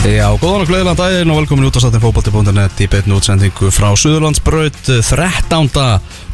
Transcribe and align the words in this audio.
Já, 0.00 0.30
góðan 0.40 0.62
og 0.64 0.70
gleðilega 0.70 0.96
daginn 0.96 1.28
og 1.28 1.42
velkomin 1.42 1.66
út 1.68 1.76
á 1.76 1.84
satin 1.84 2.00
fókbalti.net 2.00 2.78
í 2.80 2.86
beitnu 2.88 3.18
útsendingu 3.18 3.68
frá 3.68 3.90
Suðurlandsbraut 4.00 4.78
13. 4.88 5.68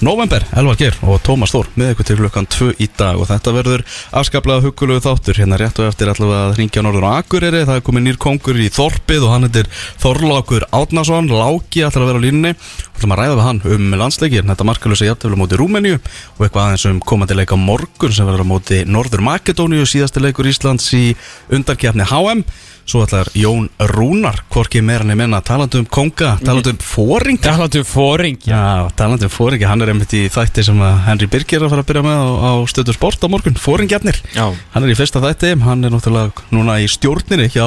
november 0.07 0.45
Elvar 0.55 0.79
Geir 0.79 0.95
og 1.03 1.19
Tómas 1.27 1.51
Þór 1.51 1.73
með 1.75 1.91
ykkur 1.97 2.07
til 2.07 2.17
klukkan 2.21 2.47
2 2.47 2.69
í 2.79 2.87
dag 2.95 3.19
og 3.19 3.27
þetta 3.27 3.55
verður 3.57 3.83
afskaplega 4.23 4.63
huggulegu 4.69 5.03
þáttur 5.03 5.41
hérna 5.43 5.59
rétt 5.59 5.81
og 5.83 5.89
eftir 5.91 6.13
allavega 6.13 6.45
að 6.45 6.61
ringja 6.61 6.85
norður 6.87 7.09
á 7.11 7.19
Akureyri 7.19 7.65
það 7.65 7.81
er 7.81 7.83
komið 7.89 8.07
nýr 8.07 8.21
kongur 8.23 8.61
í 8.63 8.69
Þorpið 8.71 9.27
og 9.27 9.35
hann 9.35 9.49
heitir 9.49 9.73
Þorlákur 10.05 10.69
Átnason 10.71 11.33
Láki 11.35 11.83
ætlar 11.89 12.07
að 12.07 12.13
vera 12.13 12.23
á 12.23 12.27
línunni 12.29 12.55
og 12.55 13.01
ætlum 13.01 13.17
að 13.17 13.23
ræða 13.25 13.35
við 13.35 13.45
hann 13.49 13.61
um 13.75 13.99
landsleikir 13.99 14.47
þetta 14.47 14.69
markalösa 14.71 15.11
jæftöfla 15.11 15.41
móti 15.43 15.59
Rúmeníu 15.59 15.99
og 15.99 16.47
eitthvað 16.47 16.63
aðeins 16.69 16.87
um 16.93 17.03
komandi 17.03 17.35
leika 17.35 17.59
morgun 17.59 18.15
sem 18.15 18.31
verður 18.31 18.47
á 18.47 18.53
móti 18.55 18.81
Norður 18.87 19.27
Makedóníu 19.27 19.91
síðasti 19.91 20.23
leikur 20.23 20.47
Íslands 20.55 20.87
í 20.95 21.05
undarkjafni 21.51 22.07
HM 22.07 22.47
Svo 22.87 23.01
ætlar 23.03 23.27
Jón 23.35 23.65
Rúnar, 23.83 24.45
hvorki 24.55 24.79
meira 24.79 25.03
nefn 25.03 25.25
enna, 25.25 25.41
talandi 25.43 25.81
um 25.81 25.87
konga, 25.91 26.37
talandi 26.39 26.71
um 26.71 26.77
fóring 26.79 27.41
Talandi 27.43 27.81
um 27.83 27.87
fóring 27.89 28.37
Já, 28.47 28.87
talandi 28.95 29.27
um 29.27 29.33
fóringi, 29.33 29.67
hann 29.67 29.81
er 29.83 29.91
einmitt 29.91 30.13
í 30.15 30.21
þætti 30.31 30.63
sem 30.69 30.79
að 30.87 31.01
Henry 31.09 31.27
Birgir 31.33 31.59
er 31.59 31.67
að 31.67 31.73
fara 31.73 31.83
að 31.83 31.89
byrja 31.89 32.05
með 32.07 32.21
á, 32.23 32.27
á 32.47 32.53
stöðu 32.71 32.95
sport 32.95 33.27
á 33.27 33.29
morgun, 33.33 33.59
fóringjarnir 33.59 34.21
Já. 34.37 34.45
Hann 34.71 34.87
er 34.87 34.93
í 34.93 34.99
fyrsta 34.99 35.19
þætti, 35.25 35.51
hann 35.65 35.83
er 35.83 35.91
náttúrulega 35.97 36.47
núna 36.55 36.77
í 36.79 36.87
stjórninni 36.93 37.49
hjá 37.51 37.65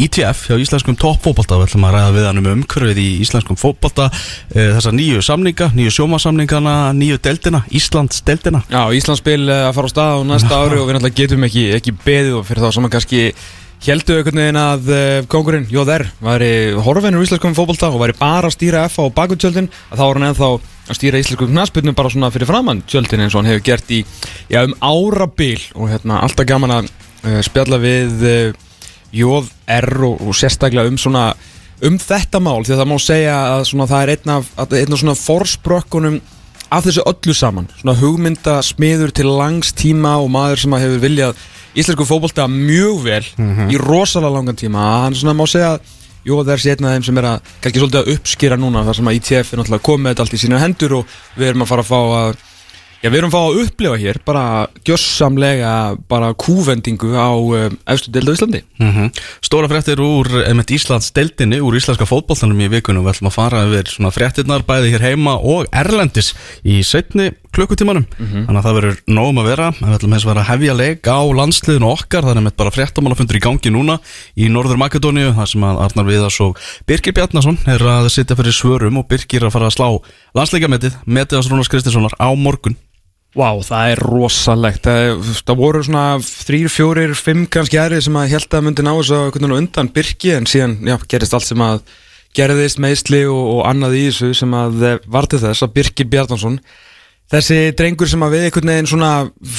ITF, 0.00 0.46
hjá 0.48 0.56
Íslenskum 0.56 0.96
toppfóbalta 0.96 1.60
Við 1.60 1.68
ætlum 1.68 1.84
að 1.90 1.98
ræða 1.98 2.14
við 2.16 2.28
hann 2.30 2.40
um 2.40 2.48
umhverfið 2.54 3.02
í 3.02 3.06
Íslenskum 3.20 3.60
fóbalta 3.60 4.08
e, 4.48 4.70
Þessar 4.78 4.96
nýju 4.96 5.20
samninga, 5.28 5.68
nýju 5.76 5.92
sjómasamningana, 5.98 6.78
nýju 6.96 7.20
deldina, 7.20 7.60
Íslands 7.68 8.24
deldina 8.24 8.64
Já, 8.72 8.88
Íslandsspil 8.96 9.44
eh, 13.84 13.92
að 13.92 14.00
að 14.00 14.00
heldu 14.00 14.14
einhvern 14.16 14.40
veginn 14.40 14.58
að 14.58 14.86
uh, 14.88 15.26
kongurinn 15.28 15.66
Jóðer 15.68 16.06
væri 16.22 16.74
horfinur 16.80 17.20
í 17.20 17.26
íslenskum 17.26 17.54
fókbalta 17.56 17.90
og 17.92 18.00
væri 18.00 18.16
bara 18.16 18.48
að 18.48 18.54
stýra 18.56 18.84
F 18.88 18.96
á 18.96 19.04
bakutjöldin 19.12 19.68
að 19.90 19.98
þá 19.98 20.04
var 20.04 20.16
hann 20.16 20.28
ennþá 20.30 20.48
að 20.54 20.96
stýra 20.96 21.20
íslenskum 21.20 21.50
knastbyrnum 21.50 21.96
bara 21.96 22.10
svona 22.12 22.30
fyrir 22.32 22.48
framann 22.48 22.82
tjöldin 22.88 23.20
eins 23.20 23.34
og 23.34 23.42
hann 23.42 23.50
hefur 23.52 23.64
gert 23.64 23.90
í 23.92 24.04
já, 24.48 24.64
um 24.64 24.74
árabil. 24.80 25.60
Og 25.74 25.90
hérna 25.92 26.22
alltaf 26.24 26.46
gaman 26.48 26.72
að 26.78 26.88
uh, 27.24 27.40
spjalla 27.44 27.80
við 27.82 28.24
uh, 28.24 28.54
Jóðer 29.14 29.90
og, 30.08 30.22
og 30.24 30.34
sérstaklega 30.34 30.88
um 30.88 30.96
svona 30.98 31.34
um 31.84 31.98
þetta 32.00 32.40
mál 32.40 32.64
því 32.64 32.74
að 32.74 32.80
það 32.80 32.88
má 32.88 32.96
segja 33.02 33.36
að 33.52 33.66
svona, 33.68 33.88
það 33.90 34.02
er 34.02 34.14
einn 34.14 34.32
af, 34.38 34.48
einn 34.64 34.96
af 34.96 35.02
svona 35.02 35.18
forsprökkunum 35.18 36.20
af 36.72 36.86
þessu 36.88 37.04
öllu 37.04 37.36
saman. 37.36 37.68
Svona 37.78 37.98
hugmynda 38.00 38.62
smiður 38.64 39.12
til 39.14 39.28
langs 39.28 39.74
tíma 39.76 40.16
og 40.22 40.32
maður 40.32 40.64
sem 40.64 40.78
hefur 40.78 41.04
viljað 41.04 41.36
íslensku 41.74 42.06
fókbólta 42.08 42.46
mjög 42.50 43.02
vel 43.04 43.24
í 43.70 43.78
rosalega 43.80 44.32
langan 44.36 44.58
tíma 44.58 44.88
hann 45.04 45.18
svona 45.18 45.36
má 45.36 45.46
segja 45.50 45.78
Jú, 46.24 46.38
það 46.40 46.54
er 46.54 46.60
sér 46.62 46.78
einn 46.78 46.86
af 46.88 46.94
þeim 46.94 47.02
sem 47.04 47.18
er 47.20 47.26
að 47.28 47.48
kannski 47.60 47.80
svolítið 47.82 47.98
að 48.00 48.14
uppskýra 48.14 48.56
núna 48.56 48.82
þar 48.86 48.96
sem 48.96 49.08
að 49.10 49.16
ITF 49.18 49.50
er 49.52 49.60
náttúrulega 49.60 49.84
komið 49.84 50.10
þetta 50.10 50.24
allt 50.24 50.36
í 50.36 50.38
sína 50.40 50.60
hendur 50.62 50.94
og 50.96 51.16
við 51.36 51.50
erum 51.50 51.64
að 51.66 51.68
fara 51.68 51.84
að 51.84 51.90
fá 51.90 51.98
að 52.00 52.38
Já, 53.04 53.10
við 53.12 53.18
erum 53.18 53.28
að 53.28 53.34
fá 53.34 53.40
að 53.44 53.58
upplifa 53.60 53.96
hér 54.00 54.18
bara 54.24 54.42
gjössamlega 54.88 55.72
bara 56.08 56.30
kúvendingu 56.40 57.10
á 57.12 57.36
um, 57.36 57.74
efstu 57.92 58.08
delta 58.14 58.32
Íslandi. 58.32 58.62
Mm 58.80 58.92
-hmm. 58.92 59.10
Stóra 59.44 59.68
fréttir 59.68 60.00
úr 60.00 60.24
einmitt 60.48 60.72
Íslands 60.72 61.12
deildinni, 61.12 61.60
úr 61.60 61.76
íslenska 61.76 62.08
fótballtanum 62.08 62.64
í 62.64 62.70
vikunum. 62.72 63.04
Við 63.04 63.12
ætlum 63.12 63.28
að 63.28 63.36
fara 63.36 63.66
yfir 63.68 63.92
svona 63.92 64.10
fréttirnar 64.10 64.64
bæði 64.64 64.96
hér 64.96 65.04
heima 65.04 65.36
og 65.36 65.66
erlendis 65.70 66.32
í 66.64 66.80
setni 66.80 67.32
klukkutímanum. 67.56 68.04
Mm 68.04 68.26
-hmm. 68.26 68.46
Þannig 68.46 68.60
að 68.60 68.66
það 68.66 68.76
verður 68.78 68.96
nógum 69.06 69.40
að 69.42 69.48
vera. 69.50 69.68
Við 69.80 69.96
ætlum 69.96 70.16
að 70.16 70.26
vera 70.30 70.44
að 70.44 70.50
hefja 70.52 70.74
leik 70.74 71.04
á 71.08 71.20
landsliðinu 71.40 71.90
okkar. 71.90 72.22
Það 72.22 72.30
er 72.30 72.40
einmitt 72.40 72.56
bara 72.56 72.74
fréttamálafundur 72.76 73.38
í 73.38 73.44
gangi 73.46 73.70
núna 73.70 73.98
í 74.36 74.48
Norður 74.48 74.80
Makedóniu. 74.82 75.34
Það 75.34 75.50
sem 75.52 75.62
að 75.64 75.82
Arnar 75.84 76.08
Viðars 76.10 76.40
og 76.40 76.58
Birgir 76.86 77.14
Bjarnason 77.14 77.58
er 77.66 77.80
að 77.80 78.08
sitja 78.08 78.36
fyrir 78.36 78.52
svörum 78.52 78.98
og 78.98 79.08
Birgir 79.08 79.44
að 79.44 79.54
fara 79.54 79.66
að 79.66 79.76
slá 79.76 79.88
landsleikametið, 80.34 80.98
metið 81.06 81.48
Rúnars 81.48 81.70
Kristinssonar 81.70 82.14
á 82.18 82.28
morgun. 82.34 82.76
Vá, 83.34 83.48
wow, 83.50 83.64
það 83.66 83.88
er 83.90 84.00
rosalegt 84.06 84.84
það, 84.86 85.30
það 85.42 85.56
voru 85.58 85.80
svona 85.82 86.02
þrýr, 86.22 86.68
fjórir, 86.70 87.14
fimm 87.18 87.48
kannski 87.50 87.80
aðrið 87.82 88.04
sem 88.06 88.18
að 88.20 88.28
held 88.30 88.54
að 88.54 88.62
myndi 88.62 88.84
ná 88.86 88.92
þess 88.94 89.14
að 89.16 89.54
undan 89.56 89.90
Birki 89.90 90.30
en 90.36 90.46
síðan 90.46 90.76
já, 90.86 90.94
gerist 91.10 91.34
allt 91.34 91.48
sem 91.48 91.64
að 91.66 91.80
gerðist 92.34 92.78
meðsli 92.82 93.24
og, 93.26 93.42
og 93.56 93.60
annað 93.66 93.96
í 93.98 94.04
þessu 94.06 94.30
sem 94.38 94.54
að 94.54 94.84
var 95.10 95.26
til 95.26 95.40
þess 95.42 95.66
að 95.66 95.74
Birki 95.74 96.06
Bjarnason 96.06 96.60
þessi 97.32 97.58
drengur 97.78 98.10
sem 98.10 98.24
að 98.24 98.36
við 98.36 98.46
einhvern 98.46 98.72
veginn 98.72 98.90
svona 98.90 99.12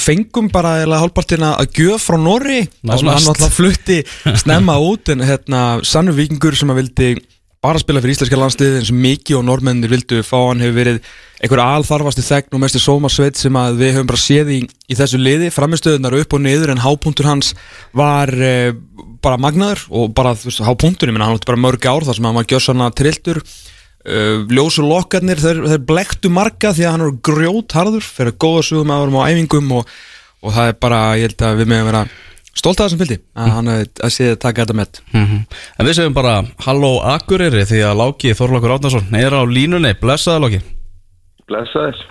fengum 0.06 0.50
bara 0.52 0.76
eða 0.84 1.00
hálfpartina 1.02 1.54
að 1.60 1.80
gjöf 1.80 2.08
frá 2.08 2.18
Norri 2.20 2.60
og 2.86 2.92
hann 2.94 3.14
alltaf 3.16 3.56
flutti 3.56 4.02
snemma 4.42 4.78
út 4.82 5.10
en 5.12 5.24
hérna 5.26 5.64
sannu 5.86 6.14
vikingur 6.16 6.56
sem 6.58 6.70
að 6.72 6.82
vildi 6.82 7.10
bara 7.66 7.80
spila 7.82 8.02
fyrir 8.02 8.14
íslenska 8.14 8.38
landslið 8.38 8.78
eins 8.78 8.90
og 8.92 8.98
mikið 9.02 9.38
og 9.40 9.46
normennir 9.48 9.90
vildu 9.90 10.20
fá 10.26 10.36
hann 10.38 10.62
hefur 10.62 10.76
verið 10.76 11.00
einhver 11.42 11.62
alþarfasti 11.64 12.24
þegn 12.24 12.56
og 12.56 12.62
mestir 12.62 12.82
sómarsveit 12.82 13.38
sem 13.40 13.56
að 13.58 13.80
við 13.80 13.94
höfum 13.96 14.10
bara 14.10 14.22
séð 14.22 14.52
í, 14.54 14.58
í 14.64 14.96
þessu 14.96 15.20
liði. 15.20 15.50
Framistöðunar 15.52 16.16
upp 16.20 16.36
og 16.36 16.44
niður 16.44 16.72
en 16.72 16.82
hápunktur 16.84 17.28
hans 17.28 17.52
var 17.96 18.32
eh, 18.32 18.70
bara 19.24 19.40
magnaður 19.42 19.82
og 19.90 20.14
bara 20.16 20.36
þú 20.38 20.50
veist 20.50 20.64
hápunktur, 20.64 21.10
ég 21.10 21.16
menna 21.16 21.28
hann 21.28 21.40
átti 21.40 21.50
bara 21.50 21.64
mörg 21.64 21.88
ár 21.90 22.06
þar 22.06 22.18
sem 22.18 22.28
hann 22.28 22.38
var 22.38 22.48
gjössanna 22.52 22.92
trilltur. 22.96 23.42
uh, 23.42 23.75
ljósu 24.06 24.84
lokkarnir, 24.86 25.40
þeir, 25.42 25.64
þeir 25.72 25.82
blektu 25.88 26.30
marga 26.30 26.70
því 26.76 26.86
að 26.86 26.92
hann 26.94 27.06
er 27.06 27.16
grjótharður 27.26 28.06
fyrir 28.06 28.36
góða 28.38 28.62
sugum 28.68 28.92
aðvarum 28.94 29.18
á 29.18 29.28
æfingum 29.32 29.72
og, 29.80 29.90
og 30.42 30.54
það 30.54 30.70
er 30.70 30.78
bara, 30.86 31.00
ég 31.18 31.30
held 31.30 31.46
að 31.48 31.60
við 31.62 31.70
meðum 31.72 31.90
vera 31.90 32.04
stolt 32.56 32.80
af 32.80 32.86
þessum 32.86 33.02
fylgdi 33.02 33.18
að 33.36 33.52
hann 33.56 33.72
að 33.72 34.14
séð 34.14 34.32
að 34.36 34.40
taka 34.46 34.64
þetta 34.64 34.78
með 34.78 35.00
mm 35.12 35.24
-hmm. 35.24 35.42
En 35.76 35.86
við 35.86 35.98
segjum 35.98 36.16
bara 36.16 36.36
halló 36.66 36.92
Akureyri 37.02 37.66
því 37.68 37.82
að 37.84 37.98
Láki 38.00 38.34
Þorlákur 38.38 38.76
Átnarsson 38.76 39.14
er 39.14 39.34
á 39.34 39.42
línunni, 39.44 39.92
blessaði 40.00 40.42
Láki. 40.44 40.60
Blessaðir 41.46 42.06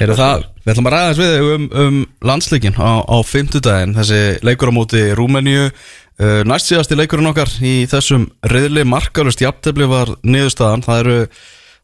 Heyrðu 0.00 0.16
það, 0.16 0.44
við 0.64 0.72
ætlum 0.72 0.86
að 0.88 0.94
ræða 0.94 1.08
þess 1.08 1.20
við 1.20 1.54
um, 1.54 1.64
um 1.82 1.96
landsleikin 2.24 2.78
á, 2.80 3.04
á 3.04 3.16
fymtudaginn 3.28 3.96
þessi 3.98 4.20
leikur 4.48 4.70
á 4.72 4.78
móti 4.78 5.02
Rúmeníu 5.12 5.66
uh, 5.68 6.40
næst 6.48 6.70
síðasti 6.70 6.96
leikurinn 6.96 7.28
okkar 7.28 7.50
í 7.60 7.74
þessum 7.90 8.30
reyðli 8.48 8.86
markalust 8.88 9.42
jafntefni 9.44 9.88
var 9.90 10.14
niðurstaðan, 10.24 10.84
það 10.86 11.02
eru 11.02 11.18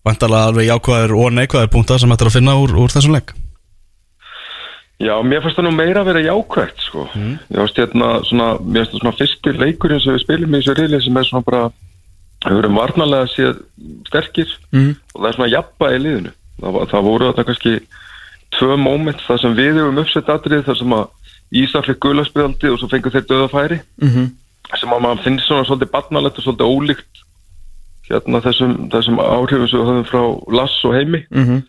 vantalega 0.06 0.52
alveg 0.52 0.70
jákvæðir 0.70 1.12
og 1.18 1.34
neikvæðir 1.36 1.74
punktar 1.74 2.00
sem 2.00 2.14
ættir 2.14 2.30
að 2.30 2.38
finna 2.38 2.54
úr, 2.62 2.72
úr 2.80 2.94
þessum 2.94 3.18
leik. 3.18 3.34
Já, 4.96 5.12
mér 5.20 5.42
fannst 5.44 5.58
það 5.58 5.66
nú 5.66 5.74
meira 5.76 6.00
að 6.00 6.08
vera 6.08 6.24
jákvægt 6.24 6.86
sko, 6.86 7.04
mm. 7.12 7.32
ég 7.52 7.74
hérna 7.76 8.10
finnst 8.24 8.94
það 8.94 8.96
svona 9.02 9.18
fyrsti 9.18 9.52
leikurinn 9.58 10.00
sem 10.00 10.16
við 10.16 10.24
spilum 10.24 10.56
í 10.56 10.62
þessu 10.62 10.76
reyðli 10.78 11.02
sem 11.04 11.20
er 11.20 11.28
svona 11.28 11.48
bara 11.50 11.66
við 12.46 12.56
verum 12.62 12.80
varnalega 12.80 13.28
séð 13.34 13.60
sterkir 14.08 14.56
mm. 14.72 14.90
og 15.12 15.20
það 15.20 15.28
er 15.28 15.36
svona 15.36 15.52
jafnbæði 15.52 16.02
liðinu. 16.06 16.34
Það, 16.62 16.80
það 16.94 17.06
voru 17.10 17.28
þetta 17.28 17.46
kannski 17.50 17.74
tvö 18.54 18.76
móment 18.80 19.20
þar 19.26 19.42
sem 19.42 19.54
við 19.56 19.80
hefum 19.80 20.00
uppsett 20.02 20.32
aðrið 20.32 20.66
þar 20.68 20.80
sem 20.80 20.96
að 20.96 21.06
Ísa 21.56 21.82
fikk 21.86 22.00
guðlarspildi 22.02 22.72
og 22.72 22.80
svo 22.80 22.88
fengur 22.90 23.14
þeir 23.14 23.26
döða 23.30 23.46
færi 23.52 23.78
mm 24.02 24.08
-hmm. 24.08 24.26
sem 24.80 24.92
að 24.92 25.02
maður 25.02 25.22
finnst 25.22 25.46
svona 25.46 25.64
svolítið 25.64 25.92
barnalegt 25.92 26.38
og 26.38 26.44
svolítið 26.44 26.72
ólíkt 26.74 27.22
hérna 28.08 28.40
þessum, 28.42 28.74
þessum 28.90 29.20
áhrifum 29.22 29.68
sem 29.68 29.80
við 29.80 29.88
höfum 29.90 30.10
frá 30.10 30.22
Lass 30.58 30.84
og 30.84 30.94
Heimi 30.94 31.22
mm 31.30 31.44
-hmm. 31.44 31.62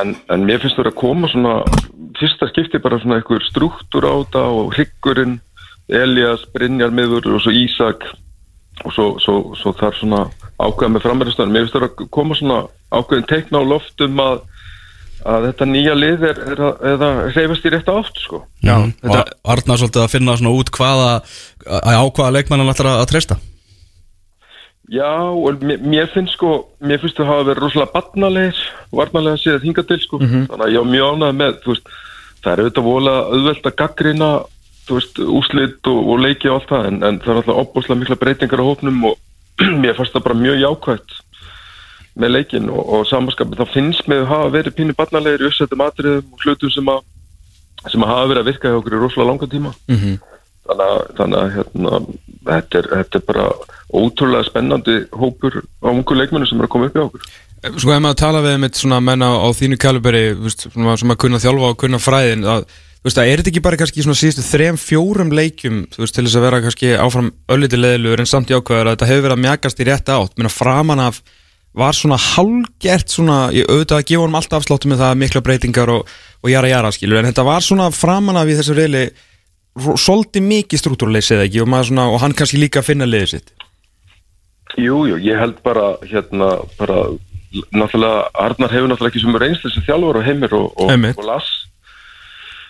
en, 0.00 0.16
en 0.28 0.46
mér 0.46 0.60
finnst 0.60 0.76
það 0.76 0.86
að 0.86 1.00
koma 1.02 1.28
svona 1.28 1.62
fyrsta 2.18 2.48
skipti 2.48 2.78
bara 2.78 2.98
svona 2.98 3.18
einhver 3.18 3.42
struktúr 3.50 4.06
á 4.06 4.14
þetta 4.22 4.42
og 4.42 4.74
Hryggurinn 4.74 5.40
Elias, 5.88 6.44
Brynjar 6.52 6.90
miður 6.90 7.34
og 7.34 7.40
svo 7.42 7.50
Ísak 7.50 8.04
og 8.84 8.92
svo, 8.92 9.18
svo, 9.18 9.54
svo 9.54 9.72
þar 9.72 9.94
svona 9.94 10.20
ákveða 10.58 10.92
með 10.92 11.04
framverðistöðan 11.06 11.52
mér 11.52 11.66
finnst 11.66 11.74
það 11.74 11.86
að 11.88 12.08
koma 12.10 12.34
svona 12.34 12.58
ákveðin 12.90 13.26
teikna 13.26 13.58
á 13.58 13.70
loftum 13.72 14.20
að 14.20 14.38
að 15.26 15.48
þetta 15.48 15.66
nýja 15.66 15.94
lið 15.98 16.24
er, 16.28 16.40
er, 16.52 16.64
er 16.92 17.04
að 17.08 17.20
reyfast 17.34 17.66
í 17.66 17.72
rétt 17.74 17.90
átt 17.90 18.20
sko. 18.22 18.42
Já, 18.62 18.76
mm. 18.78 18.92
og 19.08 19.32
Arnar 19.54 19.80
svolítið 19.80 20.04
að 20.04 20.12
finna 20.14 20.36
svona 20.38 20.54
út 20.54 20.70
hvaða 20.74 21.12
á 21.66 22.04
hvaða 22.06 22.34
leikmannan 22.36 22.70
ætlar 22.72 22.92
að, 22.92 23.00
að 23.02 23.10
treysta 23.12 23.38
Já, 24.88 25.10
og 25.36 25.60
mér, 25.60 25.82
mér 25.84 26.06
finnst 26.14 26.38
sko 26.38 26.52
mér 26.80 27.00
finnst 27.02 27.18
það 27.18 27.26
að 27.26 27.32
hafa 27.32 27.46
verið 27.50 27.64
rosalega 27.64 27.92
barnalegir 27.92 28.60
varnalega 29.00 29.40
séð 29.42 29.58
að 29.58 29.66
hinga 29.68 29.84
til 29.84 29.98
sko 30.00 30.20
mm 30.20 30.28
-hmm. 30.28 30.46
þannig 30.48 30.66
að 30.66 30.72
ég 30.72 30.80
á 30.80 30.92
mjög 30.92 31.10
ánað 31.12 31.34
með 31.40 31.58
veist, 31.66 31.90
það 32.42 32.52
er 32.52 32.62
auðvitað 32.62 32.88
volað 32.88 33.18
auðvelt 33.34 33.66
að 33.66 33.78
gaggrina 33.82 34.30
úslit 34.88 35.90
og, 35.92 35.98
og 36.08 36.20
leiki 36.24 36.48
og 36.48 36.54
allt 36.54 36.70
það 36.72 36.86
en, 36.88 37.02
en 37.04 37.18
það 37.20 37.32
er 37.32 37.40
alltaf 37.42 37.60
opbúslega 37.62 38.00
mikla 38.00 38.16
breytingar 38.22 38.62
á 38.64 38.68
hópnum 38.68 39.04
og 39.04 39.16
mér 39.82 39.96
fannst 39.98 40.16
það 40.16 40.24
bara 40.24 40.40
mjög 40.40 40.56
jákvægt 40.62 41.10
með 42.18 42.34
leikin 42.34 42.70
og, 42.72 42.82
og 42.94 43.06
samanskapin 43.08 43.58
þá 43.58 43.74
finnst 43.74 44.08
með 44.10 44.24
að 44.24 44.32
hafa 44.32 44.54
verið 44.56 44.76
pínu 44.78 44.96
barnalegir 44.98 45.44
í 45.44 45.48
uppsettum 45.50 45.84
atriðum 45.84 46.34
og 46.34 46.44
hlutum 46.44 46.74
sem 46.74 46.90
að 46.92 47.04
sem 47.86 48.02
að 48.02 48.12
hafa 48.12 48.30
verið 48.32 48.42
að 48.42 48.50
virka 48.50 48.72
hjá 48.72 48.78
okkur 48.80 48.96
í 48.96 49.00
rosalega 49.02 49.30
langa 49.30 49.50
tíma. 49.52 49.74
Mm 49.88 49.98
-hmm. 49.98 50.16
þannig 50.68 50.88
að, 50.88 51.02
þannig 51.18 51.38
að 51.38 51.52
hérna, 51.56 52.00
þetta, 52.48 52.78
er, 52.78 52.88
þetta 52.94 53.18
er 53.18 53.26
bara 53.28 53.44
ótrúlega 53.88 54.48
spennandi 54.48 54.96
hópur 55.12 55.62
á 55.62 55.88
ungu 55.92 56.18
leikmennu 56.18 56.48
sem 56.48 56.58
er 56.58 56.66
að 56.66 56.74
koma 56.74 56.90
upp 56.90 56.98
í 56.98 57.04
okkur. 57.06 57.30
Sko 57.78 57.94
ef 57.94 58.02
maður 58.02 58.20
tala 58.20 58.42
við 58.42 58.58
með 58.62 58.76
svona 58.78 59.00
menna 59.00 59.30
á 59.34 59.48
þínu 59.50 59.78
kaliberi 59.78 60.26
sem 60.74 61.10
að 61.10 61.22
kunna 61.22 61.42
þjálfa 61.42 61.70
og 61.72 61.80
kunna 61.80 61.98
fræðin 61.98 62.44
að 62.44 62.68
þú 62.98 63.06
veist, 63.06 63.18
að 63.18 63.30
er 63.30 63.40
þetta 63.40 63.50
ekki 63.52 63.64
bara 63.64 63.78
kannski 63.78 64.04
svona 64.04 64.18
síðustu 64.18 64.42
þrem, 64.42 64.78
fjórum 64.78 65.32
leikjum, 65.34 65.82
þú 65.90 66.02
veist, 66.02 66.14
til 66.14 66.24
þess 66.26 66.38
að 66.38 66.46
vera 66.46 66.62
kannski 66.64 66.94
áfram 66.98 67.32
ölliti 67.54 67.78
leðilugur 67.78 68.22
en 68.22 68.30
samt 68.30 68.50
jákvæður 68.50 68.90
að 68.90 68.96
þetta 68.96 69.10
hefur 69.10 69.26
verið 69.26 69.36
að 69.36 69.44
mjagast 69.44 69.82
í 69.82 69.86
rétt 69.86 70.10
átt, 70.14 70.34
menna 70.36 70.50
framan 70.52 71.04
af 71.06 71.20
var 71.76 71.96
svona 71.96 72.16
hálgert 72.18 73.12
svona, 73.12 73.38
ég 73.54 73.68
auðvitað 73.68 74.00
að 74.00 74.08
gefa 74.10 74.24
honum 74.24 74.38
alltaf 74.38 74.62
afsláttu 74.62 74.90
með 74.90 75.02
það 75.04 75.20
mikla 75.22 75.42
breytingar 75.44 75.92
og, 75.92 76.12
og 76.42 76.52
jara 76.52 76.70
jara 76.72 76.92
skilur, 76.94 77.20
en 77.20 77.28
þetta 77.28 77.46
var 77.46 77.64
svona 77.64 77.90
framan 77.94 78.40
af 78.40 78.50
í 78.50 78.56
þessu 78.58 78.76
reyli 78.78 79.04
svolítið 79.78 80.46
mikið 80.48 80.82
struktúrleysið 80.82 81.44
ekki 81.44 81.62
og, 81.62 81.70
svona, 81.86 82.08
og 82.10 82.20
hann 82.24 82.34
kannski 82.34 82.58
líka 82.58 82.82
að 82.82 82.90
finna 82.90 83.06
liðið 83.08 83.34
sitt. 83.36 83.54
Jú, 84.78 85.04
jú, 85.08 85.16
ég 85.22 85.38
held 85.38 85.60
bara 85.64 85.94
hérna, 86.08 86.50
bara 86.78 86.98
náttúrulega, 87.72 88.28
Arnar 88.36 88.74
hefur 88.74 88.90
náttúrulega 88.90 89.14
ekki 89.14 89.22
sem 89.22 89.38
reynslu 89.44 89.72
sem 89.72 89.86
þjálfur 89.86 90.20
og 90.20 90.26
heimir 90.26 90.56
og, 90.58 90.82
og 90.82 91.24
las 91.24 91.67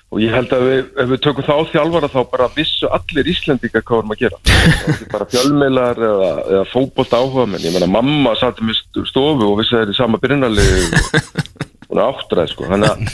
og 0.08 0.20
ég 0.22 0.32
held 0.32 0.52
að 0.56 0.62
við, 0.64 0.78
ef 1.02 1.10
við 1.12 1.20
tökum 1.26 1.44
þá 1.44 1.54
þjálfara 1.72 2.08
þá 2.14 2.18
bara 2.32 2.46
vissu 2.56 2.88
allir 2.96 3.28
Íslendinga 3.28 3.82
hvað 3.82 3.98
vorum 3.98 4.14
að 4.14 4.22
gera. 4.22 4.38
Það 4.86 5.02
bara 5.12 5.26
fjölmeilar 5.34 6.00
eða, 6.08 6.30
eða 6.54 6.62
fótbolt 6.72 7.12
áhuga 7.18 7.44
menn, 7.52 7.66
ég 7.66 7.74
meina 7.76 7.90
mamma 7.92 8.32
satt 8.40 8.62
um 8.64 8.70
í 8.72 8.76
stofu 9.10 9.50
og 9.50 9.58
vissi 9.60 9.76
að 9.76 9.82
það 9.82 9.84
er 9.88 9.92
í 9.92 9.98
sama 9.98 10.20
byrjunarlið 10.22 10.96
hún 11.88 12.00
er 12.00 12.04
áttræð 12.06 12.50
sko. 12.54 12.70
Þannig 12.72 12.88
að 12.88 13.04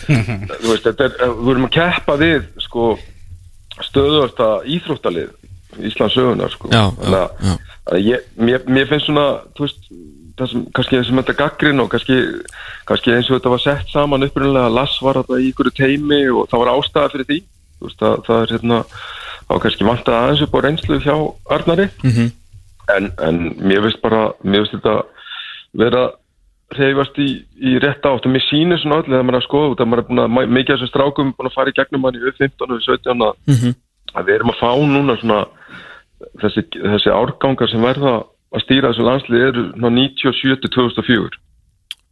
þú 0.62 0.70
veist, 0.70 0.87
þetta 0.87 1.08
er, 1.08 1.17
við 1.35 1.44
vorum 1.50 1.67
að 1.69 1.75
keppa 1.81 2.17
við 2.23 2.46
sko 2.69 2.87
stöðuasta 3.88 4.49
íþróttalið 4.70 5.32
Íslands 5.91 6.14
sögunar 6.14 6.52
sko. 6.55 6.69
Já, 6.70 6.85
Þannig 7.00 7.19
að- 7.19 7.46
já. 7.49 7.55
að 7.91 8.05
ég, 8.06 8.26
mér, 8.38 8.62
mér 8.70 8.87
finnst 8.87 9.08
svona 9.11 9.25
þú 9.58 9.64
veist, 9.67 9.88
það 10.38 10.50
sem, 10.52 10.62
kannski 10.79 10.99
þessum 11.00 11.19
þetta 11.23 11.35
gaggrin 11.41 11.82
og 11.82 11.88
kannski, 11.91 12.19
kannski 12.89 13.15
eins 13.15 13.29
og 13.31 13.39
þetta 13.39 13.53
var 13.55 13.63
sett 13.63 13.93
saman 13.93 14.27
upprunlega 14.27 14.69
að 14.69 14.77
Lass 14.79 15.03
var 15.03 15.21
þetta 15.21 15.41
í 15.41 15.51
ykkur 15.51 15.71
teimi 15.77 16.23
og 16.31 16.49
það 16.51 16.63
var 16.63 16.73
ástæða 16.75 17.13
fyrir 17.13 17.29
því 17.31 17.39
veist, 17.85 18.01
það, 18.01 18.17
það 18.27 18.43
er 18.43 18.53
hérna 18.55 18.81
þá 19.45 19.55
kannski 19.65 19.89
vant 19.89 20.11
að 20.11 20.19
aðeins 20.19 20.45
upp 20.47 20.57
á 20.57 20.65
reynslu 20.65 20.99
hjá 21.05 21.17
Arnari 21.57 21.89
mm 22.03 22.11
-hmm. 22.11 22.29
en, 22.97 23.11
en 23.29 23.41
mér 23.61 23.85
veist 23.87 24.03
bara, 24.03 24.33
mér 24.43 24.65
veist 24.65 24.77
þetta 24.77 24.97
vera 25.75 26.05
reyfast 26.75 27.19
í, 27.21 27.29
í 27.61 27.79
rétt 27.83 28.07
átt 28.09 28.27
og 28.27 28.33
mér 28.33 28.45
sínir 28.49 28.81
svona 28.81 29.01
öll 29.03 29.09
þegar 29.09 29.27
maður 29.27 29.37
er 29.37 29.41
að 29.41 29.49
skoða 29.49 29.73
út 29.73 29.81
að 29.81 29.89
maður 29.91 30.03
er 30.03 30.09
búin 30.09 30.23
að 30.25 30.55
mikið 30.57 30.75
af 30.75 30.79
þessu 30.81 30.91
strákum 30.91 31.29
er 31.29 31.37
búin 31.39 31.51
að 31.51 31.57
fara 31.57 31.71
í 31.71 31.77
gegnum 31.79 32.05
hann 32.05 32.19
í 32.19 32.25
U15 32.25 32.65
og 32.65 32.79
U17 32.79 33.15
mm 33.15 33.55
-hmm. 33.55 33.75
að 34.15 34.25
við 34.27 34.35
erum 34.35 34.53
að 34.53 34.61
fá 34.63 34.71
núna 34.81 35.17
svona 35.21 35.41
þessi, 36.43 36.63
þessi 36.73 37.11
árgangar 37.11 37.71
sem 37.71 37.83
verða 37.83 38.15
að 38.55 38.65
stýra 38.65 38.91
þessu 38.91 39.07
landsli 39.09 39.41
eru 39.49 39.63
97-2004 39.77 41.44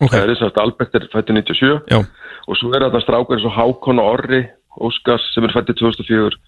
okay. 0.03 0.17
það 0.17 0.25
er 0.25 0.33
þess 0.33 0.47
að 0.49 0.61
Albert 0.65 0.99
er 0.99 1.07
fættið 1.13 1.39
97 1.41 1.93
Já. 1.93 1.99
og 2.47 2.59
svo 2.59 2.73
er 2.73 2.87
þetta 2.87 3.03
strákar 3.05 3.39
eins 3.39 3.49
og 3.49 3.57
Hákon 3.57 4.03
og 4.03 4.11
Orri 4.17 4.43
Óskars 4.83 5.29
sem 5.35 5.47
er 5.47 5.55
fættið 5.55 5.81
2004 5.83 6.39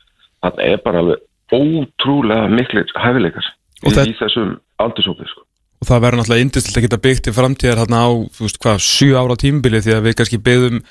það 0.44 0.62
er 0.66 0.84
bara 0.84 1.02
alveg 1.04 1.24
ótrúlega 1.54 2.50
miklu 2.52 2.84
hefileikar 2.98 3.50
í, 3.84 3.90
það... 3.90 4.10
í 4.10 4.16
þessum 4.20 4.54
aldursófið 4.82 5.30
sko. 5.30 5.44
og 5.82 5.90
það 5.90 6.04
verður 6.06 6.22
náttúrulega 6.22 6.46
indislegt 6.46 6.80
að 6.80 6.86
geta 6.86 7.02
byggt 7.06 7.30
í 7.30 7.36
framtíðar 7.36 7.82
hérna 7.84 8.04
á, 8.04 8.10
þú 8.34 8.46
veist 8.46 8.60
hvað, 8.64 8.80
7 8.88 9.10
ára 9.20 9.38
tímbili 9.40 9.82
því 9.84 9.96
að 9.96 10.08
við 10.08 10.18
kannski 10.20 10.40
byggðum 10.48 10.82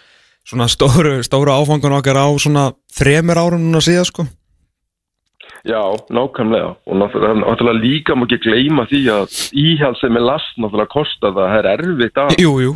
svona 0.44 0.68
stóru, 0.72 1.18
stóru 1.26 1.56
áfangun 1.56 1.98
okkar 1.98 2.20
á 2.20 2.28
svona 2.36 2.70
þremur 2.94 3.40
árum 3.40 3.64
núna 3.64 3.84
síðan 3.84 4.10
sko 4.10 4.28
Já, 5.64 5.80
nákvæmlega. 6.12 6.74
Og 6.86 6.98
náttúrulega, 7.00 7.74
líka 7.80 8.16
má 8.16 8.26
ekki 8.28 8.42
gleyma 8.44 8.84
því 8.90 9.04
að 9.14 9.36
íhjálsið 9.56 10.12
með 10.12 10.26
last 10.28 10.58
náttúrulega 10.60 10.92
kostar 10.92 11.32
það, 11.32 11.46
það 11.54 11.60
er 11.60 11.70
erfitt 11.72 12.20
að 12.20 12.42
Jú, 12.44 12.52
jú, 12.60 12.74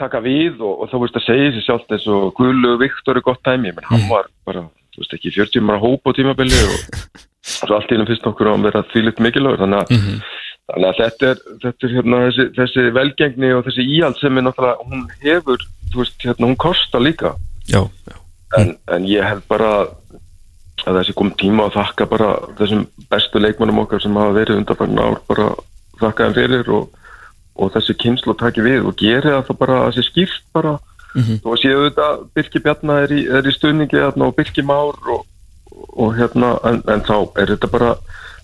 taka 0.00 0.20
við 0.24 0.60
og, 0.60 0.74
og 0.82 0.90
þá 0.90 0.96
veist 1.00 1.16
að 1.16 1.24
segja 1.24 1.54
sér 1.54 1.64
sjálft 1.64 1.94
eins 1.96 2.04
og 2.12 2.26
Guðlu 2.36 2.74
Viktor 2.82 3.16
er 3.16 3.24
gott 3.24 3.40
dæmi. 3.46 3.72
Menn 3.72 3.88
hann 3.88 4.04
var 4.10 4.28
bara, 4.48 4.66
þú 4.92 5.02
veist 5.02 5.16
ekki 5.16 5.32
40 5.38 5.64
mara 5.64 5.80
hóp 5.80 6.04
á 6.04 6.10
tímabili 6.18 6.60
og 6.66 6.76
svo 7.54 7.78
allt 7.78 7.88
í 7.88 7.96
hennum 7.96 8.10
fyrst 8.10 8.28
okkur 8.28 8.50
á 8.50 8.54
að 8.54 8.68
vera 8.68 8.84
þvílitt 8.92 9.24
mikilvægur. 9.24 9.62
Þannig 9.64 9.80
að, 9.80 10.12
þannig 10.74 10.88
að 10.90 11.00
þetta 11.00 11.30
er, 11.30 11.42
þetta 11.64 11.88
er 11.88 11.94
hérna, 11.96 12.20
þessi, 12.26 12.46
þessi 12.58 12.86
velgengni 12.98 13.54
og 13.56 13.64
þessi 13.68 13.86
íhald 13.96 14.20
sem 14.20 14.36
er 14.36 14.46
náttúrulega 14.46 14.90
hún 14.90 15.08
hefur, 15.24 15.64
þú 15.88 16.04
veist, 16.04 16.20
hérna, 16.26 16.50
hún 16.52 16.60
kostar 16.68 17.04
líka. 17.04 17.32
Já, 17.70 17.80
já. 18.10 18.20
En, 18.58 18.76
en 18.92 19.04
ég 19.06 19.24
held 19.24 19.44
bara 19.48 19.72
að 20.86 21.00
þessi 21.00 21.16
kom 21.18 21.32
tíma 21.40 21.66
að 21.68 21.76
þakka 21.78 22.06
bara 22.10 22.30
þessum 22.58 22.86
bestu 23.10 23.42
leikmannum 23.42 23.82
okkar 23.84 24.02
sem 24.02 24.16
hafa 24.16 24.36
verið 24.36 24.60
undanfærin 24.60 25.02
ár 25.02 25.18
bara 25.28 25.48
þakka 26.00 26.28
þeim 26.28 26.36
fyrir 26.38 26.70
og, 26.76 27.00
og 27.60 27.72
þessi 27.74 27.96
kynslu 28.00 28.36
taki 28.38 28.64
við 28.64 28.86
og 28.88 28.96
geri 29.00 29.34
það 29.34 29.58
bara 29.60 29.82
þessi 29.88 30.06
skýrt 30.10 30.46
bara. 30.56 30.78
Mhm. 31.10 31.40
og 31.42 31.58
séu 31.58 31.88
þetta 31.88 32.06
Birki 32.38 32.60
Bjarna 32.62 33.00
er 33.02 33.10
í, 33.10 33.24
er 33.26 33.42
í 33.42 33.50
stuðningi 33.50 33.98
þarna, 33.98 34.28
og 34.30 34.36
Birki 34.36 34.62
Már 34.62 34.94
og, 35.10 35.24
og 35.90 36.14
hérna 36.14 36.52
en, 36.68 36.78
en 36.86 37.02
þá 37.02 37.16
er 37.34 37.50
þetta 37.50 37.70
bara 37.72 37.96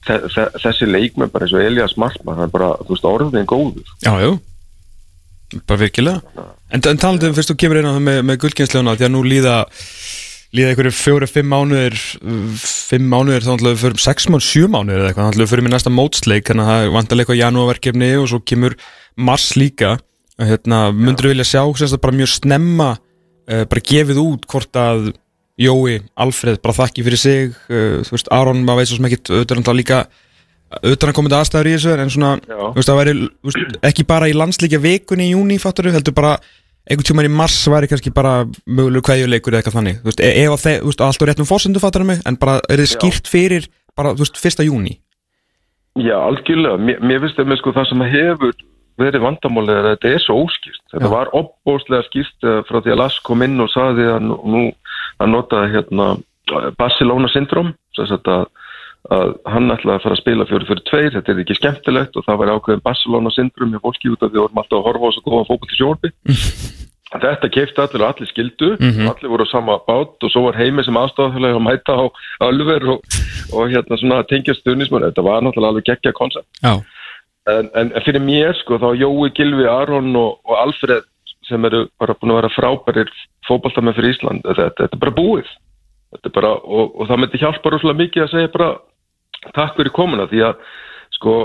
þe 0.06 0.16
þe 0.34 0.46
þessi 0.64 0.88
leikmenn 0.90 1.30
bara 1.30 1.46
eins 1.46 1.54
og 1.54 1.62
Elias 1.62 1.96
Marsman 2.00 2.38
það 2.38 2.48
er 2.48 2.52
bara, 2.56 2.70
þú 2.82 2.94
veist, 2.94 3.08
orðin 3.10 3.48
góður. 3.50 3.94
Já, 4.02 4.12
jú, 4.22 4.32
bara 5.62 5.82
virkilega. 5.84 6.46
En, 6.70 6.82
en 6.82 6.98
talandi 6.98 7.30
um 7.30 7.36
fyrst 7.36 7.52
þú 7.52 7.58
kemur 7.62 7.80
inn 7.80 7.86
á 7.90 7.94
það 7.94 8.04
með, 8.08 8.20
með 8.30 8.40
gullkynnsljóna 8.44 8.96
því 8.98 9.06
að 9.06 9.14
nú 9.14 9.22
líða 9.26 9.56
líða 10.54 10.72
einhverju 10.72 10.92
fjóri, 10.94 11.28
fimm 11.30 11.48
mánuðir 11.50 11.96
fimm 12.60 13.08
mánuðir, 13.10 13.46
þá 13.46 13.52
ætlum 13.56 13.72
við 13.72 13.82
fyrir 13.82 14.02
sex 14.04 14.28
mánuðir, 14.28 14.46
sjö 14.46 14.70
mánuðir 14.70 15.02
eða 15.02 15.10
eitthvað, 15.10 15.26
þá 15.26 15.32
ætlum 15.34 15.44
við 15.46 15.52
fyrir 15.52 15.66
með 15.66 15.74
næsta 15.74 15.92
mótsleik 15.94 16.50
þannig 16.50 16.66
að 16.66 16.70
það 16.72 16.94
vantarlega 16.96 17.26
eitthvað 17.26 17.40
janúarverkefni 17.42 18.10
og 18.20 18.28
svo 18.30 18.40
kemur 18.46 18.76
mars 19.16 19.48
líka. 19.58 19.96
Hérna, 20.36 20.80
myndur 20.92 21.30
vilja 21.32 21.48
sjá 21.48 21.62
sérst, 21.80 21.98
bara 22.02 22.16
mjög 22.16 22.30
snemma 22.34 22.90
uh, 22.96 23.64
bara 23.64 23.86
gefið 23.92 24.20
út 24.22 24.46
hvort 24.50 24.78
að 24.80 25.14
Jói, 25.56 26.02
Alfreð, 26.20 26.58
bara 26.60 26.76
þakki 26.76 27.02
fyrir 27.06 27.20
sig 27.20 27.54
uh, 27.72 28.02
þú 28.04 28.12
veist, 28.12 28.28
Aron, 28.34 28.60
maður 28.66 28.82
veit 28.82 28.90
svo 28.90 28.98
sem 28.98 29.06
ekkit 29.08 29.30
auðvitað 29.32 29.78
líka 29.78 30.00
auðvitað 30.82 31.08
að 31.08 31.16
komið 31.16 31.36
aðstæður 31.38 31.70
í 31.70 31.74
þessu 31.76 31.94
en 32.02 32.12
svona, 32.12 32.30
veist, 32.74 32.92
væri 32.98 33.14
veist, 33.46 33.78
ekki 33.86 34.04
bara 34.08 34.28
í 34.28 34.34
landslíkja 34.36 34.80
vikunni 34.82 35.30
í 35.30 35.32
júni 35.32 35.56
fattur 35.62 35.88
einhvern 36.86 37.08
tímann 37.08 37.28
í 37.28 37.32
mars 37.32 37.58
væri 37.70 37.90
kannski 37.90 38.12
bara 38.14 38.44
mögulegur 38.66 39.08
kveðjuleikur 39.10 39.54
eða 39.54 39.62
eitthvað 39.62 39.78
þannig 39.80 39.98
þú 40.02 40.10
veist, 40.10 40.22
e- 40.22 40.36
ef 40.44 40.54
að 40.54 40.62
þeir, 40.66 40.78
þú 40.82 40.92
veist, 40.92 41.02
allt 41.06 41.22
á 41.22 41.26
réttum 41.30 41.50
fórsendu 41.50 41.82
fattar 41.82 42.06
mig 42.06 42.22
en 42.26 42.38
bara 42.38 42.60
er 42.70 42.82
þið 42.82 42.92
skýrt 42.92 43.30
fyrir 43.30 43.66
bara, 43.96 44.14
þú 44.14 44.24
veist, 44.24 44.40
fyrsta 44.42 44.66
júni 44.66 45.00
Já, 45.96 46.16
algjörlega. 46.20 46.76
Mér, 46.76 46.98
mér 47.00 47.22
finnst 47.24 47.38
það 47.40 47.50
með 47.50 47.60
sko 47.62 47.72
það 47.72 47.86
sem 47.88 48.02
hefur 48.12 48.56
verið 49.00 49.24
vandamálið 49.24 49.78
að 49.78 49.86
þetta 49.90 50.10
er 50.12 50.22
svo 50.24 50.36
óskýrt. 50.44 50.82
Þetta 50.92 51.08
Já. 51.08 51.12
var 51.12 51.30
opbóðslega 51.36 52.06
skýrt 52.08 52.48
eh, 52.48 52.58
frá 52.68 52.78
því 52.80 52.92
að 52.92 53.00
Lass 53.00 53.22
kom 53.24 53.44
inn 53.44 53.64
og 53.64 53.70
saði 53.72 54.08
að 54.12 54.26
nú, 54.28 54.36
nú 54.44 54.62
að 55.20 55.32
nota 55.32 55.62
hérna 55.72 56.08
Barcelona 56.78 57.30
syndrom, 57.32 57.72
þess 57.96 58.16
að, 58.18 58.44
að 59.14 59.34
hann 59.52 59.70
ætlaði 59.70 59.96
að 59.98 60.02
fara 60.06 60.16
að 60.16 60.20
spila 60.22 60.46
fjóri 60.48 60.66
fyrir 60.70 60.82
tveir, 60.88 61.12
þetta 61.14 61.32
er 61.32 61.42
ekki 61.44 61.56
skemmtilegt 61.60 62.16
og 62.18 62.24
það 62.26 62.38
var 62.40 62.52
ákveðin 62.56 62.82
Barcelona 62.86 63.30
syndrom 63.34 63.74
í 63.76 63.82
fólki 63.84 64.10
út 64.10 64.22
af 64.22 64.30
því 64.30 64.32
að 64.32 64.34
við 64.36 64.42
vorum 64.46 64.62
alltaf 64.62 64.78
að 64.80 64.86
horfa 64.88 65.06
á 65.06 65.08
þessu 65.10 65.24
góða 65.26 65.46
fókbalt 65.50 65.74
í 65.74 65.78
sjórfi. 65.80 66.10
Þetta 67.06 67.48
keipti 67.54 67.80
allir 67.80 68.02
og 68.02 68.08
allir 68.10 68.28
skildu 68.28 68.68
Mhm. 68.82 69.06
og 69.06 69.14
allir 69.14 69.30
voru 69.30 69.44
á 69.46 69.52
sama 69.52 69.76
bát 69.86 70.24
og 70.26 70.30
svo 70.32 70.42
var 70.48 70.56
heimi 70.58 70.82
sem 70.84 70.96
aðstofafélag 70.98 71.54
að 71.54 71.62
mæta 71.62 71.94
á 71.94 72.04
alver 72.42 72.82
og, 72.96 73.00
og 73.54 73.70
hérna 73.70 73.96
svona 74.00 74.18
tengja 74.26 74.54
stuðnismur 74.58 75.04
þetta 75.06 75.22
var 75.22 75.40
náttúrulega 75.46 75.70
alveg 75.70 75.86
geggja 75.86 76.12
koncept 76.12 76.48
en, 77.46 77.70
en, 77.78 77.92
fyrir 78.04 78.20
mér 78.20 78.58
sko 78.58 78.80
þá 78.82 78.88
Jói, 78.98 79.30
Gilvi, 79.38 79.68
Aron 79.70 80.10
og, 80.18 80.40
og 80.44 80.58
Alfred 80.58 81.06
sem 81.46 81.64
eru 81.64 81.86
bara 81.98 82.18
búin 82.18 82.34
að 82.34 82.40
vera 82.42 82.52
frábærir 82.56 83.12
fótballtamenn 83.46 83.94
fyrir 83.94 84.10
Ísland 84.16 84.42
þetta, 84.42 84.74
þetta 84.82 84.96
er 84.98 85.04
bara 85.06 85.14
búið 85.14 85.46
þetta 86.10 86.26
er 86.26 86.34
bara, 86.40 86.52
og, 86.58 86.90
og 87.00 87.06
það 87.08 87.22
myndi 87.22 87.38
hjálpa 87.44 87.70
rosalega 87.70 88.00
mikið 88.02 88.26
að 88.26 88.32
segja 88.34 88.52
bara 88.58 88.70
takk 89.54 89.76
fyrir 89.76 89.94
komuna 89.94 90.26
því 90.30 90.42
að 90.48 90.54
sko 91.16 91.36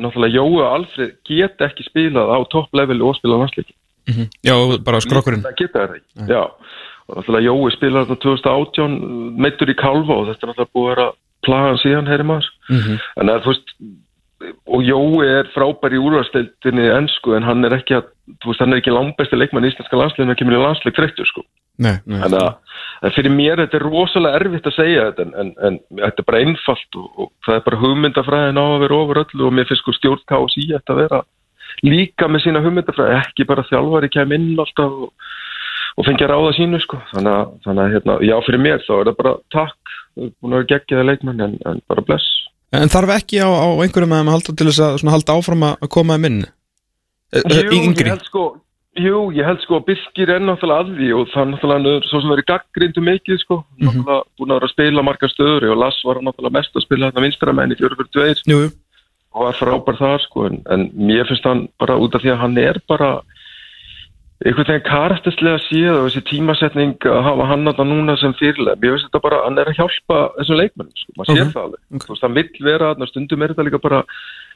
náttúrulega 0.00 0.42
og 0.42 0.60
Alfred 0.66 1.16
get 1.28 1.62
ekki 1.64 1.86
spilað 1.88 2.32
á 2.32 2.38
topp 2.52 2.74
leveli 2.76 3.04
og 3.04 3.16
spilað 3.18 3.44
landsleiki. 3.44 3.74
Mhm. 4.08 4.28
já 4.44 4.54
bara 4.84 5.00
skrokkurinn. 5.00 5.42
það 5.44 5.56
geta 5.56 5.78
það 5.78 5.96
ekki, 5.96 6.28
já. 6.28 6.42
Og 7.08 7.16
náttúrulega 7.16 7.48
Jói 7.48 7.70
spilaði 7.74 8.06
þarna 8.06 8.22
2018 8.24 9.36
meittur 9.36 9.70
í 9.70 9.76
Kalva 9.76 10.14
og 10.14 10.28
þetta 10.28 10.46
er 10.46 10.50
náttúrulega 10.50 10.74
búið 10.74 10.86
að 10.86 10.94
vera 10.94 11.12
plagan 11.46 11.82
síðan, 11.82 12.08
heyri 12.08 12.24
maður. 12.24 12.48
Mhm. 12.68 13.00
en 13.20 13.28
að 13.28 13.42
þú 13.42 13.52
veist 13.54 13.68
og 14.66 14.80
Jói 14.82 15.26
er 15.28 15.50
frábær 15.52 15.92
í 15.92 16.00
úrvarsdeildinni 16.00 16.86
í 16.88 16.94
ennsku 16.96 17.36
en 17.36 17.44
hann 17.44 17.64
er 17.64 17.76
ekki 17.76 17.98
að 17.98 18.08
þú 18.40 18.52
veist, 18.52 18.60
hann 18.60 18.72
er 18.72 18.80
ekki 18.80 18.94
langbæsti 18.94 19.36
leikmann 19.36 19.66
í 19.66 19.72
íslenska 19.72 19.98
landsliðinu 20.00 20.32
að 20.32 20.38
kemur 20.40 20.56
í 20.56 20.62
landsleik 20.64 20.96
þreyttur 20.96 21.28
sko 21.28 21.44
En 21.80 22.36
að 22.36 22.50
en 23.00 23.14
fyrir 23.14 23.32
mér 23.32 23.62
þetta 23.62 23.78
er 23.78 23.86
rosalega 23.86 24.40
erfitt 24.40 24.68
að 24.68 24.76
segja 24.76 25.04
þetta 25.08 25.24
en, 25.24 25.34
en, 25.40 25.52
en 25.66 25.76
þetta 26.02 26.22
er 26.22 26.28
bara 26.28 26.40
einfalt 26.44 26.98
og, 27.00 27.06
og 27.16 27.30
það 27.46 27.56
er 27.56 27.66
bara 27.68 27.80
hugmyndafræðin 27.84 28.60
á 28.60 28.64
að 28.64 28.82
vera 28.84 28.98
ofur 28.98 29.20
öllu 29.22 29.46
og 29.48 29.54
mér 29.56 29.68
finnst 29.70 29.84
sko 29.84 29.94
stjórn 29.96 30.26
KSI 30.28 30.66
að 30.76 31.00
vera 31.00 31.22
líka 31.86 32.28
með 32.28 32.44
sína 32.44 32.64
hugmyndafræði 32.64 33.16
ekki 33.22 33.48
bara 33.48 33.66
þjálfari 33.70 34.12
kem 34.12 34.36
inn 34.36 34.50
alltaf 34.60 35.00
og, 35.06 35.32
og 35.96 36.08
fengi 36.08 36.26
að 36.26 36.32
ráða 36.34 36.54
sínu 36.58 36.82
sko. 36.84 37.00
Þannig 37.14 37.36
að, 37.38 37.56
þannig 37.64 37.84
að 37.84 37.96
hérna, 37.96 38.16
já 38.28 38.36
fyrir 38.46 38.64
mér 38.66 38.84
þá 38.84 38.94
er 38.98 39.10
það 39.10 39.18
bara 39.22 39.34
takk, 39.56 39.94
búin 40.20 40.52
að 40.52 40.58
vera 40.58 40.70
geggjaða 40.74 41.08
leikmann 41.08 41.44
en, 41.46 41.58
en 41.70 41.84
bara 41.90 42.04
bless. 42.04 42.28
En 42.76 42.92
þarf 42.92 43.16
ekki 43.16 43.40
á, 43.42 43.48
á 43.48 43.68
einhverjum 43.82 44.12
að 44.14 44.26
maður 44.26 44.36
halda 44.36 44.58
til 44.58 44.68
þess 44.68 45.06
að 45.06 45.14
halda 45.14 45.38
áfram 45.40 45.70
að 45.72 45.88
koma 45.90 46.18
að 46.18 46.26
minn 46.26 46.42
Jú, 47.30 47.46
ég 47.62 47.72
Yngri? 47.78 48.10
held 48.10 48.26
sko 48.26 48.44
Jú, 48.98 49.30
ég 49.30 49.46
held 49.46 49.60
sko 49.62 49.78
að 49.78 49.84
Birkir 49.92 50.30
er 50.34 50.40
náttúrulega 50.42 50.82
að 50.82 50.88
því 50.98 51.08
og 51.14 51.28
það 51.30 51.42
er 51.44 51.50
náttúrulega 51.52 52.08
svo 52.10 52.20
sem 52.20 52.32
verið 52.32 52.46
gaggrindu 52.50 53.02
mikið 53.06 53.38
sko, 53.44 53.58
náttúrulega 53.78 54.16
búin 54.40 54.50
að 54.50 54.56
vera 54.58 54.66
að 54.66 54.72
spila 54.74 55.04
margar 55.06 55.30
stöður 55.30 55.66
og 55.70 55.78
Lass 55.78 56.00
var 56.08 56.18
náttúrulega 56.26 56.56
mest 56.58 56.74
að 56.74 56.86
spila 56.88 57.10
þetta 57.10 57.22
vinstramenn 57.26 57.74
í 57.74 57.78
4-4-2 57.78 58.50
Jú, 58.50 58.58
jú. 58.64 58.72
og 59.30 59.46
var 59.46 59.60
frábær 59.60 60.00
þar 60.00 60.24
sko 60.26 60.48
en, 60.48 60.58
en 60.74 60.88
mér 60.98 61.30
finnst 61.30 61.46
hann 61.46 61.68
bara 61.78 62.00
út 62.02 62.18
af 62.18 62.24
því 62.24 62.32
að 62.34 62.42
hann 62.42 62.58
er 62.64 62.80
bara 62.90 63.12
einhvern 64.40 64.70
veginn 64.72 64.86
karakterslega 64.88 65.60
séð 65.68 65.92
og 65.94 66.06
þessi 66.08 66.24
tímasetning 66.30 67.06
að 67.06 67.22
hafa 67.28 67.46
hann 67.50 67.70
að 67.70 67.80
núna 67.84 68.14
sem 68.18 68.34
fyrirlega, 68.40 68.80
mér 68.80 68.94
finnst 68.96 69.08
þetta 69.10 69.22
bara, 69.26 69.40
hann 69.44 69.60
er 69.60 69.68
að 69.70 69.80
hjálpa 69.82 70.20
þessum 70.38 70.60
leikmennum 70.62 70.96
sko, 70.96 71.14
maður 71.18 71.30
sér 71.36 71.44
Ok, 71.46 71.54
það 71.54 71.64
alveg, 71.66 71.80
ok. 71.94 72.04
þú 72.06 72.14
veist, 72.14 72.24
hann 72.26 72.38
vill 72.38 72.66
vera 72.72 72.92
stundum 73.10 73.42
er 73.44 73.52
þetta 73.52 73.66
líka 73.68 73.82
bara, 73.84 74.02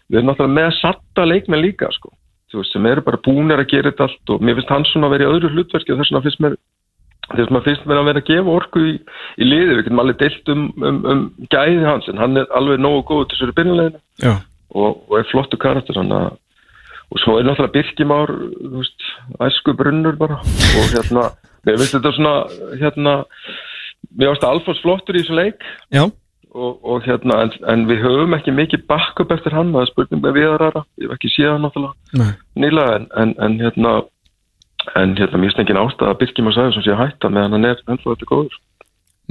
við 0.09 0.19
erum 0.19 0.31
náttúrulega 0.33 0.57
með 0.59 0.71
satta 0.81 1.27
leikmenn 1.29 1.65
líka 1.69 1.91
sko, 1.95 2.15
veist, 2.61 2.75
sem 2.75 2.87
eru 2.87 3.05
bara 3.07 3.23
búnir 3.25 3.61
að 3.61 3.71
gera 3.73 3.91
þetta 3.91 4.09
allt 4.09 4.33
og 4.35 4.45
mér 4.45 4.59
finnst 4.59 4.73
hann 4.75 4.87
svona 4.91 5.11
að 5.11 5.17
vera 5.17 5.27
í 5.27 5.35
öðru 5.35 5.53
hlutverki 5.55 5.95
og 5.95 6.01
þess 6.01 6.13
vegna 6.13 6.25
finnst 6.27 6.45
mér 6.45 6.57
þess 7.25 7.49
vegna 7.49 7.65
finnst 7.67 7.87
mér 7.89 8.01
að 8.01 8.09
vera 8.11 8.23
að 8.23 8.31
gefa 8.31 8.55
orku 8.55 8.85
í, 8.85 8.95
í 9.41 9.49
liði, 9.49 9.69
við 9.73 9.83
getum 9.83 10.03
alveg 10.05 10.23
deilt 10.23 10.55
um, 10.55 10.65
um, 10.85 11.03
um 11.13 11.27
gæði 11.53 11.85
hans, 11.89 12.09
en 12.13 12.21
hann 12.21 12.41
er 12.41 12.51
alveg 12.57 12.83
nógu 12.83 13.05
góð 13.11 13.29
til 13.31 13.41
þessu 13.41 13.59
byrjuleginu 13.59 14.35
og, 14.75 15.05
og 15.09 15.19
er 15.21 15.31
flottu 15.31 15.61
karakter 15.61 16.01
að 16.03 16.35
og 17.15 17.21
svo 17.23 17.37
er 17.39 17.47
náttúrulega 17.47 17.75
Birkimár 17.75 18.31
veist, 18.75 19.05
æsku 19.41 19.75
brunnur 19.79 20.17
bara. 20.19 20.41
Og 20.79 20.87
hérna, 20.95 21.29
mér 21.67 21.79
finnst 21.79 21.95
þetta 21.95 22.13
svona 22.17 22.35
hérna, 22.81 23.15
mér 24.19 24.33
finnst 24.33 24.47
Alfons 24.49 24.83
flottur 24.83 25.19
í 25.19 25.23
þessu 25.23 25.37
leik. 25.39 25.67
Já. 25.95 26.09
Og, 26.55 26.81
og 26.87 27.05
hérna, 27.07 27.43
en, 27.45 27.53
en 27.71 27.87
við 27.91 28.03
höfum 28.07 28.37
ekki 28.37 28.55
mikið 28.55 28.85
backup 28.91 29.33
eftir 29.35 29.55
hann, 29.57 29.73
það 29.75 29.87
er 29.87 29.91
spurning 29.91 30.23
með 30.25 30.37
viðarara. 30.39 30.85
Ég 31.03 31.09
hef 31.09 31.17
ekki 31.19 31.33
séð 31.35 31.55
hann 31.55 31.65
náttúrulega 31.67 32.29
nýlega, 32.55 32.99
en, 33.01 33.09
en, 33.23 33.35
en 33.47 33.57
hérna 33.63 33.95
en 34.93 35.17
hérna, 35.19 35.41
mér 35.41 35.51
finnst 35.51 35.65
engin 35.65 35.81
ástæða 35.81 36.13
að 36.13 36.21
Birkimár 36.21 36.55
sagði 36.55 36.77
sem 36.77 36.87
sé 36.87 36.95
að 36.95 37.03
hætta 37.03 37.33
meðan 37.33 37.57
hann 37.57 37.69
er 37.71 37.83
ennþá 37.89 38.13
þetta 38.13 38.31
góður. 38.31 38.57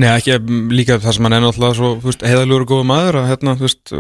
Nei, 0.02 0.10
ekki 0.10 0.38
líka 0.74 0.98
það 0.98 1.16
sem 1.16 1.28
hann 1.28 1.36
er 1.38 1.44
náttúrulega 1.44 1.78
svo 1.78 2.14
heiðalugur 2.26 2.64
og 2.66 2.72
góða 2.72 2.88
maður 2.90 3.20
að 3.20 3.28
hérna, 3.30 3.54
þú 3.60 3.68
veist, 3.68 3.94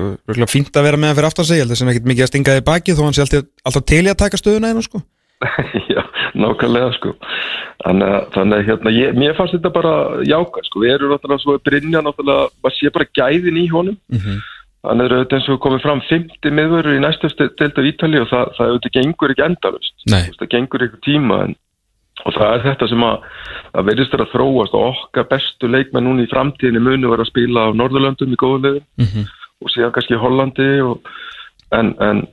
fínt 0.50 0.80
að 0.80 0.88
vera 0.88 1.00
með 1.00 1.12
hann 1.12 1.20
fyrir 1.20 1.30
aftan 1.30 1.46
sig, 1.46 1.60
ég 1.60 1.68
held 1.68 1.75
þessum 1.75 1.92
ekkert 1.92 2.08
mikið 2.10 2.25
að 2.25 2.32
stinga 2.32 2.56
þig 2.56 2.63
í 2.63 2.65
baki 2.72 2.96
þó 2.98 3.03
hann 3.06 3.18
sé 3.18 3.25
alltaf, 3.25 3.46
alltaf 3.62 3.86
til 3.92 4.01
í 4.01 4.10
að 4.10 4.22
taka 4.24 4.39
stöðuna 4.42 4.72
einu, 4.74 4.86
sko. 4.88 5.03
Já, 5.94 6.02
nákvæmlega 6.38 6.90
sko. 6.98 7.14
Þannig 7.84 8.10
að, 8.10 8.26
þannig 8.36 8.58
að 8.58 8.66
hérna, 8.70 8.94
ég, 8.96 9.16
mér 9.20 9.38
fannst 9.38 9.58
þetta 9.58 9.72
bara 9.76 9.94
jáka 10.28 10.64
sko, 10.68 10.84
við 10.84 10.96
erum 10.96 11.14
náttúrulega 11.14 11.44
svo 11.44 11.56
að 11.58 11.66
brinja 11.70 12.04
náttúrulega, 12.06 12.50
maður 12.64 12.78
sé 12.78 12.94
bara 12.96 13.10
gæðin 13.20 13.60
í 13.62 13.66
honum. 13.74 13.98
Mm 14.14 14.22
-hmm. 14.24 14.40
þannig 14.84 15.06
er 15.06 15.16
auðvitað 15.18 15.38
eins 15.40 15.50
og 15.50 15.60
komið 15.64 15.84
fram 15.84 16.02
50 16.10 16.56
miðvörur 16.60 16.98
í 16.98 17.04
næstu 17.04 17.30
deild 17.40 17.78
af 17.80 17.90
Ítali 17.92 18.20
og 18.20 18.32
það, 18.32 18.50
það 18.58 18.72
auðvitað 18.72 18.96
gengur 18.98 19.32
ekki 19.32 19.46
endalust 19.46 20.08
það 20.40 20.50
gengur 20.52 20.84
eitthvað 20.84 21.06
tíma 21.08 21.38
en, 21.46 21.56
og 22.26 22.34
það 22.36 22.50
er 22.56 22.66
þetta 22.66 22.90
sem 22.92 23.06
að 23.08 23.16
það 23.72 23.88
verðist 23.88 24.18
að 24.18 24.34
þróast 24.34 24.76
og 24.76 24.84
okkar 24.90 25.30
bestu 25.32 25.70
leikmenn 25.72 26.04
núna 26.04 26.26
í 26.26 26.32
framtíðinni 26.34 26.84
munu 26.84 27.14
vera 27.14 27.24
að 27.24 27.32
spila 27.32 27.64
á 27.72 27.78
Norðurlöndum 27.80 28.36
í 28.36 28.42
góðu 28.44 28.60
liðum 28.66 28.84
Mm 29.00 29.24
og 29.64 29.72
síðan 29.72 29.94
kannski 29.96 30.20
Hollandi 30.20 30.70
og, 30.84 31.12
en, 31.76 31.94
en 32.04 32.24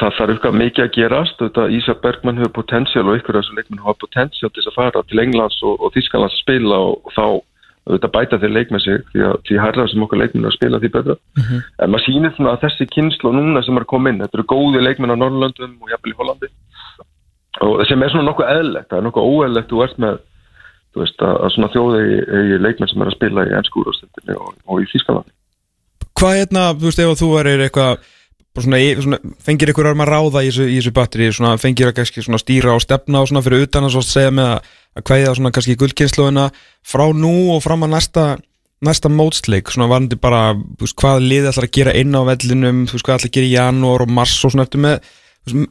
það 0.00 0.14
þarf 0.18 0.34
eitthvað 0.34 0.60
mikið 0.60 0.84
að 0.84 0.92
gerast. 0.98 1.40
Þetta 1.40 1.64
Ísa 1.78 1.94
Bergmann 2.02 2.38
hefur 2.40 2.54
potensiál 2.60 3.06
og 3.08 3.18
ykkur 3.18 3.38
af 3.38 3.44
þessu 3.44 3.58
leikmenn 3.58 3.82
hafa 3.84 4.02
potensiál 4.04 4.52
til 4.54 4.64
að 4.66 4.76
fara 4.76 5.02
til 5.08 5.22
Englands 5.24 5.58
og, 5.62 5.74
og 5.80 5.94
Þískalands 5.96 6.38
að 6.38 6.42
spila 6.44 6.80
og, 6.88 6.96
og 7.04 7.16
þá 7.16 7.26
auðvitað 7.84 8.12
bæta 8.14 8.40
þeir 8.40 8.54
leikmenn 8.56 8.80
sig 8.80 9.00
því 9.12 9.24
að 9.28 9.34
því 9.44 9.56
hærra 9.60 9.86
sem 9.92 10.04
okkar 10.06 10.20
leikmenn 10.22 10.46
er 10.46 10.52
að 10.52 10.56
spila 10.56 10.80
því 10.80 10.90
betra. 10.94 11.16
En 11.84 11.92
maður 11.92 12.04
sýnir 12.06 12.32
svona 12.36 12.54
að 12.54 12.62
þessi 12.64 12.86
kynslu 12.94 13.32
núna 13.34 13.62
sem 13.64 13.80
er 13.80 13.88
inn, 14.08 14.22
þetta 14.22 14.38
eru 14.38 14.46
góði 14.54 14.84
leikmenn 14.86 15.12
á 15.12 15.20
Norrlöndum 15.20 15.74
og 15.84 15.92
jafnvel 15.92 16.14
í 16.14 16.18
Hollandi. 16.20 16.50
Og 17.64 17.84
sem 17.86 18.02
er 18.02 18.14
svona 18.14 18.30
nokkuð 18.30 18.52
eðlegt 18.54 18.88
það 18.88 18.98
er 18.98 19.04
nokkuð 19.04 19.28
óeðlegt 19.28 19.68
þú 19.70 19.82
ert 19.84 20.00
með 20.00 20.22
þú 20.94 21.02
veist 21.02 21.22
að, 21.26 21.46
svona 21.54 21.70
þjóði 21.74 22.58
leikmenn 22.62 22.90
sem 22.90 23.02
er 23.02 23.10
að 23.10 23.16
spila 23.18 23.44
í 23.46 23.54
ennskúrastendinni 23.58 24.36
og, 24.38 24.52
og 24.64 24.82
í 24.82 24.90
Þískalandi 24.92 25.34
Hvað 26.14 26.36
hérna, 26.38 26.64
þú 26.78 26.88
veist, 26.88 27.02
ef 27.02 27.20
þú 27.20 27.30
erir 27.40 27.62
eitthvað 27.64 28.04
svona, 28.62 28.78
svona, 29.02 29.18
fengir 29.42 29.72
ykkur 29.72 29.90
að 29.90 30.06
ráða 30.06 30.44
í 30.44 30.50
þessu, 30.50 30.68
í 30.70 30.78
þessu 30.78 30.94
batteri, 30.94 31.30
svona, 31.34 31.56
fengir 31.58 31.90
að 31.90 31.98
kannski 31.98 32.22
stýra 32.22 32.76
og 32.76 32.82
stefna 32.84 33.24
og 33.24 33.44
fyrir 33.44 33.66
utan 33.66 33.88
að 33.88 34.00
segja 34.06 34.30
með 34.30 34.50
að, 34.52 34.72
að 34.94 35.06
kvæða 35.10 35.50
kannski 35.50 35.78
gullkynnslóðina 35.80 36.48
frá 36.86 37.06
nú 37.12 37.34
og 37.56 37.64
fram 37.64 37.86
að 37.86 37.96
næsta 37.96 38.26
næsta 38.84 39.10
mótsleik, 39.12 39.70
svona 39.72 39.88
varandi 39.90 40.18
bara 40.20 40.54
veist, 40.80 40.96
hvað 41.00 41.22
liðið 41.24 41.50
ætlar 41.50 41.68
að 41.68 41.76
gera 41.78 41.94
inn 41.98 42.16
á 42.16 42.20
vellinum 42.28 42.82
veist, 42.90 43.04
hvað 43.06 43.18
ætlar 43.18 43.30
að 43.30 43.36
gera 43.36 43.48
í 43.48 43.54
janúar 43.54 44.04
og 44.04 44.12
mars 44.18 44.34
og 44.44 44.52
svona 44.52 44.66
eftir 44.66 44.82
með, 44.84 45.08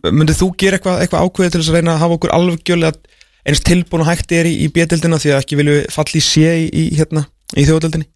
myndið 0.07 0.39
þú 0.39 0.49
gera 0.63 0.79
eitthvað, 0.79 1.03
eitthvað 1.03 1.27
ákveðið 1.27 1.53
til 1.53 1.61
þess 1.61 1.73
að 1.73 1.77
reyna 1.77 1.93
að 1.93 2.03
hafa 2.03 2.17
okkur 2.17 2.35
alvegjölega 2.37 3.19
eins 3.43 3.63
tilbúin 3.67 4.05
og 4.05 4.09
hægt 4.09 4.33
er 4.35 4.49
í, 4.49 4.55
í 4.65 4.71
B-dildina 4.73 5.19
því 5.19 5.33
að 5.33 5.41
ekki 5.43 5.59
vilju 5.59 5.77
falli 5.93 6.23
sé 6.23 6.55
í, 6.63 6.67
í, 6.71 6.83
hérna, 6.97 7.25
í 7.57 7.67
þjóðdildinni 7.67 8.09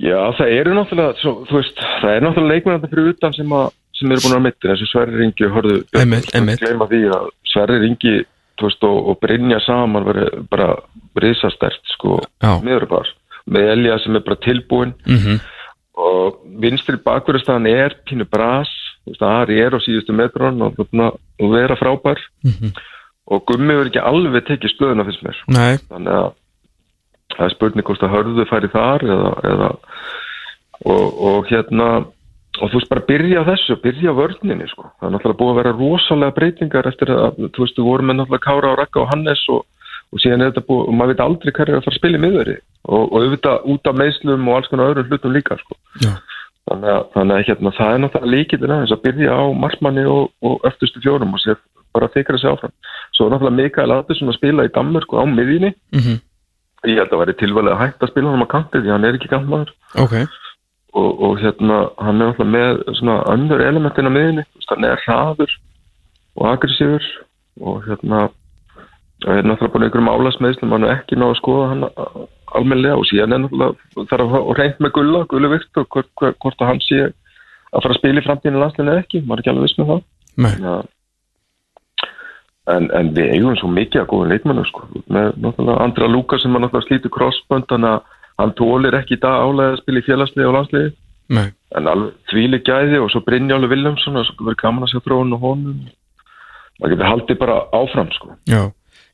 Já, 0.00 0.16
það 0.38 0.54
eru 0.56 0.74
náttúrulega, 0.76 1.16
svo, 1.20 1.32
þú 1.48 1.58
veist, 1.58 1.80
það 2.00 2.14
er 2.14 2.22
náttúrulega 2.24 2.54
leikmennandi 2.54 2.90
fyrir 2.92 3.10
utan 3.12 3.34
sem, 3.36 3.52
að, 3.52 3.72
sem 3.98 4.12
eru 4.14 4.24
búin 4.24 4.36
að 4.38 4.44
mittin, 4.46 4.72
eins 4.72 4.84
og 4.84 4.90
Sverri 4.90 5.20
Ringi, 5.20 5.48
hörðu, 5.56 5.76
gleyma 5.92 6.86
því 6.88 7.00
að 7.16 7.26
Sverri 7.50 7.80
Ringi, 7.82 8.14
þú 8.60 8.68
veist, 8.68 8.86
og, 8.88 9.00
og 9.12 9.18
Brynja 9.20 9.60
saman 9.66 10.06
var 10.08 10.20
bara 10.52 10.68
risastert, 11.20 11.82
sko, 11.92 12.20
bara, 12.40 13.02
með 13.50 13.72
Elja 13.74 13.98
sem 14.00 14.16
er 14.16 14.24
bara 14.24 14.40
tilbúin 14.46 14.94
mm 15.04 15.16
-hmm. 15.18 15.40
og 16.08 16.40
vinstri 16.64 16.96
bakverðastæðan 17.04 17.68
er 17.68 17.96
pínu 18.08 18.24
bras, 18.24 18.72
þú 19.04 19.12
veist, 19.12 19.22
Ari 19.22 19.60
er 19.60 19.76
á 19.76 19.78
síðustu 19.84 20.16
metrun 20.16 20.62
og, 20.62 20.80
og, 20.80 21.52
vera 21.52 21.76
frábær. 21.76 22.18
Mhm. 22.44 22.72
og 23.30 23.44
Gummi 23.46 23.74
verður 23.74 23.86
ekki 23.86 24.00
alveg 24.02 24.44
tekið 24.46 24.70
stöðuna 24.72 25.04
fyrst 25.04 25.22
mér, 25.22 25.36
Nei, 25.46 25.76
þannig 25.86 26.12
að 26.12 26.32
það 27.36 27.44
er 27.46 27.54
spurning 27.54 27.86
hvort 27.86 28.06
að 28.06 28.14
hörðu 28.14 28.46
færi 28.50 28.72
þar 28.72 29.04
eða, 29.06 29.34
eða 29.50 29.68
og, 30.90 31.20
og 31.30 31.50
hérna 31.50 31.90
og 32.58 32.70
þú 32.70 32.80
veist 32.80 32.90
bara 32.90 33.06
byrja 33.08 33.44
þessu, 33.46 33.76
byrja 33.82 34.14
vörninni 34.16 34.66
sko. 34.70 34.88
það 34.98 35.08
er 35.08 35.12
náttúrulega 35.14 35.40
búið 35.40 35.52
að 35.52 35.60
vera 35.60 35.74
rosalega 35.76 36.36
breytingar 36.36 36.88
eftir 36.90 37.12
að, 37.14 37.38
þú 37.54 37.64
veist, 37.64 37.76
þú 37.76 37.86
vorum 37.86 38.10
með 38.10 38.18
náttúrulega 38.20 38.46
Kára 38.46 38.72
og 38.72 38.80
Raka 38.80 39.02
og 39.02 39.08
Hannes 39.12 39.44
og, 39.54 39.62
og 40.10 40.22
síðan 40.22 40.44
er 40.44 40.50
þetta 40.50 40.66
búið, 40.66 40.82
og 40.82 40.98
maður 40.98 41.12
veit 41.12 41.24
aldrei 41.26 41.54
hverju 41.56 41.74
er 41.74 41.78
að 41.78 41.86
fara 41.86 41.94
að 41.94 42.00
spila 42.00 42.18
í 42.18 42.22
miðveri. 42.24 42.56
Og, 42.90 43.02
og 43.04 43.16
auðvitað 43.20 43.66
út 43.74 43.90
af 43.90 43.98
meðslum 44.00 44.48
og 44.50 44.58
alls 44.58 44.70
konar 44.72 44.92
öðrum 44.92 45.12
hlutum 45.12 45.36
líka 45.36 45.58
sko. 45.60 45.78
Þannig 46.70 46.92
að, 46.92 47.04
þannig 47.14 47.36
að 47.36 47.44
hérna, 47.48 47.74
það 47.78 47.92
er 47.92 48.02
náttúrulega 48.04 48.34
líkitinn 48.34 48.74
aðeins 48.74 48.94
að 48.94 49.04
byrja 49.06 49.36
á 49.38 49.44
markmanni 49.64 50.06
og, 50.06 50.32
og 50.44 50.66
öftustu 50.68 51.02
fjórum 51.04 51.36
og 51.38 51.44
sér 51.44 51.60
bara 51.94 52.10
þykra 52.12 52.38
sig 52.38 52.50
áfram. 52.50 52.74
Svo 53.16 53.26
er 53.26 53.32
náttúrulega 53.34 53.62
Mikael 53.62 53.94
Adesson 53.94 54.30
að 54.30 54.38
spila 54.38 54.66
í 54.66 54.74
Danmörku 54.74 55.18
á 55.18 55.24
miðjunni. 55.26 55.72
Mm 55.94 56.20
Ég 56.88 56.96
held 56.96 57.12
að 57.12 57.20
væri 57.20 57.34
tilvæglega 57.40 57.76
hægt 57.82 58.02
að 58.04 58.10
spila 58.12 58.30
hann 58.32 58.44
á 58.46 58.52
kanti 58.54 58.80
því 58.80 58.92
hann 58.94 59.04
er 59.04 59.16
ekki 59.18 59.28
kantmaður 59.32 59.72
ok 60.00 60.14
og, 60.90 61.10
og 61.22 61.34
hérna 61.42 61.76
hann 62.00 62.20
er 62.22 62.30
alltaf 62.32 62.48
með 62.50 62.80
svona 62.98 63.18
önnur 63.30 63.60
elementin 63.62 64.08
á 64.08 64.12
miðinni, 64.16 64.44
hann 64.70 64.84
er 64.88 65.02
hraður 65.04 65.52
og 66.40 66.46
aggressífur 66.54 67.04
og 67.60 67.84
hérna 67.86 68.22
það 69.20 69.36
er 69.36 69.44
náttúrulega 69.44 69.74
bara 69.74 69.84
einhverjum 69.86 70.08
álasmeðslum, 70.14 70.72
hann 70.72 70.86
er 70.88 70.94
ekki 70.96 71.18
náðu 71.20 71.34
að 71.34 71.40
skoða 71.42 71.66
hann 71.74 71.84
a- 71.84 72.26
almennilega 72.56 72.96
og 72.96 73.04
síðan 73.10 73.34
er 73.36 73.42
náttúrulega 73.44 74.06
þarf 74.10 74.36
að 74.40 74.52
reynd 74.58 74.80
með 74.80 74.94
gulla, 74.96 75.20
gullu 75.30 75.50
vikt 75.52 75.76
og 75.82 75.86
hvort, 75.92 76.10
hvort, 76.40 76.56
að 76.64 76.70
hann 76.72 76.80
sé 76.86 77.02
að 77.04 77.82
fara 77.84 77.92
að 77.94 77.98
spila 78.00 78.22
í 78.22 78.26
framtíðinu 78.26 78.62
landslinni 78.64 78.94
eða 78.94 79.04
ekki, 79.04 79.20
maður 79.26 79.36
er 79.36 79.42
ekki 79.44 79.52
alveg 79.52 79.68
viss 79.68 79.78
með 79.78 79.92
það 79.92 80.00
Nei. 80.40 80.54
Já. 80.64 80.74
En, 82.70 82.86
en 82.94 83.08
við 83.16 83.30
eigum 83.34 83.56
svo 83.58 83.68
mikið 83.72 84.02
að 84.02 84.08
góða 84.12 84.30
leikmennu 84.34 84.64
sko. 84.68 84.82
með 85.10 85.30
náttúrulega 85.42 85.84
Andra 85.84 86.08
Lúka 86.12 86.38
sem 86.38 86.54
er 86.54 86.60
náttúrulega 86.64 86.86
slítur 86.88 87.12
crossbönd 87.14 87.66
þannig 87.70 87.94
að 87.96 88.18
hann 88.40 88.52
tólir 88.58 88.96
ekki 89.00 89.16
í 89.16 89.20
dag 89.22 89.40
álega 89.44 89.72
að 89.74 89.80
spila 89.82 90.00
í 90.02 90.06
félagsliði 90.06 90.48
og 90.48 90.54
landsliði 90.56 90.90
Nei. 91.30 91.48
en 91.78 91.88
alveg 91.92 92.12
þvíli 92.32 92.60
gæði 92.66 93.00
og 93.04 93.10
svo 93.12 93.20
Brynjálu 93.26 93.68
Viljámsson 93.70 94.16
og 94.20 94.26
svo 94.28 94.44
verður 94.46 94.60
gaman 94.62 94.86
að 94.86 94.92
sjá 94.94 95.00
þróun 95.06 95.34
og 95.36 95.42
honum 95.44 95.80
það 96.80 96.94
getur 96.94 97.10
haldið 97.10 97.38
bara 97.42 97.56
áfram 97.76 98.12
sko. 98.16 98.30
Já. 98.48 98.62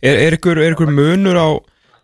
Er, 0.03 0.21
er, 0.27 0.37
ykkur, 0.39 0.61
er 0.63 0.77
ykkur 0.77 0.93
munur 0.95 1.39
á 1.41 1.49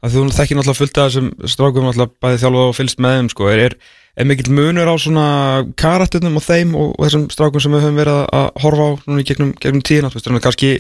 að 0.03 0.17
þú 0.17 0.25
þekkir 0.35 0.59
náttúrulega 0.59 0.81
fullt 0.81 0.99
af 0.99 1.11
þessum 1.11 1.29
strákum 1.53 1.87
náttúrulega 1.87 2.17
bæði 2.25 2.41
þjálfa 2.43 2.65
og 2.69 2.75
fylgst 2.81 3.03
með 3.05 3.17
þeim 3.19 3.31
sko. 3.31 3.49
er, 3.53 3.77
er, 4.17 4.27
mikill 4.27 4.53
munur 4.57 4.91
á 4.91 4.95
svona 4.99 5.27
karakternum 5.79 6.41
og 6.41 6.47
þeim 6.49 6.75
og, 6.75 6.91
og 6.99 7.07
þessum 7.07 7.29
strákum 7.31 7.63
sem 7.63 7.77
við 7.77 7.85
höfum 7.87 8.01
verið 8.03 8.19
að- 8.19 8.29
að 8.41 8.51
horfa 8.65 8.89
á 8.89 8.91
núna 9.07 9.23
í 9.23 9.29
gegnum, 9.31 9.55
gegnum 9.63 9.83
að 10.41 10.45
kannski 10.49 10.73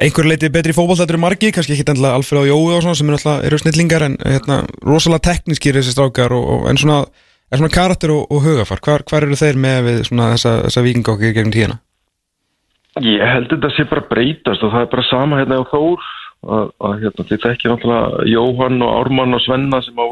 einhver 0.00 0.26
leiti 0.26 0.50
betri 0.52 0.74
fótboll 0.74 0.98
þetta 0.98 1.14
eru 1.14 1.22
margi, 1.22 1.52
kannski 1.54 1.76
ekki 1.76 1.86
endilega 1.92 2.18
Alfred 2.18 2.42
og 2.42 2.48
Jói 2.50 2.74
og 2.76 2.82
svona 2.82 2.98
sem 2.98 3.12
er 3.14 3.46
eru 3.46 3.60
snillingar 3.62 4.02
en 4.08 4.16
hérna, 4.24 4.56
rosalega 4.82 5.28
teknískir 5.30 5.78
þessi 5.78 5.94
strákar 5.94 6.34
og, 6.34 6.48
og, 6.56 6.66
en 6.70 6.80
svona, 6.80 7.04
er 7.52 7.60
svona 7.60 7.74
karakter 7.74 8.10
og, 8.14 8.26
og 8.34 8.42
hugafar, 8.42 8.82
hvar, 8.82 9.04
hvar 9.10 9.26
eru 9.28 9.38
þeir 9.38 9.60
með 9.60 9.78
við 9.88 10.00
svona 10.10 10.32
þessa, 10.34 10.56
þessa 10.66 10.84
vikingokki 10.88 11.32
gegnum 11.36 11.54
tíðina? 11.54 11.78
Ég 13.04 13.22
held 13.26 13.48
þetta 13.50 13.70
sé 13.74 13.86
bara 13.90 14.04
að 14.04 14.10
breytast 14.12 14.62
og 14.66 14.74
það 14.74 14.84
er 14.86 14.90
bara 14.92 15.06
sama 15.08 15.38
hérna 15.40 15.58
á 15.58 15.64
Þór 15.70 16.04
að, 16.44 16.68
að 16.88 17.00
hérna, 17.02 17.26
þið 17.30 17.40
þekkir 17.46 17.72
náttúrulega 17.72 18.28
Jóhann 18.34 18.84
og 18.86 18.92
Ármann 19.00 19.34
og 19.38 19.42
Svenna 19.46 19.80
sem 19.82 19.98
á. 19.98 20.06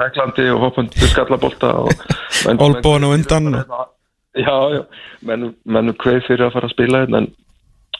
Tæklandi 0.00 0.46
og 0.54 0.62
hoppandi 0.64 1.08
skallabólta 1.10 1.72
og 1.82 1.90
Olnbogann 2.64 3.04
á 3.04 3.10
undan 3.16 3.50
og- 3.54 3.88
Já, 4.38 4.54
já, 4.70 4.84
menn, 5.26 5.48
menn 5.66 5.90
kveið 5.98 6.20
fyrir 6.28 6.44
að 6.46 6.52
fara 6.54 6.68
að 6.68 6.72
spila 6.76 7.00
hérna 7.02 7.18
en 7.24 7.32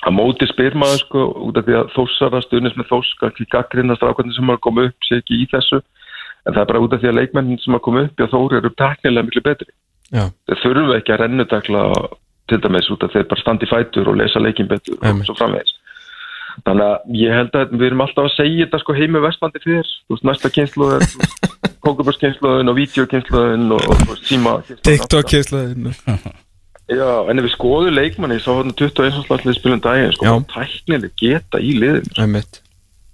að 0.06 0.16
móti 0.16 0.48
spyr 0.48 0.76
maður 0.78 1.02
sko 1.02 1.24
út 1.48 1.58
af 1.60 1.66
því 1.66 1.76
að 1.80 1.90
þósara 1.94 2.40
stuðnis 2.44 2.76
með 2.78 2.88
þós 2.88 3.10
ekki 3.28 3.48
gaggrinna 3.52 3.96
strákvæðin 3.98 4.36
sem 4.36 4.52
hafa 4.52 4.64
komið 4.66 4.90
upp 4.90 5.08
sé 5.08 5.20
ekki 5.20 5.42
í 5.42 5.48
þessu. 5.52 5.82
En 6.46 6.54
það 6.54 6.62
er 6.62 6.70
bara 6.70 6.82
út 6.86 6.96
af 6.96 7.02
því 7.02 7.10
að 7.10 7.18
leikmennin 7.18 7.60
sem 7.60 7.76
hafa 7.76 7.86
komið 7.88 8.08
upp 8.08 8.24
og 8.24 8.32
þóri 8.34 8.60
eru 8.60 8.72
teknilega 8.80 9.28
miklu 9.28 9.44
betri. 9.44 9.70
Já, 10.10 10.24
þeir 10.48 10.62
þurfu 10.64 10.96
ekki 10.96 11.14
að 11.14 11.20
rennutakla 11.24 11.84
til 12.50 12.58
dæmis 12.64 12.90
út 12.90 13.04
af 13.06 13.12
þeir 13.14 13.28
bara 13.30 13.44
standi 13.44 13.68
í 13.68 13.70
fætur 13.70 14.10
og 14.10 14.18
lesa 14.18 14.42
leikin 14.42 14.70
betur 14.70 14.96
Einmitt. 15.04 15.28
og 15.28 15.30
svo 15.30 15.38
framvegis. 15.38 15.76
Þannig 16.66 16.86
að 16.86 17.14
ég 17.20 17.36
held 17.36 17.56
að 17.60 17.74
við 17.76 17.86
erum 17.86 18.04
alltaf 18.04 18.26
að 18.26 18.34
segja 18.34 18.66
þetta 18.66 18.80
sko 18.82 18.96
heimi 18.96 19.22
vestlandi 19.22 19.62
fyrir 19.62 19.86
þú 19.86 20.16
veist 20.16 20.26
næsta 20.26 20.50
kynslu 20.56 20.88
er 20.96 21.06
kongubörskynsluðin 21.84 22.72
og 22.72 22.78
vídeokynsluðin 22.80 23.74
og, 23.76 23.84
og, 23.86 24.06
og 24.10 24.22
síma 24.26 24.58
TikTok 24.82 25.30
keislaðin 25.30 25.92
Já, 26.90 27.10
en 27.30 27.38
ef 27.38 27.46
við 27.46 27.54
skoðum 27.54 27.94
leikmanni 27.94 28.40
svo 28.42 28.56
hann 28.58 28.74
21. 28.74 29.22
slagslið 29.28 29.58
spilum 29.60 29.82
daginn 29.84 30.14
sko, 30.16 30.26
Já. 30.26 30.34
tæknileg 30.54 31.14
geta 31.20 31.60
í 31.62 31.76
liðin 31.78 32.10
Einmitt 32.18 32.62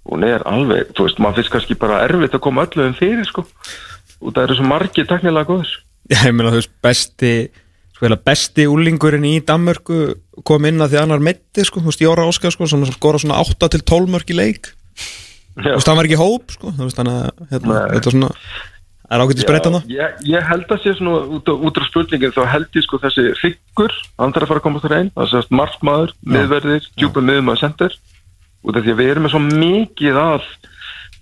hún 0.07 0.23
er 0.25 0.43
alveg, 0.47 0.93
þú 0.95 1.07
veist, 1.07 1.19
maður 1.21 1.41
finnst 1.41 1.53
kannski 1.53 1.77
bara 1.79 2.01
erfitt 2.05 2.35
að 2.37 2.43
koma 2.45 2.65
öllu 2.67 2.87
um 2.87 2.95
fyrir 2.97 3.27
sko 3.27 3.43
og 3.43 4.33
það 4.33 4.43
eru 4.45 4.57
svo 4.57 4.67
margir 4.69 5.07
tæknilega 5.09 5.59
Já, 6.07 6.21
ég 6.29 6.33
meina 6.35 6.53
þú 6.53 6.61
veist, 6.61 6.73
besti 6.83 7.33
sko, 7.97 8.11
besti 8.29 8.67
úlingurinn 8.71 9.27
í 9.27 9.35
Danmörku 9.45 9.99
kom 10.47 10.69
inn 10.69 10.81
að 10.81 10.95
því 10.95 11.01
annar 11.03 11.23
metti 11.27 11.65
sko, 11.67 11.83
þú 11.83 11.91
veist, 11.91 12.05
Jóra 12.05 12.27
Óskar 12.29 12.55
sko, 12.55 12.69
sem 12.69 12.85
skora 12.93 13.21
svona 13.21 13.41
8 13.43 13.71
til 13.75 13.83
12 13.83 14.13
mörg 14.15 14.33
í 14.33 14.39
leik 14.39 14.71
þú 15.57 15.67
Já. 15.67 15.75
veist, 15.75 15.91
hann 15.91 15.99
var 15.99 16.09
ekki 16.09 16.21
hóp 16.21 16.55
sko, 16.55 16.73
þú 16.73 16.87
veist, 16.87 16.97
þannig 16.97 17.19
að 17.19 17.53
hérna, 17.53 17.83
þetta 17.93 18.11
er 18.11 18.17
svona 18.17 18.33
er 19.07 19.23
ágættis 19.23 19.47
breyta 19.47 19.71
það 19.73 19.93
ég, 19.93 20.19
ég 20.27 20.47
held 20.51 20.73
að 20.73 20.83
sé 20.83 20.93
svona 20.97 21.21
út, 21.37 21.51
út 21.51 21.79
á 21.79 21.83
spurningin 21.87 22.35
þá 22.35 22.43
held 22.51 22.77
ég 22.77 22.85
sko 22.85 22.99
þessi 23.03 23.25
hryggur 23.39 23.95
hann 24.19 24.35
þarf 24.35 24.47
að 24.47 24.51
fara 24.51 24.61
að 24.61 24.65
komast 24.67 24.87
þar 24.87 24.97
einn 24.99 25.11
það 25.15 25.31
sést 25.33 25.55
markmaður, 25.61 26.13
miðverðir, 26.35 26.89
djúpa 26.99 27.23
miðmaður 27.23 27.63
sendir 27.63 27.97
út 28.67 28.75
af 28.75 28.83
því 28.83 28.93
að 28.93 29.01
við 29.01 29.11
erum 29.13 29.27
með 29.27 29.35
svo 29.35 29.43
mikið 29.47 30.21
af 30.23 30.49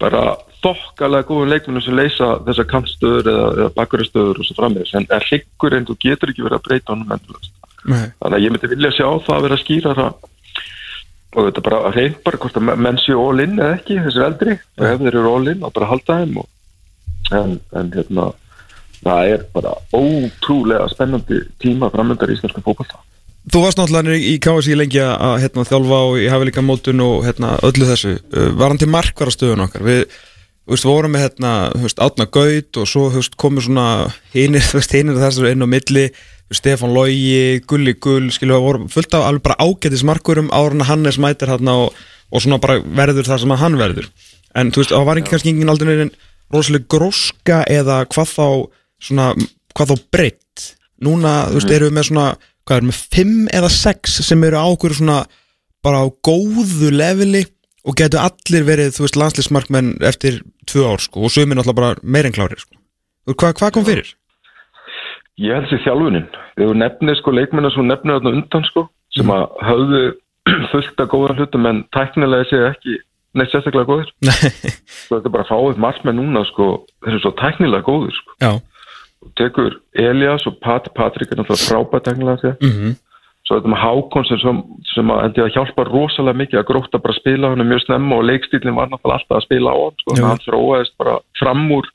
bara 0.01 0.23
þokkalega 0.65 1.29
góðum 1.29 1.51
leikmennum 1.53 1.83
sem 1.85 1.95
leysa 1.95 2.31
þessar 2.47 2.69
kantstöður 2.71 3.29
eða, 3.31 3.49
eða 3.59 3.73
bakuristöður 3.77 4.41
og 4.41 4.47
svo 4.47 4.57
frammeðis 4.57 4.95
en 4.97 5.05
er 5.13 5.27
hryggur 5.29 5.77
en 5.77 5.85
þú 5.87 5.97
getur 6.01 6.31
ekki 6.33 6.45
verið 6.47 6.57
að 6.57 6.65
breyta 6.69 6.95
honum 6.95 7.13
endurlega 7.15 7.53
þannig 7.85 8.39
að 8.39 8.41
ég 8.47 8.55
myndi 8.55 8.71
vilja 8.71 8.95
sjá 8.95 9.05
það 9.27 9.35
að 9.35 9.45
vera 9.45 9.59
skýra 9.61 9.93
það 9.99 10.31
og 11.35 11.49
þetta 11.49 11.63
bara 11.65 11.79
að 11.89 11.97
reynd 11.99 12.19
bara 12.25 12.39
hvort 12.41 12.59
að 12.59 12.69
menn 12.79 12.99
séu 13.01 13.19
all 13.19 13.43
in 13.43 13.57
eða 13.59 13.77
ekki 13.77 13.99
þessir 14.05 14.27
eldri. 14.29 14.57
Og 14.79 14.85
ef 14.87 15.01
þeir 15.01 15.17
eru 15.19 15.33
all 15.33 15.51
in 15.51 15.63
þá 15.63 15.69
bara 15.77 15.89
halda 15.91 16.19
þeim 16.21 16.37
og, 16.41 16.47
en, 17.33 17.57
en 17.73 17.91
hérna 17.93 18.29
það 19.05 19.33
er 19.33 19.47
bara 19.53 19.73
ótrúlega 19.93 20.87
spennandi 20.93 21.41
tíma 21.61 21.91
framöndar 21.93 22.31
í 22.31 22.37
íslenskum 22.37 22.65
fókbalta 22.65 23.01
Þú 23.45 23.59
varst 23.61 23.77
náttúrulega 23.77 24.17
í 24.17 24.37
KSI 24.41 24.73
lengi 24.73 25.01
að 25.05 25.35
hérna, 25.43 25.65
þjálfa 25.69 25.97
og 26.07 26.15
ég 26.17 26.31
hafi 26.33 26.47
líka 26.47 26.63
mótun 26.65 27.03
og 27.05 27.27
hérna, 27.27 27.51
öllu 27.67 27.85
þessu. 27.85 28.15
Uh, 28.33 28.47
Var 28.57 28.71
hann 28.71 28.79
til 28.81 28.89
markvarastöðun 28.89 29.61
okkar? 29.67 29.83
Við 29.85 29.99
veist, 30.65 30.87
vorum 30.87 31.13
með 31.13 31.27
hérna, 31.27 31.51
Átna 32.01 32.25
Gaut 32.25 32.79
og 32.81 32.89
svo 32.89 33.11
komur 33.37 33.61
svona 33.61 34.07
hinir 34.33 34.65
þessar 35.21 35.51
inn 35.51 35.61
á 35.61 35.69
milli 35.69 36.07
Stefán 36.53 36.93
Logi, 36.93 37.61
Gulli 37.65 37.95
Gull 38.01 38.29
skilur 38.33 38.59
við, 38.59 38.65
vorum 38.65 38.89
fullt 38.93 39.13
af 39.17 39.25
alveg 39.25 39.45
bara 39.47 39.61
ágætis 39.65 40.05
en 40.05 40.83
að 40.85 40.89
Hannes 40.89 41.17
mætir 41.21 41.49
hérna 41.49 41.77
og, 41.85 41.95
og 42.29 42.43
svona 42.43 42.61
bara 42.61 42.77
verður 42.81 43.25
það 43.25 43.41
sem 43.41 43.55
hann 43.61 43.77
verður 43.79 44.09
en 44.55 44.69
þú 44.71 44.83
veist, 44.83 44.93
það 44.93 45.07
var 45.09 45.21
ekki 45.21 45.33
kannski 45.33 45.53
engin 45.53 45.73
aldrei 45.73 45.89
neinn 45.89 46.13
rosalega 46.53 46.89
gróska 46.91 47.63
eða 47.71 48.03
hvað 48.11 48.31
þá 48.31 48.47
svona, 49.07 49.31
hvað 49.75 49.93
þá 49.93 50.05
breytt 50.13 50.67
núna, 51.05 51.33
þú 51.49 51.59
veist, 51.59 51.73
erum 51.77 51.91
við 51.91 51.97
með 51.97 52.07
svona 52.09 52.27
hvað 52.65 52.77
erum 52.77 52.91
við, 52.91 53.01
fimm 53.15 53.49
eða 53.53 53.71
sex 53.73 54.19
sem 54.25 54.47
eru 54.47 54.61
á 54.61 54.65
okkur 54.65 54.97
svona 54.97 55.19
bara 55.85 56.01
á 56.01 56.05
góðu 56.25 56.91
leveli 56.93 57.45
og 57.85 57.97
getur 57.99 58.23
allir 58.23 58.65
verið, 58.65 58.95
þú 58.95 59.05
veist, 59.05 59.19
landslismarkmenn 59.21 59.95
eftir 60.05 60.41
tvö 60.65 60.87
ár, 60.89 61.01
sko, 61.03 61.27
og 61.27 61.33
sögum 61.33 61.53
er 61.53 61.61
náttúrulega 61.61 61.81
bara 61.81 62.01
meir 62.01 62.25
en 62.25 62.33
klárir, 62.33 62.57
sko. 62.57 62.79
Hvað, 63.29 63.57
hvað 63.59 63.73
kom 63.75 63.85
fyrir? 63.85 64.15
ég 65.41 65.55
held 65.55 65.67
sér 65.69 65.83
þjálfunin. 65.83 66.27
Þegar 66.55 66.69
þú 66.69 66.77
nefnir 66.81 67.19
sko 67.19 67.33
leikmennar 67.35 67.73
sem 67.73 67.83
þú 67.83 67.87
nefnir 67.89 68.17
þarna 68.17 68.33
undan 68.37 68.67
sko 68.69 68.85
sem 69.15 69.31
að 69.35 69.43
höfðu 69.69 70.03
fullt 70.71 71.03
af 71.03 71.11
góða 71.11 71.35
hlutum 71.35 71.69
en 71.69 71.83
tæknilega 71.95 72.47
séu 72.51 72.67
ekki 72.69 72.97
neitt 73.39 73.53
sérstaklega 73.53 73.87
svo 75.05 75.17
þetta 75.17 75.29
er 75.29 75.33
bara 75.33 75.45
að 75.45 75.51
fáið 75.51 75.81
margmenn 75.85 76.19
núna 76.21 76.45
sko. 76.51 76.69
Þessu 77.05 77.23
svo 77.23 77.33
tæknilega 77.41 77.87
góður 77.87 78.15
sko. 78.15 78.37
Þú 79.25 79.33
tekur 79.39 79.79
Elias 80.05 80.45
og 80.49 80.59
Pat, 80.63 80.91
Patrik 80.97 81.33
er 81.33 81.41
náttúrulega 81.41 81.69
frábæð 81.69 82.05
tæknilega 82.05 82.41
sér 82.43 82.55
mhm, 82.61 82.95
svo 83.45 83.59
þetta 83.59 83.71
með 83.73 83.81
Hákon 83.81 84.27
sem, 84.29 84.41
sem, 84.41 84.61
sem 84.93 85.11
að, 85.13 85.39
hjálpa 85.53 85.85
rosalega 85.89 86.41
mikið 86.41 86.61
að 86.61 86.67
gróta 86.69 87.01
bara 87.01 87.13
að 87.13 87.21
spila 87.21 87.51
hann 87.53 87.67
mjög 87.69 87.83
snemma 87.85 88.19
og 88.19 88.27
leikstílinn 88.29 88.77
var 88.77 88.89
náttúrulega 88.91 89.21
alltaf 89.21 89.39
að 89.39 89.45
spila 89.47 89.73
á 89.73 89.77
hann 89.81 89.99
sko, 90.01 90.17
hann 90.21 90.43
þróaðist 90.45 90.95
bara 91.01 91.19
fram 91.41 91.65
úr 91.75 91.89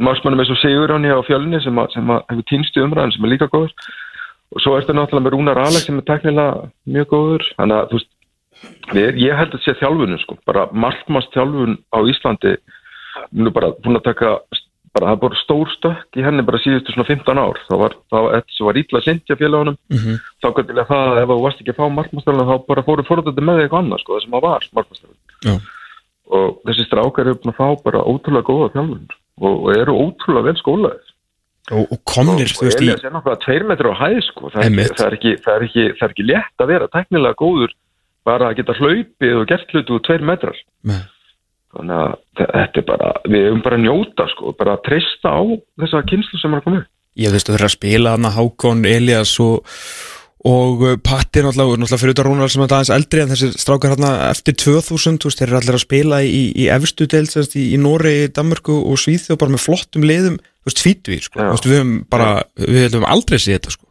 margsmannum 0.00 0.40
eins 0.40 0.52
og 0.52 0.60
Sigur 0.60 0.92
hann 0.94 1.04
á 1.04 1.20
fjölni 1.26 1.60
sem, 1.62 1.78
að, 1.78 1.92
sem 1.96 2.10
að 2.12 2.24
hefur 2.30 2.48
týnst 2.50 2.78
í 2.78 2.84
umræðin 2.84 3.14
sem 3.14 3.26
er 3.26 3.32
líka 3.34 3.50
góður. 3.52 3.74
Og 4.54 4.62
svo 4.62 4.76
ertu 4.78 4.94
náttúrulega 4.94 5.26
með 5.26 5.34
Rúnar 5.34 5.60
Alex 5.64 5.88
sem 5.88 5.98
er 5.98 6.06
teknilega 6.08 6.68
mjög 6.96 7.10
góður. 7.12 7.46
Þannig 7.58 7.76
að 7.76 7.90
þú 7.90 7.98
veist 7.98 8.10
ég 8.94 9.38
held 9.38 9.56
að 9.56 9.64
sé 9.64 9.74
þjálfunum 9.80 10.20
sko. 10.22 10.38
Bara 10.48 10.68
markmast 10.72 11.32
þjálfun 11.34 11.78
á 11.94 11.98
Íslandi 12.10 12.56
nú 13.34 13.52
bara 13.54 13.72
búin 13.84 14.00
að 14.00 14.08
taka 14.10 14.36
bara 14.94 15.10
það 15.10 15.14
er 15.16 15.22
bara 15.24 15.40
stór 15.40 15.70
stökk 15.74 16.18
í 16.18 16.24
henni 16.24 16.44
bara 16.46 16.60
síðustu 16.62 16.94
svona 16.94 17.08
15 17.08 17.40
ár. 17.42 17.60
Þá 17.66 17.74
var, 17.80 17.96
þá, 18.12 18.18
þetta 18.36 18.66
var 18.68 18.78
ítla 18.78 19.00
sindja 19.04 19.38
félagunum 19.40 19.78
mhm, 19.90 20.20
þá 20.42 20.48
gæti 20.58 20.76
ég 20.78 20.90
það 20.90 21.08
að 21.14 21.22
ef 21.22 21.32
þú 21.32 21.38
varst 21.44 21.62
ekki 21.62 21.74
að 21.74 21.80
fá 21.80 21.96
markmannstælun 21.96 22.50
þá 22.50 22.54
bara 22.68 22.84
fóru 22.86 23.06
fórhundandi 23.08 23.46
með 23.46 23.64
eitthvað 23.64 23.82
annað 23.82 24.04
sko, 24.04 24.14
það 24.14 24.26
sem 24.26 24.36
að 24.38 24.46
var 24.46 24.68
markmannstælun 24.78 25.18
já, 25.48 25.54
og 26.34 26.60
þessi 26.68 26.86
strákar 26.88 27.26
eru 27.26 27.40
búin 27.40 27.54
að 27.54 27.58
fá 27.58 27.82
bara 27.88 28.04
ótrúlega 28.06 28.48
góða 28.50 28.70
þjálfun 28.76 29.10
og, 29.10 29.52
og 29.54 29.68
eru 29.74 29.98
ótrúlega 30.04 30.48
vel 30.48 30.56
skólaðir. 30.62 31.10
Og, 31.72 31.86
og 31.88 32.00
komnir, 32.04 32.50
og, 32.52 32.58
þú 32.58 32.68
veist, 32.68 32.82
í, 32.82 32.90
Elias 32.90 33.06
er 33.08 33.14
náttúrulega 33.14 33.42
tveir 33.46 33.64
metri 33.66 33.88
á 33.90 33.94
hæð 33.96 34.18
sko. 34.26 34.50
það, 34.52 34.66
er 34.66 34.68
ekki, 34.68 34.94
það, 34.94 35.06
er 35.06 35.16
ekki, 35.16 35.32
það, 35.40 35.54
er 35.54 35.66
ekki, 35.66 35.84
það 35.96 36.06
er 36.06 36.14
ekki 36.14 36.26
létt 36.28 36.64
að 36.64 36.72
vera 36.74 36.88
teknilega 36.92 37.40
góður 37.40 37.72
bara 38.24 38.50
að 38.50 38.56
geta 38.62 38.76
hlaupið 38.78 39.34
og 39.40 39.46
gert 39.50 39.74
hlutu 39.74 39.96
úr 39.98 40.02
tveir 40.06 40.24
metrar. 40.24 40.56
Með, 40.88 41.04
þannig 41.74 42.00
að 42.00 42.16
þe- 42.38 42.50
þetta 42.54 42.82
er 42.82 42.88
bara 42.88 43.12
við 43.28 43.46
erum 43.50 43.62
bara 43.66 43.76
að 43.78 43.84
njóta 43.86 44.26
sko, 44.32 44.54
bara 44.58 44.76
að 44.78 44.84
treysta 44.88 45.32
á 45.34 45.42
þessa 45.84 46.04
kynslu 46.10 46.40
sem 46.42 46.52
er 46.54 46.60
að 46.62 46.66
koma 46.68 46.82
upp. 46.82 46.90
Ég 47.14 47.30
veist, 47.30 47.46
þú 47.46 47.54
þeirra 47.54 47.68
að 47.70 47.76
spila 47.78 48.12
hana 48.16 48.30
Hákon, 48.34 48.80
Elias 48.90 49.32
og, 49.38 49.68
og 50.44 50.80
uh, 50.82 50.96
Patti 50.98 51.44
náttúrulega, 51.44 51.76
náttúrulega 51.78 52.00
fyrir 52.02 52.14
utan 52.16 52.26
Rúnar 52.26 52.50
sem 52.50 52.64
er 52.64 52.72
aðeins 52.74 52.90
eldri 52.96 53.22
en 53.22 53.30
þessir 53.30 53.52
strákar 53.62 53.94
hérna 53.94 54.10
eftir 54.32 54.56
2000, 54.64 55.20
þú 55.22 55.30
veist, 55.30 55.38
þeir 55.42 55.48
eru 55.52 55.60
allir 55.60 55.78
að 55.78 55.84
spila 55.84 56.18
í, 56.26 56.42
í 56.58 56.66
efstu 56.74 57.06
deild, 57.12 57.30
sem 57.30 57.46
sagt, 57.46 57.54
í, 57.60 57.68
í 57.76 57.78
Noregi, 57.78 58.32
Danmörku 58.34 58.80
og 58.90 58.98
Svíþjóð 59.04 59.38
bara 59.44 59.54
með 59.54 59.62
flottum 59.68 60.08
liðum, 60.10 60.40
þú 60.42 60.72
veist, 60.72 60.82
tvítvið, 60.82 61.22
sko, 61.28 61.38
Já. 61.38 61.46
þú 61.46 61.54
veist, 61.54 61.70
við 61.70 61.78
höfum 61.78 61.94
bara, 62.16 62.28
við 62.66 62.82
höfum 62.88 63.06
aldrei 63.14 63.38
séð 63.38 63.56
þetta, 63.60 63.74
sko. 63.78 63.86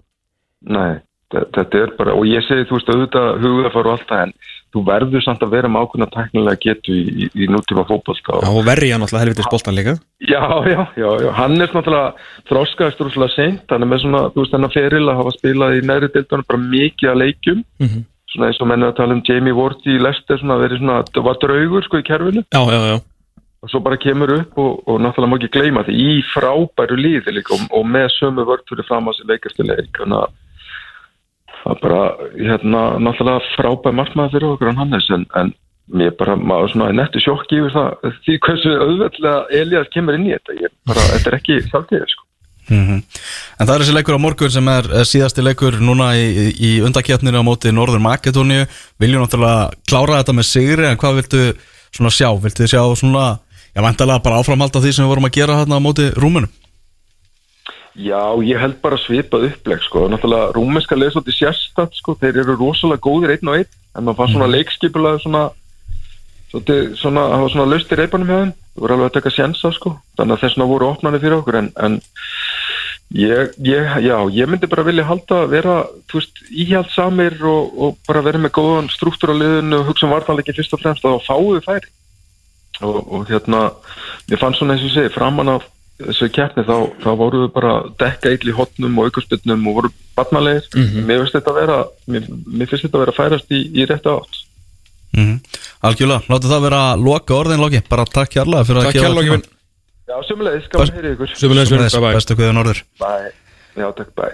Nei, 0.76 0.92
þetta 1.34 1.82
er 1.84 1.94
bara, 1.98 2.14
og 2.18 2.28
ég 2.30 2.46
segi 2.48 2.68
þú 2.70 2.78
veist 2.78 2.92
auðvitað 2.94 3.30
hugðafar 3.44 3.90
og 3.90 3.96
allt 3.98 4.08
það 4.12 4.24
en 4.28 4.34
þú 4.74 4.84
verður 4.88 5.22
samt 5.26 5.44
að 5.46 5.52
vera 5.54 5.70
með 5.70 5.84
ákveðna 5.86 6.08
tæknilega 6.14 6.62
getu 6.64 6.96
í, 6.98 7.04
í, 7.26 7.28
í 7.44 7.50
nútíma 7.52 7.84
fótbolta 7.90 8.38
Já, 8.40 8.40
og, 8.40 8.56
og 8.58 8.66
verri 8.66 8.90
hann 8.94 9.04
náttúrulega 9.04 9.26
helvitis 9.28 9.52
boltan 9.54 9.78
líka. 9.78 9.94
já, 10.22 10.42
já, 10.70 10.80
já, 10.98 11.10
já, 11.26 11.30
hann 11.38 11.60
er 11.62 11.76
náttúrulega 11.76 12.48
þroskaðist 12.50 13.04
rúslega 13.06 13.36
seint, 13.36 13.68
hann 13.70 13.86
er 13.86 13.92
með 13.92 14.04
svona, 14.06 14.24
þú 14.34 14.46
veist, 14.46 14.58
hennar 14.58 14.74
feril 14.74 15.06
að 15.12 15.22
hafa 15.22 15.36
spilað 15.38 15.78
í 15.78 15.86
næri 15.92 16.10
dildunum 16.16 16.50
bara 16.50 16.66
mikið 16.66 17.14
að 17.14 17.22
leikjum, 17.26 17.64
Mm 17.84 18.02
svona 18.34 18.50
eins 18.50 18.58
og 18.64 18.70
menn 18.70 18.82
er 18.82 18.90
að 18.90 18.98
tala 18.98 19.14
um 19.14 19.24
Jamie 19.28 19.54
Ward 19.54 19.84
í 19.86 20.00
Leicester, 20.02 20.40
svona 20.42 20.56
verið 20.58 20.80
svona, 20.82 21.02
það 21.14 21.26
var 21.28 21.36
draugur 21.44 21.86
sko 21.86 22.00
í 22.02 22.06
kerfinu 22.08 22.42
Já, 22.42 22.62
já, 22.66 22.80
já. 22.90 22.96
og 23.64 23.70
svo 23.72 23.82
bara 23.86 24.00
kemur 24.02 24.34
upp 24.40 24.58
og, 24.58 24.80
og 24.90 24.98
náttúrulega 25.04 25.32
má 25.32 25.38
ekki 25.38 25.52
gleyma 25.54 25.84
því 25.86 25.98
í 26.02 26.16
frábæru 26.32 26.98
líði 26.98 27.36
líka 27.38 27.54
og, 27.54 27.68
og 27.78 27.86
með 27.94 28.08
sömu 28.18 28.48
vörd 28.50 28.66
fyrir 28.72 28.88
fram 28.90 29.12
að 29.12 29.20
sér 29.20 29.30
leikastu 29.36 29.68
leik 29.70 29.92
þannig 30.00 30.18
að 30.24 30.34
það 31.64 31.76
er 31.76 31.82
bara 31.84 32.02
hérna 32.38 32.82
náttúrulega 33.04 33.46
frábær 33.58 33.96
markmaður 34.00 34.34
fyrir 34.36 34.50
okkur 34.54 34.72
hann 34.72 34.82
Hannes 34.84 35.08
en, 35.16 35.26
en 35.40 35.54
mér 35.94 36.14
bara 36.20 36.36
maður 36.40 36.72
svona 36.74 36.90
er 36.92 36.98
nettu 37.02 37.20
sjokki 37.24 37.58
yfir 37.62 37.74
það 37.76 38.12
því 38.26 38.38
hversu 38.46 38.76
auðveldlega 38.84 39.62
Elias 39.62 39.90
kemur 39.96 40.16
inn 40.20 40.28
í 40.30 40.36
þetta 40.36 40.56
ég 40.62 40.72
bara, 40.88 41.04
þetta 41.16 41.32
er 41.34 41.40
ekki 41.42 41.60
sjálftíðir 41.72 42.12
sko 42.14 42.22
Mhm. 42.72 43.02
En 43.60 43.68
það 43.68 43.74
er 43.74 43.82
þessi 43.84 43.94
leikur 43.98 44.16
á 44.16 44.24
morgun 44.24 44.52
sem 44.54 44.68
er 44.72 44.86
eh, 44.96 45.02
síðasti 45.04 45.44
leikur 45.44 45.76
núna 45.84 46.14
í, 46.16 46.54
í- 46.56 46.78
undakjarninu 46.88 47.36
á 47.36 47.44
móti 47.44 47.74
Norður 47.76 48.00
Makedóníu 48.00 48.62
Viljum 49.04 49.26
náttúrulega 49.26 49.74
klára 49.84 50.22
þetta 50.22 50.36
með 50.38 50.48
sigri 50.48 50.86
en 50.88 50.96
hvað 51.02 51.18
viltu 51.20 51.42
svona 51.92 52.14
sjá? 52.16 52.30
Viltu 52.40 52.64
sjá 52.72 52.80
svona, 52.96 53.26
já 53.76 53.84
mæntalega 53.84 54.24
bara 54.24 54.40
áframhalda 54.40 54.80
því 54.80 54.94
sem 54.96 55.04
við 55.04 55.12
vorum 55.12 55.28
að 55.28 55.36
gera 55.42 55.58
hérna 55.60 55.76
á 55.76 55.84
móti 55.84 56.08
Rúmunum? 56.16 56.48
Já, 57.94 58.22
ég 58.42 58.58
held 58.58 58.80
bara 58.82 58.98
svipað 58.98 59.52
uppleg 59.52 59.84
sko, 59.86 60.08
náttúrulega 60.10 60.54
rúmenska 60.56 60.98
leið 60.98 61.14
svolítið 61.14 61.36
sérstatt 61.38 62.00
sko, 62.00 62.16
þeir 62.18 62.40
eru 62.42 62.56
rosalega 62.58 63.04
góðir 63.06 63.36
einn 63.36 63.52
og 63.52 63.60
einn 63.60 63.70
en 63.94 64.08
maður 64.08 64.20
fann 64.22 64.34
svona 64.34 64.50
leikskipulega 64.50 65.22
svona 65.22 65.44
svolítið 66.50 66.96
svona, 66.98 67.28
það 67.30 67.44
var 67.44 67.54
svona 67.54 67.68
laust 67.70 67.94
í 67.94 68.00
reipanum 68.00 68.32
hjá 68.32 68.40
þeim, 68.40 68.56
þú 68.74 68.86
voru 68.86 68.96
alveg 68.96 69.12
að 69.12 69.16
taka 69.20 69.34
sjensa 69.36 69.74
sko, 69.78 69.94
þannig 70.18 70.36
að 70.36 70.42
þess 70.42 70.58
vegna 70.58 70.70
voru 70.74 70.90
opnarnir 70.90 71.24
fyrir 71.24 71.38
okkur 71.38 71.60
en, 71.62 71.70
en 71.86 72.00
Ég, 73.14 73.52
ég, 73.62 73.90
já, 74.02 74.16
ég 74.34 74.48
myndi 74.50 74.66
bara 74.66 74.86
vilja 74.88 75.04
halda 75.06 75.44
vera, 75.46 75.74
þú 76.10 76.18
veist, 76.18 76.40
íhjaldsamir 76.50 77.36
og, 77.46 77.76
og 77.78 78.00
bara 78.08 78.24
vera 78.26 78.40
með 78.42 78.56
góðan 78.58 78.90
struktúr 78.90 79.36
á 79.38 79.38
liðinu 79.38 79.84
og 79.84 79.92
hugsa 79.92 80.08
um 80.08 80.16
vartanleiki 80.16 80.56
fyrst 80.58 80.74
og 80.74 80.82
fremst 80.82 81.06
að 81.06 81.20
fáu 81.28 81.52
við 81.52 81.68
færi. 81.68 81.92
Og, 82.82 82.98
og 83.14 83.30
hérna, 83.30 83.68
ég 84.34 84.42
fann 84.42 84.58
svona 84.58 84.74
eins 84.74 84.88
og 84.88 84.96
segi, 84.96 85.14
framan 85.14 85.52
af 85.54 85.68
þessu 86.02 86.30
keppni 86.34 86.64
þá, 86.68 86.78
þá 87.04 87.10
voru 87.20 87.44
við 87.44 87.52
bara 87.54 87.74
að 87.80 87.92
dekka 88.02 88.32
eill 88.34 88.50
í 88.50 88.56
hotnum 88.58 88.98
og 88.98 89.10
aukarspytnum 89.12 89.68
og 89.70 89.78
voru 89.78 89.92
barnalegir, 90.18 90.66
mér 91.06 91.22
finnst 91.22 91.38
þetta 91.38 91.54
að 91.54 91.60
vera 91.62 91.78
mér, 92.10 92.26
mér 92.48 92.72
finnst 92.72 92.88
þetta 92.88 92.98
að 92.98 93.04
vera 93.06 93.14
að 93.14 93.20
færast 93.20 93.54
í, 93.54 93.62
í 93.74 93.86
rétta 93.90 94.18
átt. 94.18 94.42
Mm 95.14 95.40
Algjörlega, 95.84 96.24
láttu 96.32 96.48
það 96.50 96.64
vera 96.64 96.96
loka 96.96 97.36
orðin 97.36 97.60
Loki 97.62 97.82
Bara 97.90 98.06
takk 98.08 98.38
hérlega 98.40 98.64
fyrir 98.66 98.86
Takk 98.88 98.96
gefa 98.96 99.10
tíma. 99.10 99.18
Loki 99.20 99.34
minn. 99.34 99.44
Já, 100.08 100.16
sömulegis, 100.28 100.70
gaman 100.72 100.90
að 100.90 100.96
heyra 100.98 101.12
ykkur. 101.14 101.34
Bye. 102.04 102.14
Bestu 102.16 102.36
guðið 102.40 102.56
norður. 102.58 102.80
Bye, 103.04 103.30
já, 103.76 103.86
takk, 103.98 104.10
bye. 104.16 104.34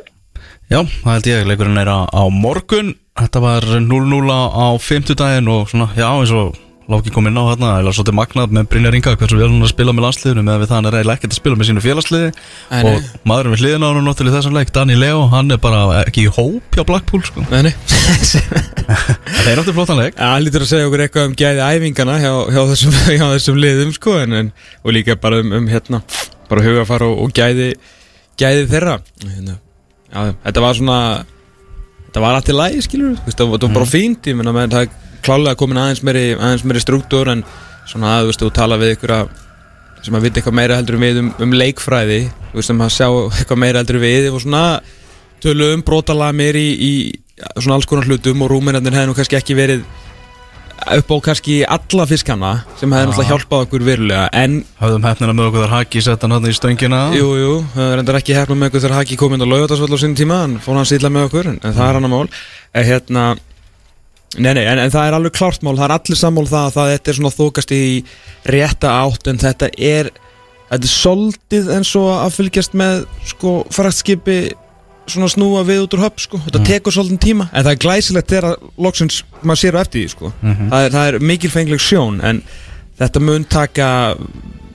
Já, 0.69 0.79
það 0.85 1.11
held 1.15 1.29
ég, 1.29 1.43
leikurinn 1.49 1.81
er 1.81 1.89
á, 1.89 1.99
á 2.05 2.23
morgun. 2.29 2.93
Þetta 3.19 3.41
var 3.43 3.67
0-0 3.81 4.29
á, 4.29 4.41
á 4.49 4.67
50 4.77 5.19
daginn 5.19 5.51
og 5.51 5.69
svona, 5.73 5.89
já, 5.97 6.07
eins 6.09 6.33
og 6.37 6.57
Láki 6.89 7.11
kom 7.13 7.27
inn 7.29 7.37
á 7.37 7.43
þarna, 7.51 7.71
eða 7.83 7.91
svolítið 7.93 8.15
magnað 8.17 8.53
með 8.57 8.67
Brynjar 8.71 8.95
Inga, 8.97 9.11
hversu 9.19 9.37
vel 9.37 9.45
hann 9.45 9.59
er 9.59 9.67
að 9.67 9.73
spila 9.75 9.93
með 9.93 10.05
landsliðinu 10.07 10.43
með 10.47 10.55
við 10.63 10.69
það 10.71 10.79
hann 10.79 10.87
er 10.89 10.95
eiginlega 10.97 11.19
ekkert 11.19 11.35
að 11.35 11.39
spila 11.39 11.59
með 11.59 11.67
sínu 11.69 11.83
félagsliði 11.85 12.29
Nei, 12.33 12.79
nei. 12.79 12.89
og 12.89 13.27
maðurinn 13.29 13.53
við 13.53 13.61
hliðina 13.61 13.85
á 13.85 13.93
hann 13.93 14.07
náttúrulega 14.09 14.33
í 14.33 14.37
þessum 14.39 14.57
leik, 14.57 14.71
Dani 14.73 14.95
Leo, 14.97 15.19
hann 15.29 15.53
er 15.53 15.61
bara 15.61 15.81
ekki 16.01 16.23
í 16.25 16.31
hóp 16.33 16.77
hjá 16.79 16.83
Blackpool, 16.89 17.21
sko. 17.29 17.45
Nei, 17.51 17.61
nei. 17.69 17.73
Það 18.89 19.51
er 19.51 19.59
náttúrulega 19.59 19.77
flottan 19.77 20.01
leik. 20.01 20.17
Hann 20.17 20.45
lítur 20.47 20.65
að 20.65 20.71
segja 20.71 20.89
okkur 20.89 21.03
eitthvað 21.05 21.29
um 21.29 21.35
gæði 21.37 21.61
æfingana 21.67 22.15
hjá, 22.23 22.31
hjá, 22.49 22.61
þessum, 22.73 22.97
hjá 23.19 23.25
þessum 23.35 23.59
liðum 23.61 23.93
sko 23.93 24.15
en, 24.23 24.37
en, 24.39 24.49
og 24.81 24.95
líka 24.97 25.17
bara 25.21 25.43
um, 25.43 25.53
um 25.59 25.67
hérna 25.69 26.01
bara 26.49 26.65
hugafar 26.65 27.05
og, 27.05 27.19
og 27.27 27.35
gæði 27.37 27.75
gæði 28.41 28.65
þeirra. 28.71 28.97
Hérna, 29.27 29.59
já, 30.09 30.33
þetta 30.47 30.65
var 30.65 30.79
svona 30.81 30.97
þetta 32.09 32.25
var 32.25 32.39
alltaf 32.39 32.57
lægi 32.57 32.81
skilur 32.87 33.13
það 33.29 33.51
var, 33.53 33.61
það 33.61 33.77
bara 33.77 33.89
fínt 33.89 34.29
ég 34.31 34.37
menna 34.39 34.55
með 34.55 34.73
það 34.73 34.97
klálega 35.25 35.59
komin 35.59 35.81
aðeins 35.81 36.03
meiri, 36.05 36.25
aðeins 36.37 36.65
meiri 36.67 36.83
struktúr 36.83 37.33
en 37.33 37.45
svona 37.89 38.19
að 38.19 38.33
þú 38.37 38.51
tala 38.55 38.79
við 38.81 38.97
ykkur 38.97 39.15
að 39.17 39.31
sem 40.05 40.15
að 40.15 40.27
vita 40.27 40.39
eitthvað 40.39 40.55
meira 40.55 40.77
heldur 40.79 40.95
en 40.95 41.03
við 41.03 41.21
um, 41.23 41.31
um 41.43 41.55
leikfræði 41.59 42.19
þú 42.51 42.59
veist 42.59 42.71
sem 42.71 42.83
að 42.85 42.93
sjá 42.95 43.07
eitthvað 43.09 43.63
meira 43.65 43.81
heldur 43.81 43.99
en 43.99 44.05
við 44.05 44.29
og 44.31 44.43
svona 44.43 44.63
tölu 45.43 45.73
um 45.75 45.83
brotalamir 45.85 46.59
í, 46.59 46.67
í 46.75 46.93
svona 47.57 47.79
alls 47.79 47.87
konar 47.89 48.07
hlutum 48.07 48.45
og 48.45 48.53
rúminarnir 48.53 48.95
hefði 48.95 49.11
nú 49.11 49.17
kannski 49.17 49.39
ekki 49.39 49.57
verið 49.59 49.83
upp 50.79 51.11
á 51.11 51.17
kannski 51.27 51.57
alla 51.67 52.05
fiskana 52.07 52.51
sem 52.79 52.91
hefði 52.91 53.09
náttúrulega 53.09 53.29
hjálpað 53.33 53.65
okkur 53.65 53.85
verulega 53.85 54.29
en 54.39 54.61
Hafðum 54.79 55.07
hefnina 55.09 55.35
með 55.35 55.49
okkur 55.49 55.65
þar 55.65 55.75
haki 55.75 56.03
sett 56.05 56.23
hann 56.23 56.47
í 56.47 56.55
stöngina 56.55 57.01
Jú, 57.15 57.27
jú, 57.39 57.51
það 57.73 57.93
er 57.93 58.03
endur 58.03 58.19
ekki 58.19 58.37
hefna 58.37 58.55
með 58.55 58.71
okkur 58.71 58.85
þegar 58.85 58.97
Haki 59.01 59.19
kom 59.19 59.35
inn 59.35 59.43
á 59.43 59.51
laugatasvöld 59.51 59.95
á 59.95 59.99
sinni 59.99 60.19
tíma, 60.19 60.39
hann 60.45 60.57
fór 60.63 60.79
hann 60.79 60.87
sýla 60.87 61.11
með 61.11 61.27
okkur, 61.27 61.51
en, 61.51 61.59
en 61.59 61.75
það 61.75 61.89
er 61.89 61.99
hann 61.99 62.07
að 62.07 62.13
mál. 62.13 62.23
En 62.79 62.87
hérna, 62.87 63.25
nei, 64.37 64.53
nei, 64.53 64.63
en, 64.65 64.79
en 64.83 64.93
það 64.93 65.09
er 65.09 65.17
alveg 65.17 65.35
klárt 65.37 65.65
mál, 65.65 65.75
það 65.77 65.85
er 65.87 65.95
allir 65.97 66.19
sammál 66.19 66.47
það 66.49 66.65
að 66.67 66.73
það 66.77 66.93
þetta 66.93 67.11
er 67.11 67.19
svona 67.19 67.35
þókast 67.35 67.75
í 67.75 67.83
rétta 68.53 68.95
átt, 69.01 69.29
en 69.31 69.41
þetta 69.41 69.69
er, 69.73 70.11
þetta 70.69 70.89
er 70.89 70.93
soldið 70.93 71.69
eins 71.77 71.93
og 71.99 72.09
að 72.15 72.35
fylgjast 72.37 72.77
með, 72.77 73.05
sko, 73.33 73.53
fraktskipi 73.73 74.39
svona 75.09 75.31
snúa 75.33 75.63
við 75.65 75.83
út 75.87 75.97
úr 75.97 76.05
höpp, 76.05 76.21
sko, 76.21 76.41
þetta 76.45 76.61
tekur 76.67 76.93
svolítið 76.93 77.21
tíma, 77.25 77.49
en 77.49 77.65
það 77.65 77.73
er 77.73 77.83
glæsilegt 77.85 78.33
þegar 78.35 78.67
loksins 78.77 79.23
maður 79.41 79.63
sér 79.63 79.77
á 79.77 79.81
eftir 79.81 80.03
því, 80.03 80.09
sko. 80.13 80.33
það, 80.43 80.79
er, 80.79 80.91
það 80.93 81.07
er 81.07 81.19
mikilfengleg 81.31 81.81
sjón, 81.81 82.19
en 82.21 82.43
þetta 82.99 83.21
mun 83.23 83.45
taka, 83.49 83.87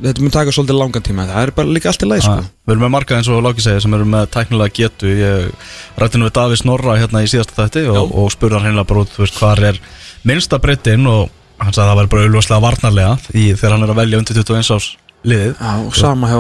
þetta 0.04 0.24
mun 0.24 0.34
taka 0.34 0.54
svolítið 0.54 0.78
langan 0.80 1.04
tíma, 1.04 1.26
það 1.28 1.42
er 1.46 1.52
bara 1.58 1.74
líka 1.76 1.90
allt 1.90 2.04
í 2.04 2.08
leið, 2.08 2.24
sko. 2.26 2.34
Ah, 2.40 2.50
Við 2.64 2.74
erum 2.74 2.84
með 2.86 2.92
marga 2.94 3.18
eins 3.18 3.30
og 3.32 3.42
Láki 3.44 3.64
segja 3.64 3.84
sem 3.84 3.94
eru 3.96 4.08
með 4.08 4.26
tæknilega 4.34 4.74
getu. 4.78 5.12
Ég 5.12 5.70
rætti 6.00 6.20
nú 6.20 6.28
við 6.28 6.34
Davís 6.38 6.64
Norra 6.64 6.96
hérna 7.00 7.22
í 7.24 7.30
síðasta 7.30 7.58
þætti 7.66 7.86
og, 7.92 8.12
og 8.16 8.30
spurði 8.32 8.58
hann 8.58 8.68
hreinlega 8.68 8.88
bara 8.90 9.04
út 9.04 9.14
þú 9.14 9.24
veist, 9.24 9.40
hvar 9.40 9.62
er 9.70 9.80
minnsta 10.24 10.60
breytin 10.62 11.08
og 11.10 11.28
hann 11.60 11.76
sagði 11.76 11.84
að 11.84 11.90
það 11.92 11.98
væri 12.00 12.12
bara 12.14 12.26
auðvitað 12.28 12.64
varnarlega 12.64 13.16
í, 13.36 13.44
þegar 13.54 13.76
hann 13.76 13.86
er 13.86 13.92
að 13.94 14.00
velja 14.00 14.20
undir 14.22 14.38
21 14.40 14.72
árs 14.78 14.88
liðið. 15.24 15.52
Já, 15.60 15.74
og 15.84 15.98
sama 15.98 16.30
hjá 16.32 16.38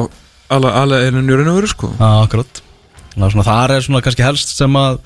alla, 0.54 0.72
alla 0.82 1.02
er 1.04 1.18
hann 1.18 1.28
jörinu 1.30 1.58
veru 1.58 1.70
sko. 1.70 1.92
Já, 2.00 2.08
akkurat. 2.24 2.62
Þannig 3.14 3.26
að 3.28 3.36
svona, 3.36 3.46
þar 3.48 3.74
er 3.76 3.84
svona 3.86 4.02
kannski 4.04 4.26
helst 4.26 4.56
sem 4.56 4.80
að 4.80 4.98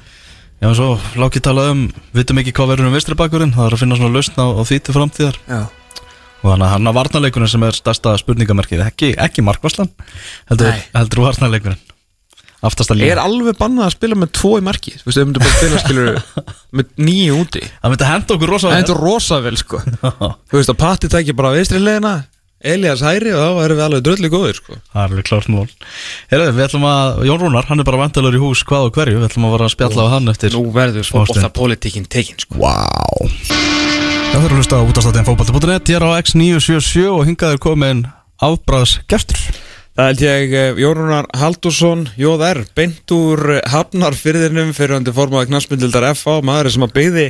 Já, 0.59 0.67
eins 0.73 0.81
og 0.83 1.03
Láki 1.14 1.38
talaði 1.38 1.71
um 1.71 1.83
Vitum 2.17 2.41
ekki 2.41 2.51
hvað 2.57 2.73
verður 2.73 2.88
um 2.88 2.95
vinstri 2.97 3.14
bakurinn 3.14 3.53
Það 3.55 3.69
er 3.69 3.77
að 3.77 3.83
finna 3.85 3.99
svona 4.01 4.17
lausn 4.17 4.41
á, 4.43 4.47
á 4.59 4.62
því 4.67 4.79
til 4.83 4.95
framtíðar. 4.97 5.37
Já 5.47 5.61
Og 6.38 6.53
þannig 6.53 6.66
að 6.68 6.72
hann 6.77 6.90
að 6.90 6.96
varnarleikurinn 7.01 7.51
sem 7.51 7.64
er 7.66 7.77
stærsta 7.77 8.14
spurningamerkið. 8.20 8.85
Ekki, 8.87 9.12
ekki 9.18 9.42
markvarslan 9.42 9.90
Heldur, 10.51 10.70
heldur 10.94 11.24
varnarleikurinn. 11.27 11.81
Aftasta 12.68 12.94
lína 12.96 13.12
Er 13.14 13.20
alveg 13.22 13.55
bannað 13.59 13.87
að 13.87 13.92
spila 13.94 14.16
með 14.18 14.33
tvo 14.35 14.57
í 14.59 14.62
marki 14.66 14.96
Þú 14.98 15.07
veist, 15.07 15.18
ef 15.20 15.27
myndu 15.29 15.42
bara 15.44 15.53
að 15.53 15.61
spila 15.61 15.79
skilur 15.85 16.09
með 16.74 16.88
nýju 17.07 17.37
úti. 17.38 17.62
Það 17.83 17.92
myndi 17.92 18.09
henda 18.09 18.35
okkur 18.35 18.53
rosa 18.55 18.72
Það 18.72 18.90
er 18.94 19.03
rosa 19.05 19.38
vel 19.44 19.61
sko. 19.61 19.83
Þú 20.51 20.59
veist 20.59 20.72
að 20.74 20.81
Patti 20.81 21.11
tækir 21.12 21.38
bara 21.38 21.55
vinstri 21.55 21.79
leðina 21.83 22.16
Elias 22.59 23.05
hæri 23.07 23.31
og 23.31 23.38
þá 23.38 23.61
erum 23.62 23.79
við 23.79 23.85
alveg 23.85 24.03
dröllu 24.09 24.31
góðir 24.33 24.57
sko. 24.59 24.79
Það 24.90 24.98
er 24.98 25.12
alveg 25.12 25.29
klárt 25.29 25.51
mál. 25.55 25.68
Herðu, 26.33 26.48
við 26.57 26.64
ætlum 26.64 26.87
að, 26.90 27.20
Jón 27.29 27.44
Rúnar, 27.44 27.68
hann 27.70 27.85
er 27.85 27.87
bara 27.87 28.01
vantalur 28.03 28.35
í 28.35 28.40
hús 28.42 28.64
hvað 28.66 28.88
og 28.88 28.98
hverju, 28.98 29.20
við 29.20 29.29
ætlum 29.29 29.46
að 29.46 29.55
vara 29.55 29.68
að 29.68 29.74
spjalla 29.77 30.09
á 30.11 30.14
hann 30.16 30.33
eftir 30.35 30.59
Nú 30.59 30.64
verður 30.74 31.07
Smástund. 31.07 31.53
politíkin 31.55 32.11
tekin 32.11 32.42
sko. 32.42 32.59
Vá 32.59 33.97
Það 34.29 34.43
þurfum 34.43 34.53
að 34.53 34.59
hlusta 34.61 34.79
á 34.79 34.88
útastáttin 34.88 35.27
fókbalti.net 35.27 35.91
Ég 35.91 35.99
er 35.99 36.05
á 36.05 36.11
X977 36.21 37.09
og 37.09 37.25
hingaður 37.27 37.61
komin 37.64 38.05
afbræðs 38.45 38.99
gestur 39.11 39.41
Það 39.99 40.07
held 40.12 40.21
ég 40.23 40.53
eh, 40.55 40.77
Jórunar 40.79 41.27
Haldursson, 41.35 42.05
Jóðar, 42.14 42.61
beint 42.79 43.11
úr 43.11 43.41
eh, 43.57 43.64
Hafnarfyrðinum 43.67 44.69
fyrir 44.77 44.95
hann 44.95 45.07
til 45.09 45.14
formaði 45.17 45.49
knastmyndildar 45.49 46.07
FH, 46.12 46.37
maður 46.47 46.69
sem 46.71 46.85
að 46.87 46.93
byggði 46.95 47.25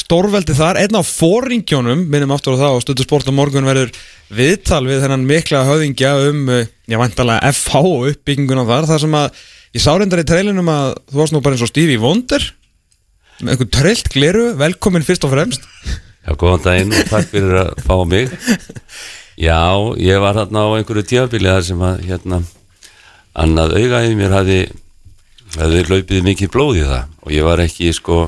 stórveldi 0.00 0.56
þar, 0.56 0.80
einn 0.80 0.96
á 0.96 1.04
fóringjónum, 1.04 2.06
minnum 2.08 2.32
aftur 2.32 2.56
á 2.56 2.62
það 2.62 2.78
og 2.78 2.86
stöðu 2.86 3.04
sport 3.04 3.28
á 3.28 3.36
morgun 3.36 3.68
verður 3.68 3.92
viðtal 4.32 4.80
við 4.88 5.04
þennan 5.04 5.28
mikla 5.28 5.66
höfðingja 5.68 6.14
um, 6.30 6.40
eh, 6.56 6.72
já 6.88 6.96
vantalega 7.02 7.52
FH 7.52 7.84
og 7.84 8.08
uppbygginguna 8.14 8.64
þar, 8.72 8.88
þar 8.94 9.04
sem 9.04 9.20
að 9.20 9.44
ég 9.76 9.84
sá 9.84 9.90
reyndar 9.92 10.24
í 10.24 10.28
trailinum 10.32 10.72
að 10.72 10.94
þú 11.12 11.20
varst 11.20 11.36
nú 11.36 11.44
bara 11.44 11.60
eins 11.60 11.66
og 11.68 11.72
Stevie 11.74 12.00
Wonder 12.00 12.48
með 13.42 13.58
einhvern 13.58 13.74
trillt 13.76 14.12
gleru, 14.16 14.48
velkomin 14.56 15.04
fyrst 15.04 15.28
og 15.28 15.36
fremst 15.36 15.68
Já, 16.26 16.32
góðan 16.34 16.64
daginn 16.64 16.94
og 16.96 17.10
takk 17.12 17.28
fyrir 17.30 17.60
að 17.60 17.84
fá 17.86 17.96
mig. 18.10 18.32
Já, 19.38 19.60
ég 20.02 20.18
var 20.24 20.40
hérna 20.40 20.64
á 20.66 20.68
einhverju 20.74 21.04
tíðabili 21.06 21.52
þar 21.52 21.66
sem 21.68 21.84
að 21.86 22.00
hérna 22.08 22.40
annað 23.36 23.76
augaðið 23.78 24.16
mér 24.18 24.34
hafði 24.34 24.60
hafði 25.56 25.82
hlaupið 25.86 26.24
mikið 26.26 26.50
blóð 26.52 26.80
í 26.80 26.86
það 26.88 27.04
og 27.22 27.34
ég 27.36 27.46
var 27.46 27.62
ekki 27.62 27.92
sko 27.94 28.22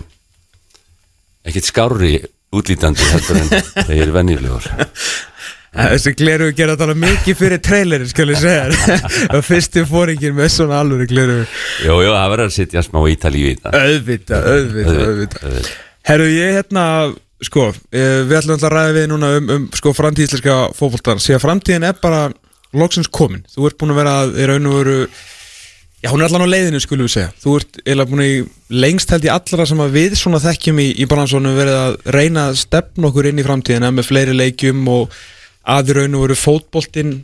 ekkit 1.48 1.68
skárri 1.68 2.12
útlítandi 2.54 3.08
heldur 3.10 3.40
en 3.40 3.50
það 3.74 3.94
er 3.96 4.14
venjulegur. 4.14 4.70
Þessi 5.78 6.14
gleru 6.16 6.46
gera 6.56 6.74
þetta 6.74 6.86
alveg 6.88 7.00
mikið 7.02 7.36
fyrir 7.38 7.60
trailerin, 7.62 8.08
skal 8.08 8.30
ég 8.32 8.38
segja. 8.40 8.94
Og 9.36 9.42
fyrstu 9.44 9.84
fóringin 9.86 10.34
með 10.34 10.48
svona 10.54 10.78
alvöru 10.80 11.04
gleru 11.10 11.36
Jó, 11.84 11.92
jó, 12.02 12.08
það 12.14 12.30
verður 12.32 12.46
að 12.46 12.54
sitja 12.56 12.82
smá 12.86 12.98
í 13.04 13.18
þetta 13.20 13.74
Auðvita, 13.76 14.40
auðvita, 14.40 14.40
auðvita 14.48 15.42
auðvitað. 15.44 15.68
Herru, 16.08 16.30
ég 16.32 16.56
hérna, 16.56 16.86
sko, 17.44 17.70
eh, 17.92 18.22
við 18.26 18.36
ætlum 18.40 18.56
alltaf 18.56 18.70
að 18.70 18.76
ræða 18.76 18.94
við 18.96 19.08
núna 19.12 19.32
um, 19.38 19.50
um 19.54 19.66
sko, 19.78 19.94
framtíðisleika 19.96 20.58
fótboltan 20.76 21.22
Sér 21.22 21.38
að 21.38 21.44
framtíðin 21.46 21.88
er 21.88 21.98
bara 22.02 22.28
loksins 22.76 23.10
komin. 23.10 23.44
Þú 23.48 23.68
ert 23.68 23.78
búin 23.80 23.94
að 23.94 24.00
vera 24.02 24.14
í 24.28 24.48
raun 24.50 24.70
og 24.70 24.80
veru 24.82 24.96
Já, 25.98 26.12
hún 26.12 26.22
er 26.22 26.28
allan 26.28 26.44
á 26.46 26.54
leiðinu, 26.54 26.78
skulum 26.78 27.08
við 27.08 27.14
segja. 27.16 27.30
Þú 27.42 27.52
ert 27.58 27.78
eiginlega 27.80 28.10
búin 28.12 28.20
í 28.22 28.34
lengst 28.70 29.10
held 29.10 29.24
í 29.26 29.30
allra 29.34 29.64
sem 29.66 29.80
að 29.82 29.96
við 29.96 30.12
svona 30.20 30.38
þekkjum 30.44 30.78
í, 30.78 30.86
í 30.94 31.06
balansónu 31.10 31.54
verið 31.56 31.74
að 31.74 31.96
reyna 32.14 32.44
að 32.52 32.60
stefna 32.60 33.08
okkur 33.10 33.26
inn 33.32 33.40
í 33.42 33.46
framtíðina 33.46 33.90
með 33.90 34.06
fleiri 34.06 34.36
leikjum 34.36 34.84
og 34.92 35.16
að 35.66 35.90
í 35.90 35.96
raun 35.98 36.14
og 36.14 36.22
veru 36.28 36.36
fótboltin 36.38 37.16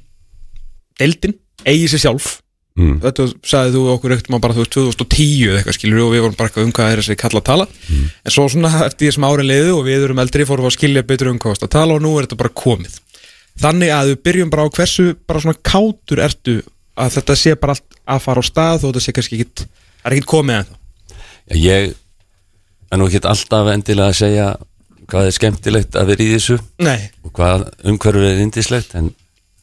deildin, 0.98 1.36
eigi 1.62 1.92
sér 1.92 2.02
sjálf 2.02 2.32
mm. 2.80 2.98
þetta 3.04 3.28
sagði 3.46 3.74
þú 3.76 3.84
okkur 3.94 4.14
ekkert 4.16 4.30
maður 4.32 4.44
bara 4.46 4.56
þú 4.56 4.64
veist 4.64 4.74
2010 4.76 5.32
eða 5.48 5.60
eitthvað 5.60 5.78
skilur 5.78 6.04
og 6.04 6.12
við 6.14 6.24
vorum 6.24 6.36
bara 6.38 6.50
eitthvað 6.50 6.68
um 6.68 6.74
hvað 6.78 6.92
er 6.92 7.02
þessi 7.02 7.18
kalla 7.22 7.42
að 7.42 7.48
tala. 7.50 7.68
En 8.24 8.34
svo 8.36 8.46
svona 8.52 8.74
eftir 8.88 9.06
því 9.06 9.16
sem 9.16 9.28
ári 9.30 9.48
leiðu 9.48 9.72
og 9.78 9.88
við 9.88 10.06
erum 10.08 10.22
eldri 10.24 10.48
fórum 10.48 10.68
að 10.68 10.76
skilja 10.78 11.06
betur 11.06 11.32
um 11.32 11.40
hvað 11.42 11.54
varst 11.54 11.66
að 11.68 11.74
tala 11.76 11.98
og 11.98 12.04
nú 12.04 12.14
er 12.18 12.28
þetta 12.28 12.40
bara 12.44 12.54
komið. 12.64 13.00
Þannig 13.62 13.92
að 13.94 14.12
við 14.12 14.22
byrjum 14.26 14.50
bara 14.50 14.66
á 14.66 14.74
hversu 14.74 15.10
bara 15.28 15.44
svona 15.44 15.60
kátur 15.62 16.22
ertu 16.24 16.56
að 16.94 17.18
þetta 17.18 17.36
sé 17.38 17.54
bara 17.58 17.74
allt 17.74 17.98
að 18.04 18.22
fara 18.24 18.42
á 18.42 18.44
stað 18.46 18.86
og 18.86 18.92
þetta 18.92 19.02
sé 19.04 19.14
kannski 19.16 19.40
ekkit 19.40 19.64
það 19.64 20.08
er 20.08 20.16
ekkit 20.16 20.30
komið 20.30 20.60
en 20.60 20.72
Já, 21.44 21.56
Ég 21.60 21.94
er 22.90 23.00
nú 23.00 23.08
ekki 23.08 23.20
alltaf 23.28 23.70
endilega 23.72 24.12
að 24.12 24.20
segja 24.20 24.46
hvað 25.10 25.28
er 25.28 25.36
skemmtilegt 25.36 25.98
að 25.98 26.10
vera 26.12 26.24
í 26.24 26.30
þessu 26.32 26.58
nei, 26.84 27.10
og 27.26 27.34
hvað 27.36 27.66
umhverfur 27.90 28.28
er 28.28 28.42
indislegt 28.44 28.94
en 28.98 29.10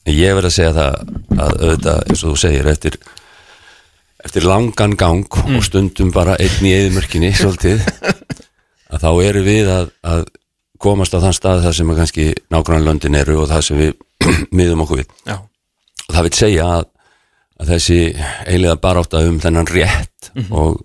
ég 0.09 0.35
verð 0.37 0.49
að 0.49 0.55
segja 0.55 0.73
það 0.75 0.95
að 1.37 1.51
auðvitað, 1.61 2.03
eins 2.09 2.23
og 2.23 2.31
þú 2.31 2.37
segir, 2.41 2.69
eftir 2.71 2.97
eftir 4.21 4.45
langan 4.45 4.93
gang 4.97 5.37
og 5.55 5.63
stundum 5.65 6.11
bara 6.13 6.37
einn 6.41 6.67
í 6.67 6.73
eðimörkinni 6.75 7.31
svolítið, 7.39 7.81
að 8.91 9.05
þá 9.05 9.09
eru 9.25 9.43
við 9.45 9.71
að, 9.73 9.91
að 10.05 10.23
komast 10.81 11.13
á 11.13 11.21
þann 11.23 11.37
stað 11.37 11.65
þar 11.65 11.77
sem 11.77 11.93
kannski 11.97 12.27
nágrannlöndin 12.53 13.17
eru 13.21 13.41
og 13.43 13.51
það 13.51 13.65
sem 13.67 13.81
við 13.81 13.93
miðum 14.57 14.83
okkur 14.85 15.01
við. 15.01 15.13
Já, 15.29 15.37
og 15.41 16.15
það 16.15 16.27
vil 16.27 16.33
segja 16.37 16.69
að, 16.77 16.87
að 17.61 17.73
þessi 17.75 17.99
eiliða 18.49 18.79
barátta 18.81 19.23
um 19.29 19.37
þennan 19.41 19.69
rétt 19.69 20.31
og 20.49 20.81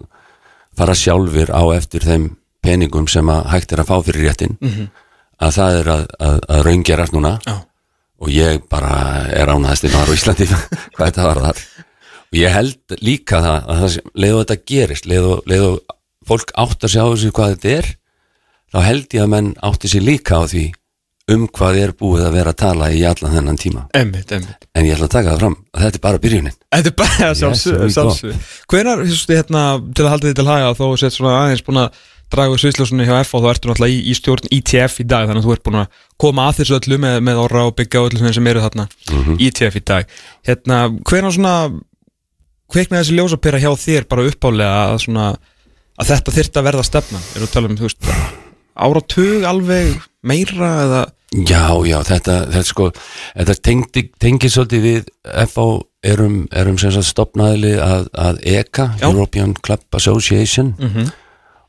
fara 0.77 0.97
sjálfur 0.97 1.53
á 1.53 1.63
eftir 1.77 2.05
þeim 2.05 2.31
peningum 2.65 3.07
sem 3.09 3.29
að 3.31 3.47
hægt 3.53 3.73
er 3.73 3.83
að 3.83 3.91
fá 3.93 3.97
fyrir 4.05 4.27
réttin 4.27 4.57
að 5.37 5.53
það 5.57 5.79
er 5.81 5.91
að, 5.93 6.05
að, 6.27 6.39
að 6.49 6.63
raungerast 6.67 7.15
núna. 7.17 7.37
Já. 7.45 7.57
Og 8.23 8.33
ég 8.33 8.63
bara 8.71 9.27
er 9.33 9.53
ánæðast 9.53 9.89
maður 9.93 10.15
á 10.15 10.17
Íslandi. 10.17 10.49
Hvað 10.97 11.05
þetta 11.05 11.27
var 11.29 11.43
þar. 11.49 11.61
Og 12.27 12.41
ég 12.41 12.57
held 12.57 12.97
líka 13.05 13.43
það 13.45 13.59
að 13.59 13.83
það 13.83 13.93
sem, 13.97 14.09
leið 14.17 14.35
og 14.35 14.43
þetta 14.43 14.71
gerist 14.73 15.07
leið 15.11 15.29
og, 15.31 15.45
leið 15.47 15.69
og 15.69 15.97
fólk 16.27 16.57
áttar 16.59 16.93
sig 16.93 17.05
á 17.05 17.07
þessu 17.13 17.31
hvað 17.37 17.55
þetta 17.55 17.77
er 17.77 17.93
þá 18.75 18.81
held 18.83 19.15
ég 19.15 19.23
að 19.23 19.33
menn 19.37 19.53
átti 19.65 19.91
sig 19.93 20.03
líka 20.03 20.43
á 20.43 20.45
því 20.51 20.65
um 21.33 21.47
hvað 21.51 21.79
er 21.83 21.93
búið 21.99 22.25
að 22.29 22.37
vera 22.39 22.53
að 22.55 22.59
tala 22.63 22.89
í 22.95 23.01
allan 23.07 23.35
þennan 23.35 23.59
tíma. 23.59 23.87
Emmitt, 23.99 24.31
emmitt 24.35 24.67
en 24.77 24.87
ég 24.87 24.97
ætla 24.97 25.09
að 25.09 25.15
taka 25.15 25.33
það 25.33 25.41
fram 25.43 25.57
að 25.73 25.87
þetta 25.87 25.99
er 25.99 26.05
bara 26.05 26.21
byrjunin. 26.23 26.57
Þetta 26.77 26.91
er 26.91 26.97
bara 27.01 27.31
Yes, 27.31 27.41
þú 27.65 28.05
veist, 29.01 29.33
hérna, 29.33 29.63
til 29.97 30.05
að 30.05 30.13
halda 30.13 30.29
því 30.29 30.37
til 30.39 30.47
haga 30.51 30.75
þó 30.77 30.85
þú 30.85 30.99
sett 31.01 31.17
svona 31.17 31.39
aðeins 31.41 31.65
búin 31.67 31.83
að 31.83 32.05
draga 32.33 32.53
úr 32.57 32.61
sviðsljósunni 32.63 33.07
hjá 33.07 33.17
FH 33.23 33.39
þá 33.45 33.49
ertu 33.53 33.69
náttúrulega 33.71 33.95
í, 33.95 33.99
í 34.11 34.15
stjórn 34.19 34.49
ITF 34.57 35.01
í 35.03 35.07
dag 35.07 35.29
þannig 35.29 35.43
að 35.43 35.47
þú 35.47 35.53
ert 35.57 35.65
búin 35.69 35.81
að 35.83 36.01
koma 36.25 36.47
að 36.51 36.57
þessu 36.61 36.79
öllu 36.81 36.99
með, 37.05 37.19
með 37.29 37.41
orra 37.45 37.67
og 37.69 37.75
byggja 37.79 38.01
og 38.03 38.09
öllu 38.11 38.33
sem- 38.35 38.47
eru 38.51 38.65
þarna 38.65 38.89
ITF 39.47 39.77
í 39.79 39.85
dag. 39.87 40.09
Hérna, 40.49 40.81
hvenær 41.07 41.35
svona 41.37 41.55
kveiknaði 42.73 43.03
þessi 43.05 43.17
ljósapera 43.21 43.61
hjá 43.63 43.71
þér 43.79 44.09
bara 44.11 44.25
uppálega 44.27 44.79
að 44.91 45.03
svona 45.07 45.27
að 45.97 46.11
þetta 46.11 46.35
þyrfti 46.39 46.61
að 46.61 46.67
verða 46.71 46.87
stefnan? 46.89 47.23
Erum 47.37 47.45
við 47.45 47.49
að 47.49 47.55
tala 47.55 47.71
um, 47.71 47.77
þú 47.79 47.87
veist, 47.87 48.09
áratug 48.87 49.47
alveg 49.49 49.93
meira 50.27 50.71
eða? 50.87 51.03
Já, 51.37 51.63
já, 51.87 51.97
þetta, 52.07 52.35
þetta 52.53 52.69
sko 52.69 52.89
þetta 52.95 53.55
tengi, 53.67 54.03
tengi 54.23 54.51
svolítið 54.53 54.85
við 54.87 55.09
FH 55.47 55.65
erum, 56.07 56.37
erum 56.55 56.77
sem 56.81 56.93
sagt 56.95 57.09
stopnaðili 57.11 57.73
að, 57.83 58.07
að 58.15 58.39
ECA, 58.47 58.91
Já. 59.01 59.09
European 59.11 59.55
Club 59.67 59.83
Association. 59.99 60.75
Mhm. 60.79 61.09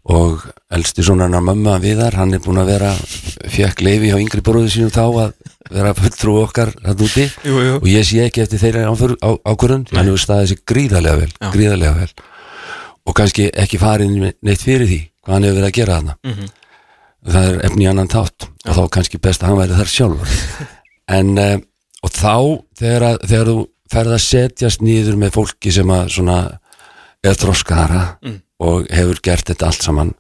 Og 0.08 0.46
elsti 0.72 1.04
svona 1.04 1.26
hennar 1.28 1.44
mömmu 1.44 1.74
viðar, 1.84 2.16
hann 2.16 2.36
er 2.36 2.42
búin 2.44 2.62
að 2.62 2.72
vera 2.72 2.92
fekk 3.52 3.82
leifi 3.84 4.12
hjá 4.12 4.20
yngri 4.22 4.44
bróðu 4.46 4.70
sínum 4.72 4.94
þá 4.94 5.04
að 5.08 5.34
vera 5.74 5.94
fulltrú 5.98 6.36
okkar 6.46 6.72
hann 6.86 7.04
úti. 7.04 7.28
Jú, 7.44 7.58
jú. 7.66 7.74
og 7.82 7.88
ég 7.92 8.08
sé 8.08 8.22
ekki 8.24 8.44
eftir 8.46 8.62
þeirra 8.62 8.88
á, 8.88 8.94
ákvörðun, 9.52 9.88
hann 9.92 10.08
hefur 10.08 10.24
staðið 10.24 10.54
sér 10.54 10.62
gríðarlega 10.72 11.22
vel 11.24 11.32
Já. 11.34 11.50
gríðarlega 11.56 11.94
vel. 12.00 12.12
Og 13.08 13.16
kannski 13.16 13.50
ekki 13.52 13.80
farið 13.82 14.16
neitt 14.32 14.64
fyrir 14.64 14.88
því 14.88 15.02
hvað 15.24 15.36
hann 15.36 15.48
hefur 15.48 15.60
verið 15.60 15.70
að 15.70 15.78
gera 15.80 16.00
þarna. 16.00 16.18
Mhm. 16.24 16.54
það 17.28 17.48
er 17.50 17.58
efni 17.68 17.88
annan 17.90 18.08
tátt 18.08 18.46
og 18.48 18.76
þá 18.78 18.84
kannski 18.96 19.20
best 19.20 19.44
að 19.44 19.50
hann 19.52 19.60
væri 19.60 19.80
þar 19.80 19.96
sjálfur. 19.96 20.38
En 21.08 21.38
uh, 21.40 21.56
og 22.04 22.12
þá 22.12 22.34
þegar, 22.76 23.04
að, 23.08 23.22
þegar 23.32 23.50
þú 23.52 23.60
ferð 23.92 24.14
að 24.18 24.24
setjast 24.26 24.82
nýður 24.84 25.16
með 25.22 25.30
fólki 25.38 25.72
sem 25.72 25.92
að 25.96 26.10
svona 26.18 26.38
er 27.32 27.40
þroskara 27.42 28.04
Mm. 28.24 28.42
og 28.60 28.88
hefur 28.90 29.20
gert 29.24 29.46
þetta 29.50 29.66
allt 29.68 29.82
saman 29.86 30.14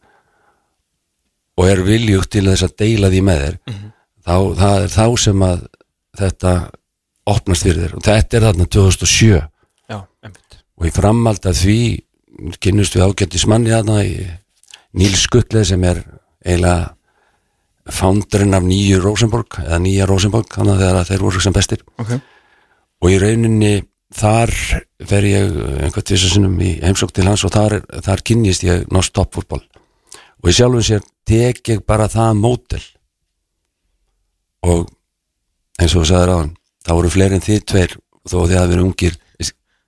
og 1.58 1.65
er 1.72 1.82
viljugt 1.88 2.30
til 2.36 2.46
þess 2.46 2.63
að 2.67 2.76
deila 2.78 3.10
því 3.10 3.22
með 3.26 3.39
þér 3.43 3.58
Mhm. 3.67 3.91
þá, 4.28 4.36
það 4.62 4.84
er 4.84 4.91
þá 4.93 5.06
sem 5.20 5.39
að 5.48 5.67
þetta 6.17 6.52
opnast 7.28 7.63
fyrir 7.63 7.88
þér. 7.88 7.96
Og 7.98 8.04
þetta 8.04 8.38
er 8.38 8.41
þarna 8.48 8.65
2007 8.70 9.48
Já, 9.89 9.98
og 10.78 10.86
í 10.86 10.91
framhald 10.93 11.46
af 11.46 11.56
því 11.56 11.78
kynnust 12.62 12.93
við 12.96 13.06
ágættis 13.08 13.48
manni 13.48 13.70
þarna 13.74 14.04
í 14.06 14.28
Níls 14.93 15.24
Skuttleð 15.28 15.65
sem 15.65 15.84
er 15.84 16.04
eiginlega 16.46 16.93
founderinn 17.89 18.54
af 18.54 18.63
nýju 18.63 19.00
Rosenborg 19.02 19.48
eða 19.63 19.80
nýja 19.82 20.06
Rosenborg 20.08 20.48
þannig 20.52 20.82
að 20.84 21.06
þeir 21.10 21.20
voru 21.24 21.39
sem 21.41 21.54
bestir. 21.54 21.80
Ok, 22.00 22.12
og 23.02 23.10
í 23.10 23.17
rauninni 23.22 23.84
þar 24.15 24.54
fer 25.08 25.28
ég 25.28 25.58
einhvern 25.84 26.06
tvisar 26.08 26.32
sinnum 26.32 26.56
í 26.63 26.78
heimsók 26.84 27.12
til 27.15 27.28
hans 27.28 27.43
og 27.48 27.52
þar, 27.56 27.82
þar 28.06 28.24
kynnist 28.24 28.63
ég 28.63 28.86
norsk 28.93 29.15
toppfútbol 29.17 29.63
og 30.43 30.50
í 30.52 30.56
sjálfum 30.56 30.86
sér 30.86 31.04
tek 31.28 31.62
ég 31.74 31.84
bara 31.88 32.08
það 32.12 32.39
mótel 32.39 32.84
og 34.63 34.88
eins 35.78 35.93
og 35.93 36.04
þú 36.04 36.10
sagðir 36.12 36.34
á 36.34 36.38
hann 36.39 36.54
þá 36.88 36.91
voru 36.96 37.12
fleiri 37.12 37.38
en 37.38 37.43
þið 37.43 37.65
tveir 37.67 37.98
þó 38.28 38.38
að 38.41 38.48
þið 38.48 38.60
hafi 38.60 38.72
verið 38.74 38.86
ungir 38.86 39.17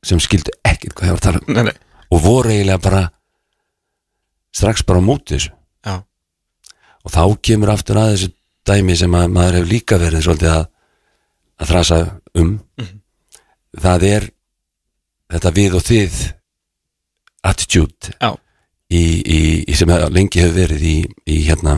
sem 0.06 0.20
skildu 0.24 0.56
ekkert 0.68 0.96
hvað 0.96 1.10
ég 1.10 1.16
var 1.16 1.20
að 1.20 1.26
tala 1.26 1.42
um. 1.42 1.56
Nei, 1.56 1.64
nei, 1.68 2.06
og 2.10 2.24
voru 2.24 2.54
eiginlega 2.54 2.84
bara 2.84 3.02
strax 4.56 4.86
bara 4.88 5.04
á 5.04 5.04
móti 5.04 5.36
þessu. 5.36 5.52
Já. 5.86 5.96
Og 7.04 7.14
þá 7.14 7.24
kemur 7.50 7.74
aftur 7.74 8.00
að 8.00 8.14
þessu 8.14 8.32
dæmi 8.70 8.96
sem 9.00 9.18
að 9.18 9.34
maður 9.36 9.60
hefur 9.60 9.74
líka 9.74 10.00
verið 10.00 10.26
svolítið 10.26 10.54
að, 10.54 10.66
að 11.60 11.72
þrasa 11.74 12.00
um 12.40 12.54
það 13.78 14.06
er 14.10 14.30
þetta 15.30 15.54
við 15.56 15.78
og 15.78 15.86
þið 15.86 16.20
attitude 17.50 18.16
Já, 18.18 18.32
í, 18.90 19.04
í, 19.22 19.40
í 19.70 19.78
sem 19.78 19.92
lengi 20.10 20.42
hefur 20.42 20.58
verið 20.58 20.88
í, 20.90 20.98
í 21.30 21.38
hérna 21.46 21.78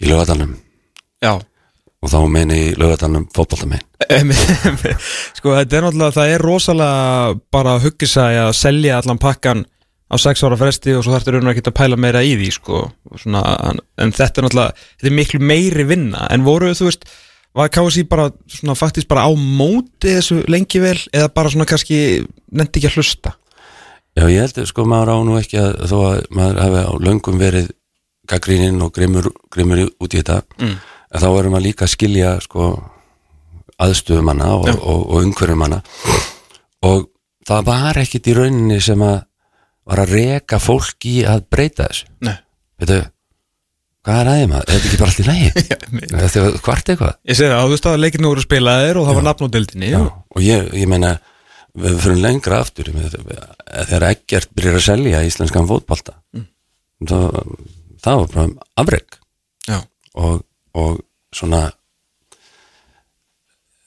í 0.00 0.10
lögadalum 0.10 0.56
já. 1.22 1.36
Og 2.00 2.08
þá 2.08 2.20
meina 2.32 2.56
í 2.56 2.70
lögadalum 2.80 3.26
fótboltamenn. 3.36 3.82
Einmitt, 4.08 4.40
einmitt. 4.64 5.08
sko 5.36 5.52
þetta 5.52 5.76
er 5.76 5.84
náttúrulega 5.84 6.16
það 6.16 6.30
er 6.32 6.44
rosalega 6.46 7.34
bara 7.52 7.74
að 7.76 7.84
hugga 7.84 8.08
sig 8.08 8.38
að 8.40 8.52
selja 8.56 8.96
allan 8.96 9.20
pakkan 9.20 9.66
á 10.10 10.16
sex 10.18 10.40
ára 10.42 10.56
fresti 10.58 10.94
og 10.96 11.04
svo 11.04 11.12
þarftur 11.14 11.36
raun 11.36 11.50
og 11.50 11.52
ekki 11.52 11.68
að 11.68 11.76
pæla 11.76 11.98
meira 12.00 12.22
í 12.24 12.32
því 12.40 12.48
sko. 12.56 12.80
Svona, 13.20 13.42
en, 13.68 13.82
en 14.00 14.14
þetta 14.16 14.40
er 14.40 14.48
náttúrulega 14.48 14.78
þetta 14.80 15.10
er 15.10 15.16
miklu 15.18 15.42
meiri 15.52 15.86
vinna. 15.92 16.24
En 16.32 16.46
voru 16.48 16.72
þú 16.72 16.88
veist 16.88 17.04
var 17.54 17.68
KSI 17.74 18.04
bara 18.10 18.28
svona 18.46 18.76
faktist 18.78 19.08
bara 19.10 19.24
á 19.26 19.30
móti 19.34 20.12
þessu 20.16 20.42
lengi 20.50 20.80
vel 20.82 20.98
eða 21.12 21.28
bara 21.34 21.50
svona 21.50 21.66
kannski 21.66 21.98
nefndi 22.52 22.78
ekki 22.80 22.90
að 22.92 22.98
hlusta 23.00 23.34
Já, 24.18 24.24
ég 24.26 24.40
held 24.42 24.58
að 24.58 24.66
sko 24.70 24.84
maður 24.90 25.12
á 25.14 25.16
nú 25.26 25.36
ekki 25.38 25.58
að 25.62 25.74
þó 25.90 25.96
að 26.10 26.24
maður 26.34 26.60
hafi 26.64 26.80
á 26.86 26.92
löngum 27.06 27.38
verið 27.40 27.68
gaggríninn 28.30 28.82
og 28.82 28.92
grimmur, 28.94 29.30
grimmur 29.50 29.84
út 29.98 30.14
í 30.14 30.20
þetta 30.22 30.42
Mm. 30.60 30.76
þá 31.10 31.26
erum 31.38 31.52
maður 31.56 31.64
líka 31.66 31.84
að 31.86 31.92
skilja 31.96 32.32
sko 32.44 32.66
aðstöðumanna 33.80 34.50
og, 34.58 34.66
Já. 34.68 34.74
og, 34.76 35.00
og 35.10 35.24
umhverjumanna 35.24 35.80
og 36.86 37.06
það 37.48 37.64
var 37.70 37.98
ekkit 38.02 38.28
í 38.30 38.34
rauninni 38.36 38.80
sem 38.84 39.00
að 39.02 39.22
var 39.90 40.02
að 40.04 40.12
reka 40.18 40.58
fólk 40.62 41.06
í 41.08 41.16
að 41.26 41.46
breyta 41.50 41.88
þessu 41.88 42.06
Nei, 42.28 42.36
veitu, 42.78 43.00
hvað 44.06 44.20
er 44.22 44.30
aðeins 44.32 44.50
maður, 44.50 44.70
er 44.70 44.76
þetta 44.76 44.88
ekki 44.90 45.00
bara 45.00 45.10
allt 45.10 45.20
í 45.20 45.26
lagi? 45.28 45.48
Þetta 46.20 46.40
er 46.40 46.54
hvart 46.64 46.92
eitthvað. 46.94 47.16
Ég 47.30 47.36
segi 47.38 47.50
það, 47.52 47.64
þú 47.66 47.72
veist 47.74 47.88
að 47.90 47.98
leikinu 48.04 48.30
voru 48.30 48.44
spilaðir 48.46 49.00
og 49.00 49.08
það 49.10 49.18
var 49.18 49.26
nafn 49.28 49.44
á 49.44 49.54
dildinni 49.56 49.90
Já, 49.92 50.00
og 50.08 50.44
ég, 50.46 50.70
ég 50.80 50.88
meina 50.90 51.10
við 51.80 51.98
fyrir 52.02 52.22
lengra 52.24 52.62
aftur 52.64 52.88
meina, 52.94 53.10
þegar 53.90 54.06
ekkert 54.08 54.50
byrjar 54.56 54.78
að 54.80 54.86
selja 54.88 55.20
íslenskan 55.28 55.68
fótbolta 55.70 56.16
Mm. 56.34 56.46
það, 57.08 57.36
það 58.04 58.18
var 58.20 58.32
bara 58.34 58.66
afreg 58.82 59.18
Já, 59.70 59.78
og, 60.20 60.40
og 60.80 60.98
svona 61.36 61.62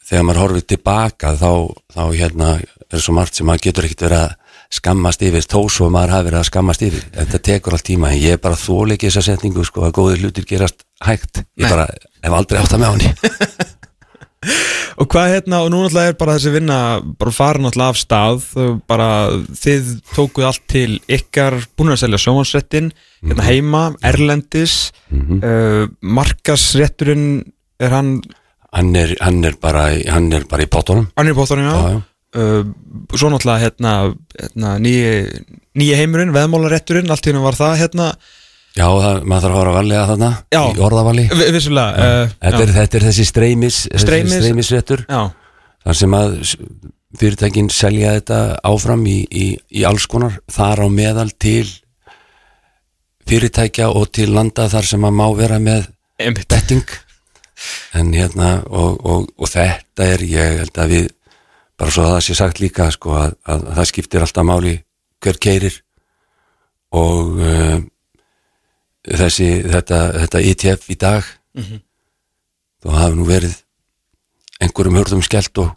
þegar 0.07 0.25
maður 0.27 0.41
horfið 0.43 0.65
tilbaka 0.73 1.33
þá, 1.39 1.49
þá 1.95 2.01
hérna 2.17 2.49
er 2.93 3.01
svo 3.03 3.15
margt 3.17 3.37
sem 3.39 3.47
maður 3.47 3.65
getur 3.67 3.87
ekkert 3.87 4.05
verið 4.07 4.23
að 4.23 4.33
skammast 4.73 5.21
yfir 5.27 5.45
þó 5.45 5.59
svo 5.69 5.89
maður 5.93 6.15
hafi 6.15 6.27
verið 6.29 6.39
að 6.41 6.47
skammast 6.49 6.85
yfir. 6.87 7.03
Þetta 7.13 7.41
tekur 7.49 7.75
allt 7.77 7.85
tíma 7.89 8.09
en 8.13 8.19
ég 8.23 8.37
er 8.37 8.41
bara 8.41 8.57
þóleiki 8.57 9.09
þessa 9.11 9.25
setningu 9.29 9.65
sko 9.67 9.85
að 9.87 9.93
góðir 9.99 10.23
hlutir 10.25 10.47
gerast 10.49 10.81
hægt. 11.05 11.43
Ég 11.59 11.69
bara 11.69 11.85
hef 12.23 12.33
aldrei 12.39 12.61
átt 12.63 12.73
að 12.73 12.83
með 12.85 12.93
honni 12.95 13.13
Og 14.99 15.07
hvað 15.09 15.29
hérna, 15.31 15.61
og 15.63 15.69
nú 15.71 15.79
náttúrulega 15.81 16.11
er 16.11 16.17
bara 16.19 16.33
þessi 16.35 16.51
vinna 16.53 16.77
bara 17.17 17.31
farin 17.33 17.63
náttúrulega 17.63 17.93
af 17.95 17.99
stað 18.01 18.43
bara, 18.91 19.07
þið 19.55 19.87
tókuð 20.13 20.45
allt 20.49 20.65
til 20.69 20.97
ykkar, 21.15 21.55
búin 21.79 21.93
að 21.95 22.01
selja 22.03 22.19
sjónvansréttin 22.21 22.91
hérna 23.23 23.45
heima, 23.47 23.81
erlendis 24.05 24.75
uh, 25.15 25.87
markasrétturinn 26.03 27.25
er 27.81 27.95
hann, 27.95 28.11
hann 28.75 28.91
er, 28.99 29.15
hann 29.23 29.39
er, 29.47 29.55
bara, 29.63 29.87
í- 29.95 30.05
hann 30.11 30.27
er 30.35 30.45
bara 30.51 30.67
í 30.67 30.69
pottunum. 30.71 31.07
Hann 31.17 31.31
er 31.31 31.33
í 31.33 31.39
bóttanum 31.39 31.65
já, 31.71 31.73
já, 31.73 31.95
já. 31.95 32.01
Uh, 32.33 32.63
svo 33.13 33.29
náttúrulega 33.29 33.61
hérna, 33.67 33.91
hérna 34.39 34.69
nýji 34.81 35.97
heimurinn, 35.99 36.31
veðmálarétturinn 36.33 37.11
allt 37.13 37.27
í 37.27 37.29
hennu 37.29 37.43
var 37.43 37.53
það 37.59 37.75
hérna. 37.83 38.07
Já, 38.73 38.87
það, 38.89 39.19
maður 39.29 39.43
þarf 39.43 39.53
að 39.53 39.59
fara 39.61 39.73
varlega 39.75 40.05
þarna 40.09 40.29
Já. 40.55 40.61
í 40.73 40.79
orðavali 40.87 41.25
vi- 41.29 41.49
vissulega 41.53 42.07
uh, 42.07 42.31
þetta, 42.41 42.61
er, 42.65 42.71
þetta 42.79 42.97
er 42.97 43.03
þessi 43.05 43.25
streymis 43.29 43.77
Streymis. 44.01 44.71
já, 45.05 45.21
þar 45.85 45.99
sem 45.99 46.15
að 46.17 46.33
s- 46.41 46.55
fyrirtækin 47.21 47.69
selja 47.69 48.15
þetta 48.17 48.39
áfram 48.65 49.05
í, 49.05 49.19
í, 49.29 49.45
í 49.77 49.83
alls 49.85 50.07
konar 50.09 50.39
þar 50.49 50.81
á 50.81 50.87
meðal 50.89 51.29
til 51.37 51.67
fyrirtækja 53.29 53.91
og 53.93 54.09
til 54.13 54.31
landa 54.33 54.65
þar 54.73 54.87
sem 54.89 55.05
að 55.07 55.15
má 55.21 55.25
vera 55.37 55.59
með 55.61 55.85
betting. 56.49 56.83
En 57.95 58.09
hérna 58.13 58.55
og, 58.65 58.97
og, 59.05 59.29
og 59.37 59.49
þetta 59.53 60.07
er 60.15 60.23
ég 60.27 60.57
held 60.63 60.81
að 60.81 60.95
við 60.97 61.11
bara 61.79 61.91
svo 61.93 62.03
að 62.05 62.13
það 62.15 62.23
sé 62.27 62.35
sagt 62.37 62.61
líka 62.61 62.89
sko 62.93 63.15
að, 63.17 63.33
að 63.49 63.65
það 63.77 63.89
skiptir 63.89 64.25
alltaf 64.25 64.45
máli 64.47 64.75
hver 65.23 65.39
keirir 65.41 65.79
og 66.93 67.39
uh, 67.41 67.77
þessi 69.03 69.49
þetta, 69.67 70.01
þetta 70.23 70.43
ETF 70.53 70.89
í 70.93 70.99
dag 70.99 71.31
Mhm. 71.53 71.81
þá 72.81 72.87
hafi 72.97 73.15
nú 73.19 73.25
verið 73.27 73.51
einhverjum 74.63 74.95
hörðum 74.97 75.19
skellt 75.21 75.59
og 75.61 75.69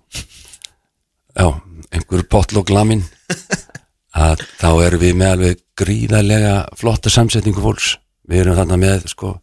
já, 1.36 1.46
einhver 1.92 2.22
potlokk 2.32 2.70
lamin 2.72 3.02
að 4.16 4.40
þá 4.56 4.70
erum 4.86 5.02
við 5.02 5.18
með 5.20 5.34
alveg 5.34 5.60
gríðarlega 5.76 6.54
flotta 6.80 7.12
samsetningu 7.12 7.60
fólks 7.60 7.98
við 8.24 8.46
erum 8.46 8.56
þarna 8.56 8.78
með 8.80 9.04
sko 9.12 9.34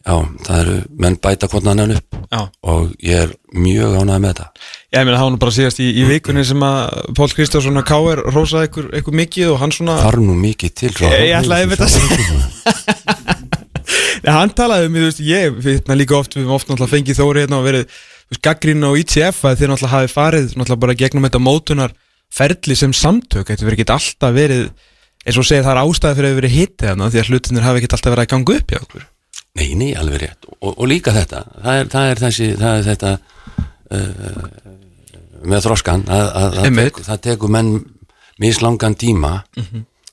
já, 0.00 0.14
það 0.46 0.60
eru, 0.62 0.76
menn 1.02 1.16
bæta 1.20 1.48
annan 1.60 1.92
upp 1.98 2.16
Já. 2.30 2.40
og 2.62 2.92
ég 3.04 3.24
er 3.26 3.32
mjög 3.52 3.96
ánægð 4.00 4.20
með 4.22 4.30
þetta 4.30 4.46
Já, 4.90 4.98
ég 5.00 5.04
meina, 5.06 5.16
það 5.18 5.24
var 5.26 5.32
nú 5.34 5.40
bara 5.42 5.54
síðast 5.56 5.80
í, 5.82 5.88
í 5.92 6.04
vikunni 6.08 6.44
sem 6.46 6.62
að 6.64 7.14
Pál 7.18 7.28
Kristjánsson 7.36 7.80
að 7.80 7.86
K.R. 7.90 8.22
rosaði 8.34 8.70
ykkur, 8.70 8.86
ykkur 9.00 9.18
mikið 9.20 9.52
og 9.52 9.58
hann 9.60 9.74
svona 9.76 9.98
þarf 10.00 10.24
nú 10.24 10.36
mikið 10.40 10.74
til 10.80 10.92
Ég- 11.04 11.26
ég 11.28 11.36
ætlaði 11.40 11.64
að 11.66 11.80
Já, 14.24 14.32
hann 14.40 14.54
talaði 14.56 14.88
um, 14.88 14.96
þú 15.00 15.06
veist, 15.08 15.24
ég 15.26 15.60
hérna 15.66 15.98
líka 15.98 16.16
oft, 16.20 16.36
við 16.36 16.44
höfum 16.46 16.56
oft 16.56 16.70
náttúrulega 16.70 16.94
fengið 16.96 17.20
þóri 17.20 17.44
hérna 17.44 17.60
og 17.60 17.66
verið, 17.66 17.98
gaggrín 18.44 18.86
á 18.86 18.90
ITF 19.00 19.44
að 19.48 19.58
þeir 19.60 19.72
náttúrulega 19.74 19.94
hafi 19.96 20.12
farið 20.14 20.52
náttúrulega 20.54 20.84
bara 20.86 20.98
gegnum 21.02 21.26
þetta 21.28 21.42
mótunar 21.44 21.96
ferli 22.30 22.76
sem 22.78 22.92
samtök, 22.94 23.48
þetta 23.50 23.66
verið 23.66 23.82
ekki 23.82 23.94
alltaf 23.96 24.36
verið 24.36 24.68
eins 25.26 25.36
og 25.40 25.44
segja 25.48 25.64
það 25.66 25.74
er 25.74 25.82
ástæði 25.82 26.18
fyrir 26.20 26.30
að 26.30 26.38
verið 26.40 26.54
hittið 26.56 26.86
þarna 26.92 27.08
því 27.10 27.20
að 27.20 27.32
hlutinir 27.32 27.66
hafi 27.66 27.80
ekki 27.80 27.90
alltaf 27.90 28.14
verið 28.14 28.24
að 28.24 28.30
ganga 28.34 28.54
upp 28.60 28.70
hjá 28.70 28.78
okkur 28.84 29.02
Nei, 29.58 29.72
nei, 29.74 29.90
alveg 29.98 30.20
rétt. 30.22 30.46
Og, 30.60 30.74
og 30.76 30.86
líka 30.88 31.12
þetta, 31.14 31.40
það 31.64 31.78
er, 31.80 31.88
það 31.90 32.10
er 32.12 32.20
þessi 32.24 32.48
það 32.60 32.76
er 32.76 32.84
þetta 32.90 33.12
uh, 33.96 34.44
með 35.50 35.64
þroskan 35.66 36.04
að, 36.06 36.26
að, 36.28 36.58
að 36.60 36.68
Einmitt. 36.68 36.92
tek, 36.94 37.00
það 37.08 37.22
tekur 37.26 37.52
menn 37.56 37.72
mislangan 38.40 38.94
tíma 39.00 39.32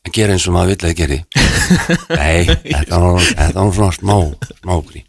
að 0.07 0.13
gera 0.15 0.33
eins 0.35 0.47
og 0.49 0.55
maður 0.55 0.73
vill 0.73 0.89
að 0.89 0.97
geri 1.01 1.19
Nei, 2.21 2.47
þetta 2.47 2.99
var 3.03 3.71
svona 3.75 3.93
smá, 3.95 4.17
smá 4.61 4.73
grín. 4.87 5.05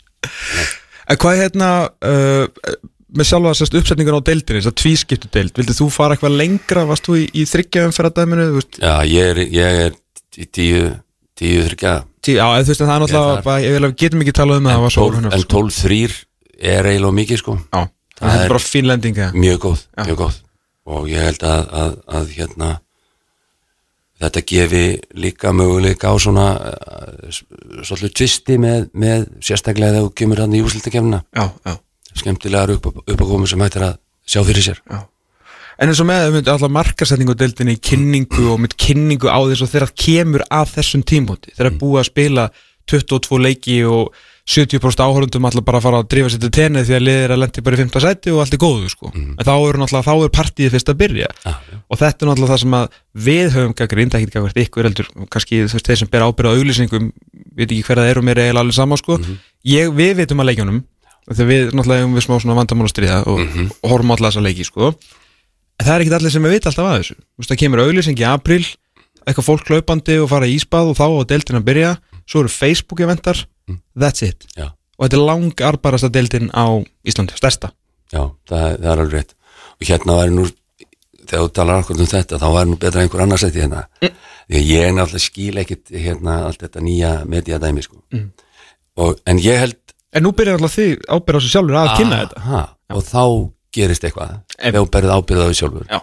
En 1.08 1.18
hvað 1.22 1.34
er 1.38 1.42
hérna 1.46 1.70
uh, 1.88 2.74
með 3.16 3.28
sjálfa 3.30 3.54
þessast 3.54 3.78
uppsetningun 3.80 4.18
á 4.20 4.26
deildinni, 4.28 4.60
þess 4.60 4.72
að 4.74 4.78
tvískiptu 4.82 5.30
deild 5.32 5.54
vildið 5.56 5.78
þú 5.80 5.88
fara 5.94 6.18
eitthvað 6.18 6.36
lengra, 6.36 6.84
varst 6.90 7.06
þú 7.08 7.16
í, 7.22 7.24
í 7.40 7.46
þryggjaðum 7.48 7.94
fyrir 7.96 8.10
að 8.10 8.18
dæminu, 8.20 8.64
Já, 8.82 8.94
ég 9.08 9.30
er, 9.32 9.40
ég 9.56 9.80
er 9.86 9.96
tí- 10.34 10.48
tíu, 10.58 10.82
tíu 11.38 11.62
þryggja 11.70 11.94
tí, 12.28 12.36
já, 12.38 12.44
þú 12.48 12.70
veist, 12.70 12.80
en 12.84 12.88
það 12.90 12.96
er 12.98 13.02
náttúrulega, 13.04 13.54
ég 13.64 13.74
vil 13.76 13.84
að 13.84 13.92
við 13.92 14.00
getum 14.04 14.24
ekki 14.26 14.34
talað 14.38 14.60
um 14.60 14.66
að 14.68 14.74
það 14.76 14.84
tólf- 14.98 15.06
óhörnum, 15.08 15.32
en 15.38 15.46
12-3 15.54 16.18
er 16.74 16.88
eiginlega 16.92 17.16
mikið 17.22 17.40
sko. 17.42 17.56
Já, 17.72 17.80
Það 18.18 18.40
er 18.42 18.48
bara 18.50 18.58
fín 18.66 18.86
lending 18.90 19.18
mjög 19.38 19.58
góð, 19.62 19.80
Já. 19.96 20.04
mjög 20.08 20.16
góð. 20.24 20.38
Og 20.88 21.04
ég 21.08 21.20
held 21.22 21.42
að, 21.46 21.60
að, 21.82 21.92
að 22.18 22.30
hérna 22.34 22.70
þetta 24.18 24.42
gefi 24.50 24.84
líka 25.14 25.52
möguleika 25.54 26.10
á 26.10 26.14
svona 26.18 26.46
s- 27.30 27.44
svolítið 27.86 28.14
tvisti 28.18 28.56
með, 28.58 28.88
með 28.98 29.28
sérstaklega 29.38 29.92
þegar 29.94 30.08
þú 30.08 30.14
kemur 30.18 30.42
hann 30.42 30.56
í 30.58 30.62
já, 31.68 31.76
skemmtilegar 32.18 32.72
upp, 32.74 32.86
upp 33.06 33.20
að 33.22 33.28
koma 33.30 33.46
sem 33.46 33.62
hættir 33.62 33.84
að 33.86 33.98
sjá 34.26 34.42
fyrir 34.48 34.66
sér. 34.66 34.80
Já 34.90 34.98
En 35.78 35.92
eins 35.92 36.00
og 36.02 36.08
með 36.08 36.32
mynd, 36.34 36.48
allar 36.50 36.72
markasetningu 36.74 37.36
á 37.38 37.40
deildinni 37.40 37.76
í 37.76 37.82
kynningu 37.82 38.48
og 38.52 38.62
mynd 38.64 38.74
kynningu 38.80 39.30
á 39.30 39.38
þess 39.46 39.62
og 39.62 39.70
þegar 39.74 39.92
kemur 39.94 40.42
að 40.50 40.72
þessum 40.74 41.04
tímpúti 41.06 41.54
þegar 41.54 41.70
mm. 41.70 41.78
búið 41.82 42.00
að 42.00 42.08
spila 42.08 42.48
22 42.88 43.38
leiki 43.44 43.78
og 43.86 44.16
70% 44.48 45.02
áhörundum 45.04 45.44
allar 45.44 45.64
bara 45.64 45.76
að 45.76 45.84
fara 45.84 45.98
að 46.00 46.06
drífa 46.08 46.30
sér 46.32 46.40
til 46.40 46.50
tenni 46.56 46.82
því 46.88 46.94
að 46.96 47.02
liðir 47.04 47.32
að 47.34 47.40
lendi 47.42 47.64
bara 47.66 47.76
í 47.76 47.80
5. 47.82 47.98
sæti 48.00 48.32
og 48.32 48.40
allt 48.40 48.54
er 48.56 48.60
góðu 48.62 48.88
sko. 48.88 49.10
en 49.12 49.44
þá 49.44 49.52
er 49.54 49.78
þá 49.92 50.12
er 50.14 50.32
partíið 50.32 50.72
fyrst 50.72 50.92
að 50.92 51.00
byrja 51.02 51.28
já, 51.28 51.50
já. 51.52 51.76
og 51.84 52.00
þetta 52.00 52.24
er 52.24 52.30
náttúrulega 52.30 52.52
það 52.54 52.62
sem 52.62 52.76
að 52.78 52.96
við 53.28 53.50
höfum 53.58 53.74
gaggrind, 53.76 54.16
ekki 54.16 54.30
gaggrind 54.32 54.62
ykkur 54.64 54.88
heldur 54.88 55.10
kannski 55.28 55.60
veist 55.66 55.90
þeir 55.90 56.00
sem 56.00 56.10
ber 56.14 56.24
ábyrða 56.24 56.54
á 56.54 56.56
auglýsingum 56.56 57.10
veit 57.58 57.68
ekki 57.68 57.84
hver 57.84 58.00
það 58.00 58.12
er 58.14 58.22
og 58.22 58.24
mér 58.24 58.40
eiginlega 58.46 58.64
alveg 58.64 58.78
sama 58.78 58.96
sko. 58.96 59.20
ég, 59.68 59.92
við 59.92 60.14
veitum 60.22 60.40
að 60.40 60.48
leikjunum 60.48 60.80
þegar 61.28 61.50
við 61.52 61.64
náttúrulega 61.74 62.06
hefum 62.06 62.16
við 62.16 62.24
smá 62.24 62.36
svona 62.40 62.56
vandamál 62.56 62.88
að 62.88 62.94
stríða 62.94 63.20
og, 63.28 63.42
og 63.68 63.92
horfum 63.92 64.14
alltaf 64.16 64.32
þessa 64.32 64.46
leiki 64.48 64.64
sko. 64.64 64.94
En 65.78 65.86
það 65.86 65.94
er 65.94 66.04
ekki 66.04 66.14
allir 66.18 66.34
sem 66.34 66.46
við 66.46 66.54
veit 66.56 66.68
alltaf 66.70 66.88
að 66.88 66.98
þessu. 66.98 67.16
Þú 67.18 67.42
veist, 67.42 67.50
það 67.52 67.60
kemur 67.62 67.82
auglýsing 67.84 68.20
í 68.20 68.26
april 68.28 68.62
eitthvað 69.28 69.46
fólk 69.48 69.70
hlaupandi 69.72 70.18
og 70.22 70.30
fara 70.30 70.48
í 70.48 70.54
ísbað 70.56 70.92
og 70.92 70.98
þá 70.98 71.06
á 71.08 71.28
deildin 71.32 71.60
að 71.60 71.66
byrja. 71.68 71.94
Svo 72.28 72.42
eru 72.42 72.52
Facebook 72.52 73.00
eventar, 73.04 73.40
that's 73.96 74.24
it. 74.24 74.46
Já. 74.56 74.72
og 74.98 75.06
þetta 75.06 75.16
er 75.16 75.26
lang 75.28 75.60
arbarasta 75.68 76.10
deildin 76.12 76.50
á 76.52 76.66
Íslandi, 77.06 77.36
stærsta. 77.38 77.70
Já, 78.12 78.24
það, 78.48 78.64
það 78.82 78.88
er 78.92 79.02
alveg 79.04 79.14
rétt. 79.14 79.34
Og 79.78 79.86
hérna 79.88 80.16
væri 80.18 80.34
nú 80.34 80.46
þegar 81.28 81.44
þú 81.44 81.52
talar 81.56 81.82
akkur 81.82 82.00
um 82.00 82.08
þetta 82.08 82.40
þá 82.40 82.46
væri 82.56 82.70
nú 82.70 82.78
betra 82.80 83.04
einhver 83.04 83.22
annars 83.24 83.44
þetta 83.44 83.62
hérna. 83.62 83.82
Því 84.00 84.60
að 84.60 84.70
ég 84.72 84.94
náttúrulega 84.96 85.24
skil 85.24 85.60
ekkit 85.62 85.92
hérna 85.92 86.38
allt 86.48 86.64
þetta 86.64 86.84
nýja 86.84 87.12
mediadæmi 87.28 87.84
sko. 87.84 88.00
og, 88.98 89.20
en 89.28 89.40
ég 89.44 89.60
held 89.60 89.76
en 90.16 90.24
nú 90.24 90.32
byrjar 90.32 90.58
alltaf 90.58 90.76
þið 90.78 91.04
ábyrða 91.04 91.38
á 91.38 91.44
sig 91.44 91.52
sjálfur 91.52 91.78
að 91.78 91.90
kynna 91.98 92.20
þetta. 92.22 92.42
aha, 92.42 92.62
og 92.96 93.04
þá 93.04 93.24
gerist 93.78 94.06
eitthvað 94.06 94.36
ef 94.58 94.78
þú 94.78 94.84
berð 94.94 95.14
ábyrðað 95.16 95.50
við 95.52 95.58
sjálfur 95.62 95.88
Já. 95.88 96.00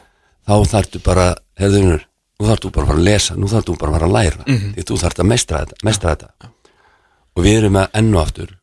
þá 0.48 0.56
þarftu 0.74 1.02
bara, 1.06 1.28
herðunur 1.60 2.04
nú 2.36 2.50
þarftu 2.50 2.72
bara 2.76 2.86
að 2.86 2.92
fara 2.92 3.00
að 3.00 3.08
lesa, 3.10 3.38
nú 3.40 3.52
þarftu 3.52 3.78
bara 3.80 3.92
að 3.94 3.98
fara 4.00 4.10
að 4.10 4.16
læra 4.18 4.60
því 4.76 4.88
þú 4.90 5.00
þarft 5.04 5.22
að 5.24 5.32
mestra 5.32 5.62
þetta, 5.64 5.80
mestra 5.88 6.16
þetta. 6.16 6.52
og 7.36 7.46
við 7.46 7.62
erum 7.62 7.78
með 7.78 8.00
enn 8.02 8.12
og 8.16 8.22
aftur 8.24 8.58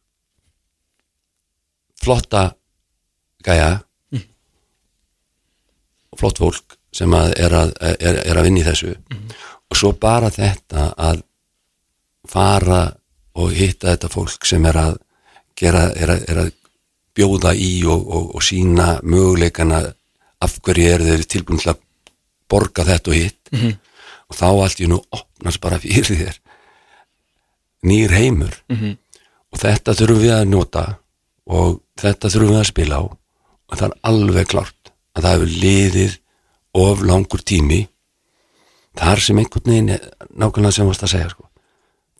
flotta 2.02 2.44
gæja 3.46 3.72
og 6.12 6.20
flott 6.20 6.40
fólk 6.42 6.76
sem 6.92 7.12
að 7.16 7.34
er, 7.40 7.54
að, 7.56 7.70
er, 7.80 8.18
er 8.20 8.38
að 8.38 8.46
vinna 8.48 8.60
í 8.60 8.66
þessu. 8.66 8.90
Og 9.72 9.78
svo 9.80 9.94
bara 9.96 10.28
þetta 10.32 10.90
að 11.00 11.22
fara 12.28 12.82
og 13.40 13.54
hitta 13.56 13.94
þetta 13.94 14.10
fólk 14.12 14.44
sem 14.48 14.66
er 14.68 14.76
að 14.76 14.98
gera, 15.58 15.86
er 15.96 16.12
að, 16.12 16.26
er 16.28 16.42
að 16.44 16.50
bjóða 17.16 17.52
í 17.54 17.84
og, 17.84 18.02
og, 18.08 18.34
og 18.36 18.42
sína 18.42 19.00
möguleikana 19.02 19.82
af 20.42 20.58
hverju 20.64 20.88
eru 20.94 21.04
þeir 21.10 21.24
tilbúin 21.28 21.60
til 21.62 21.72
að 21.74 21.82
borga 22.50 22.84
þetta 22.84 23.10
og 23.12 23.16
hitt. 23.16 23.52
Og 24.30 24.36
þá 24.38 24.46
allt 24.48 24.80
í 24.80 24.88
nú 24.88 24.98
opnast 25.12 25.60
bara 25.60 25.78
fyrir 25.82 26.16
þér 26.16 26.38
nýr 27.82 28.12
heimur. 28.14 28.54
Og 29.52 29.58
þetta 29.60 29.94
þurfum 29.98 30.22
við 30.22 30.34
að 30.36 30.48
nota 30.48 30.84
og 31.46 31.80
þetta 32.00 32.30
þurfum 32.30 32.54
við 32.54 32.60
að 32.62 32.68
spila 32.70 33.00
á. 33.02 33.04
Og 33.68 33.78
það 33.78 33.88
er 33.88 33.96
alveg 34.10 34.48
klárt 34.52 34.92
að 35.16 35.22
það 35.22 35.32
hefur 35.34 35.56
liðið 35.64 36.18
of 36.82 37.02
langur 37.04 37.42
tími. 37.44 37.80
Þar 38.96 39.20
sem 39.24 39.38
einhvern 39.40 39.70
veginn 39.72 39.90
er 39.94 40.06
nákvæmlega 40.36 40.76
sem 40.76 40.86
varst 40.88 41.02
að 41.04 41.12
segja 41.14 41.28
sko. 41.32 41.48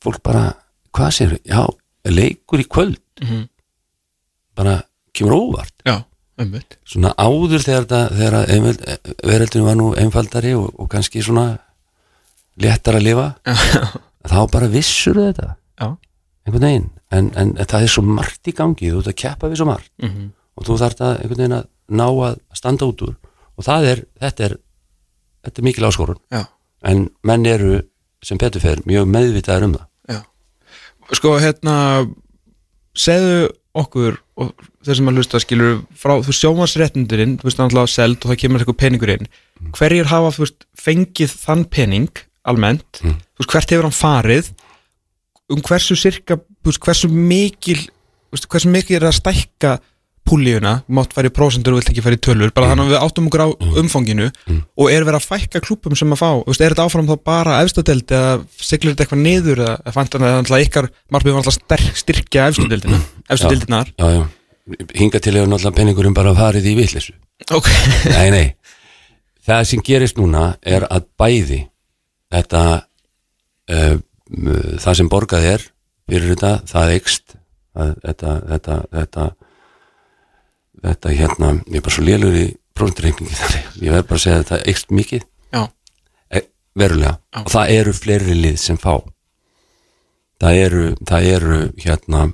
fólk 0.03 0.23
bara, 0.23 0.57
hvað 0.91 1.11
sér 1.15 1.33
já, 1.47 1.63
leikur 2.05 2.59
í 2.61 2.67
kvöld 2.67 2.99
bara 4.59 4.79
kemur 5.17 5.37
óvart. 5.37 5.75
Já, 5.87 6.03
svona 6.89 7.13
áður 7.21 7.63
þegar 7.65 7.87
þegar 8.17 8.37
að 8.39 9.13
veröldinu 9.29 9.67
var 9.67 9.77
nú 9.79 9.91
einfaldari 10.01 10.55
og, 10.59 10.73
og 10.81 10.89
kannski 10.93 11.23
svona 11.23 11.59
léttar 12.63 12.99
að 12.99 13.07
lifa 13.07 13.27
þá 14.31 14.39
bara 14.53 14.71
vissur 14.73 15.19
þetta. 15.21 15.55
Já, 15.81 15.89
einhvern 16.47 16.67
veginn, 16.67 16.89
en, 17.13 17.31
en, 17.39 17.55
það 17.61 17.87
er 17.87 17.93
svo 17.93 18.05
margt 18.07 18.49
í 18.49 18.57
gangi, 18.57 18.91
þú 18.91 19.03
ert 19.03 19.13
að 19.13 19.21
keppa 19.25 19.51
við 19.53 19.63
svo 19.63 19.69
margt. 19.69 19.93
Mhm. 20.03 20.33
og 20.53 20.67
þú 20.69 20.75
þarft 20.83 21.01
að 21.01 21.15
einhvern 21.21 21.41
veginn 21.41 21.57
að 21.57 21.69
ná 21.93 22.07
að 22.09 22.35
standa 22.57 22.89
út 22.89 23.07
úr. 23.07 23.15
Og 23.57 23.65
það 23.65 23.87
er, 23.93 24.03
þetta 24.21 24.45
er 24.49 24.59
þetta 25.43 25.61
er 25.61 25.67
mikil 25.67 25.87
áskorun, 25.89 26.21
já, 26.33 26.45
en 26.89 27.09
menn 27.27 27.47
eru 27.47 27.81
sem 28.23 28.39
betur 28.39 28.63
fer 28.63 28.83
mjög 28.87 29.09
meðvitaður 29.11 29.67
um 29.67 29.73
það. 29.77 29.87
Já. 30.13 30.21
Sko, 31.19 31.33
hérna 31.43 31.77
segðu 32.95 33.49
okkur 33.75 34.22
og 34.41 34.53
þeir 34.85 34.99
sem 34.99 35.11
að 35.11 35.19
hlusta 35.21 35.41
skilur 35.43 35.81
frá, 35.99 36.15
þú 36.25 36.35
sjómansréttundurinn, 36.39 37.39
þú 37.41 37.49
veist, 37.49 37.61
náttúrulega 37.61 37.93
seld 37.93 38.23
og 38.23 38.33
það 38.33 38.41
kemur 38.43 38.63
eitthvað 38.63 38.81
peningur 38.81 39.15
inn. 39.17 39.31
Hverjir 39.77 40.09
hafa, 40.13 40.35
þú 40.37 40.45
veist, 40.47 40.69
fengið 40.79 41.35
þann 41.43 41.65
pening 41.73 42.23
almennt, 42.49 43.03
þú 43.03 43.43
veist, 43.43 43.53
hvert 43.53 43.75
hefur 43.75 43.89
hann 43.89 43.99
farið? 43.99 44.53
Um 45.53 45.61
hversu 45.61 45.99
sirka, 45.99 46.39
þú 46.63 46.73
veist, 46.73 46.83
hversu 46.87 47.11
mikil 47.13 47.83
þú 48.33 48.39
veist, 48.39 48.49
hversu 48.49 48.71
mikil 48.73 48.97
er 48.97 49.09
að 49.11 49.19
stækka 49.19 49.73
púlíuna, 50.29 50.75
mátt 50.87 51.15
í 51.19 51.31
prósendur 51.35 51.75
og 51.75 51.81
vilt 51.81 51.91
ekki 51.93 52.03
í 52.15 52.21
tölur, 52.23 52.53
bara 52.55 52.71
þannig 52.71 52.89
að 52.89 52.93
við 52.93 53.05
áttum 53.07 53.29
okkur 53.29 53.43
á 53.43 53.49
umfanginu 53.83 54.29
og 54.79 54.93
er 54.93 55.07
verið 55.07 55.19
að 55.19 55.27
fækka 55.29 55.63
klúpum 55.65 55.97
sem 55.99 56.15
að 56.15 56.23
fá, 56.23 56.31
veist, 56.47 56.63
er 56.63 56.75
þetta 56.75 56.87
áfram 56.87 57.09
þá 57.11 57.17
bara 57.27 57.59
efstadeld 57.65 58.15
eða 58.15 58.37
siglir 58.55 58.95
þetta 58.95 59.07
eitthvað 59.07 59.25
niður 59.27 59.65
eða 59.67 59.97
fann 59.97 60.13
þannig 60.13 60.53
að 60.53 60.65
ykkar 60.67 60.89
markmið 61.13 61.39
var 61.39 61.57
sterk, 61.57 61.99
styrkja 61.99 62.47
efstadeldina 62.53 63.03
efstadeldinar, 63.29 63.93
já, 63.99 64.07
já, 64.15 64.23
hinga 64.95 65.21
til 65.23 65.35
hefur 65.37 65.51
náttúrulega 65.51 65.79
peningurinn 65.81 66.17
bara 66.17 66.35
farið 66.39 66.71
í 66.71 66.77
vitleysu. 66.79 67.15
Ok. 67.51 67.69
Nei, 68.07 68.31
nei, 68.31 68.47
það 69.47 69.69
sem 69.73 69.85
gerist 69.85 70.21
núna 70.21 70.53
er 70.63 70.87
að 70.87 71.09
bæði 71.19 71.65
þetta 72.33 72.63
uh, 73.75 73.97
það 74.81 74.99
sem 75.01 75.11
borgað 75.13 75.49
er 75.57 75.65
fyrir 76.09 76.33
þetta, 76.35 76.53
það 76.71 76.95
eikst 76.97 77.35
það, 77.35 77.95
þetta, 78.07 78.35
þetta, 78.53 78.79
þetta 78.99 79.27
þetta 80.83 81.15
hérna 81.15 81.53
ég 81.67 81.79
er 81.79 81.85
bara 81.85 81.95
svo 81.97 82.05
lélur 82.07 82.37
í 82.39 82.47
prófundreikningi 82.77 83.37
ég 83.85 83.95
verð 83.95 84.09
bara 84.09 84.19
að 84.19 84.25
segja 84.25 84.37
að 84.39 84.45
þetta 84.45 84.71
eikst 84.73 84.95
mikið. 84.95 85.25
Já, 85.53 85.63
e, 86.33 86.43
verulega. 86.79 87.17
Og 87.43 87.51
það 87.53 87.75
eru 87.79 87.97
fleiri 87.97 88.37
lið 88.39 88.59
sem 88.61 88.81
fá. 88.81 88.95
Það 90.43 90.61
eru, 90.65 90.85
það 91.07 91.29
eru 91.37 91.61
hérna 91.79 92.27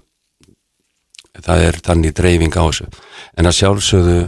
það 1.38 1.68
er 1.68 1.80
þannig 1.86 2.16
dreifing 2.18 2.56
á 2.56 2.62
þessu. 2.64 2.88
En 3.38 3.46
að 3.46 3.58
sjálfsögðu 3.58 4.18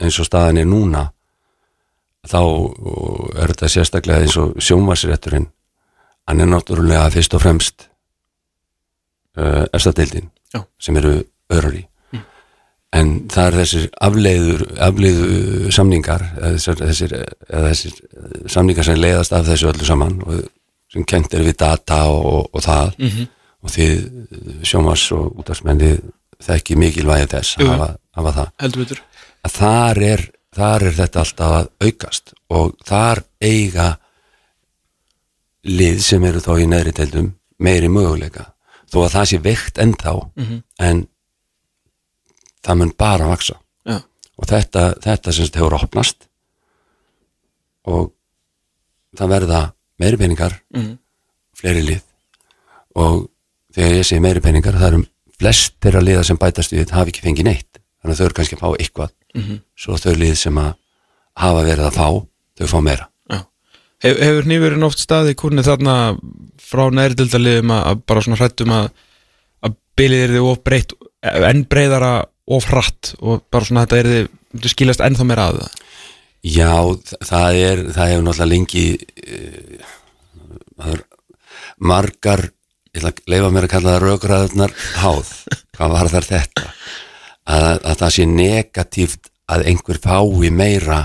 eins 0.00 0.18
og 0.20 0.28
staðan 0.28 0.60
er 0.60 0.68
núna 0.68 1.06
þá 2.28 2.40
er 3.40 3.52
þetta 3.52 3.70
sérstaklega 3.72 4.24
eins 4.24 4.36
og 4.40 4.58
sjónvarsrétturinn 4.60 5.48
hann 6.28 6.42
er 6.42 6.50
náttúrulega 6.50 7.08
fyrst 7.14 7.36
og 7.36 7.42
fremst 7.42 7.86
uh, 9.38 9.64
efstadeildin 9.72 10.28
Já. 10.52 10.64
sem 10.78 10.96
eru 11.00 11.16
örar 11.50 11.76
í 11.76 11.84
en 12.92 13.10
það 13.30 13.46
er 13.46 13.56
þessir 13.60 13.84
afleiður 14.02 14.62
afleiðu 14.82 15.70
samningar 15.74 16.24
þessir, 16.40 16.80
þessir, 16.80 17.12
þessir 17.48 17.92
eh, 17.94 18.48
samningar 18.50 18.84
sem 18.88 18.98
leiðast 18.98 19.32
af 19.36 19.46
þessu 19.46 19.68
öllu 19.70 19.86
saman 19.86 20.16
og 20.26 20.40
sem 20.90 21.04
kent 21.06 21.34
er 21.38 21.44
við 21.46 21.56
data 21.62 22.00
og, 22.10 22.48
og 22.52 22.64
það. 22.66 22.96
Mhm. 22.98 23.28
og 23.62 23.70
þið 23.70 24.64
sjómas 24.64 25.02
og 25.12 25.36
útvarsmenni 25.42 25.90
þekki 26.40 26.76
mikilvægi 26.80 27.26
þess 27.34 27.58
að 27.60 27.68
hafa, 27.74 27.88
hafa 28.16 28.30
það. 28.32 28.52
Að 29.44 29.52
þar 29.60 30.00
er, 30.02 30.22
þar 30.56 30.84
er 30.88 30.94
þetta 30.96 31.20
alltaf 31.20 31.52
að 31.58 31.68
aukast 31.86 32.32
og 32.50 32.72
þar 32.88 33.20
eiga 33.44 33.88
lið 35.68 36.00
sem 36.04 36.24
eru 36.24 36.40
þá 36.40 36.50
í 36.62 36.66
neðri 36.72 36.94
deildum 36.96 37.28
meiri 37.60 37.90
möguleika. 37.92 38.46
Þó 38.90 39.04
að 39.04 39.12
það 39.14 39.28
sé 39.30 39.38
veikt 39.44 39.78
ennþá 39.84 40.14
Mhm. 40.40 40.62
en 40.80 41.06
það 42.66 42.78
mun 42.80 42.92
bara 42.98 43.28
vaksa 43.30 43.56
Já. 43.86 43.96
og 44.38 44.46
þetta, 44.50 44.94
þetta 45.00 45.32
sem 45.32 45.44
sagt 45.46 45.56
hefur 45.60 45.76
opnast 45.78 46.26
og 47.90 48.10
það 49.16 49.32
verða 49.34 49.60
meiri 50.00 50.16
peningar 50.20 50.58
Mhm. 50.74 50.98
fleiri 51.56 51.82
lið 51.86 52.02
og 52.96 53.28
þegar 53.74 53.96
ég 53.98 54.04
segi 54.06 54.20
meiri 54.20 54.40
peningar 54.40 54.74
það 54.74 54.86
eru 54.92 55.04
flest 55.40 55.74
þeirra 55.80 56.02
liða 56.04 56.24
sem 56.24 56.36
bætast 56.38 56.72
við 56.72 56.90
hafa 56.90 57.08
ekki 57.10 57.22
fengið 57.24 57.44
neitt 57.44 57.78
þannig 58.02 58.14
að 58.14 58.18
þau 58.20 58.24
eru 58.26 58.34
kannski 58.34 58.56
að 58.56 58.60
fá 58.64 58.70
eitthvað 58.76 59.10
Mhm. 59.34 59.60
svo 59.76 59.94
þau 59.96 60.14
lið 60.16 60.36
sem 60.36 60.54
að 60.58 60.74
hafa 61.36 61.62
verið 61.64 61.86
að 61.86 61.94
fá 61.94 62.08
þau 62.58 62.66
fá 62.66 62.80
meira 62.82 63.08
Já. 63.30 63.44
Hef, 64.02 64.16
hefur 64.18 64.44
nýverinn 64.44 64.82
oft 64.84 64.98
staði 64.98 65.34
kúrni 65.34 65.62
þarna 65.62 66.18
frá 66.58 66.90
nærdildaliðum 66.90 67.70
að, 67.70 67.84
að 67.86 68.02
bara 68.06 68.20
svona 68.20 68.36
hrættum 68.36 68.68
að 68.72 68.90
að 69.62 69.76
bilið 69.96 70.22
er 70.24 70.28
þið 70.34 70.50
of 70.50 70.64
breytt 70.64 70.92
enn 71.22 71.64
breyðara 71.68 72.24
of 72.56 72.66
hratt 72.70 73.12
og 73.20 73.44
bara 73.52 73.68
svona 73.68 73.84
þetta 73.86 74.00
er 74.02 74.10
þið 74.60 74.72
skilast 74.74 75.02
ennþá 75.06 75.26
meira 75.30 75.48
að 75.52 75.60
það 75.62 75.86
Já, 76.40 76.72
það 77.28 77.56
er 77.60 77.80
það 77.92 78.10
hefur 78.10 78.22
náttúrulega 78.26 78.50
lengi 78.54 78.84
uh, 78.96 79.88
það 80.80 80.94
er 80.96 81.02
margar 81.90 82.42
ég 82.90 83.00
ætla 83.04 83.10
að 83.12 83.20
leifa 83.34 83.50
mér 83.54 83.66
að 83.68 83.72
kalla 83.74 83.92
það 83.94 84.04
raukraðurnar 84.06 84.72
háð, 85.02 85.28
hvað 85.76 85.92
var 85.94 86.10
þar 86.14 86.26
þetta 86.30 86.64
að, 87.50 87.66
að 87.90 87.98
það 88.02 88.14
sé 88.16 88.26
negatíft 88.30 89.30
að 89.50 89.66
einhver 89.70 90.00
fái 90.02 90.50
meira 90.54 91.00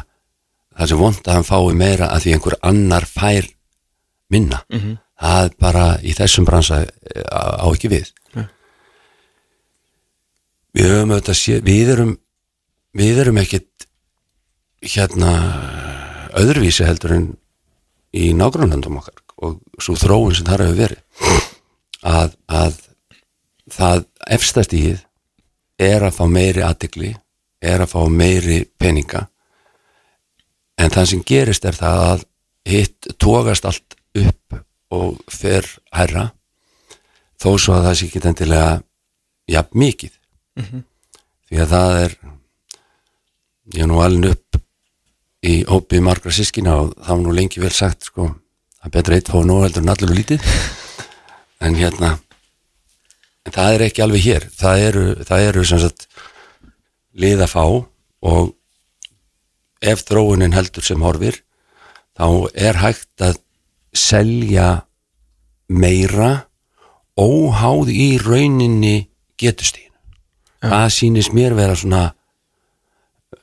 það 0.76 0.90
sé 0.92 0.98
vond 1.00 1.20
að 1.28 1.36
hann 1.38 1.48
fái 1.48 1.76
meira 1.78 2.10
að 2.16 2.26
því 2.26 2.34
einhver 2.38 2.58
annar 2.72 3.06
fær 3.10 3.52
minna 4.34 4.64
Mhm. 4.74 4.96
það 5.22 5.46
er 5.46 5.54
bara 5.62 5.84
í 6.04 6.12
þessum 6.18 6.46
bransa 6.48 6.82
eh, 6.84 7.24
á 7.32 7.64
ekki 7.72 7.88
við. 7.94 8.10
Við 10.76 10.92
höfum 10.92 11.16
auðvitað 11.16 11.40
sé, 11.40 11.60
við 11.64 11.94
erum 11.96 12.14
við 12.96 13.22
erum 13.24 13.40
ekkit 13.42 13.88
hérna 14.86 15.32
öðruvísi 16.36 16.86
heldur 16.88 17.16
en 17.16 17.28
í 18.16 18.32
nágrannlandum 18.36 19.00
okkar 19.00 19.22
og 19.46 19.60
svo 19.82 19.96
þróun 20.00 20.36
sem 20.36 20.48
þar 20.48 20.66
hefur 20.66 20.80
verið 20.80 21.02
að, 22.06 22.36
að 22.48 22.78
það 23.72 24.06
efstastíð 24.38 25.04
er 25.82 26.06
að 26.08 26.18
fá 26.20 26.26
meiri 26.32 26.64
aðtikli 26.64 27.12
er 27.66 27.84
að 27.84 27.92
fá 27.96 28.02
meiri 28.12 28.64
peninga. 28.80 29.26
En 30.80 30.92
það 30.92 31.10
sem 31.12 31.24
gerist 31.26 31.66
er 31.66 31.78
það 31.78 32.02
að 32.06 32.26
hitt 32.70 33.10
tógast 33.22 33.66
allt 33.68 33.96
upp 34.20 34.60
og 34.96 35.18
fer 35.32 35.68
herra 35.96 36.30
þó 37.42 37.56
svo 37.60 37.76
að 37.76 37.90
það 37.90 37.98
sé 37.98 38.08
ekki 38.08 38.22
endilega 38.30 38.70
jafn 39.52 39.82
mikið 39.82 40.14
því 40.56 41.62
að 41.62 41.72
það 41.74 42.00
er 42.04 42.18
ég 43.76 43.82
er 43.84 43.90
nú 43.90 44.02
alveg 44.04 44.36
upp 44.36 44.62
í 45.46 45.56
hópi 45.70 46.02
margra 46.02 46.34
sískina 46.34 46.76
og 46.82 46.94
það 46.98 47.12
var 47.12 47.24
nú 47.24 47.34
lengi 47.38 47.62
vel 47.62 47.74
sagt 47.74 48.10
sko, 48.10 48.30
að 48.82 48.94
betra 48.98 49.18
eitt 49.18 49.32
fá 49.32 49.40
nú 49.46 49.60
heldur 49.62 49.86
en 49.86 49.94
allir 49.94 50.14
og 50.14 50.20
lítið. 50.20 50.46
En 51.66 51.72
hérna 51.80 52.10
en 53.48 53.54
það 53.56 53.74
er 53.74 53.84
ekki 53.86 54.02
alveg 54.04 54.26
hér. 54.26 54.46
Það 54.54 54.82
eru, 54.90 55.04
það 55.26 55.46
eru 55.48 55.62
sem 55.66 55.80
sagt 55.82 56.08
lið 57.16 57.46
að 57.46 57.54
fá 57.54 57.64
og 57.66 58.52
ef 59.86 60.04
þróunin 60.08 60.56
heldur 60.56 60.86
sem 60.86 61.02
horfir 61.06 61.40
þá 62.18 62.28
er 62.68 62.80
hægt 62.82 63.24
að 63.24 63.40
selja 63.96 64.86
meira 65.72 66.48
óháð 67.16 67.92
í 67.94 68.10
rauninni 68.20 69.08
getustíðin 69.40 69.85
það 70.72 70.86
sýnist 70.98 71.34
mér 71.36 71.56
vera 71.58 71.78
svona 71.80 72.04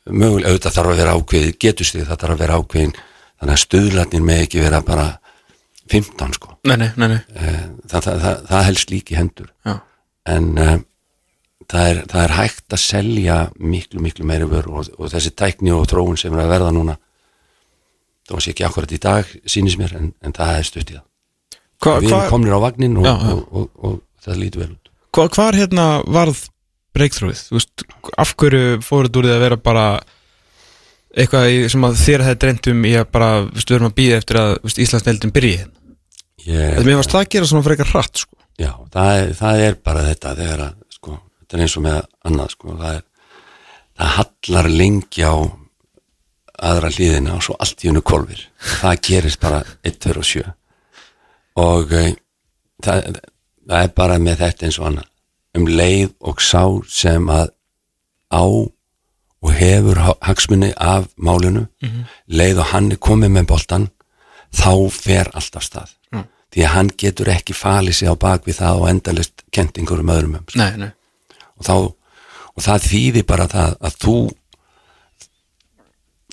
mögulega, 0.07 0.53
auðvitað 0.53 0.77
þarf 0.77 0.93
að 0.93 1.03
vera 1.03 1.17
ákveðið 1.17 1.59
getustíð, 1.65 2.07
það 2.09 2.23
þarf 2.23 2.37
að 2.37 2.45
vera 2.45 2.61
ákveðin. 2.61 2.95
Þannig 3.43 3.57
að 3.57 3.63
stuðlarnir 3.65 4.25
með 4.27 4.45
ekki 4.45 4.63
vera 4.63 4.81
bara 4.87 5.07
15 5.91 6.37
sko. 6.39 6.57
Nei, 6.69 6.77
nei, 6.79 6.89
nei, 6.97 7.09
nei. 7.11 7.21
Eh, 7.35 7.63
það, 7.91 8.01
það, 8.07 8.25
það, 8.25 8.43
það 8.51 8.67
helst 8.71 8.93
líki 8.95 9.19
hendur. 9.19 9.53
Já. 9.67 9.79
en 10.31 10.45
uh, 10.55 10.77
það, 11.67 11.87
er, 11.89 12.03
það 12.13 12.21
er 12.23 12.35
hægt 12.37 12.77
að 12.77 12.81
selja 12.83 13.39
miklu, 13.59 14.03
miklu 14.05 14.27
meiri 14.29 14.47
vöru 14.47 14.77
og, 14.79 14.93
og 14.99 15.11
þessi 15.11 15.33
tækni 15.35 15.73
og 15.75 15.89
þróun 15.91 16.21
sem 16.21 16.35
er 16.37 16.45
að 16.45 16.53
verða 16.55 16.75
núna 16.77 16.95
var 18.33 18.43
sér 18.43 18.55
ekki 18.55 18.67
akkurat 18.67 18.95
í 18.95 19.01
dag 19.03 19.33
sýnis 19.51 19.77
mér 19.81 19.97
en, 19.99 20.13
en 20.25 20.35
það 20.37 20.55
er 20.59 20.69
stutt 20.69 20.93
í 20.93 20.97
það. 20.97 21.05
Hva, 21.83 21.97
við 21.99 22.13
hva, 22.13 22.19
erum 22.21 22.31
komnir 22.31 22.57
á 22.57 22.61
vagnin 22.63 22.99
og, 23.01 23.07
Já, 23.09 23.15
og, 23.35 23.69
og, 23.83 24.01
það 24.23 24.39
lítur 24.39 24.63
vel 24.63 24.71
út. 24.71 24.91
Hva, 25.13 25.27
hvar 25.35 25.59
hérna 25.59 25.87
varð 26.07 26.45
breakthroughið? 26.97 27.45
Þú 27.49 27.59
veist, 27.59 27.85
af 28.25 28.35
hverju 28.41 28.81
fóruð 28.87 29.21
úr 29.21 29.29
því 29.29 29.37
að 29.37 29.45
vera 29.47 29.61
bara 29.61 29.87
eitthvað 31.13 31.49
sem 31.73 31.87
að 31.87 32.01
þér 32.01 32.27
hefði 32.27 32.41
dreymt 32.45 32.71
um 32.73 32.85
í 32.89 32.93
að 32.97 33.09
bara, 33.13 33.31
þú 33.47 33.59
veist, 33.59 33.71
við 33.71 33.79
erum 33.79 33.91
að 33.91 33.97
býða 34.01 34.21
eftir 34.23 34.41
að 34.41 34.53
þú 34.55 34.69
veist, 34.69 34.83
Íslandsdeildin 34.87 35.35
byrji 35.37 35.55
hérna. 35.61 35.79
Þetta 36.43 36.87
mér 36.89 36.99
varst 36.99 37.13
það 37.15 37.23
að 37.23 37.33
gera 37.37 37.49
svona 37.51 37.67
frekar 37.69 37.91
hratt, 37.93 38.23
sko. 38.25 38.39
Já, 38.59 38.73
það 38.93 39.19
er, 39.19 39.33
það 39.39 39.65
er 39.67 39.77
bara 39.89 40.05
þetta 40.09 40.37
þegar 40.41 40.63
að, 40.67 40.79
sko, 40.97 41.19
þetta 41.43 41.59
er 41.59 41.65
eins 41.67 41.77
og 41.79 41.85
með 41.87 41.99
annað, 42.29 42.55
sko, 42.57 42.77
það 42.81 42.97
er 42.97 43.05
það 43.99 44.15
hallar 44.17 44.69
lengi 44.73 45.27
á 45.27 45.35
aðra 46.63 46.91
hlýðina 46.93 47.37
og 47.37 47.45
svo 47.45 47.57
allt 47.61 47.83
í 47.83 47.91
hennu 47.91 48.03
kolfir 48.07 48.43
það 48.81 49.01
gerist 49.09 49.41
bara 49.43 49.63
1, 49.83 49.97
2 50.05 50.15
og 50.21 50.29
7 50.29 50.43
og 51.63 51.95
e, 51.97 52.03
það, 52.85 53.19
það 53.69 53.79
er 53.81 53.95
bara 53.97 54.19
með 54.23 54.45
þetta 54.45 54.69
eins 54.69 54.79
og 54.81 54.89
annað 54.91 55.09
um 55.55 55.67
leið 55.69 56.13
og 56.21 56.41
sá 56.41 56.63
sem 56.89 57.27
að 57.29 57.51
á 58.33 58.43
og 59.43 59.51
hefur 59.59 59.99
ha- 59.99 60.19
hagsmuni 60.23 60.73
af 60.79 61.09
málinu 61.19 61.67
leið 62.31 62.59
og 62.63 62.67
hann 62.73 62.93
er 62.93 62.97
komið 63.03 63.31
með 63.35 63.47
boltan 63.51 63.89
þá 64.55 64.73
fer 64.91 65.31
alltaf 65.35 65.63
stað 65.67 65.91
Mm. 66.13 66.27
því 66.53 66.61
að 66.65 66.73
hann 66.75 66.89
getur 67.01 67.29
ekki 67.33 67.55
falið 67.57 67.95
sig 67.95 68.09
á 68.09 68.15
bak 68.15 68.45
við 68.45 68.59
það 68.61 68.81
og 68.83 68.89
endalist 68.89 69.43
kentingur 69.51 70.01
um 70.01 70.11
öðrum 70.13 70.35
um 70.37 70.45
Nei, 70.55 70.77
nei. 70.77 70.91
og, 71.57 71.65
þá, 71.65 71.73
og 72.57 72.61
það 72.63 72.83
þýðir 72.91 73.27
bara 73.27 73.47
það 73.49 73.77
að 73.81 73.97
þú 74.05 74.17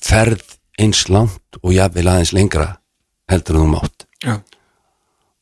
ferð 0.04 0.44
eins 0.80 1.06
langt 1.12 1.60
og 1.64 1.74
jafnvel 1.76 2.08
aðeins 2.12 2.34
lengra 2.36 2.68
heldur 3.32 3.60
þú 3.60 3.66
mátt 3.74 4.06
Já. 4.24 4.36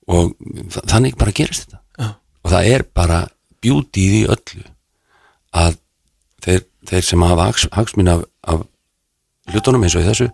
og 0.08 0.34
þa- 0.74 0.86
þannig 0.94 1.18
bara 1.18 1.32
gerist 1.32 1.66
þetta 1.68 1.80
Já. 2.00 2.08
og 2.44 2.52
það 2.52 2.70
er 2.76 2.84
bara 2.94 3.20
beauty 3.62 4.04
í 4.04 4.10
því 4.14 4.24
öllu 4.36 4.66
að 5.58 5.78
þeir, 6.46 6.66
þeir 6.90 7.06
sem 7.08 7.26
hafa 7.28 7.48
hags, 7.50 7.68
hagsminn 7.74 8.12
af, 8.12 8.26
af 8.48 8.66
hlutunum 9.52 9.86
eins 9.88 9.96
og 9.98 10.06
í 10.06 10.10
þessu 10.10 10.30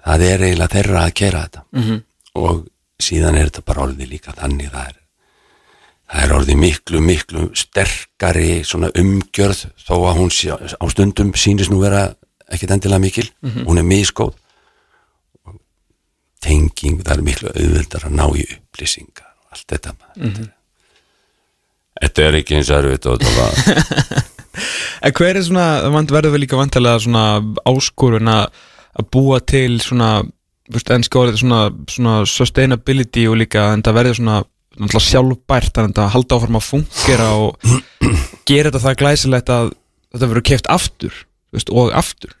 það 0.00 0.24
er 0.26 0.46
eiginlega 0.46 0.74
þeirra 0.74 1.04
að 1.04 1.16
kera 1.20 1.44
þetta. 1.46 1.66
Mhm. 1.76 2.00
og 2.40 2.66
síðan 3.00 3.36
er 3.36 3.48
þetta 3.48 3.66
bara 3.66 3.82
orðið 3.86 4.10
líka 4.12 4.32
þannig 4.36 4.70
það 4.70 4.88
er 4.88 5.00
það 6.10 6.24
er 6.24 6.34
orðið 6.36 6.58
miklu, 6.60 7.00
miklu 7.06 7.42
sterkari 7.54 8.62
svona 8.66 8.90
umgjörð 8.98 9.64
þó 9.78 9.94
að 10.10 10.18
hún 10.18 10.30
sé, 10.34 10.50
á 10.54 10.84
stundum 10.90 11.32
sýnist 11.38 11.70
nú 11.70 11.80
vera 11.82 12.08
ekkit 12.50 12.72
endilega 12.74 13.02
mikil. 13.02 13.26
Hún 13.66 13.78
er 13.78 13.86
miskóð 13.86 14.34
tenging, 16.42 17.02
það 17.04 17.16
er 17.16 17.26
miklu 17.26 17.52
auðvöldar 17.52 18.08
að 18.08 18.16
ná 18.16 18.24
í 18.34 18.46
upplýsingar 18.56 19.28
og 19.28 19.54
allt 19.54 19.68
þetta 19.68 19.94
mm 20.16 20.48
Þetta 22.00 22.22
er 22.26 22.38
ekki 22.40 22.56
eins 22.58 22.70
erfitt 22.72 23.06
og 23.10 23.20
þetta 23.20 23.32
var. 23.38 24.26
En 25.06 25.12
hver 25.16 25.38
er 25.38 25.44
svona, 25.46 25.64
það 25.86 26.10
verður 26.12 26.32
vel 26.34 26.40
líka 26.42 26.58
vantilega 26.58 27.00
svona 27.00 27.20
áskorun 27.70 28.28
að 28.32 29.06
búa 29.14 29.38
til 29.46 29.78
svona, 29.80 30.08
veist, 30.74 30.90
ennski 30.92 31.16
orðið 31.20 31.38
svona, 31.44 31.60
svona 31.88 32.14
sustainability 32.28 33.22
og 33.30 33.38
líka 33.40 33.68
en 33.72 33.84
það 33.86 33.96
verður 34.00 34.18
svona 34.18 34.40
náttúrulega 34.80 35.06
sjálfbært 35.06 35.78
þannig 35.78 36.00
að 36.02 36.10
halda 36.16 36.36
áfram 36.40 36.58
að 36.60 36.66
fungera 36.66 37.28
og 37.38 37.70
gera 38.50 38.68
þetta 38.72 38.82
það 38.84 38.98
glæsilegt 39.04 39.52
að 39.54 39.70
þetta 40.10 40.28
verður 40.34 40.46
keft 40.50 40.68
aftur, 40.74 41.16
veist, 41.54 41.72
og 41.72 41.94
aftur. 42.02 42.34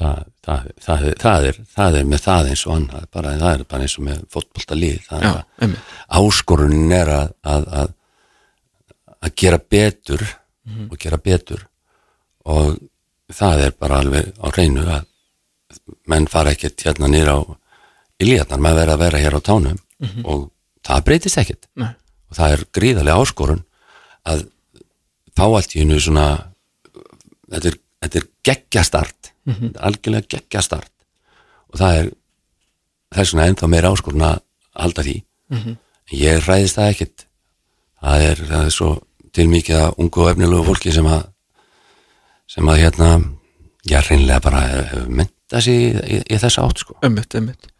Það, 0.00 0.20
það, 0.46 0.68
það, 0.86 1.06
er- 1.10 1.16
það, 1.24 1.46
er, 1.50 1.58
það 1.76 1.96
er 2.02 2.06
með 2.12 2.22
það 2.28 2.52
eins 2.52 2.66
og 2.68 2.76
annað 2.76 3.08
bara, 3.16 3.32
það 3.40 3.54
er 3.58 3.64
bara 3.72 3.88
eins 3.88 3.96
og 3.98 4.06
með 4.06 4.20
fótbolta 4.36 4.78
lið 4.78 5.00
það 5.08 5.24
Já, 5.24 5.30
er 5.32 5.40
að 5.40 5.64
einmitt. 5.66 5.96
áskorunin 6.20 6.94
er 7.00 7.10
að 7.16 7.34
að, 7.56 7.66
að, 7.82 7.90
að 9.20 9.34
gera 9.36 9.58
betur 9.58 10.22
og 10.90 10.96
gera 10.98 11.18
betur. 11.18 11.66
Og 12.46 12.78
það 13.32 13.64
er 13.66 13.72
bara 13.78 14.00
alveg 14.00 14.32
á 14.40 14.46
reynu 14.54 14.84
að 14.86 15.06
menn 16.10 16.26
fara 16.30 16.52
ekkert 16.54 16.82
hérna 16.82 17.08
nýra 17.10 17.36
á 17.38 17.40
iljarnar, 18.20 18.60
menn 18.60 18.76
verða 18.76 18.96
að 18.96 19.02
vera 19.04 19.18
hér 19.22 19.38
á 19.38 19.40
tánum 19.40 19.78
og 20.24 20.50
það 20.86 21.04
breytist 21.04 21.38
ekkert. 21.38 21.68
Nei. 21.76 21.94
og 22.30 22.36
það 22.38 22.52
er 22.54 22.64
gríðarlega 22.72 23.20
áskorun 23.20 23.64
að 24.30 24.46
fá 25.36 25.44
allt 25.46 25.74
í 25.74 25.80
hennu 25.80 25.98
svona 26.00 26.26
þetta 27.50 27.68
er, 27.72 27.76
þetta 28.04 28.18
er 28.20 28.26
geggjastart 28.46 29.32
þetta 29.44 29.80
er 29.80 29.86
algjörlega 29.88 30.28
geggjastart 30.36 30.92
og 31.70 31.78
það 31.80 31.98
er 31.98 32.10
það 33.10 33.22
er 33.24 33.30
svona 33.32 33.46
ennþá 33.50 33.68
meira 33.70 33.90
áskorun 33.90 34.22
að 34.22 34.38
halda 34.78 35.02
því. 35.02 35.16
Ég 36.14 36.44
ræðist 36.46 36.76
það 36.78 36.90
ekkert. 36.92 37.24
Það 38.00 38.24
er, 38.28 38.42
það 38.50 38.64
er 38.68 38.74
svo 38.74 38.90
til 39.36 39.46
mikið 39.50 39.82
að 39.82 40.00
ungu 40.02 40.24
og 40.24 40.32
efnilegu 40.32 40.66
fólki 40.66 40.94
sem 40.94 41.06
að 41.10 41.28
sem 42.50 42.70
að 42.70 42.80
hérna 42.82 43.10
já, 43.86 44.00
reynlega 44.02 44.42
bara 44.42 44.62
hefur 44.66 45.04
myndað 45.06 45.66
sér 45.66 45.76
í, 45.76 46.16
í, 46.16 46.18
í 46.34 46.40
þessa 46.40 46.64
átt 46.66 46.82
sko. 46.82 46.96
Einmitt, 47.06 47.36
einmitt. 47.38 47.70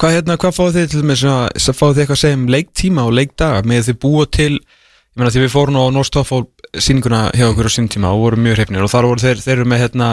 Hvað, 0.00 0.16
hérna, 0.16 0.38
hvað 0.40 0.56
fáið 0.56 0.78
þið 0.78 0.88
til 0.90 1.04
með 1.06 1.20
svona, 1.20 1.74
fáið 1.78 1.92
þið 1.92 2.02
eitthvað 2.02 2.16
að 2.16 2.22
segja 2.24 2.38
um 2.38 2.48
leiktíma 2.50 3.04
og 3.06 3.14
leikdaga? 3.14 3.60
Með 3.70 3.88
þið 3.90 3.98
búa 4.02 4.24
til, 4.34 4.50
ég 4.58 5.20
meina 5.20 5.34
því 5.34 5.44
við 5.44 5.52
fórum 5.52 5.78
á 5.78 5.84
Norstoffól 5.94 6.42
sýninguna 6.74 7.20
hjá 7.36 7.46
okkur 7.52 7.70
á 7.70 7.72
sín 7.76 7.90
tíma 7.92 8.10
og 8.10 8.24
vorum 8.24 8.42
mjög 8.42 8.58
hreifnir 8.58 8.82
og 8.82 8.90
þar 8.90 9.08
voru 9.12 9.22
þeir, 9.22 9.42
þeir 9.44 9.56
eru 9.60 9.68
með 9.70 9.84
hérna 9.84 10.08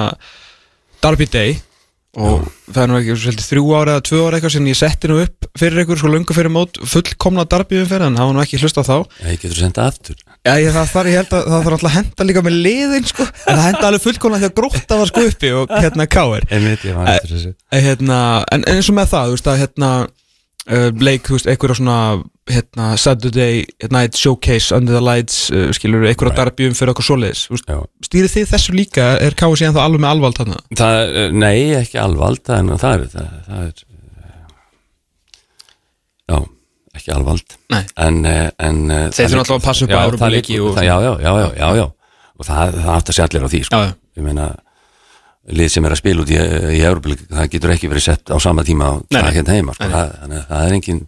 Darby 1.01 1.27
Day 1.31 1.55
og 2.19 2.47
það 2.67 2.81
er 2.81 2.89
nú 2.91 2.95
ekki 2.99 3.13
svolítið 3.15 3.45
þrjú 3.47 3.69
ára 3.77 3.93
eða 3.95 4.03
tvö 4.09 4.17
ára 4.25 4.37
eitthvað 4.37 4.53
sem 4.57 4.65
ég 4.67 4.77
setti 4.79 5.07
nú 5.11 5.19
upp 5.21 5.47
fyrir 5.61 5.83
ykkur 5.85 5.99
sko 6.01 6.09
löngu 6.11 6.35
fyrir 6.35 6.51
mót 6.51 6.79
fullkomna 6.91 7.45
Darby 7.47 7.79
umferð 7.79 8.09
en 8.09 8.19
hafa 8.19 8.35
nú 8.35 8.41
ekki 8.43 8.59
hlusta 8.59 8.83
á 8.83 8.89
þá 8.89 8.95
ég 9.29 9.39
getur 9.39 9.61
senda 9.61 9.85
aftur. 9.87 10.17
Já, 10.43 10.51
ég, 10.59 10.73
það 10.75 10.91
þarf, 10.91 11.11
ég 11.11 11.19
held 11.21 11.35
að 11.37 11.47
það 11.47 11.63
þarf 11.63 11.75
alltaf 11.77 11.87
að 11.91 11.95
henda 11.99 12.27
líka 12.27 12.43
með 12.43 12.57
liðin 12.65 13.07
sko, 13.07 13.27
en 13.29 13.59
það 13.59 13.67
henda 13.69 13.87
alveg 13.91 14.03
fullkomna 14.07 14.41
því 14.41 14.49
að 14.49 14.55
grótta 14.59 14.97
var 14.99 15.11
sko 15.11 15.25
uppi 15.29 15.51
og 15.55 15.75
hérna 15.77 16.07
káir 16.11 16.47
var 16.97 17.11
hérna, 17.85 18.17
en, 18.51 18.65
en 18.65 18.79
eins 18.81 18.89
og 18.91 18.97
með 18.97 19.13
það, 19.13 19.29
þú 19.29 19.37
veist 19.37 19.51
að 19.53 19.61
hérna 19.61 19.91
uh, 20.69 20.89
leik, 21.01 21.25
þú 21.27 21.37
veist, 21.37 21.49
einhverja 21.49 21.77
svona 21.79 21.97
hérna, 22.51 22.91
Saturday 22.99 23.63
Night 23.93 24.17
Showcase 24.19 24.75
Under 24.75 24.97
the 24.97 25.03
Lights, 25.03 25.49
uh, 25.53 25.69
skilur 25.75 26.03
einhverja 26.05 26.31
right. 26.33 26.39
darbjum 26.41 26.75
fyrir 26.77 26.93
okkur 26.93 27.07
Já. 27.69 27.77
stýrið 28.07 28.35
þið 28.35 28.49
þessu 28.53 28.75
líka, 28.77 29.07
er 29.23 29.37
káið 29.39 29.61
síðan 29.61 29.77
þá 29.77 29.81
alveg 29.85 30.03
með 30.03 30.13
alvald 30.15 30.41
þarna? 30.41 30.59
Það, 30.81 30.97
eh, 31.21 31.29
nei, 31.43 31.55
ekki 31.79 32.01
alvald 32.01 32.51
en 32.57 32.73
það 32.81 32.93
er 32.97 33.05
það, 33.15 33.29
það 33.47 33.63
er 33.67 33.85
eh, 34.25 34.41
já, 36.31 36.37
ekki 36.99 37.15
alvald 37.17 37.57
en, 37.77 38.19
eh, 38.25 38.49
en 38.59 38.83
eh, 38.91 39.07
Þeir 39.15 39.31
þurfa 39.31 39.45
alltaf 39.45 39.57
að 39.57 39.65
passa 39.69 39.87
upp 39.87 39.95
á 39.95 40.01
það- 40.01 40.89
já, 40.89 40.95
já, 41.07 41.13
já, 41.21 41.31
já, 41.61 41.71
já, 41.81 41.87
og 42.37 42.45
það, 42.49 42.75
það 42.81 42.93
átt 42.97 43.09
að 43.13 43.17
sé 43.17 43.25
allir 43.25 43.45
á 43.45 43.49
því 43.53 43.63
sko. 43.67 43.79
Já, 43.81 43.89
já. 43.91 43.95
ég 44.19 44.27
meina 44.27 44.51
lið 45.57 45.71
sem 45.73 45.87
er 45.87 45.95
að 45.95 46.01
spila 46.01 46.23
út 46.23 46.33
í, 46.33 46.37
í 46.77 46.81
Európa 46.87 47.15
það 47.21 47.49
getur 47.55 47.73
ekki 47.75 47.89
verið 47.91 48.05
sett 48.07 48.33
á 48.33 48.37
sama 48.43 48.65
tíma 48.67 48.91
og 48.95 49.05
það 49.11 49.31
hérna 49.37 49.57
heima 49.57 49.75
sko. 49.77 49.89
Það, 49.91 50.13
þannig 50.21 50.41
að 50.41 50.45
það 50.51 50.67
er 50.67 50.77
engin 50.77 51.01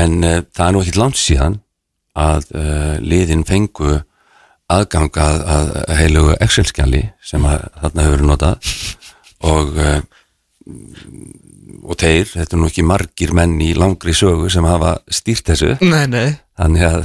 en 0.00 0.16
uh, 0.22 0.40
það 0.54 0.66
er 0.66 0.74
nú 0.74 0.82
ekkit 0.82 1.00
langt 1.00 1.20
síðan 1.20 1.60
að 2.24 2.50
uh, 2.54 2.96
liðin 3.02 3.46
fengu 3.48 3.94
aðgang 4.74 5.20
að, 5.20 5.40
að 5.54 5.72
heilugu 5.98 6.36
Excel-skjali 6.44 7.02
sem 7.24 7.48
að, 7.48 7.66
þarna 7.82 8.06
hefur 8.06 8.14
verið 8.16 8.30
notað. 8.30 8.70
Og 9.44 9.74
uh, 9.76 9.98
og 11.84 11.98
þeir, 12.00 12.24
þetta 12.30 12.56
er 12.56 12.60
nú 12.62 12.70
ekki 12.70 12.86
margir 12.86 13.34
menn 13.36 13.58
í 13.60 13.74
langri 13.76 14.14
sögu 14.16 14.48
sem 14.52 14.64
hafa 14.64 14.96
stýrt 15.12 15.50
þessu. 15.50 15.74
Nei, 15.84 16.06
nei, 16.08 16.38
þannig 16.56 16.86
að 16.88 17.04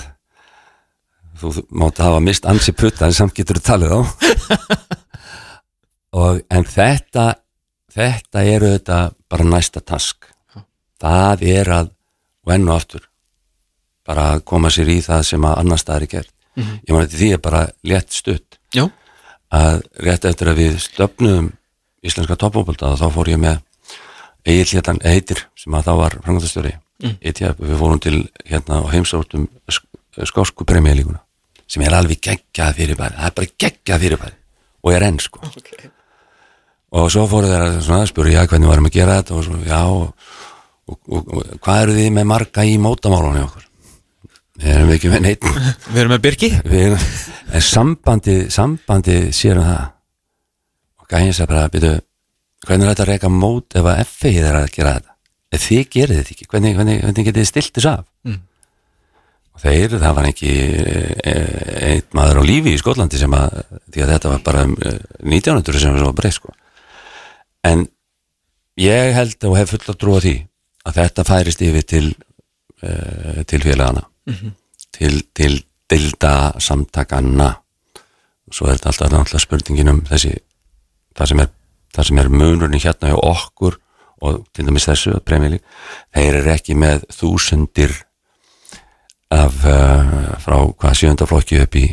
þú 1.40 1.54
mátt 1.82 2.00
hafa 2.04 2.20
mist 2.24 2.48
ansi 2.50 2.74
putta 2.76 3.08
en 3.08 3.16
samt 3.16 3.36
getur 3.38 3.60
þú 3.60 3.66
talið 3.70 3.96
á 3.96 4.00
og 6.16 6.42
en 6.50 6.66
þetta 6.66 7.28
þetta 7.94 8.44
eru 8.46 8.74
þetta 8.76 9.00
bara 9.30 9.48
næsta 9.48 9.82
task. 9.82 10.30
Það 11.00 11.46
er 11.48 11.72
að 11.74 11.94
og 12.70 12.76
aftur 12.76 13.06
bara 14.10 14.34
að 14.34 14.44
koma 14.50 14.72
sér 14.74 14.90
í 14.90 15.00
það 15.06 15.24
sem 15.28 15.46
að 15.46 15.60
annar 15.62 15.82
staðar 15.82 16.08
er 16.08 16.14
gert. 16.16 16.34
Ég 16.58 16.92
maður 16.92 17.06
þetta 17.06 17.20
því 17.20 17.30
er 17.36 17.42
bara 17.46 17.62
létt 17.88 18.16
stutt. 18.16 18.58
Já, 18.74 18.88
að 19.54 19.82
rétt 20.06 20.26
eftir 20.26 20.50
að 20.50 20.62
við 20.64 20.80
stöfnum 20.84 21.52
íslenska 22.06 22.38
toppfókbalta 22.40 22.96
þá 23.00 23.08
fór 23.14 23.32
ég 23.32 23.42
með 23.42 23.62
Egil 24.50 24.80
Hétan 24.80 25.02
Eitir 25.06 25.46
sem 25.60 25.74
að 25.76 25.90
þá 25.90 25.94
var 26.00 26.18
frangandastjóri 26.24 26.74
mm. 27.04 27.16
við 27.60 27.80
fórum 27.80 28.02
til 28.02 28.18
hérna 28.48 28.82
og 28.84 28.92
heimsórtum 28.94 29.48
skósku 30.30 30.66
premjölíkuna 30.68 31.22
sem 31.70 31.86
er 31.86 31.94
alveg 31.94 32.22
geggjað 32.26 32.76
fyrirbæri. 32.80 33.18
Það 33.20 33.30
er 33.30 33.38
bara 33.38 33.54
geggjað 33.66 34.06
fyrirbæri. 34.06 34.38
Og 34.80 34.94
er 34.96 35.06
enn 35.06 35.20
sko. 35.22 35.42
Okay. 35.46 35.92
Og 36.90 37.10
svo 37.14 37.26
fóru 37.30 37.50
þeir 37.50 37.66
að 37.68 37.80
svona, 37.86 38.10
spuru 38.10 38.34
já 38.34 38.44
hvernig 38.46 38.72
varum 38.72 38.90
að 38.90 38.96
gera 38.98 39.20
þetta? 39.20 39.38
Og 39.38 39.46
svo 39.46 39.60
já 39.66 39.82
og, 39.86 40.30
og, 40.90 41.02
og, 41.10 41.50
hvað 41.62 41.84
eru 41.84 41.98
þið 42.00 42.14
með 42.18 42.30
marga 42.34 42.66
í 42.66 42.78
mótamálunni 42.82 43.44
okkur 43.46 43.70
við 44.60 44.74
erum 44.76 44.92
ekki 44.96 45.12
með 45.12 45.24
neitt 45.24 45.46
við 45.46 46.02
erum 46.02 46.14
með 46.16 46.24
Birki. 46.26 46.50
Við, 46.68 46.96
en 47.56 47.64
sambandi 47.64 48.36
sambandi 48.54 49.18
sér 49.36 49.62
um 49.62 49.70
það. 49.70 49.86
Og 51.00 51.14
gæðin 51.14 51.36
sér 51.38 51.50
bara 51.50 51.70
byrju, 51.74 51.94
hvernig 52.68 52.86
er 52.86 52.94
þetta 52.94 53.06
að 53.06 53.12
reyka 53.14 53.32
mót 53.34 53.80
ef 53.80 53.88
að 53.88 54.04
FI 54.10 54.34
er 54.42 54.60
að 54.60 54.70
gera 54.76 54.98
þetta? 54.98 55.16
Ef 55.50 55.66
þið 55.66 55.88
gerir 55.96 56.20
þetta 56.20 56.36
ekki, 56.36 56.48
hvernig, 56.52 56.76
hvernig, 56.78 57.02
hvernig 57.06 57.28
getið 57.30 57.42
þið 57.42 57.50
stilt 57.50 57.78
þess 57.80 57.90
af? 57.90 58.06
Mm. 58.28 58.42
og 59.56 59.62
þeir, 59.64 59.94
það 59.96 60.18
var 60.18 60.26
ekki 60.30 60.52
e, 61.32 61.34
einn 61.88 62.04
maður 62.20 62.42
á 62.44 62.50
lífi 62.52 62.74
í 62.76 62.82
Skotlandi 62.82 63.22
sem 63.22 63.34
að, 63.34 63.62
því 63.90 64.04
að 64.04 64.12
þetta 64.14 64.34
var 64.34 64.44
bara 64.46 64.66
um, 64.68 64.76
e, 64.76 64.92
1900 65.24 65.82
sem 65.82 65.98
var 66.04 66.18
breyð 66.20 66.36
sko 66.36 66.54
en 67.68 67.86
ég 68.80 69.14
held 69.16 69.48
og 69.50 69.58
hef 69.60 69.74
full 69.74 69.92
að 69.92 70.00
trúa 70.00 70.24
því 70.24 70.36
að 70.88 71.00
þetta 71.02 71.28
færist 71.28 71.64
yfir 71.66 71.88
til 71.88 72.06
e, 72.82 73.44
til 73.50 73.64
félagana 73.64 74.06
til, 74.96 75.22
til 75.36 75.60
dilda 75.90 76.34
samtakana 76.62 77.50
og 78.50 78.56
svo 78.56 78.70
er 78.70 78.78
þetta 78.78 78.92
alltaf 78.94 79.12
náttúrulega 79.14 79.46
spurningin 79.46 79.94
um 79.94 80.02
þessi 80.08 80.36
það 81.18 81.32
sem 81.32 81.44
er, 81.44 81.54
það 81.96 82.10
sem 82.10 82.22
er 82.22 82.34
munurinn 82.34 82.84
hérna 82.84 83.14
hjá 83.14 83.20
okkur 83.20 83.80
og 84.20 84.44
til 84.52 84.68
dæmis 84.68 84.88
þessu 84.90 85.16
premjali, 85.24 85.62
þeir 86.12 86.42
eru 86.42 86.52
ekki 86.52 86.76
með 86.76 87.06
þúsundir 87.16 87.94
af 89.32 89.62
uh, 89.64 90.36
frá 90.44 90.58
hvað 90.76 90.98
sjönda 91.00 91.28
flokki 91.30 91.62
upp 91.64 91.78
í 91.80 91.86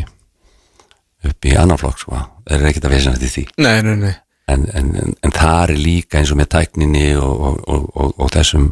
upp 1.27 1.47
í 1.47 1.55
annan 1.59 1.79
flokk 1.79 2.03
sko, 2.03 2.19
þeir 2.49 2.59
eru 2.59 2.71
ekkert 2.71 2.89
að 2.89 2.95
vesina 2.97 3.21
til 3.21 3.31
því. 3.31 3.45
Nei, 3.63 3.77
nei, 3.87 3.95
nei 4.01 4.15
en, 4.53 4.67
en, 4.79 4.93
en, 5.23 5.33
það 5.35 5.73
er 5.73 5.81
líka 5.81 6.21
eins 6.21 6.33
og 6.33 6.41
með 6.41 6.53
tækninni 6.55 7.07
og, 7.19 7.47
og, 7.49 7.57
og, 7.67 8.13
og, 8.15 8.31
þessum 8.35 8.71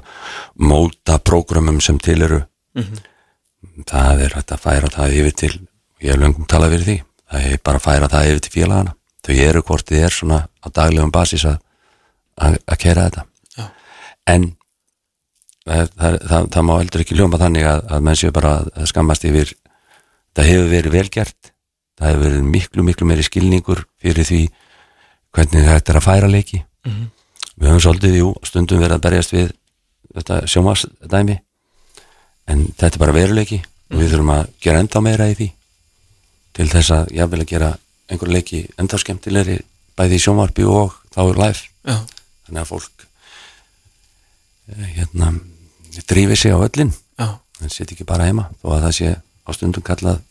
móta 0.60 1.18
prógramum 1.18 1.80
sem 1.84 1.98
til 1.98 2.20
eru. 2.22 2.42
Það 3.88 4.26
er 4.26 4.36
að 4.38 4.56
færa 4.60 4.90
það 4.92 5.18
yfir 5.20 5.38
til 5.40 5.54
ég 6.04 6.12
hef 6.12 6.20
löngum 6.20 6.48
talað 6.50 6.76
fyrir 6.76 6.88
því 6.88 6.96
það 7.30 7.46
er 7.50 7.62
bara 7.64 7.80
að 7.80 7.86
færa 7.86 8.10
það 8.12 8.30
yfir 8.30 8.42
til 8.44 8.54
félagana 8.54 8.94
þau 9.24 9.36
eru 9.46 9.62
hvort 9.64 9.88
þið 9.88 10.04
er 10.04 10.14
svona 10.14 10.40
á 10.44 10.66
daglegum 10.68 11.14
basis 11.14 11.46
að, 11.48 11.56
að, 12.36 12.58
að 12.68 12.80
kera 12.82 13.06
þetta. 13.06 13.24
Já. 13.56 13.64
en 14.34 14.46
það, 15.64 15.88
það, 15.94 16.18
það, 16.28 16.50
það 16.56 16.66
má 16.68 16.74
heldur 16.76 17.04
ekki 17.04 17.18
ljóma 17.18 17.40
þannig 17.40 17.68
að, 17.70 17.82
að 17.88 18.04
menn 18.08 18.20
séu 18.20 18.34
bara 18.36 18.54
að 18.66 18.90
skammast 18.92 19.26
yfir 19.30 19.54
það 20.36 20.50
hefur 20.50 20.70
verið 20.74 20.96
vel 20.98 21.06
gert 21.16 21.52
það 21.98 22.10
hefur 22.10 22.24
verið 22.26 22.52
miklu 22.52 22.86
miklu 22.90 23.08
meiri 23.08 23.26
skilningur 23.26 23.84
fyrir 24.02 24.28
því 24.28 24.42
hvernig 25.34 25.66
þetta 25.66 25.92
er 25.92 25.98
að 25.98 26.06
færa 26.06 26.30
leiki. 26.30 26.62
Við 26.84 27.68
höfum 27.68 27.82
svolítið, 27.82 28.16
jú, 28.18 28.30
stundum 28.46 28.82
verið 28.82 28.96
að 28.96 29.04
berjast 29.06 29.34
við 29.34 29.52
þetta 30.14 30.40
sjómasdæmi 30.50 31.36
en 32.50 32.64
þetta 32.78 32.90
er 32.92 33.02
bara 33.02 33.14
veruleiki 33.16 33.60
og 33.90 34.00
við 34.00 34.12
þurfum 34.12 34.32
að 34.34 34.50
gera 34.62 34.82
enda 34.82 35.02
meira 35.04 35.28
í 35.30 35.36
því 35.38 35.48
til 36.54 36.66
þess 36.70 36.94
að 36.94 37.14
jafnvel 37.18 37.40
að 37.42 37.50
gera 37.50 37.70
einhverju 38.10 38.34
leiki 38.34 38.60
enda 38.78 39.00
skemmtilegri 39.00 39.56
bæði 39.98 40.18
í 40.18 40.22
sjónvarpi 40.22 40.66
og 40.68 40.94
þá 41.14 41.20
er 41.24 41.40
live. 41.40 41.64
Já, 41.84 41.96
þannig 42.46 42.60
að 42.62 42.70
fólk 42.70 43.06
eh, 44.68 44.86
hérna 44.98 45.32
drífi 46.10 46.38
sig 46.38 46.54
á 46.54 46.58
öllin 46.58 46.92
en 47.64 47.72
setja 47.72 47.94
ekki 47.94 48.06
bara 48.08 48.26
heima 48.28 48.48
þó 48.60 48.74
að 48.74 48.86
það 48.86 48.96
sé 48.98 49.10
á 49.14 49.50
stundum 49.54 49.84
kallað 49.86 50.22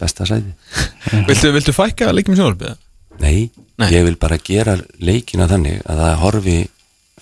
besta 0.00 0.26
sæði 0.28 0.54
Viltu, 1.28 1.52
viltu 1.54 1.74
fækka 1.74 2.10
leikjum 2.12 2.36
sjónvarpið? 2.38 2.80
Nei, 3.22 3.50
Nei. 3.78 3.88
ég 3.90 4.04
vil 4.06 4.16
bara 4.16 4.38
gera 4.38 4.76
leikina 5.02 5.48
þannig 5.50 5.80
að 5.84 5.98
það 6.04 6.18
horfi 6.22 6.58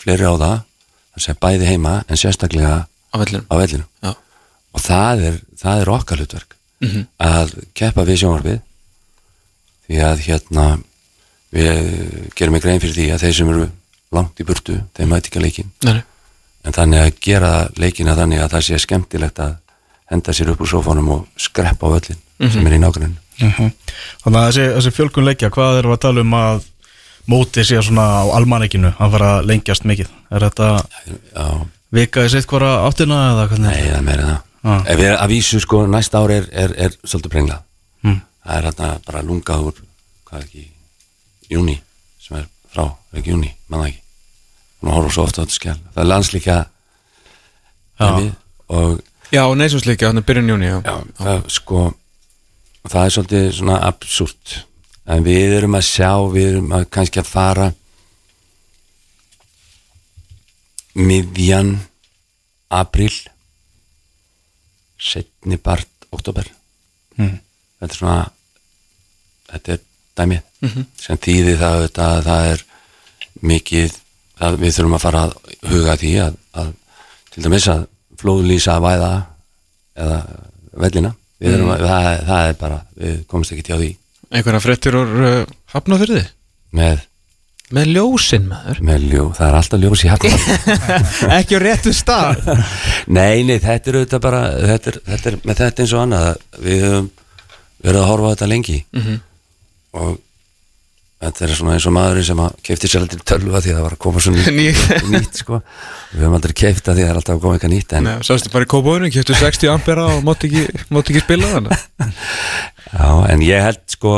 fleiri 0.03 0.27
á 0.29 0.35
það 0.37 0.57
það 1.13 1.25
sé 1.27 1.35
bæði 1.41 1.69
heima 1.71 1.95
en 2.09 2.17
sérstaklega 2.21 2.75
Á 3.13 3.17
vellinu 3.21 3.45
á 3.49 3.55
vellinu 3.61 3.85
Já, 4.05 4.13
og 4.73 4.81
það 4.85 5.25
er, 5.29 5.39
það 5.63 5.81
er 5.85 5.93
okkar 5.99 6.21
hlutverk 6.23 6.57
Mhm. 6.83 7.03
að 7.23 7.51
keppa 7.79 8.03
við 8.03 8.17
sjónvarpið 8.25 8.61
því 9.87 9.99
að 10.03 10.23
hérna 10.27 10.65
við 11.53 12.31
gerum 12.35 12.57
ekki 12.59 12.65
grein 12.67 12.81
fyrir 12.83 12.97
því 12.97 13.05
að 13.15 13.23
þeir 13.23 13.37
sem 13.37 13.51
eru 13.53 13.67
langt 14.13 14.41
í 14.43 14.47
burtu, 14.49 14.79
þeir 14.97 15.07
mæti 15.13 15.31
ekki 15.31 15.39
að 15.41 15.45
leikin 15.47 15.71
Nei, 15.87 16.01
en 16.67 16.73
þannig 16.77 17.05
að 17.05 17.21
gera 17.29 17.53
leikina 17.79 18.17
þannig 18.19 18.43
að 18.43 18.51
það 18.57 18.65
sé 18.67 18.81
skemmtilegt 18.83 19.39
að 19.45 19.55
henda 20.13 20.35
sér 20.37 20.51
upp 20.53 20.61
úr 20.67 20.73
sófánum 20.73 21.09
og 21.15 21.27
skreppa 21.41 21.87
á 21.87 21.95
öllin 22.01 22.21
sem 22.51 22.67
er 22.67 22.75
í 22.77 22.81
nágruninu 23.43 23.73
Þannig 24.23 24.39
að 24.41 24.47
þessi, 24.49 24.67
þessi 24.77 24.93
fjölkun 24.97 25.27
leikja, 25.29 25.51
hvað 25.55 25.79
erum 25.81 25.93
við 25.93 25.99
að 25.99 26.05
tala 26.07 26.21
um 26.27 26.35
að 26.39 26.63
mótið 27.33 27.67
sé 27.69 27.83
svona 27.87 28.07
á 28.19 28.23
almanekinu 28.39 28.91
að 28.99 29.13
fara 29.17 29.29
að 29.39 29.47
lengjast 29.51 29.85
mikið 29.87 30.09
Er 30.33 30.47
þetta 30.49 30.71
Já, 31.37 31.47
vika 31.93 32.25
í 32.27 32.33
sitt 32.33 32.47
hvora 32.51 32.73
áttina 32.89 33.19
eða 33.33 33.49
hvernig? 33.51 33.69
nei, 33.69 33.85
það 33.91 33.99
er 34.01 34.09
meira 34.09 34.31
það 34.31 34.41
Ah. 34.63 34.79
Ef 34.87 34.95
við 35.01 35.09
að 35.19 35.27
vísu 35.33 35.59
sko, 35.59 35.79
næsta 35.91 36.21
ár 36.23 36.31
er, 36.31 36.45
er, 36.55 36.71
er 36.87 36.93
svolítið 37.03 37.33
brengla 37.35 37.57
Mm. 38.07 38.21
það 38.47 38.57
er 38.59 38.67
hérna 38.69 38.91
bara 39.07 39.23
lungað 39.27 39.65
úr 39.67 39.81
hvað 40.29 40.45
ekki, 40.45 40.63
júni 41.51 41.75
sem 42.23 42.37
er 42.39 42.45
frá, 42.71 42.85
ekki 43.15 43.31
júni, 43.35 43.51
mann 43.71 43.83
ekki 43.89 43.99
hún 44.83 44.93
horfum 44.95 45.11
svo 45.17 45.25
ofta 45.27 45.43
á 45.43 45.47
þetta 45.47 45.55
skjál 45.59 45.75
það 45.95 46.01
er 46.05 46.09
landslíka 46.13 46.57
dæmi 48.01 48.31
og 48.69 49.01
Já, 49.33 49.43
neysumsleikja, 49.57 50.11
þannig 50.13 50.27
byrjun 50.29 50.51
júni 50.53 50.67
já. 50.71 50.79
Já, 50.85 50.97
það, 51.19 51.43
sko 51.59 51.83
það 52.89 53.05
er 53.07 53.15
svolítið 53.15 53.47
svona 53.59 53.79
absúrt. 53.87 54.57
En 55.07 55.25
við 55.27 55.57
erum 55.59 55.75
að 55.79 55.87
sjá 55.87 56.11
við 56.33 56.49
erum 56.53 56.73
að 56.77 56.85
kannski 56.95 57.21
að 57.23 57.27
fara 57.31 57.69
miðjan 60.95 61.73
april 62.73 63.13
setni 65.03 65.57
part 65.59 65.89
oktober 66.13 66.47
Mhm. 67.19 67.39
þetta 67.81 67.93
er 67.93 67.97
svona 67.99 68.31
þetta 69.53 69.73
er 69.75 69.81
dæmið 70.17 70.43
sem 70.97 71.19
þýði 71.19 71.57
það 71.61 71.83
að 71.99 72.23
það 72.29 72.47
er 72.53 72.63
mikið 73.43 73.97
það, 74.39 74.57
við 74.63 74.75
þurfum 74.77 74.95
að 74.97 75.03
fara 75.03 75.23
að 75.27 75.35
huga 75.69 75.93
að 75.93 76.01
því 76.05 76.13
að, 76.27 76.37
að 76.55 76.71
til 77.33 77.43
dæmis 77.45 77.67
að 77.69 77.83
flóðlýsa 78.23 78.79
væða 78.85 79.11
eða 79.97 80.19
vellina 80.85 81.13
við 81.43 81.57
erum 81.57 81.71
að, 81.75 81.87
það, 81.91 82.11
það 82.31 82.49
er 82.53 82.59
bara 82.63 82.79
við 83.03 83.17
komumst 83.31 83.55
ekki 83.57 83.65
til 83.67 83.75
á 83.75 83.81
því. 83.83 83.89
Einhverja 84.33 84.61
fréttir 84.65 84.97
úr 84.97 85.11
uh, 85.29 85.41
hafnafyrði 85.75 86.23
með, 86.79 87.03
Með 87.73 87.87
ljósin 87.97 88.47
maður. 88.51 88.81
með 88.85 89.05
ljó, 89.09 89.23
það 89.37 89.47
er 89.49 89.55
alltaf 89.59 89.81
ljós 89.81 90.03
í 90.05 90.11
hafnum 90.13 90.43
Ekki 91.39 91.57
á 91.57 91.61
réttu 91.63 91.93
stað. 91.97 92.43
Nei, 93.17 93.43
nei, 93.49 93.57
þetta 93.65 93.91
er 93.93 93.99
auðvitað 94.03 94.25
bara 94.27 94.43
þetta 94.73 94.93
er, 94.93 94.99
þetta 95.09 95.31
er, 95.33 95.39
með 95.49 95.61
þetta 95.63 95.85
eins 95.87 95.95
og 95.97 96.03
annað 96.05 96.27
að 96.29 96.67
við 96.67 96.83
höfum 96.87 97.09
verið 97.83 98.01
að 98.03 98.11
horfa 98.13 98.29
á 98.29 98.33
þetta 98.35 98.51
lengi. 98.53 98.77
Mhm. 98.97 99.17
og 100.03 100.13
þetta 101.23 101.45
er 101.47 101.53
svona 101.55 101.75
eins 101.77 101.87
og 101.87 101.95
maðurinn 101.97 102.27
sem 102.27 102.41
kefti 102.67 102.89
sér 102.91 103.05
aldrei 103.05 103.23
tölva 103.31 103.61
því 103.63 103.71
að 103.73 103.77
það 103.79 103.85
var 103.87 103.95
að 103.97 104.01
koma 104.05 104.23
svo 104.25 104.33
nýtt, 104.37 104.51
Ný- 104.57 105.13
nýtt 105.15 105.41
sko. 105.43 105.61
við 106.13 106.25
höfum 106.25 106.37
aldrei 106.39 106.55
kefta 106.63 106.95
því 106.97 107.05
að 107.05 107.07
það 107.09 107.13
er 107.15 107.21
alltaf 107.21 107.37
að 107.39 107.43
koma 107.45 107.59
eitthvað 107.59 107.75
nýtt 107.77 107.95
en, 107.99 108.09
Nei, 108.09 108.17
Sástu 108.27 108.53
bara 108.55 108.67
í 108.67 108.71
kópáinu, 108.73 109.11
kjöptu 109.15 109.37
60 109.39 109.71
ampera 109.75 110.09
og 110.17 110.25
mátti 110.27 110.51
ekki, 110.51 110.85
ekki 111.03 111.23
spila 111.25 111.53
þannig 111.55 111.87
já, 112.99 113.09
en 113.33 113.47
ég 113.47 113.67
held 113.69 113.83
sko 113.95 114.17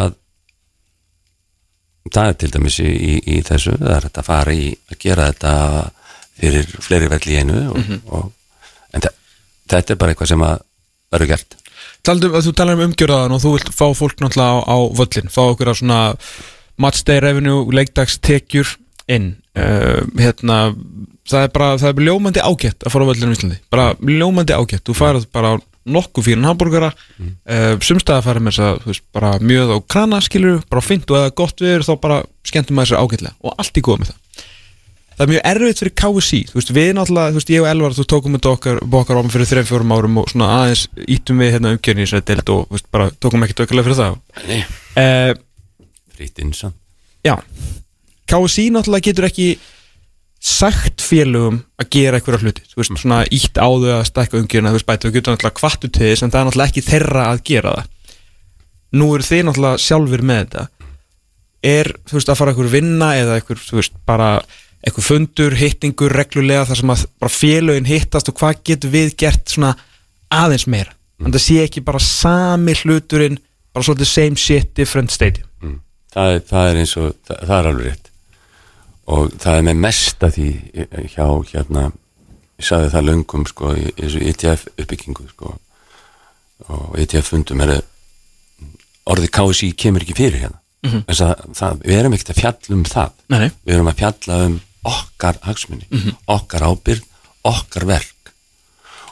að 0.00 0.16
það 2.10 2.30
er 2.32 2.36
til 2.40 2.50
dæmis 2.54 2.78
í, 2.82 2.88
í, 2.90 3.12
í 3.36 3.40
þessu 3.46 3.74
það 3.78 3.92
er 3.98 4.06
hægt 4.08 4.20
að 4.22 4.28
fara 4.30 4.54
í 4.56 4.68
að 4.90 5.00
gera 5.04 5.26
þetta 5.30 5.52
fyrir 6.40 6.70
fleiri 6.82 7.10
velli 7.12 7.34
í 7.36 7.40
einu 7.42 7.58
og, 7.74 7.90
og, 8.16 8.30
en 8.96 9.04
þe- 9.04 9.12
þetta 9.74 9.94
er 9.94 10.00
bara 10.00 10.14
eitthvað 10.14 10.30
sem 10.32 10.44
að 10.46 10.62
verður 11.12 11.30
gert 11.34 11.56
Taldum 12.06 12.36
að 12.36 12.48
þú 12.48 12.52
talar 12.56 12.78
um 12.78 12.86
umgjörðaðan 12.88 13.36
og 13.36 13.42
þú 13.42 13.54
vilt 13.56 13.72
fá 13.76 13.86
fólk 13.96 14.22
náttúrulega 14.22 14.60
á, 14.60 14.72
á 14.72 14.76
völlin, 14.96 15.32
fá 15.32 15.42
okkur 15.44 15.72
að 15.72 15.80
svona 15.82 16.00
matchday 16.80 17.20
revenue, 17.20 17.66
leikdagstekjur 17.76 18.76
inn. 19.10 19.34
Uh, 19.58 20.06
hérna, 20.16 20.60
það 21.28 21.46
er 21.46 21.50
bara, 21.52 21.72
það 21.82 21.90
er 21.90 22.06
ljómandi 22.06 22.44
ágætt 22.44 22.86
að 22.86 22.94
fara 22.94 23.04
á 23.04 23.10
völlinu 23.10 23.34
í 23.34 23.36
Íslandi, 23.36 23.58
bara 23.72 23.90
ljómandi 23.98 24.56
ágætt. 24.56 24.84
Þú 24.86 24.96
farið 24.96 25.26
bara 25.34 25.52
á 25.52 25.54
nokkuð 25.90 26.26
fyrir 26.28 26.44
hambúrgara 26.44 26.90
mm. 26.92 27.30
uh, 27.50 27.74
sumstæða 27.84 28.24
farið 28.24 28.46
með 28.46 28.56
þess 28.56 28.64
að 28.66 28.82
þú 28.82 28.92
veist, 28.92 29.06
bara 29.16 29.30
mjög 29.42 29.72
á 29.74 29.78
krana 29.90 30.20
skilur 30.24 30.60
bara 30.70 30.84
fint 30.84 31.08
og 31.10 31.20
eða 31.20 31.36
gott 31.40 31.64
við 31.64 31.86
þá 31.88 31.94
bara 32.00 32.18
skemmtum 32.46 32.78
maður 32.78 32.92
sér 32.92 33.04
ágætlega. 33.04 33.36
Og 33.44 33.56
allt 33.56 33.80
í 33.80 33.84
góð 33.84 34.02
með 34.02 34.12
það 34.12 34.19
það 35.20 35.26
er 35.26 35.32
mjög 35.34 35.42
erfitt 35.50 35.80
fyrir 35.82 35.92
KSC 36.00 36.38
þú 36.48 36.56
veist, 36.56 36.70
við 36.72 36.90
náttúrulega, 36.96 37.32
þú 37.32 37.40
veist, 37.40 37.50
ég 37.52 37.60
og 37.60 37.68
Elvar 37.68 37.96
þú 37.96 38.04
tókum 38.08 38.36
þetta 38.38 38.52
okkar, 38.54 38.78
okkar 39.00 39.18
árum 39.20 39.32
fyrir 39.34 39.50
3-4 39.50 39.96
árum 39.98 40.20
og 40.22 40.30
svona 40.32 40.46
aðeins 40.56 40.84
ítum 41.04 41.42
við 41.42 41.50
hérna 41.54 41.74
umgjörni 41.74 42.06
í 42.06 42.08
þessari 42.08 42.26
deild 42.30 42.52
og 42.54 42.62
þú 42.70 42.76
veist, 42.78 42.86
bara 42.96 43.08
tókum 43.20 43.44
ekki 43.44 43.58
aukarlega 43.58 43.88
fyrir 43.90 43.98
það. 44.00 44.16
Nei, 44.48 44.62
uh, 45.02 45.34
frýtt 46.16 46.40
innsam 46.40 46.72
Já. 47.20 47.36
KSC 48.32 48.70
náttúrulega 48.72 49.10
getur 49.10 49.28
ekki 49.28 49.50
sagt 50.40 51.04
félögum 51.04 51.60
að 51.76 51.90
gera 51.92 52.16
eitthvað 52.16 52.46
hluti, 52.46 52.64
þú 52.70 52.80
veist, 52.80 52.96
svona 53.02 53.20
ítt 53.28 53.60
á 53.60 53.68
þau 53.68 53.92
að 53.98 54.06
stækka 54.08 54.40
umgjörna, 54.40 54.72
þú 54.72 54.78
veist, 54.78 54.88
bæti, 54.88 55.04
þú 55.04 55.16
getur 55.18 55.36
náttúrulega 55.36 55.58
kvartu 55.60 55.90
til 55.92 56.06
þess 56.06 56.24
en 56.24 56.32
það 56.32 56.40
er 56.40 56.48
náttúrulega 56.48 56.72
ekki 56.72 56.86
þeirra 56.86 57.26
að 57.28 57.42
gera 57.50 57.74
það. 57.76 57.90
Nú 58.96 59.08
eru 59.14 59.26
þið 59.28 59.42
náttúrulega 59.46 59.82
sjálfur 59.84 60.24
með 60.30 60.40
þetta. 60.40 60.64
Er, 61.60 61.92
þú 62.08 62.16
veist, 62.16 62.32
að 62.32 62.40
fara 62.40 62.54
eitthvað 62.54 62.72
vinna 62.72 63.10
eða 63.20 63.36
eitthvað, 63.36 63.64
þú 63.66 63.80
veist, 63.82 64.00
bara 64.08 64.30
eitthvað 64.80 65.06
fundur, 65.06 65.56
hittingur, 65.60 66.14
reglulega 66.16 66.64
þar 66.70 66.80
sem 66.80 66.92
að 66.94 67.04
bara 67.20 67.34
félögin 67.34 67.88
hittast 67.88 68.30
og 68.32 68.38
hvað 68.40 68.62
getur 68.70 68.92
við 68.94 69.14
gert 69.20 69.52
svona 69.52 69.74
aðeins 70.32 70.66
meira? 70.70 70.94
En 71.20 71.34
það 71.34 71.44
sé 71.44 71.56
ekki 71.66 71.82
bara 71.84 72.00
sami 72.00 72.74
hluturinn 72.80 73.36
bara 73.74 73.84
svolítið 73.86 74.08
same 74.08 74.40
shit, 74.40 74.70
different 74.76 75.12
stadium 75.12 75.46
mm. 75.60 75.80
það, 76.14 76.36
er, 76.36 76.46
það 76.48 76.70
er 76.70 76.80
eins 76.80 76.94
og 76.96 77.10
það, 77.28 77.42
það 77.42 77.56
er 77.58 77.68
alveg 77.70 77.90
rétt. 77.90 78.06
Og 79.10 79.34
það 79.42 79.58
er 79.58 79.66
með 79.66 79.82
mesta 79.84 80.30
því 80.30 80.48
hjá 81.10 81.26
hérna 81.50 81.90
ég 82.60 82.66
sagði 82.68 82.92
það 82.94 83.06
löngum 83.08 83.46
sko 83.48 83.74
í 83.74 83.90
þessu 83.98 84.24
ETF 84.30 84.66
uppbyggingu 84.76 85.28
sko. 85.32 85.54
Og 86.70 86.98
ETF 87.00 87.32
fundum 87.32 87.62
er 87.64 87.76
orðið 89.10 89.32
KSI 89.36 89.70
kemur 89.80 90.04
ekki 90.04 90.16
fyrir 90.18 90.44
hérna. 90.44 90.60
Þess 91.08 91.22
að 91.24 91.46
það, 91.58 91.80
við 91.84 91.98
erum 91.98 92.16
ekkert 92.16 92.32
að 92.32 92.40
fjalla 92.40 92.76
um 92.76 92.84
það. 92.88 93.16
Nei, 93.28 93.38
nei. 93.42 93.50
við 93.66 93.74
erum 93.76 93.90
að 93.90 93.98
fjalla 94.00 94.36
um 94.46 94.58
okkar 94.84 95.38
hagsmunni, 95.42 95.86
Mhm. 95.90 96.16
okkar 96.28 96.62
ábyrgð 96.62 97.04
okkar 97.44 97.84
verk 97.86 98.32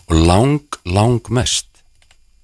og 0.09 0.17
lang, 0.17 0.61
lang 0.85 1.21
mest 1.31 1.67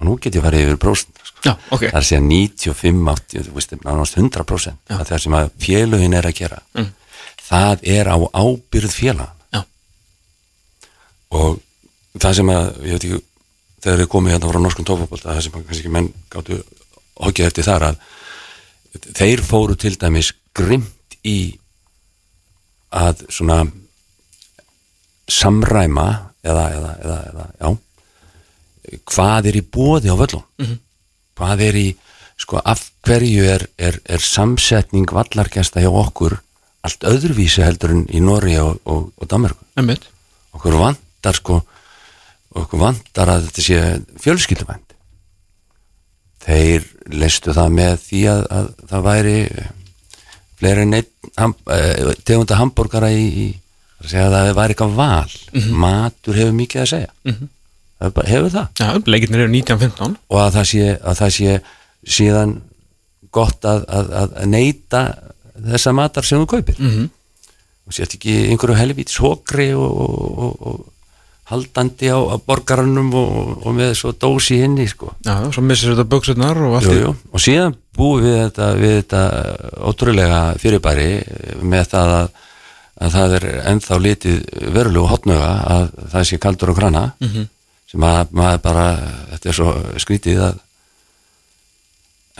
og 0.00 0.06
nú 0.06 0.18
get 0.20 0.34
ég 0.34 0.42
farið 0.42 0.64
yfir 0.66 0.76
prósent 0.80 1.16
sko. 1.24 1.40
Já, 1.44 1.56
ok 1.70 1.80
það 1.80 1.94
er 1.94 2.00
að 2.00 2.08
segja 2.08 2.20
95, 2.20 3.04
80, 3.08 3.42
þú 3.48 3.52
veist, 3.54 3.70
nánast 3.84 4.16
100% 4.16 4.76
af 4.90 5.08
það 5.08 5.20
sem 5.20 5.32
að 5.32 5.50
félögin 5.58 6.14
er 6.14 6.22
að 6.28 6.34
gera 6.34 6.62
Mm. 6.74 6.92
það 7.50 7.78
er 7.84 8.06
á 8.08 8.16
ábyrð 8.32 8.92
félagan 8.92 9.32
Já. 9.52 9.64
og 11.30 11.60
það 12.18 12.34
sem 12.34 12.46
að, 12.52 12.66
ég 12.84 12.92
veit 12.96 13.04
ekki 13.04 13.22
þegar 13.84 13.98
þið 14.00 14.10
komið 14.14 14.32
hérna 14.34 14.50
frá 14.52 14.60
norskum 14.64 14.84
tófabólta 14.88 15.34
það 15.34 15.42
sem 15.42 15.52
kannski 15.64 15.90
menn 15.92 16.12
gáttu 16.32 16.60
hokkið 17.20 17.46
eftir 17.50 17.64
þar 17.64 17.82
að 17.90 17.96
þeir 19.18 19.42
fóru 19.44 19.76
til 19.76 19.96
dæmis 20.00 20.32
grimt 20.56 21.18
í 21.24 21.58
að 22.94 23.24
svona 23.32 23.58
samræma 25.30 26.06
eða, 26.44 26.64
eða, 26.76 26.92
eða, 27.04 27.18
eða 27.32 27.46
já 27.60 27.76
hvað 29.08 29.48
er 29.50 29.56
í 29.58 29.62
bóði 29.74 30.12
á 30.12 30.16
völlum 30.20 30.44
Mhm. 30.60 30.78
hvað 31.38 31.62
er 31.68 31.78
í 31.80 31.86
sko 32.38 32.60
af 32.64 32.90
hverju 33.06 33.44
er, 33.48 33.66
er, 33.78 34.00
er 34.04 34.18
samsetning 34.20 35.06
vallargesta 35.10 35.80
hjá 35.80 35.88
okkur 35.90 36.36
allt 36.84 37.06
öðruvísi 37.08 37.62
heldur 37.64 37.90
en 37.94 38.04
í 38.12 38.20
Nóri 38.20 38.58
og, 38.60 38.80
og, 38.84 39.12
og 39.16 39.28
Einmitt. 39.76 40.04
okkur 40.52 40.76
vantar 40.78 41.34
sko 41.34 41.62
okkur 42.54 42.78
vantar 42.78 43.28
að 43.32 43.46
þetta 43.48 43.62
sé 43.62 43.78
fjölskylduvænt 44.20 44.92
þeir 46.44 46.84
leistu 47.08 47.54
það 47.56 47.70
með 47.72 47.96
því 48.04 48.20
að, 48.34 48.42
að 48.50 48.68
það 48.90 49.06
væri 49.08 49.38
fleiri 50.60 50.86
en 50.86 50.96
einn 51.00 51.32
ham, 51.36 51.54
eh, 51.70 52.14
tegunda 52.24 52.58
hambúrgara 52.60 53.10
í, 53.12 53.26
í 53.44 53.46
að 54.04 54.36
það 54.36 54.52
væri 54.58 54.74
eitthvað 54.74 54.96
val. 54.98 55.34
Matur 55.84 56.38
hefur 56.38 56.56
mikið 56.58 56.82
að 56.82 56.90
segja. 56.92 57.10
Það 57.98 58.08
er 58.08 58.14
bara, 58.18 58.28
hefur 58.28 58.52
það. 58.52 58.68
1915 59.54 60.16
og 60.28 60.40
að 60.42 60.54
það 60.58 60.70
sé, 60.70 60.88
að 61.00 61.20
það 61.20 61.34
sé 61.38 61.58
síðan 62.16 62.54
gott 63.34 63.66
að, 63.66 63.84
að, 63.88 64.10
að 64.20 64.48
neyta 64.50 65.02
þessa 65.54 65.94
matar 65.96 66.26
sem 66.26 66.42
þú 66.42 66.48
kaupir. 66.50 66.80
Mm 66.80 66.90
-hmm. 66.90 67.08
og 67.86 67.92
sért 67.92 68.14
ekki 68.16 68.34
einhverju 68.50 68.76
helvítis 68.76 69.20
hókri 69.22 69.72
og, 69.74 69.92
og, 70.04 70.38
og, 70.38 70.54
og 70.68 70.93
haldandi 71.50 72.08
á, 72.08 72.16
á 72.16 72.36
borgarannum 72.40 73.10
og, 73.20 73.66
og 73.66 73.74
með 73.76 73.90
svo 73.98 74.12
dósi 74.16 74.62
inni 74.64 74.86
sko. 74.88 75.10
Já, 75.26 75.34
svo 75.52 75.60
missir 75.62 75.92
þetta 75.92 76.06
buksurnar 76.08 76.56
og 76.64 76.78
allt 76.78 76.88
jú, 76.88 76.94
í 76.96 77.02
jú. 77.04 77.10
og 77.32 77.42
síðan 77.44 77.74
búum 77.94 78.22
við 78.24 78.38
þetta, 78.46 78.68
við 78.80 78.94
þetta 79.02 79.22
ótrúlega 79.90 80.38
fyrirbæri 80.62 81.08
með 81.62 81.90
það 81.92 82.14
að, 82.20 82.28
að 83.04 83.16
það 83.18 83.36
er 83.40 83.46
ennþá 83.74 83.98
litið 84.06 84.38
verulegu 84.78 85.10
hotnöga 85.12 85.50
að 85.76 85.88
það 86.14 86.28
sé 86.30 86.40
kaldur 86.40 86.72
og 86.72 86.80
krana 86.80 87.04
Mhm. 87.20 87.48
sem 87.94 88.00
að 88.08 88.32
maður 88.34 88.62
bara 88.64 88.86
þetta 89.34 89.48
er 89.52 89.54
svo 89.60 89.72
skrítið 90.02 90.40
að 90.48 90.56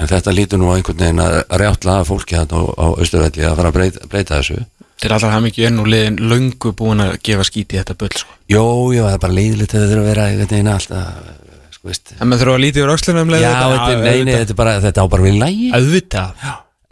en 0.03 0.09
þetta 0.11 0.33
lítur 0.35 0.59
nú 0.59 0.73
á 0.73 0.75
einhvern 0.75 0.99
veginn 0.99 1.21
að 1.23 1.37
rjáttla 1.61 2.01
fólki 2.09 2.35
þarna 2.35 2.59
á, 2.59 2.63
á 2.83 2.87
Austurvelli 2.99 3.45
að 3.47 3.57
fara 3.61 3.71
að 3.71 3.77
breyta, 3.77 4.09
breyta 4.11 4.39
þessu 4.41 4.57
Til 5.05 5.13
allar 5.13 5.35
hafði 5.35 5.45
mikið 5.51 5.67
enn 5.69 5.81
og 5.83 5.89
liðin 5.93 6.15
löngu 6.33 6.71
búin 6.79 7.03
að 7.05 7.17
gefa 7.27 7.45
skíti 7.45 7.77
þetta 7.77 7.97
bull 8.01 8.13
sko. 8.17 8.37
Jó, 8.49 8.63
jó, 8.97 9.03
það 9.05 9.17
er 9.19 9.23
bara 9.25 9.37
leiðilegt 9.37 9.75
að 9.75 9.83
það 9.83 9.91
þurfa 9.93 10.05
að 10.05 10.09
vera 10.09 10.27
einhvern 10.31 10.53
veginn 10.55 10.71
alltaf, 10.73 11.33
sko 11.77 11.93
En 12.25 12.29
maður 12.31 12.41
þurfa 12.45 12.55
að 12.57 12.63
lítið 12.65 12.85
úr 12.87 12.93
öxlunum 12.95 13.25
um 13.29 13.35
Já, 13.35 13.51
þetta, 13.53 13.89
er- 13.93 14.05
nei, 14.05 14.23
nei, 14.25 14.35
þetta 14.41 14.57
bara, 14.57 14.73
þetta 14.81 15.05
á 15.05 15.07
bara 15.13 15.27
við 15.27 15.37
lægi 15.43 15.67
Auðvitað. 15.77 16.45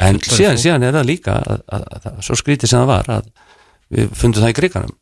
En 0.03 0.19
síðan, 0.27 0.59
síðan 0.61 0.85
er 0.89 0.93
það 0.99 1.07
líka 1.09 1.37
að, 1.39 1.63
að, 1.73 1.87
að, 1.97 2.07
að, 2.11 2.21
svo 2.27 2.37
skrítið 2.37 2.69
sem 2.73 2.83
það 2.83 2.91
var 2.93 3.09
að 3.17 3.31
við 3.97 4.13
fundum 4.19 4.43
það 4.45 4.53
í 4.53 4.57
kriganum 4.61 4.97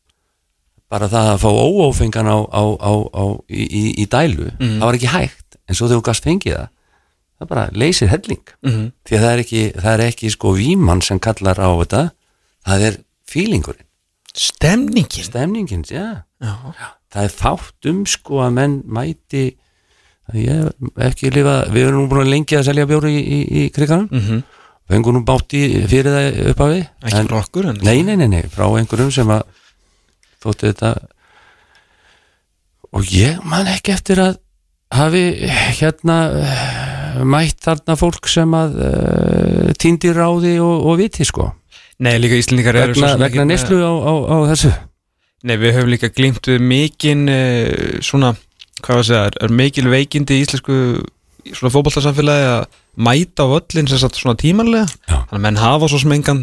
bara 0.90 1.08
það 1.10 1.28
að 1.32 1.40
fá 1.42 1.50
óófengan 1.50 2.30
á, 2.30 2.38
á, 2.50 2.62
á, 2.78 2.92
á 3.10 3.24
í, 3.50 3.62
í, 3.64 3.82
í 4.02 4.06
dælu 4.10 4.50
Mhm. 4.58 4.78
það 4.78 4.86
var 4.86 4.98
ekki 4.98 5.10
hægt, 5.14 5.58
en 5.66 5.74
svo 5.78 5.86
þegar 5.88 6.00
þú 6.02 6.06
gast 6.10 6.24
fengið 6.26 6.56
það 6.58 6.68
það 7.40 7.48
bara 7.54 7.66
leysir 7.72 8.08
helling. 8.10 8.42
Mhm. 8.66 8.86
því 9.06 9.16
að 9.18 9.22
það 9.24 9.32
er 9.34 9.42
ekki, 9.44 9.62
það 9.80 9.92
er 9.94 10.02
ekki 10.10 10.30
sko 10.34 10.54
vímann 10.58 11.02
sem 11.02 11.18
kallar 11.22 11.56
á 11.62 11.70
þetta 11.82 12.02
það 12.66 12.84
er 12.90 12.98
fílingurinn, 13.30 13.86
Stemningin? 14.34 15.24
Stemningin, 15.26 15.82
já. 15.90 16.24
Já, 16.40 16.52
það 17.12 17.24
er 17.26 17.32
fátt 17.34 17.88
um 17.90 18.04
sko 18.06 18.38
að 18.44 18.52
menn 18.60 18.76
mæti 18.86 19.44
ég 20.36 20.62
hef 20.70 21.02
ekki 21.10 21.32
lifa, 21.34 21.56
við 21.74 21.88
erum 21.88 22.04
nú 22.04 22.10
búin 22.12 22.22
að 22.22 22.30
lengi 22.30 22.54
að 22.60 22.68
selja 22.68 22.86
bjóri 22.86 23.10
í, 23.18 23.22
í, 23.22 23.40
í 23.64 23.70
kriganum 23.74 24.06
Mhm. 24.14 24.42
fengur 24.90 25.12
nú 25.14 25.24
bátti 25.26 25.64
fyrir 25.90 26.10
það 26.14 26.38
upp 26.52 26.60
á 26.62 26.66
við. 26.70 26.84
Ekki 27.06 27.24
frá 27.28 27.38
okkur 27.42 27.68
en 27.70 27.80
nei, 27.82 28.02
nei, 28.06 28.16
nei, 28.16 28.26
nei, 28.30 28.42
frá 28.50 28.66
einhverjum 28.78 29.10
sem 29.14 29.28
að 29.30 29.42
þótti 30.42 30.70
þetta 30.70 30.92
og 32.94 33.04
ég 33.14 33.42
man 33.46 33.66
ekki 33.70 33.92
eftir 33.94 34.18
að 34.22 34.38
hafi 34.90 35.24
hérna 35.78 36.16
eh, 36.42 37.20
mætt 37.22 37.60
þarna 37.62 37.94
fólk 37.98 38.26
sem 38.30 38.50
að 38.56 38.78
uh, 38.82 39.70
týndir 39.78 40.16
ráði 40.18 40.56
og, 40.62 40.86
og 40.90 40.96
viti 40.98 41.26
sko 41.26 41.50
Nei, 42.00 42.14
líka 42.20 42.38
Íslendingar 42.40 42.78
eru 42.80 42.96
svo 42.96 43.08
sem 43.08 43.20
vegna 43.20 43.46
neslu 43.48 43.80
á, 43.84 43.92
á, 43.92 44.12
á 44.32 44.36
þessu 44.52 44.70
Nei, 45.44 45.56
við 45.56 45.74
höfum 45.78 45.92
líka 45.92 46.10
glýmt 46.12 46.48
við 46.48 46.60
mikinn 46.64 47.24
uh, 47.32 47.98
svona, 48.04 48.34
hvað 48.80 48.98
var 48.98 49.02
að 49.02 49.08
segja, 49.08 49.32
er 49.46 49.54
mikil 49.56 49.86
veikindi 49.88 50.36
í 50.36 50.44
íslensku 50.44 50.76
svona 51.56 51.72
fótballtarsamfélagi 51.72 52.48
að 52.50 52.64
mæta 53.00 53.46
á 53.48 53.56
öllin 53.56 53.88
sem 53.88 54.00
sagt 54.00 54.18
svona 54.20 54.38
tímanlega 54.40 54.88
Já. 54.88 55.22
þannig 55.30 55.38
að 55.38 55.44
menn 55.46 55.60
hafa 55.60 55.88
svo 55.88 56.00
sem 56.02 56.14
engan 56.16 56.42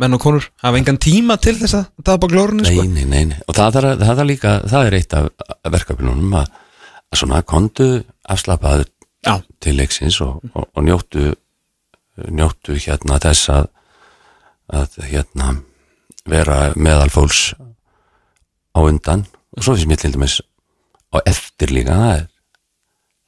menn 0.00 0.16
og 0.16 0.20
konur 0.20 0.48
hafa 0.60 0.80
engan 0.80 1.00
tíma 1.00 1.38
til 1.40 1.56
þess 1.56 1.78
að 1.78 1.86
tapa 2.04 2.28
glórunni 2.28 2.66
nei, 2.66 2.74
sko. 2.74 2.84
nei, 2.84 3.06
nei, 3.08 3.22
nei, 3.30 3.40
og 3.46 3.56
það, 3.56 3.78
það, 3.78 3.88
það, 4.02 4.12
það 4.20 4.28
líka 4.28 4.54
það 4.68 4.88
er 4.88 4.98
eitt 4.98 5.16
af 5.16 5.30
verkefnunum 5.76 6.36
að, 6.42 6.50
að 7.08 7.22
svona 7.22 7.40
kondu 7.48 7.88
afslapaður 8.36 8.90
Já, 9.26 9.40
til 9.64 9.74
leiksins 9.78 10.20
og, 10.22 10.44
og, 10.52 10.68
og 10.76 10.84
njóttu 10.86 11.32
njóttu 12.32 12.76
hérna 12.80 13.18
þess 13.22 13.50
að 13.52 13.72
að 14.72 14.98
hérna 15.06 15.54
vera 16.26 16.60
meðal 16.76 17.10
fólks 17.12 17.54
á 18.74 18.80
undan. 18.82 19.26
Og 19.56 19.64
svo 19.64 19.76
finnst 19.76 19.88
mér 19.90 20.00
til 20.02 20.12
dæmis 20.14 20.40
á 21.14 21.18
eftir 21.24 21.72
líka 21.72 21.96
það 21.96 22.14
er, 22.16 22.24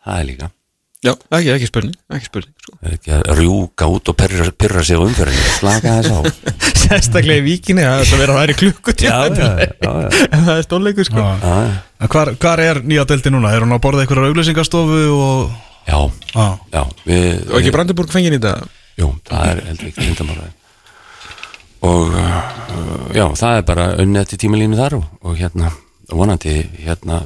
það 0.04 0.20
er 0.22 0.26
líka. 0.28 0.50
Já 0.98 1.12
ekki, 1.14 1.50
ekki 1.54 1.66
spurning, 1.68 1.94
ekki 2.10 2.26
spurning 2.26 2.54
sko. 2.58 2.72
Það 2.80 2.88
er 2.88 2.94
ekki 2.96 3.12
að 3.14 3.28
rjúka 3.38 3.86
út 3.94 4.10
og 4.10 4.16
pyrra, 4.18 4.48
pyrra 4.58 4.82
sig 4.82 4.98
á 4.98 5.02
umferðinu 5.06 5.52
slaka 5.60 5.92
þess 6.00 6.10
á. 6.10 6.20
Sérstaklega 6.82 7.38
í 7.38 7.44
víkinni 7.46 7.84
að 7.86 8.02
þetta 8.02 8.18
vera 8.18 8.34
að 8.34 8.40
væri 8.42 8.56
klukkutíma. 8.58 9.12
Já, 9.14 9.38
já, 9.38 9.48
já, 9.62 9.70
já, 9.86 10.26
en 10.26 10.42
það 10.48 10.52
er 10.56 10.66
stórleikur 10.66 11.06
sko. 11.06 11.28
Hvar, 12.10 12.32
hvar 12.42 12.64
er 12.66 12.82
nýja 12.82 13.06
delti 13.12 13.30
núna? 13.30 13.54
Er 13.54 13.62
hún 13.62 13.76
að 13.78 13.84
borða 13.86 14.02
einhverjar 14.02 14.32
auglýsingastofu 14.32 15.04
og... 15.14 15.54
já, 15.86 16.00
Já, 16.34 16.46
já 16.74 16.82
við, 17.06 17.46
og 17.48 17.56
ekki 17.62 17.72
Brandenburg 17.72 18.12
fengið 18.12 18.34
í 18.34 18.40
þetta 18.40 18.56
Jú, 18.98 19.08
það 19.30 19.52
er 19.52 19.60
heldur 19.70 19.88
ekki 19.88 20.04
lindamála 20.04 20.48
og 21.86 22.14
uh, 22.14 23.12
já, 23.14 23.26
það 23.38 23.58
er 23.58 23.66
bara 23.68 23.86
unnið 24.02 24.32
til 24.32 24.40
tímalínu 24.44 24.78
þar 24.78 24.98
og, 24.98 25.06
og 25.22 25.38
hérna, 25.38 25.70
vonandi 26.10 26.56
hérna 26.82 27.20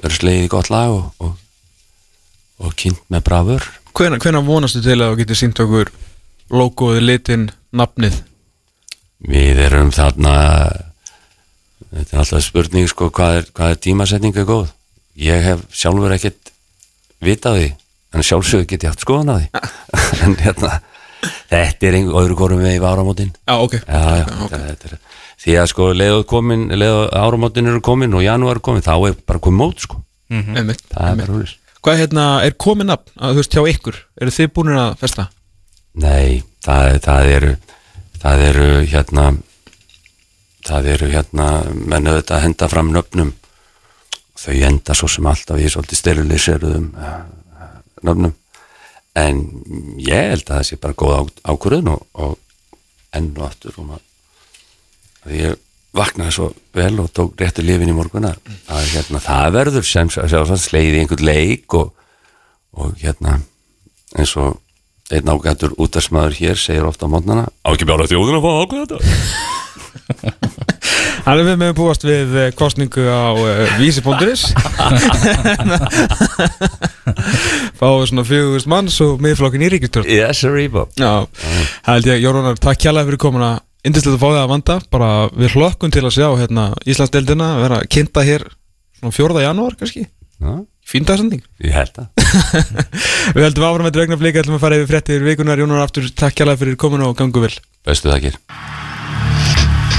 verður 0.00 0.16
slegið 0.18 0.46
í 0.46 0.50
gott 0.50 0.70
lag 0.72 0.94
og, 0.96 1.04
og, 1.22 1.36
og 2.66 2.76
kynnt 2.78 3.04
með 3.12 3.24
brafur 3.28 3.68
Hvenær, 3.92 4.22
hvenær 4.24 4.46
vonastu 4.46 4.80
til 4.80 4.96
að 4.96 5.12
þú 5.12 5.18
getur 5.20 5.38
sínt 5.38 5.60
okkur 5.60 5.90
logoði, 6.52 7.02
litin, 7.04 7.50
nafnið? 7.76 8.22
Við 9.28 9.60
erum 9.66 9.92
þarna 9.94 10.32
þetta 11.92 12.16
er 12.16 12.22
alltaf 12.22 12.46
spurning 12.46 12.88
sko 12.90 13.10
hvað 13.12 13.38
er, 13.38 13.50
hvað 13.52 13.74
er 13.74 13.82
tímasetninga 13.86 14.46
góð? 14.48 14.72
Ég 15.20 15.44
hef 15.44 15.66
sjálfur 15.76 16.14
ekkert 16.16 16.52
vitað 17.22 17.60
því 17.60 17.68
en 18.12 18.26
sjálfsögur 18.26 18.68
get 18.68 18.86
ég 18.86 18.92
haft 18.92 19.04
skoðan 19.04 19.34
að 19.34 19.44
því. 19.44 19.66
En 20.24 20.38
hérna 20.40 20.72
þetta 21.52 21.88
er 21.88 21.98
einhver 21.98 22.20
öðru 22.22 22.38
korum 22.38 22.62
við 22.62 22.76
í 22.76 22.82
áramótin. 22.82 23.32
Já, 23.46 23.54
ok, 23.56 23.78
já, 23.80 24.02
já, 24.20 24.24
þetta, 24.42 24.62
þetta 24.68 24.90
er 24.90 25.00
því 25.42 25.58
að 25.58 25.68
sko 25.72 25.88
leiðu 25.96 26.22
komin, 26.30 26.68
leiðu 26.70 27.02
áramótin 27.18 27.72
eru 27.72 27.82
komin 27.84 28.14
og 28.14 28.22
janúar 28.22 28.60
er 28.60 28.64
komin, 28.68 28.84
þá 28.84 28.94
er 29.08 29.18
bara 29.26 29.42
komin 29.42 29.58
mót 29.58 29.82
sko, 29.82 29.98
einmitt, 30.30 30.84
það 30.92 31.08
er 31.10 31.20
bara 31.24 31.36
húlis 31.36 31.58
Hvað 31.82 31.98
hérna, 31.98 32.24
er 32.46 32.52
komið 32.62 32.86
nafn, 32.92 33.08
að, 33.18 33.32
þú 33.32 33.40
veist, 33.40 33.54
hjá 33.56 33.70
ykkur? 33.72 33.96
Eru 34.22 34.34
þið 34.36 34.50
búin 34.54 34.76
að 34.78 34.92
festa? 35.00 35.24
nei, 35.98 36.42
það, 36.62 36.98
það 37.04 37.30
eru 37.32 37.54
það 38.22 38.44
eru 38.46 38.68
hérna 38.92 39.24
það 40.62 40.90
eru 40.94 41.08
hérna 41.10 41.48
menn 41.74 42.06
auðvitað 42.06 42.36
að 42.36 42.44
henda 42.46 42.68
fram 42.70 42.92
nöfnum. 42.94 43.32
Þau 44.38 44.54
enda 44.68 44.94
svo 44.96 45.08
sem 45.10 45.26
alltaf 45.26 45.58
í 45.58 45.66
svolítið 45.70 46.00
steriliseruðum 46.00 46.86
uh, 46.94 47.18
nöfnum 48.06 48.34
en 49.18 49.42
ég 50.00 50.30
held 50.32 50.46
að 50.46 50.54
það 50.54 50.66
sé 50.68 50.74
bara 50.80 50.96
góð 50.96 51.28
ákvörðun 51.44 51.92
og, 51.92 52.00
og 52.16 52.38
enn 53.12 53.36
og 53.36 53.44
aftur 53.48 53.74
og 53.76 53.84
maður 53.90 54.06
að 55.22 55.32
ég 55.36 55.52
vaknaði 55.92 56.32
svo 56.34 56.46
vel 56.72 57.00
og 57.02 57.10
tók 57.12 57.40
réttu 57.40 57.62
lifin 57.64 57.92
í 57.92 57.94
morgun 57.96 58.30
að 58.30 58.36
hérna, 58.94 59.18
það 59.20 59.54
verður 59.58 59.84
sem 59.88 60.08
slegið 60.12 60.94
í 60.96 61.00
einhvern 61.02 61.28
leik 61.28 61.74
og, 61.76 61.88
og 62.72 62.88
hérna 63.02 63.32
eins 64.16 64.36
og 64.40 64.50
einn 65.12 65.28
ágættur 65.28 65.76
útarsmaður 65.76 66.34
hér 66.38 66.56
segir 66.60 66.88
ofta 66.88 67.04
á 67.04 67.12
mótnana 67.12 67.44
á 67.52 67.68
ekki 67.74 67.88
bjára 67.88 68.08
þjóðin 68.08 68.38
að 68.38 68.44
fá 68.46 68.52
að 68.52 68.60
ákveða 68.62 68.86
þetta? 68.86 68.98
Þannig 71.22 71.46
við 71.46 71.58
meðum 71.60 71.78
búast 71.78 72.02
við 72.02 72.34
eh, 72.40 72.50
kosningu 72.58 73.04
á 73.06 73.30
uh, 73.36 73.78
vísi.is 73.78 74.42
Fáum 77.82 78.04
svona 78.06 78.22
fjögust 78.22 78.68
manns 78.70 78.96
og 79.02 79.18
miðflokkin 79.24 79.64
í 79.66 79.68
ríkistjórn 79.72 80.06
yes 80.06 80.44
held 81.82 82.06
ég, 82.06 82.20
Jórunar, 82.22 82.58
takk 82.62 82.78
kjærlega 82.78 83.08
fyrir 83.08 83.20
komuna. 83.24 83.48
Indislegt 83.82 84.14
að 84.14 84.20
fá 84.22 84.28
það 84.28 84.42
að 84.44 84.52
vanda. 84.52 84.76
Bara 84.94 85.08
við 85.34 85.56
hlokkum 85.56 85.90
til 85.90 86.04
að 86.06 86.14
sjá 86.14 86.28
hérna 86.38 86.68
Íslandsdeildina 86.86 87.48
vera 87.58 87.80
kynnta 87.90 88.22
hér 88.22 88.44
svona 89.00 89.16
4. 89.16 89.42
janúar 89.48 89.74
kannski. 89.80 90.06
Já, 90.38 90.54
Fín 90.86 91.06
dagsending 91.06 91.42
ég 91.62 91.74
held 91.74 91.98
að 92.02 92.08
Við 93.36 93.44
heldum 93.46 93.66
áfram 93.66 93.86
með 93.86 93.94
dregna 93.98 94.18
flika 94.18 94.42
ætlum 94.42 94.58
að 94.58 94.64
fara 94.64 94.78
yfir 94.78 94.90
fréttir 94.90 95.26
vikunar 95.26 95.62
Jónar 95.62 95.84
aftur 95.84 96.06
takk 96.10 96.38
kjærlega 96.38 96.62
fyrir 96.62 96.78
komuna 96.78 97.10
og 97.10 97.18
gangu 97.18 97.42
vel. 97.44 97.54
Bestu 97.86 98.10
þakkir. 98.10 98.38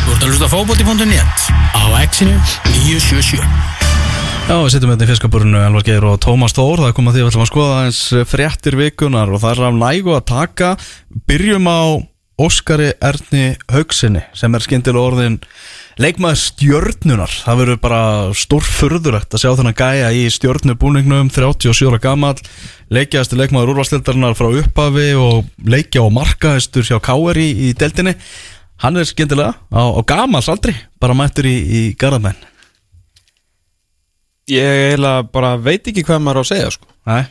Þú 0.03 0.15
ert 0.15 0.23
að 0.23 0.29
hlusta 0.31 0.47
á 0.47 0.53
fótbolti.net 0.55 1.47
á 1.75 1.83
exinu 2.03 2.35
977 2.83 3.92
Já, 4.43 4.57
við 4.59 4.73
sittum 4.73 4.91
hérna 4.91 5.05
í 5.05 5.07
fiskabúrinu 5.07 5.59
Elvar 5.63 5.85
Geir 5.87 6.03
og 6.03 6.17
Tómas 6.21 6.51
Þór. 6.53 6.81
Það 6.81 6.89
er 6.89 6.95
komað 6.97 7.13
því 7.15 7.21
að 7.21 7.23
við 7.23 7.29
ætlum 7.31 7.43
að 7.45 7.49
skoða 7.49 7.77
eins 7.85 7.99
fréttir 8.27 8.75
vikunar 8.75 9.31
og 9.31 9.39
það 9.39 9.53
er 9.53 9.61
af 9.69 9.77
nægu 9.77 10.11
að 10.17 10.25
taka. 10.27 10.71
Byrjum 11.31 11.69
á 11.71 11.81
Óskari 12.43 12.89
Erni 12.99 13.45
Haugsinni 13.71 14.25
sem 14.35 14.57
er 14.57 14.65
skyndilega 14.65 15.07
orðin 15.07 15.39
leikmaður 16.01 16.39
stjörnunar 16.41 17.33
Það 17.45 17.59
verður 17.61 17.81
bara 17.83 18.03
stórfurðulegt 18.35 19.37
að 19.37 19.43
sjá 19.45 19.51
þennan 19.53 19.77
gæja 19.79 20.11
í 20.17 20.23
stjörnubúningnum 20.33 21.29
37 21.31 21.91
ára 21.93 22.03
gamall 22.03 22.39
leikjaðasti 22.91 23.37
leikmaður 23.39 23.75
úrvarsleildarinnar 23.75 24.35
frá 24.35 24.49
upphafi 24.49 25.11
og 25.23 25.51
leikja 25.63 26.03
á 26.03 26.09
markaðistur 26.19 26.89
hjá 26.89 26.97
Káer 27.05 27.39
í, 27.39 27.51
í 27.69 27.75
deildinni. 27.77 28.17
Hann 28.83 28.97
er 28.99 29.07
skyndilega 29.07 29.53
á, 29.71 29.83
á 29.87 30.01
gamals 30.03 30.51
aldri 30.51 30.75
bara 30.99 31.15
mættur 31.15 31.47
í, 31.47 31.55
í 31.63 31.83
Garðamenn 31.95 32.52
Ég 34.51 34.89
eiginlega 34.89 35.23
bara 35.31 35.55
veit 35.61 35.87
ekki 35.87 36.03
hvað 36.03 36.21
maður 36.23 36.41
á 36.41 36.43
að 36.43 36.51
segja 36.51 36.73
sko. 36.75 36.89
Nei 37.07 37.23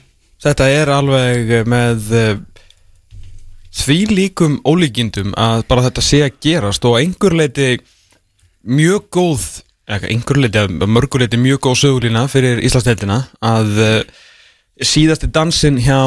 Þetta 0.43 0.67
er 0.75 0.91
alveg 0.91 1.51
með 1.71 2.09
uh, 2.19 2.31
því 3.79 3.99
líkum 4.11 4.57
ólíkindum 4.67 5.37
að 5.39 5.63
bara 5.69 5.85
þetta 5.87 6.03
sé 6.03 6.25
að 6.27 6.41
gerast 6.43 6.87
og 6.89 6.99
einhver 6.99 7.37
leiti 7.39 7.77
mjög 8.67 9.07
góð 9.15 9.45
eða 9.87 10.11
einhver 10.11 10.41
leiti, 10.43 10.65
mörgur 10.91 11.23
leiti 11.23 11.39
mjög 11.39 11.63
góð 11.69 11.79
sögulína 11.85 12.25
fyrir 12.33 12.63
Íslandsdeildina 12.67 13.21
að 13.53 13.71
uh, 13.85 13.95
síðasti 14.83 15.31
dansinn 15.31 15.79
hjá 15.79 16.01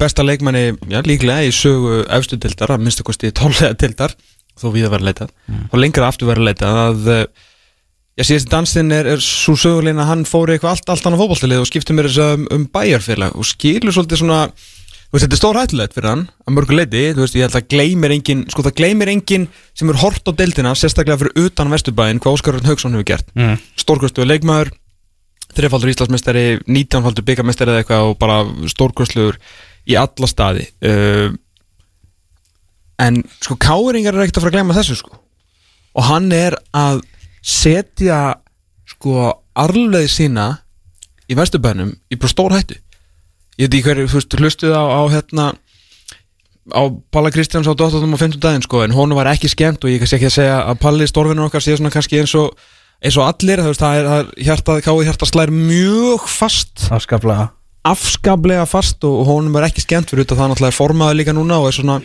besta 0.00 0.24
leikmanni, 0.26 0.72
já 0.90 0.98
líklega 1.06 1.46
í 1.46 1.54
sögu 1.54 2.00
efstu 2.16 2.38
deildar, 2.40 2.72
að 2.74 2.82
minnstu 2.82 3.06
kosti 3.06 3.30
tólega 3.36 3.76
deildar, 3.78 4.16
þó 4.58 4.72
við 4.74 4.88
að 4.88 4.94
vera 4.96 5.06
leitað 5.12 5.34
og 5.68 5.78
lengra 5.78 6.08
aftur 6.10 6.32
vera 6.32 6.48
leitað 6.48 6.80
að 6.82 7.12
Já, 8.18 8.24
síðast 8.26 8.50
dansinn 8.50 8.90
er, 8.90 9.06
er 9.14 9.20
svo 9.22 9.54
sögulegin 9.54 10.02
að 10.02 10.08
hann 10.10 10.24
fór 10.26 10.50
í 10.50 10.56
eitthvað 10.56 10.72
allt, 10.72 10.88
allt 10.90 11.04
annað 11.06 11.20
fótballtilið 11.22 11.60
og 11.62 11.68
skipti 11.70 11.94
mér 11.94 12.08
þess 12.08 12.22
að 12.24 12.32
um, 12.34 12.46
um 12.56 12.64
bæjarfélag 12.74 13.36
og 13.38 13.46
skilur 13.46 13.94
svolítið 13.94 14.18
svona 14.24 14.38
þú 14.48 15.14
veist, 15.14 15.22
þetta 15.22 15.36
er 15.36 15.40
stór 15.40 15.58
hættulegt 15.60 15.94
fyrir 15.94 16.10
hann 16.10 16.24
að 16.42 16.56
mörgu 16.56 16.74
leiti, 16.74 17.02
þú 17.14 17.22
veist, 17.22 17.36
ég 17.38 17.46
held 17.46 17.58
að 17.60 17.68
gleymir 17.70 18.14
engin 18.16 18.42
sko 18.50 18.64
það 18.66 18.74
gleymir 18.80 19.12
engin 19.12 19.46
sem 19.78 19.92
er 19.92 20.00
hort 20.02 20.26
á 20.26 20.32
deildina 20.34 20.72
sérstaklega 20.76 21.20
fyrir 21.22 21.46
utan 21.46 21.70
Vesturbæinn 21.70 22.18
hvað 22.24 22.34
Óskar 22.36 22.58
Örn 22.58 22.66
Haugsson 22.66 22.98
hefur 22.98 23.06
gert. 23.06 23.30
Mm. 23.38 23.54
stórkvöstu 23.78 24.26
leikmaður, 24.26 24.72
þreifaldur 25.54 25.92
Íslandsmeistari 25.94 26.44
19-faldur 26.66 27.24
byggamestari 27.30 27.72
eða 27.72 27.84
eitthvað 27.84 28.10
og 28.10 28.18
bara 28.18 28.40
stórkvöstluður 28.74 29.38
í 29.88 29.96
alla 29.96 30.28
staði. 30.28 30.66
Uh, 30.82 31.30
en 32.98 33.22
sko 33.38 33.54
Og 37.48 37.52
setja 37.56 38.18
sko 38.88 39.30
arleði 39.56 40.10
sína 40.12 40.48
í 41.28 41.36
Vesturbænum 41.36 41.94
í 42.12 42.18
bara 42.20 42.32
stór 42.32 42.52
hættu 42.52 42.76
ég 43.58 43.66
veit 43.66 43.78
ekki 43.78 43.86
hverju, 43.88 44.08
þú 44.12 44.18
veist, 44.18 44.36
hlustuð 44.36 44.74
á, 44.76 44.84
á 44.84 45.02
hérna 45.08 45.46
á 46.76 46.82
Palla 47.10 47.32
Kristjáns 47.32 47.64
á 47.64 47.72
18. 47.72 48.04
og 48.04 48.20
15. 48.20 48.36
daginn 48.40 48.64
sko 48.64 48.82
en 48.84 48.92
hún 48.92 49.16
var 49.16 49.30
ekki 49.32 49.48
skemmt 49.48 49.80
og 49.80 49.90
ég 49.90 50.02
kannski 50.02 50.18
ekki 50.18 50.28
að 50.28 50.36
segja 50.36 50.58
að 50.60 50.80
Palli 50.82 51.08
stórfinnur 51.08 51.48
okkar 51.48 51.64
sé 51.64 51.76
svona 51.76 51.92
kannski 51.94 52.20
eins 52.20 52.34
og 52.36 52.52
eins 53.00 53.16
og 53.16 53.24
allir, 53.24 53.62
þú 53.64 53.72
veist, 53.72 53.80
það 53.80 53.96
er, 53.96 54.08
það 54.10 54.20
er 54.20 54.48
hjartað, 54.48 54.82
káið 54.84 55.08
hjartað 55.08 55.32
slær 55.32 55.54
mjög 55.54 56.28
fast 56.28 56.88
Afskaplega 56.92 57.48
afskaplega 57.88 58.66
fast 58.68 59.04
og 59.08 59.24
honum 59.24 59.56
er 59.56 59.70
ekki 59.70 59.86
skemmt 59.86 60.10
fyrir 60.10 60.26
þetta 60.26 60.36
það 60.42 60.52
náttúrulega 60.52 60.74
er 60.74 60.78
formaður 60.82 61.18
líka 61.22 61.32
núna 61.32 61.62
og 61.62 61.70
er 61.70 61.78
svona 61.78 61.96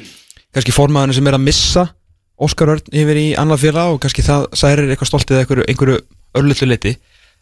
kannski 0.54 0.76
formaðurinn 0.76 1.18
sem 1.18 1.28
er 1.28 1.36
að 1.36 1.46
missa 1.50 1.86
Óskar 2.44 2.72
Örn 2.76 2.92
yfir 2.92 3.20
í 3.22 3.26
annað 3.40 3.64
félag 3.66 3.94
og 3.96 4.00
kannski 4.04 4.26
það 4.26 4.46
særir 4.60 4.92
eitthvað 4.94 5.10
stoltið 5.12 5.36
eða 5.38 5.44
einhverju, 5.46 5.66
einhverju 5.72 5.98
örlullu 6.40 6.68
liti 6.70 6.94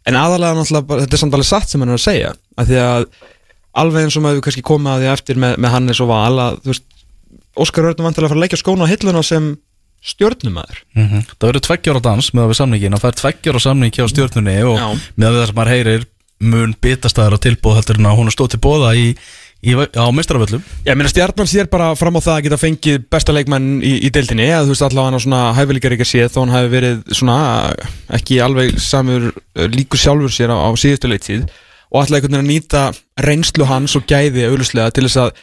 en 0.10 0.18
aðalega 0.18 0.58
náttúrulega, 0.58 1.02
þetta 1.06 1.18
er 1.18 1.22
samt 1.22 1.36
alveg 1.38 1.49
satt 1.52 1.70
sem 1.74 1.82
hann 1.84 1.93
er 1.93 1.99
að 1.99 2.06
segja 2.06 2.32
að 2.58 2.72
því 2.72 2.80
að 2.86 3.06
alveg 3.82 4.06
eins 4.08 4.18
og 4.20 4.24
maður 4.26 4.41
kannski 4.47 4.64
komið 4.68 4.91
að 4.95 5.04
því 5.06 5.10
eftir 5.16 5.41
með, 5.41 5.58
með 5.64 5.76
Hannes 5.76 6.02
og 6.04 6.10
Val 6.12 6.39
að 6.45 6.58
þú 6.66 6.74
veist, 6.74 6.88
Óskar 7.62 7.88
Örn 7.91 8.06
vantilega 8.06 8.28
að 8.28 8.34
fara 8.34 8.39
að 8.39 8.45
leggja 8.45 8.62
skóna 8.62 8.88
á 8.88 8.91
hilluna 8.91 9.22
sem 9.28 9.52
stjórnumæður 10.02 10.80
Mhm. 10.97 11.20
Það 11.38 11.47
verður 11.47 11.66
tveggjára 11.68 12.02
dans 12.02 12.32
með 12.34 12.43
að 12.43 12.49
við 12.52 12.58
samningin 12.60 12.95
og 12.97 13.02
það 13.04 13.12
er 13.12 13.20
tveggjára 13.22 13.62
samning 13.62 13.91
hjá 13.93 14.06
stjórnunni 14.10 14.56
og 14.66 14.78
Já. 14.80 14.88
með 15.18 15.28
að 15.30 15.38
það 15.41 15.45
sem 15.52 15.56
maður 15.60 15.74
heyrir 15.76 16.06
mun 16.41 16.74
bitastæðar 16.82 17.36
á 17.38 17.43
tilbúð 17.45 17.76
heldur 17.78 17.99
en 18.02 18.10
að 18.10 18.18
hún 18.18 18.32
er 18.32 18.34
stóð 18.36 18.49
til 18.56 18.62
bóða 18.66 18.89
í, 18.97 19.06
í, 19.62 19.76
á 19.78 20.05
meistaravöllum? 20.16 20.64
Ég 20.88 20.97
meina 20.97 21.12
stjarnan 21.12 21.49
sér 21.49 21.70
bara 21.72 21.91
fram 21.99 22.18
á 22.18 22.22
það 22.22 22.36
að 22.36 22.45
geta 22.47 22.59
fengið 22.62 23.05
besta 23.14 23.36
leikmenn 23.36 23.70
í, 23.86 23.93
í 24.07 24.12
deildinni 24.14 24.49
að 24.55 24.68
þú 24.70 24.76
veist 24.76 24.86
allavega 24.88 25.09
hann 25.09 25.20
á 25.22 25.26
svona 25.26 25.41
hæfileikar 25.57 25.95
ekki 25.97 26.07
að 26.07 26.12
séð 26.12 26.34
þó 26.34 26.39
hann 26.41 26.55
hafi 26.55 26.74
verið 26.76 27.01
svona 27.22 27.38
ekki 28.18 28.41
alveg 28.43 28.82
samur 28.82 29.30
eh, 29.32 29.68
líkur 29.72 30.01
sjálfur 30.01 30.34
sér 30.34 30.53
á, 30.53 30.57
á 30.66 30.70
síðustu 30.74 31.12
leitíð 31.12 31.47
og 31.91 32.03
allavega 32.03 32.28
einhvern 32.28 32.38
veginn 32.38 32.45
að 32.45 32.51
nýta 32.51 32.84
reynslu 33.22 33.68
hans 33.70 33.97
og 33.99 34.05
gæði 34.09 34.47
auðvuslega 34.47 34.93
til 34.95 35.07
þess 35.07 35.22
að 35.26 35.34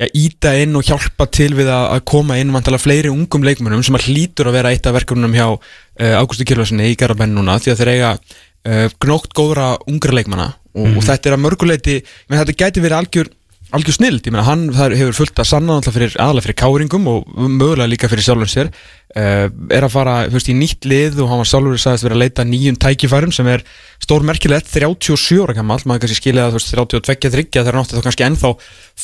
ja, 0.00 0.08
íta 0.12 0.52
inn 0.60 0.76
og 0.78 0.86
hjálpa 0.86 1.28
til 1.32 1.52
við 1.56 1.70
að, 1.72 1.86
að 1.96 2.04
koma 2.12 2.38
inn 2.40 2.52
vantilega 2.54 2.84
fleiri 2.84 3.12
ungum 3.12 3.46
leikmennum 3.46 3.84
sem 3.86 3.96
að 3.98 4.10
hlýtur 4.10 4.50
að 4.50 4.58
vera 4.60 4.72
eitt 4.74 4.86
af 4.88 4.96
verkefnum 4.96 5.34
hjá 5.36 5.46
uh, 5.48 6.14
Ágústu 6.20 6.46
Kilvarsinni 6.48 6.92
í 6.92 6.98
Garabæn 7.00 7.34
núna 7.36 7.58
því 7.62 7.72
að 7.72 7.82
þeir 7.82 7.92
eiga 7.94 8.12
uh, 8.14 8.86
gnótt 9.02 9.34
góðra 9.36 9.72
ungra 9.88 10.16
leikmanna 10.16 10.52
og, 10.76 10.98
og 10.98 11.02
þetta 11.06 11.30
er 11.30 11.38
að 11.38 11.44
mörguleiti 11.46 11.96
menn 12.28 12.42
þetta 12.42 12.58
gæti 12.62 12.84
verið 12.84 13.00
algjör 13.00 13.32
algjör 13.76 13.96
snild, 13.96 14.24
ég 14.26 14.34
meina 14.34 14.44
hann 14.46 14.64
það 14.74 14.94
hefur 14.98 15.16
fullt 15.20 15.40
að 15.42 15.48
sanna 15.48 15.76
alltaf 15.78 15.94
fyrir, 15.96 16.14
aðalega 16.20 16.46
fyrir 16.46 16.56
káringum 16.60 17.08
og 17.12 17.28
mögulega 17.36 17.90
líka 17.90 18.10
fyrir 18.10 18.26
sjálfum 18.26 18.50
sér. 18.50 18.70
Uh, 19.16 19.46
er 19.72 19.86
að 19.86 19.94
fara 19.94 20.16
þú 20.26 20.36
veist, 20.36 20.50
í 20.52 20.56
nýtt 20.56 20.88
lið 20.88 21.20
og 21.24 21.30
hann 21.30 21.40
var 21.42 21.50
sjálfur 21.50 21.82
sagðist 21.82 22.06
vera 22.08 22.18
að 22.18 22.22
leita 22.24 22.46
nýjum 22.48 22.80
tækifærum 22.82 23.32
sem 23.36 23.48
er 23.52 23.64
stór 24.02 24.26
merkilegt 24.26 24.68
37 24.72 25.40
ára 25.44 25.56
gammal, 25.56 25.78
maður 25.84 26.04
kannski 26.04 26.20
skilja 26.20 26.48
að 26.48 26.56
þú 26.56 26.60
veist 26.60 26.74
32 26.74 27.32
þryggja 27.36 27.62
þegar 27.62 27.78
náttúrulega 27.80 28.02
þá 28.02 28.08
kannski 28.10 28.26
ennþá 28.28 28.52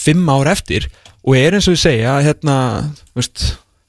5 0.03 0.35
ár 0.37 0.53
eftir. 0.53 0.91
Og 1.23 1.39
er 1.39 1.57
eins 1.57 1.71
og 1.71 1.77
ég 1.77 1.85
segja 1.85 2.19
hérna, 2.27 2.59
þú 3.13 3.23
veist, 3.23 3.47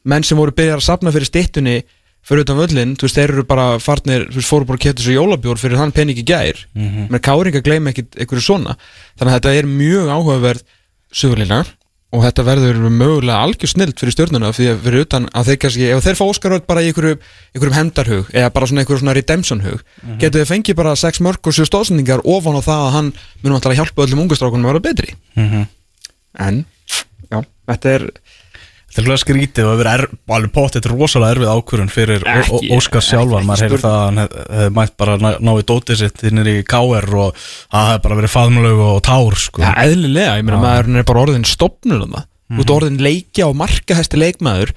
menn 0.07 0.27
sem 0.27 0.39
voru 0.39 0.55
byrjar 0.55 0.79
að 0.79 0.87
sapna 0.87 1.13
fyrir 1.15 1.31
stittunni 1.31 1.77
fyrir 2.23 2.45
utan 2.45 2.57
völlin, 2.57 2.95
þú 2.95 3.07
veist, 3.07 3.17
þeir 3.19 3.33
eru 3.35 3.43
bara 3.43 3.67
farnir, 3.83 4.27
þú 4.29 4.39
veist, 4.39 4.49
fóru 4.49 4.65
bara 4.65 4.79
að 4.79 4.85
kæta 4.87 5.03
svo 5.03 5.11
jólabjór 5.17 5.59
fyrir 5.59 5.77
þann 5.77 5.91
pening 5.91 6.17
í 6.17 6.23
gær, 6.23 6.65
mm 6.73 6.89
-hmm. 6.89 7.09
menn 7.11 7.21
káringa 7.21 7.61
gleyma 7.61 7.89
ekkit 7.91 8.15
einhverju 8.15 8.41
svona, 8.41 8.77
þannig 9.19 9.33
að 9.33 9.37
þetta 9.39 9.55
er 9.59 9.65
mjög 9.65 10.07
áhugaverð 10.09 10.61
söguleina 11.11 11.65
og 12.13 12.21
þetta 12.21 12.45
verður 12.45 12.81
mögulega 12.93 13.41
algjör 13.41 13.71
snild 13.71 13.97
fyrir 13.97 14.13
stjórnuna 14.13 14.51
því 14.53 14.67
að 14.69 14.81
fyrir 14.85 15.05
utan 15.07 15.25
að 15.33 15.47
þeir 15.49 15.59
kannski 15.63 15.87
ef 15.89 16.03
þeir 16.05 16.17
fá 16.19 16.23
Óskaröld 16.27 16.65
bara 16.69 16.83
í 16.83 16.91
einhverju, 16.91 17.17
einhverjum 17.55 17.77
hendarhug 17.77 18.29
eða 18.33 18.51
bara 18.53 18.69
svona 18.69 18.83
einhverju 18.83 19.01
svona 19.01 19.15
redemption 19.17 19.63
hug 19.65 19.79
mm 19.79 20.09
-hmm. 20.09 20.19
getur 20.21 20.43
þeir 20.43 20.51
fengið 20.51 20.75
bara 20.77 20.95
sex 20.95 21.21
mörg 21.25 21.41
og 21.41 21.53
sjö 21.57 21.65
stóðsendingar 21.65 22.21
ofan 22.23 22.59
á 22.59 22.61
það 22.61 22.81
að 22.85 22.93
hann 22.93 23.13
munum 23.41 23.55
alltaf 23.55 23.71
að 23.71 23.79
hjálpa 23.81 24.05
öllum 24.05 24.21
ungustrákunum 24.25 24.65
að 24.65 24.73
vera 24.73 24.79
betri 24.79 25.15
Mhm. 25.35 25.65
en, 26.39 26.65
já, 27.31 27.43
þetta 27.67 27.89
er 27.89 28.09
Þetta 28.93 29.01
er 29.01 29.07
alveg 29.09 29.21
skrítið 29.23 29.65
og 29.71 29.79
það 29.79 29.87
er, 29.89 30.03
alveg 30.37 30.51
potið 30.53 30.87
rosalega 30.91 31.33
erfið 31.33 31.49
ákvörun 31.49 31.89
fyrir 31.89 32.25
Ekki- 32.29 32.69
Óskar 32.75 33.01
sjálfan 33.01 33.47
hefur 33.49 33.57
spurning. 33.57 33.81
það 33.81 33.95
að 33.97 34.03
hann 34.05 34.17
hef- 34.21 34.35
hefði 34.53 34.73
mætt 34.77 34.93
bara 35.01 35.15
ná, 35.17 35.29
ná 35.41 35.51
í 35.57 35.63
dótið 35.65 35.97
sitt 35.97 36.21
innir 36.29 36.45
í 36.51 36.55
KR 36.63 37.15
og 37.17 37.33
það 37.73 37.87
hefði 37.89 38.03
bara 38.03 38.17
verið 38.21 38.33
faðmlög 38.35 38.83
og 38.85 39.01
tár 39.01 39.33
sko. 39.41 39.61
ja, 39.65 39.73
eðlilega, 39.81 40.37
ég 40.37 40.45
meina 40.45 40.61
maður 40.61 40.97
er 40.99 41.03
bara 41.09 41.23
orðin 41.25 41.43
stopnur 41.49 42.03
um 42.05 42.11
það, 42.13 42.25
Mhm. 42.51 42.59
út 42.61 42.69
orðin 42.77 42.99
leikja 43.01 43.47
og 43.49 43.55
markahæsti 43.55 44.17
leikmaður 44.21 44.73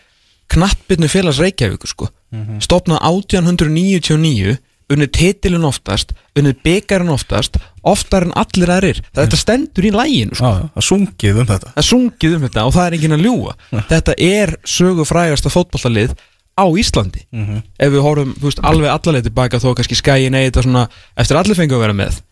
knattbyrnu 0.49 1.09
félags 1.13 1.39
Reykjavík 1.43 1.87
sko. 1.87 2.09
Mhm. 2.33 2.61
stopnað 2.65 3.03
1899 3.05 4.59
unnið 4.93 5.11
titilun 5.17 5.67
oftast 5.67 6.13
unnið 6.39 6.61
byggarinn 6.67 7.11
oftast 7.11 7.59
oftar 7.87 8.29
en 8.29 8.35
allir 8.39 8.71
aðrir, 8.71 9.01
þetta 9.17 9.39
stendur 9.41 9.89
í 9.89 9.93
læginu 9.95 10.37
sko. 10.39 10.51
Já, 10.53 10.69
það 10.77 10.87
sungið 10.89 11.41
um 11.43 11.49
þetta. 11.51 11.73
Er 11.73 11.87
sungið 11.87 12.37
um 12.37 12.47
þetta 12.47 12.65
og 12.67 12.75
það 12.77 12.87
er 12.87 12.97
enginn 12.99 13.17
að 13.17 13.27
ljúa 13.27 13.57
þetta 13.91 14.17
er 14.29 14.55
sögufrægasta 14.77 15.53
fótbollalið 15.53 16.15
á 16.57 16.65
Íslandi. 16.81 17.27
Ef 17.77 17.93
við 17.93 18.05
horfum 18.05 18.37
veist, 18.41 18.63
alveg 18.65 18.93
allaleg 18.93 19.27
tilbaka 19.27 19.61
þó 19.61 19.73
kannski 19.77 19.99
skæin 19.99 20.39
svona 20.55 20.87
eftir 21.17 21.37
allir 21.37 21.59
fengu 21.59 21.77
að 21.77 21.85
vera 21.85 21.97
með. 21.97 22.23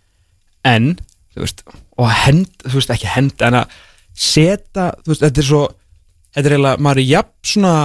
En 0.65 0.95
þú 1.35 1.45
veist, 1.45 1.65
og 1.99 2.11
hend, 2.25 2.49
þú 2.65 2.79
veist 2.79 2.95
ekki 2.95 3.11
hend 3.11 3.45
en 3.45 3.61
að 3.61 3.79
setja 4.15 4.93
þú 5.03 5.13
veist, 5.13 5.25
þetta 5.27 5.43
er 5.43 5.49
svo 5.49 5.63
þetta 6.35 6.49
er 6.49 6.57
eiginlega, 6.57 6.83
maður 6.83 7.03
er 7.03 7.11
jafn 7.11 7.33
svona 7.55 7.77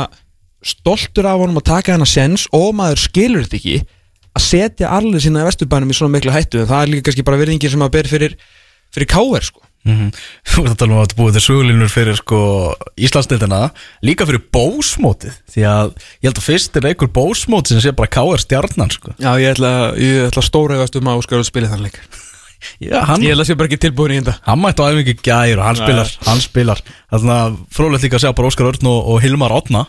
stoltur 0.69 1.27
af 1.29 1.39
honum 1.41 1.59
að 1.61 1.69
taka 1.69 1.95
hana 1.95 2.07
sens 2.09 2.45
og 2.55 2.73
maður 2.77 3.01
skilur 3.07 3.45
þetta 3.45 3.59
ekki 3.59 3.77
að 4.37 4.45
setja 4.45 4.91
allir 4.97 5.23
sína 5.23 5.43
í 5.43 5.49
vesturbænum 5.49 5.89
í 5.93 5.97
svona 5.97 6.15
miklu 6.17 6.33
hættu 6.35 6.61
en 6.63 6.69
það 6.69 6.83
er 6.83 6.93
líka 6.93 7.09
kannski 7.09 7.25
bara 7.27 7.41
verðingin 7.41 7.73
sem 7.73 7.85
að 7.85 7.95
ber 7.97 8.09
fyrir 8.11 8.37
fyrir 8.93 9.09
káver 9.09 9.45
sko. 9.45 9.61
Mhm. 9.87 10.09
Þú 10.43 10.63
ert 10.65 10.73
að 10.73 10.79
tala 10.81 10.95
um 10.97 11.01
að 11.01 11.13
búið 11.15 11.37
til 11.37 11.43
sögulínur 11.45 11.91
fyrir 11.91 12.17
sko 12.19 12.39
Íslandsdeildina 12.99 13.59
líka 14.03 14.27
fyrir 14.27 14.43
bósmótið 14.51 15.37
því 15.53 15.63
að 15.69 15.93
ég 16.19 16.27
held 16.27 16.41
að 16.41 16.47
fyrst 16.49 16.75
er 16.75 16.87
einhver 16.89 17.11
bósmót 17.15 17.71
sem 17.71 17.79
sé 17.79 17.93
bara 17.95 18.11
KR 18.11 18.43
stjarnan 18.43 18.91
sko. 18.91 19.15
Já, 19.17 19.31
ég 19.39 19.55
ætla, 19.55 19.95
ég 19.95 20.27
ætla 20.27 20.43
að 20.43 20.49
stóraugast 20.49 20.99
um 20.99 21.07
að 21.07 21.21
Óskar 21.23 21.45
spila 21.47 21.71
þann 21.71 21.87
leik 21.87 22.01
Já, 22.83 23.05
hann, 23.07 23.23
Ég 23.23 23.31
ætla 23.31 23.45
að 23.45 23.49
sé 23.53 23.55
bara 23.55 23.69
ekki 23.69 23.79
tilbúin 23.85 24.17
í 24.17 24.19
þetta. 24.19 24.35
Hann 24.43 24.59
mætti 24.59 24.83
á 24.83 24.91
æfingi 24.91 25.15
gær 25.23 25.61
og 25.61 25.63
hann 25.63 25.79
spilar, 25.79 26.09
hann 26.27 26.41
spilar. 26.43 26.81
Þannig 27.13 27.35
að 27.37 27.55
frólægt 27.71 28.03
líka 28.03 28.19
að 28.19 28.23
segja 28.25 28.35
bara 28.35 28.51
Óskar 28.51 28.67
Örn 28.67 28.89
og, 28.91 28.99
og 29.13 29.21
Hilmar 29.23 29.55
Otna 29.55 29.85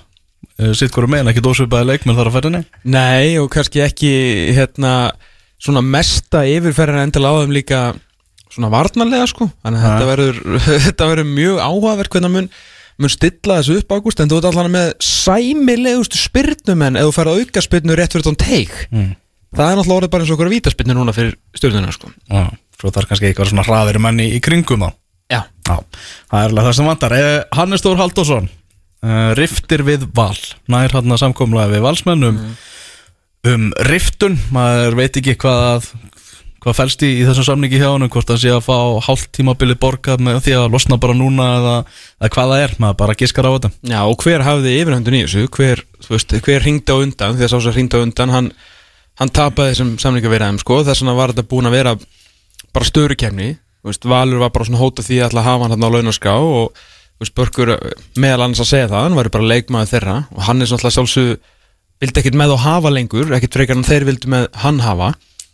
sitt 0.76 0.93
hverju 0.95 1.11
megin, 1.11 1.30
ekki 1.30 1.43
dósvipaði 1.45 1.88
leikmenn 1.88 2.18
þar 2.18 2.30
á 2.30 2.36
ferðinni? 2.36 2.61
Nei, 2.93 3.38
og 3.41 3.49
kannski 3.53 3.82
ekki 3.84 4.12
hérna, 4.57 5.12
svona 5.61 5.82
mesta 5.84 6.45
yfirferðin 6.49 7.07
endilega 7.07 7.41
á 7.41 7.41
þeim 7.43 7.55
líka 7.57 7.80
svona 8.51 8.70
varnarlega 8.72 9.28
sko. 9.30 9.49
Þannig 9.64 9.80
að 9.80 9.95
þetta 9.95 10.11
verður, 10.11 10.43
þetta 10.86 11.09
verður 11.12 11.30
mjög 11.30 11.62
áhugaverk 11.64 12.16
hvernig 12.16 12.34
mun, 12.34 12.51
mun 13.01 13.12
stilla 13.12 13.61
þessu 13.61 13.80
upp 13.80 13.97
ágúst. 13.97 14.22
En 14.22 14.30
þú 14.30 14.41
ert 14.41 14.51
allan 14.51 14.74
með 14.74 14.93
sæmilegustu 15.07 16.20
spyrnum 16.20 16.86
en 16.88 17.01
ef 17.01 17.09
þú 17.09 17.16
færð 17.18 17.41
auka 17.41 17.64
spyrnu 17.64 17.99
rétt 17.99 18.16
fyrir 18.16 18.28
tón 18.28 18.41
teik. 18.41 18.74
Mm. 18.93 19.12
Það 19.57 19.66
er 19.72 19.78
náttúrulega 19.80 20.12
bara 20.12 20.22
eins 20.22 20.30
og 20.30 20.36
okkur 20.38 20.53
vítaspyrnu 20.53 20.95
núna 20.95 21.14
fyrir 21.14 21.34
stjórnuna 21.59 21.95
sko. 21.95 22.12
Já, 22.30 22.45
svo 22.78 22.93
þarf 22.95 23.11
kannski 23.11 23.30
eitthvað 23.30 23.51
svona 23.51 23.66
hraðir 23.66 23.99
menni 24.03 24.28
í 24.36 24.43
kringum 24.45 24.84
þá. 24.86 24.93
Já, 25.30 25.41
Já, 25.66 25.76
það 26.30 26.41
er 26.45 26.53
alveg 26.53 26.66
það 26.66 26.76
sem 26.78 26.91
vantar. 26.91 27.14
Eh, 27.14 27.36
Hannes 27.59 27.82
Þór 27.82 27.99
Halldórsson 27.99 28.47
uh, 29.07 29.30
Riftir 29.38 29.84
við 29.86 30.07
val. 30.16 30.36
Nær 30.70 30.94
hann 30.96 31.14
að 31.14 31.24
samkomlega 31.24 31.74
við 31.74 31.86
valsmennum 31.86 32.42
Um 33.48 33.70
riftun. 33.88 34.34
Maður 34.53 34.98
veit 34.98 35.14
ekki 35.16 35.32
hvað 35.40 35.86
Hvað 36.61 36.74
fælst 36.76 37.03
í, 37.07 37.09
í 37.22 37.24
þessum 37.24 37.46
samningi 37.46 37.78
hjá 37.80 37.86
hann 37.88 38.05
Hvort 38.12 38.28
það 38.28 38.40
sé 38.42 38.51
að 38.53 38.66
fá 38.66 38.76
hálft 39.07 39.30
tímabili 39.32 39.78
borgað 39.80 40.20
Með 40.26 40.42
því 40.44 40.57
að 40.59 40.66
losna 40.74 40.98
bara 41.01 41.16
núna 41.16 41.46
Eða, 41.57 41.76
eða 42.20 42.30
hvað 42.34 42.53
það 42.53 42.64
er, 42.66 42.74
maður 42.84 42.98
bara 43.01 43.16
giskar 43.22 43.48
á 43.48 43.53
þetta. 43.55 43.70
Já, 43.94 44.01
og 44.03 44.26
hver 44.26 44.44
hafði 44.44 44.74
yfirhöndun 44.82 45.16
í 45.16 45.22
þessu? 45.24 45.46
Hver, 45.57 45.84
veist, 46.11 46.36
hver 46.44 46.66
ringdi 46.66 46.92
á 46.92 46.96
undan? 47.01 47.40
Því 47.40 47.46
að 47.46 47.55
sá 47.55 47.59
sem 47.64 47.76
ringdi 47.78 47.96
á 47.96 48.05
undan 48.05 48.34
hann, 48.36 48.53
hann 49.22 49.32
tapaði 49.40 49.72
þessum 49.72 49.96
samningavirðaðum 50.05 50.61
sko. 50.61 50.82
Þess 50.84 51.01
vegna 51.01 51.16
var 51.16 51.32
þetta 51.32 51.48
búin 51.48 51.70
að 51.70 51.78
vera 51.78 51.96
bara 52.76 52.88
störukefni 52.92 53.51
veist, 53.86 54.05
Valur 54.05 54.44
var 54.44 54.53
bara 54.55 54.68
svona 54.68 54.80
hóta 54.82 55.05
því 55.05 55.20
að 55.24 55.40
hafa 55.40 55.64
hann 55.64 55.74
hann 55.74 55.86
á 55.86 55.94
launaská 55.96 56.36
og 56.36 56.76
Börkur 57.28 57.74
meðal 58.16 58.46
annars 58.46 58.62
að 58.64 58.70
segja 58.70 58.88
það 58.88 59.02
hann 59.04 59.16
var 59.18 59.28
bara 59.34 59.50
leikmaður 59.50 59.90
þeirra 59.92 60.14
og 60.32 60.44
hann 60.46 60.62
er 60.62 60.70
svona 60.70 60.92
sjálfsög 60.94 61.34
vildi 62.00 62.22
ekkit 62.22 62.38
með 62.40 62.54
á 62.56 62.64
hafa 62.64 62.92
lengur 62.94 63.34
ekkit 63.36 63.58
frekar 63.58 63.76
en 63.76 63.84
þeir 63.84 64.06
vildu 64.08 64.30
með 64.32 64.46
hann 64.62 64.80
hafa. 64.80 65.10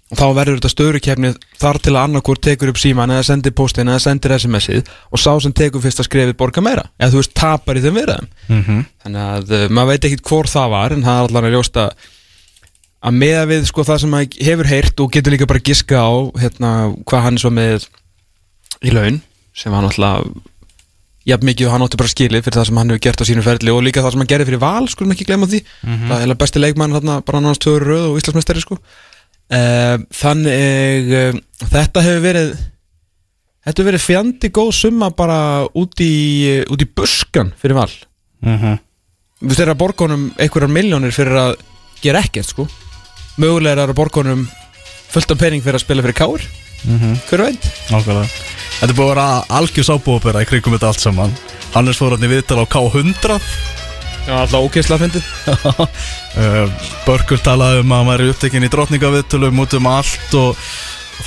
Og 0.06 0.20
þá 0.20 0.26
verður 0.36 0.58
þetta 0.60 0.70
stöðurkefni 0.70 1.30
þar 1.58 1.78
til 1.82 1.94
að 1.96 2.04
annarkur 2.04 2.38
tekur 2.38 2.70
upp 2.70 2.78
síman 2.78 3.10
eða 3.10 3.24
sendir 3.26 3.54
postin 3.58 3.88
eða 3.90 4.04
sendir 4.04 4.36
SMS-ið 4.36 4.86
og 5.10 5.18
sá 5.18 5.32
sem 5.42 5.50
tekur 5.58 5.82
fyrsta 5.82 6.06
skrefið 6.06 6.36
borga 6.38 6.62
meira. 6.62 6.84
Eða 7.02 7.16
þú 7.16 7.22
veist 7.24 7.34
tapar 7.34 7.74
í 7.74 7.82
þeim 7.82 7.98
viðræðum. 7.98 8.28
Mhm. 8.46 8.84
þannig 9.02 9.24
að 9.24 9.50
uh, 9.58 9.64
maður 9.74 9.90
veit 9.90 10.06
ekkit 10.06 10.22
hvor 10.30 10.46
það 10.46 10.70
var 10.76 10.94
en 10.94 11.02
það 11.02 11.18
er 11.18 11.26
allan 11.26 11.48
að 11.50 11.56
ljósta 11.56 11.88
að 13.06 13.18
meða 13.18 13.44
við 13.50 13.66
sko 13.66 13.84
það 13.86 14.00
sem 14.04 14.14
maður 14.14 14.46
hefur 14.46 14.70
heyrt 14.70 15.02
og 15.02 15.12
getur 15.14 15.34
líka 15.34 15.50
bara 15.50 15.66
giska 15.66 15.98
á 15.98 16.14
hérna, 16.38 16.70
hvað 17.02 17.26
hann 17.26 17.38
er 17.38 17.42
svo 17.42 17.50
með 17.54 17.88
í 18.86 18.94
laun 18.94 19.20
sem 19.56 19.74
var 19.74 19.82
náttúrulega 19.82 20.46
jafn 21.26 21.48
mikið 21.48 21.66
og 21.68 21.74
hann 21.74 21.84
átti 21.86 21.98
bara 22.00 22.12
skilið 22.12 22.44
fyrir 22.46 22.60
það 22.60 22.68
sem 22.68 22.78
hann 22.80 22.92
hefur 22.92 23.02
gert 23.06 23.22
á 23.22 23.28
sínu 23.28 23.42
ferli 23.42 23.72
og 23.74 23.82
líka 23.82 24.04
það 24.04 24.14
sem 24.14 24.22
hann 24.22 24.30
gerði 24.30 24.46
fyrir 24.50 24.62
val 24.62 24.86
skulum 24.90 25.12
ekki 25.14 25.26
glemma 25.26 25.48
því. 25.50 25.60
Það 25.82 26.14
er 26.16 26.22
heila 26.22 26.38
besti 26.38 26.62
leikmann 26.62 26.94
þarna 26.96 27.18
bara 27.26 27.42
nánast 27.42 27.64
tvöru 27.64 27.88
röð 27.90 28.06
og 28.12 28.18
Íslandsmeistari 28.20 28.62
sko. 28.62 28.78
Uh, 29.46 29.98
þannig 30.14 31.12
uh, 31.14 31.36
þetta 31.70 32.02
hefur 32.02 32.24
verið 32.24 32.48
þetta 33.66 33.76
hefur 33.76 33.88
verið 33.90 34.04
fjandi 34.06 34.50
góð 34.54 34.72
summa 34.74 35.10
bara 35.14 35.38
út 35.66 36.02
í, 36.02 36.14
út 36.70 36.82
í 36.82 36.88
buskan 36.94 37.52
fyrir 37.58 37.78
val. 37.78 37.90
Mhm. 38.46 38.82
Þú 39.36 39.50
veist 39.50 39.60
þeirra 39.60 39.76
borgunum 39.76 40.28
einhverjar 40.40 40.72
miljónir 40.72 41.12
fyrir 41.12 41.36
að 41.36 41.56
gera 42.00 42.22
ekkert 42.24 42.48
sko. 42.48 42.68
Mögulega 43.36 43.82
er 43.82 43.90
að 43.90 43.98
borgunum 43.98 44.46
fullt 45.12 45.30
af 45.34 45.38
pening 45.40 45.62
fyrir 45.64 45.78
að 45.80 45.86
spila 45.86 46.02
fyrir 46.06 46.18
káir 46.22 46.46
Mhm. 46.86 47.16
Hver 47.30 47.40
veit? 47.42 47.64
Nákvæmlega. 47.90 48.28
Þetta 48.76 48.90
er 48.92 48.94
búið 48.94 49.06
að 49.06 49.14
vera 49.14 49.44
algjör 49.58 49.86
sábúopera 49.88 50.42
í 50.44 50.46
krigum 50.46 50.74
þetta 50.76 50.86
allt 50.92 51.00
saman. 51.02 51.32
Hannes 51.74 51.96
fór 51.98 52.12
hann 52.14 52.22
í 52.22 52.30
viðtal 52.30 52.60
á 52.62 52.66
K100 52.70 53.40
Já, 54.26 54.34
alltaf 54.42 54.62
ógeðslega 54.66 55.06
fyndið. 55.06 55.26
Uh, 56.36 56.70
Börkur 57.06 57.38
talaði 57.42 57.80
um 57.84 57.92
að 57.94 58.00
hann 58.02 58.10
væri 58.12 58.28
upptekinn 58.32 58.66
í 58.66 58.70
drottningaviðtölum 58.70 59.60
út 59.62 59.74
um 59.78 59.86
allt 59.90 60.34
og 60.34 60.56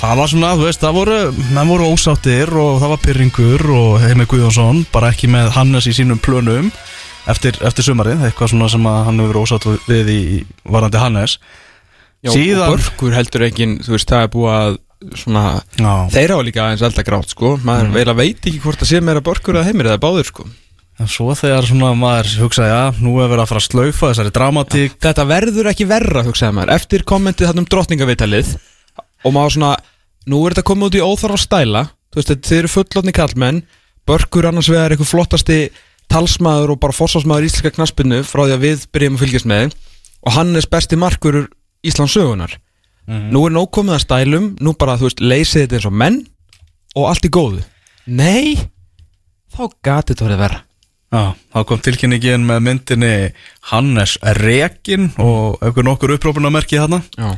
það 0.00 0.16
var 0.20 0.28
svona, 0.32 0.50
þú 0.56 0.66
veist, 0.68 0.80
það 0.84 0.96
voru 0.98 1.18
menn 1.56 1.70
voru 1.72 1.88
ósáttir 1.94 2.52
og 2.60 2.80
það 2.82 2.92
var 2.94 3.02
pyrringur 3.04 3.64
og 3.74 3.94
Heimi 4.04 4.26
Guðjónsson, 4.30 4.84
bara 4.92 5.10
ekki 5.14 5.28
með 5.32 5.50
Hannes 5.56 5.88
í 5.88 5.94
sínum 5.96 6.20
plönum 6.20 6.68
eftir, 7.28 7.56
eftir 7.64 7.88
sumarið, 7.88 8.20
eitthvað 8.28 8.52
svona 8.52 8.68
sem 8.70 8.86
að 8.86 9.00
hann 9.08 9.20
hefur 9.24 9.32
verið 9.32 9.48
ósátt 9.48 9.88
við 9.88 10.12
í 10.14 10.20
varandi 10.68 11.00
Hannes 11.00 11.38
Já, 12.20 12.32
Síðan- 12.34 12.74
börkur 12.74 13.16
heldur 13.16 13.46
ekki, 13.48 13.68
þú 13.84 13.94
veist, 13.96 14.08
það 14.10 14.24
er 14.26 14.32
búið 14.34 14.56
að 14.56 14.78
svona, 15.16 15.44
Já, 15.80 15.92
þeir 16.12 16.34
hafa 16.34 16.44
líka 16.44 16.64
aðeins 16.64 16.82
elda 16.84 17.04
grátt 17.06 17.32
sko. 17.32 17.54
Maður 17.64 17.86
mm. 17.86 17.94
veila 17.96 18.16
veit 18.18 18.40
ekki 18.44 18.60
hvort 18.60 18.82
það 18.82 18.90
sé 18.90 19.00
meira 19.00 19.24
börkur 19.24 19.56
eða 19.56 19.70
heimir 19.70 19.88
eða 19.88 20.02
báður 20.02 20.28
sko. 20.28 20.48
En 21.00 21.08
svo 21.08 21.32
þegar 21.32 21.64
svona 21.64 21.94
maður 21.96 22.34
hugsaði, 22.42 22.74
já, 22.74 23.00
nú 23.00 23.14
er 23.22 23.30
verið 23.30 23.44
að 23.46 23.52
fara 23.54 23.62
að 23.62 23.68
slaufa 23.70 24.10
þessari 24.10 24.34
dramatík. 24.36 24.98
Þetta 25.00 25.24
verður 25.30 25.70
ekki 25.72 25.86
verra, 25.88 26.24
hugsaði 26.26 26.56
maður. 26.58 26.74
Eftir 26.76 27.06
kommentið 27.08 27.48
þarna 27.48 27.64
um 27.64 27.70
drottningavitalið 27.72 28.50
Og 29.24 29.34
maður 29.36 29.56
svona, 29.56 29.70
nú 30.28 30.40
er 30.44 30.54
þetta 30.54 30.68
komið 30.68 30.90
út 30.90 30.96
í 30.98 31.04
óþarf 31.04 31.40
stæla. 31.40 31.84
Þú 32.10 32.20
veist, 32.20 32.32
þið 32.48 32.58
eru 32.58 32.72
fullotni 32.72 33.14
kallmenn 33.16 33.62
Börkur 34.08 34.48
annars 34.48 34.70
vegar 34.70 34.90
eitthvað 34.90 35.12
flottasti 35.12 35.58
talsmaður 36.10 36.74
og 36.74 36.80
bara 36.82 36.96
forsvarsmaður 36.96 37.46
íslenska 37.46 37.74
knaspinu 37.76 38.22
frá 38.26 38.42
því 38.42 38.54
að 38.56 38.64
við 38.64 38.86
byrjum 38.90 39.18
að 39.18 39.24
fylgjast 39.24 39.48
með. 39.50 39.76
Og 40.26 40.34
Hannes 40.34 40.66
besti 40.70 40.98
markur 40.98 41.44
Íslands 41.86 42.16
sögunar 42.16 42.58
Nú 43.10 43.46
er 43.48 43.54
nóg 43.54 43.70
komið 43.74 43.96
að 43.96 44.04
stælum 44.04 44.50
Nú 44.62 44.74
bara, 44.78 44.98
þú 45.00 45.08
veist, 45.08 45.22
leysið 45.24 45.64
þetta 45.64 45.78
eins 45.78 45.88
og 45.88 45.96
menn 46.02 46.20
og 46.98 47.06
allt 47.10 47.26
í 47.26 47.30
góðu. 47.32 47.62
Nei, 48.10 48.58
þá 49.54 49.62
gati 49.84 50.14
þetta 50.14 50.26
verið 50.26 50.42
verra. 50.42 50.62
Já, 51.10 51.22
þá 51.54 51.58
kom 51.66 51.82
tilkynningin 51.82 52.46
með 52.46 52.64
myndinni 52.66 53.12
Hannes 53.70 54.16
Rekin 54.38 55.10
og 55.18 55.58
eitthvað 55.58 55.86
nokkur 55.86 56.14
upprópunamerki 56.16 56.78
þarna. 56.78 57.00
Já, 57.18 57.30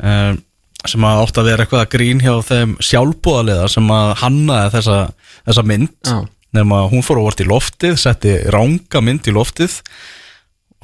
um, 0.00 0.42
sem 0.84 1.04
að 1.08 1.22
átt 1.22 1.40
að 1.40 1.48
vera 1.48 1.64
eitthvað 1.64 1.82
að 1.84 1.92
grín 1.94 2.20
hjá 2.20 2.34
þeim 2.44 2.74
sjálfbúðaliða 2.84 3.68
sem 3.72 3.86
að 3.92 4.10
hannaði 4.20 4.72
þessa, 4.74 4.98
þessa 5.46 5.64
mynd. 5.70 6.10
Nema 6.54 6.82
að 6.84 6.90
hún 6.92 7.04
fór 7.04 7.18
að 7.18 7.28
vort 7.28 7.40
í 7.40 7.48
loftið 7.48 7.96
setti 7.98 8.34
ranga 8.52 9.00
mynd 9.02 9.26
í 9.26 9.32
loftið 9.34 9.78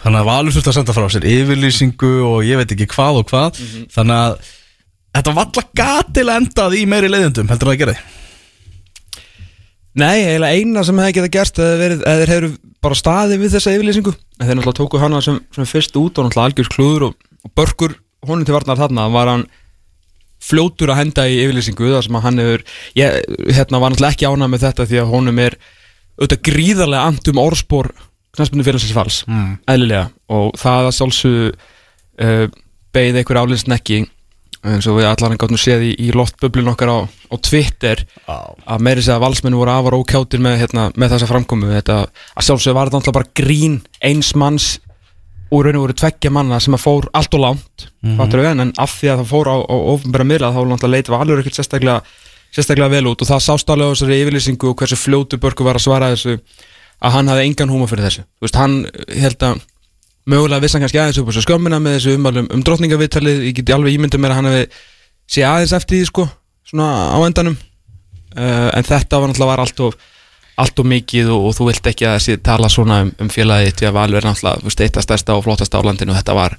þannig 0.04 0.20
að 0.22 0.30
Valur 0.30 0.56
þurfti 0.56 0.72
að 0.72 0.78
senda 0.78 0.96
frá 0.96 1.06
sér 1.12 1.28
yfirlýsingu 1.30 2.14
og 2.28 2.40
ég 2.48 2.60
veit 2.60 2.72
ekki 2.74 2.88
hvað 2.90 3.20
og 3.20 3.28
hvað. 3.30 3.60
Þannig 3.92 4.16
að 4.16 4.50
þetta 5.10 5.34
var 5.36 5.46
alltaf 5.46 5.70
gatilega 5.76 6.42
endað 6.44 6.78
í 6.78 6.86
meiri 6.88 7.10
leiðindum 7.10 7.50
heldur 7.50 7.70
það 7.70 7.76
að 7.76 7.84
gera 7.84 7.94
því 7.98 8.18
Nei, 10.00 10.22
eiginlega 10.22 10.54
eina 10.54 10.82
sem 10.86 11.00
hefði 11.02 11.14
getað 11.16 11.32
gerst 11.34 11.56
eða 11.58 12.12
þeir 12.20 12.30
hefur 12.30 12.52
bara 12.84 12.96
staðið 12.96 13.40
við 13.42 13.54
þessa 13.56 13.72
yfirlýsingu. 13.74 14.12
En 14.38 14.46
þeir 14.46 14.56
náttúrulega 14.60 14.78
tóku 14.78 15.00
hana 15.02 15.22
sem, 15.24 15.40
sem 15.56 15.66
fyrst 15.66 15.98
út 15.98 16.20
og 16.20 16.28
náttúrulega 16.28 16.46
algjör 16.46 16.70
klúður 16.70 17.06
og, 17.08 17.16
og 17.42 17.52
börkur 17.58 17.96
honum 18.28 18.46
til 18.46 18.54
varnar 18.54 18.78
þarna 18.78 19.08
var 19.10 19.32
hann 19.32 19.44
fljótur 20.40 20.92
að 20.94 21.00
henda 21.02 21.26
í 21.26 21.40
yfirlýsingu 21.42 21.90
þar 21.90 22.06
sem 22.06 22.20
hann 22.22 22.40
hefur 22.40 22.64
ég 23.00 23.18
hérna, 23.50 23.82
var 23.82 23.92
náttúrulega 23.92 24.14
ekki 24.14 24.30
ánað 24.30 24.52
með 24.54 24.64
þetta 24.68 24.88
því 24.92 25.02
að 25.02 25.12
honum 25.16 25.42
er 25.42 25.58
auðvitað 26.20 26.44
gríðarlega 26.48 27.10
amt 27.10 27.32
um 27.32 27.42
orðspor 27.42 27.90
knæspunni 28.36 28.66
félagsins 28.66 28.96
vals. 28.96 29.20
Mm. 29.26 29.58
eðlilega. 29.66 30.06
Og 30.30 30.54
það 30.60 30.88
að 30.88 30.96
sjálfsög 30.98 31.60
uh, 32.20 32.46
beigði 32.94 33.22
einhver 33.22 33.42
álinsn 33.42 33.76
ekki 33.76 34.04
eins 34.60 34.86
og 34.90 34.98
við 34.98 35.08
allan 35.08 35.38
gáttum 35.40 35.58
séð 35.60 35.86
í, 35.88 35.90
í 36.04 36.10
loftböblun 36.12 36.68
okkar 36.74 36.92
á, 36.92 36.98
á 37.08 37.36
Twitter 37.40 38.02
að 38.28 38.82
meiri 38.84 39.00
segja 39.00 39.16
að 39.16 39.24
valsmennu 39.24 39.56
voru 39.56 39.72
afar 39.72 39.96
ókjáttir 39.96 40.42
með, 40.44 40.58
hérna, 40.60 40.90
með 41.00 41.14
þessa 41.14 41.28
framkomu. 41.30 41.70
Þetta, 41.72 41.96
að 42.36 42.46
sjálfsög 42.46 42.76
var 42.76 42.90
þetta 42.90 43.00
náttúrulega 43.00 43.18
bara 43.20 43.32
grín 43.40 43.78
eins 44.04 44.34
manns 44.36 44.74
og 45.50 45.64
raun 45.64 45.78
og 45.80 45.86
voru 45.86 45.96
tveggja 45.96 46.32
manna 46.34 46.60
sem 46.62 46.76
að 46.76 46.84
fór 46.84 47.08
allt 47.16 47.34
og 47.34 47.42
langt 47.42 47.86
mm 48.04 48.18
-hmm. 48.18 48.50
en, 48.50 48.60
en 48.66 48.72
af 48.78 48.92
því 49.00 49.08
að 49.08 49.22
það 49.22 49.30
fór 49.32 49.48
á, 49.48 49.56
á 49.64 49.76
ofnbæra 49.94 50.24
miðla 50.24 50.52
þá 50.52 50.60
náttúrulega 50.60 50.96
leiti 50.96 51.10
valur 51.10 51.40
ekkert 51.40 51.56
sérstaklega, 51.56 52.02
sérstaklega 52.52 52.90
vel 52.90 53.06
út. 53.06 53.22
Og 53.22 53.28
það 53.28 53.46
sást 53.48 53.70
alveg 53.70 53.88
á 53.88 53.92
þessari 53.94 54.20
yfirlýsingu 54.22 54.68
og 54.68 54.76
hversu 54.76 54.96
fljótu 54.96 55.40
börku 55.40 55.64
var 55.64 55.80
að 55.80 55.86
svara 55.88 56.12
þessu 56.12 56.38
að 57.00 57.14
hann 57.16 57.30
hafði 57.32 57.46
engan 57.48 57.72
húma 57.72 57.88
fyrir 57.90 58.06
þessu. 58.08 58.24
Veist, 58.44 58.58
hann 58.60 58.76
held 59.08 59.46
að 59.46 59.60
mögulega 60.30 60.62
vissan 60.64 60.84
kannski 60.84 61.00
aðeins 61.00 61.18
upp 61.22 61.32
á 61.32 61.34
skömmina 61.40 61.80
með 61.82 61.96
þessu 61.98 62.14
umvalum 62.18 62.48
um 62.52 62.62
drottningaviðtalið, 62.66 63.42
ég 63.48 63.56
geti 63.56 63.74
alveg 63.74 63.96
ímyndið 63.96 64.22
mér 64.22 64.34
að 64.34 64.40
hann 64.40 64.50
hefði 64.50 64.66
sé 65.30 65.44
aðeins 65.46 65.74
eftir 65.76 65.98
því 66.00 66.08
sko 66.10 66.26
svona 66.70 66.88
á 67.14 67.18
endanum. 67.24 67.56
Uh, 68.30 68.68
en 68.78 68.86
þetta 68.86 69.18
var 69.18 69.30
náttúrulega 69.30 69.50
var 69.50 69.62
allt 69.64 69.80
of 69.88 69.96
allt 70.60 70.78
of 70.78 70.86
mikið 70.86 71.30
og, 71.32 71.46
og 71.48 71.54
þú 71.56 71.70
vilt 71.70 71.86
ekki 71.88 72.06
að 72.06 72.18
þessi 72.18 72.36
tala 72.44 72.68
svona 72.70 73.00
um, 73.06 73.10
um 73.24 73.30
félagið 73.32 73.78
því 73.80 73.88
að 73.88 73.96
Valur 73.96 74.20
er 74.20 74.28
náttúrulega 74.28 74.84
eitt 74.84 74.98
að 75.00 75.06
stærsta 75.06 75.34
og 75.38 75.46
flottasta 75.46 75.80
á 75.80 75.86
landinu. 75.86 76.12
Og 76.12 76.20
þetta 76.20 76.36
var 76.36 76.58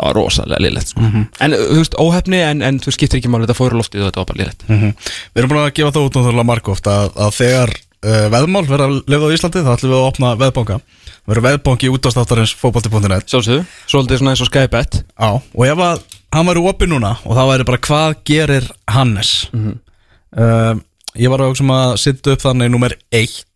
var 0.00 0.14
rosalega 0.14 0.62
liðlegt 0.62 0.92
sko. 0.92 1.02
en 1.02 1.54
þú 1.56 1.78
veist, 1.80 1.94
óhefni 1.98 2.38
en, 2.46 2.60
en 2.62 2.78
þú 2.82 2.92
skiptir 2.94 3.18
ekki 3.18 3.30
máli. 3.32 3.46
Þetta 3.46 3.58
fóru 3.58 3.80
loftið 3.80 4.04
og 4.04 4.10
þetta 4.10 4.20
var 4.22 4.28
bara 4.30 4.40
liðlegt 4.42 4.62
Mhm. 4.68 4.92
Við 5.34 5.40
erum 5.40 5.50
búin 5.50 5.62
að 5.62 5.72
gefa 5.78 5.94
það 5.96 6.04
út 6.06 6.18
náttúrulega 6.18 6.46
margóft 6.50 6.90
að, 6.90 7.08
að 7.16 7.32
þegar 7.40 7.72
uh, 8.06 8.26
veðmál 8.32 8.64
verða 8.68 8.88
að 8.88 8.96
lifa 9.12 9.30
á 9.30 9.34
Íslandi 9.36 9.64
þá 9.66 9.72
ætlum 9.74 9.92
við 9.94 9.98
að 10.00 10.08
opna 10.10 10.32
veðbanka 10.40 10.80
Við 11.20 11.34
erum 11.36 11.46
veðbanki 11.46 11.90
út 11.92 12.06
á 12.08 12.10
státtarins 12.14 12.54
fótbolti.net 12.58 13.28
Sjálfsögðu, 13.30 13.64
svolítið 13.90 14.20
svona 14.22 14.34
eins 14.34 14.44
og 14.44 14.50
Skybet 14.50 15.00
Já, 15.04 15.30
og 15.36 15.64
ef 15.68 15.82
að 15.84 16.04
hann 16.34 16.48
væri 16.50 16.64
opið 16.70 16.92
núna 16.94 17.12
og 17.26 17.36
það 17.36 17.50
væri 17.52 17.68
bara 17.68 17.82
hvað 17.86 18.16
gerir 18.30 18.70
Hannes? 18.90 19.32
Uh, 19.52 20.78
Ég 21.18 21.30
var 21.32 21.42
að 21.42 21.50
hugsa 21.50 21.64
um 21.66 21.72
að 21.74 22.30
upp 22.30 22.42
þannig 22.44 22.70
nummer 22.70 22.92
eitt 23.10 23.46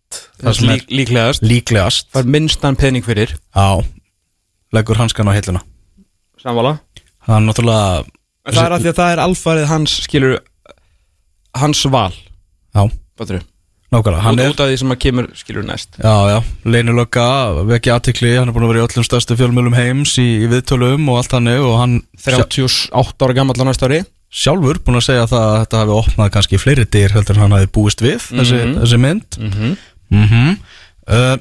það 0.43 0.57
sem 0.59 0.69
er 0.71 0.81
Lík, 0.81 0.89
líklegast. 0.91 1.45
líklegast. 1.47 2.09
Fær 2.15 2.27
minnstan 2.27 2.77
pening 2.79 3.05
fyrir. 3.07 3.35
Já, 3.55 3.79
leggur 4.75 4.99
hanskan 4.99 5.31
á 5.31 5.37
hilluna. 5.37 5.63
Samvala 6.43 6.79
Það 7.25 7.37
er 7.37 7.47
náttúrulega 7.47 8.05
það 8.45 8.65
er 8.67 8.75
að 8.75 8.83
því 8.85 8.91
að 8.91 8.99
það 8.99 9.13
er 9.15 9.23
alfarið 9.25 9.71
hans 9.71 9.95
skilur 10.05 10.35
hans 11.57 11.85
val. 11.95 12.13
Já, 12.75 12.83
Bátur. 13.17 13.41
Nákvæmlega 13.93 14.33
er 14.33 14.41
er 14.45 14.55
út 14.55 14.63
af 14.65 14.71
því 14.71 14.79
sem 14.81 14.95
að 14.95 15.01
kemur 15.05 15.29
skilur 15.39 15.67
næst. 15.67 15.99
Já, 15.99 16.17
já, 16.33 16.39
leinilögga, 16.65 17.27
vekki 17.69 17.93
aðtikli, 17.95 18.33
hann 18.39 18.49
er 18.49 18.57
búin 18.57 18.67
að 18.67 18.73
vera 18.73 18.83
í 18.83 18.87
öllum 18.89 19.07
stærstu 19.07 19.37
fjölmjölum 19.39 19.77
heims 19.77 20.17
í, 20.19 20.27
í 20.45 20.51
viðtölum 20.51 21.09
og 21.13 21.21
allt 21.21 21.37
hannig 21.37 21.61
og 21.61 21.79
hann 21.81 21.97
38 22.25 23.27
ára 23.27 23.37
gammal 23.37 23.59
á 23.61 23.65
næsta 23.69 23.91
ári. 23.91 24.03
Sjálfur 24.35 24.81
búin 24.83 24.99
að 24.99 25.07
segja 25.11 25.29
það 25.31 25.45
að 25.51 25.61
þetta 25.63 25.83
hafi 25.83 25.95
opnað 25.95 26.33
kannski 26.35 26.59
fleiri 26.59 26.87
dyr 26.91 27.15
heldur 27.15 27.39
en 27.39 27.45
hann 27.45 27.57
hafi 27.59 27.71
búist 27.77 28.03
við 28.03 28.19
þessi, 28.33 28.63
þessi 28.81 28.99
mynd. 28.99 29.39
Mm 29.39 29.53
-hmm. 29.55 29.77
mm 30.11 30.57
uh, 31.09 31.37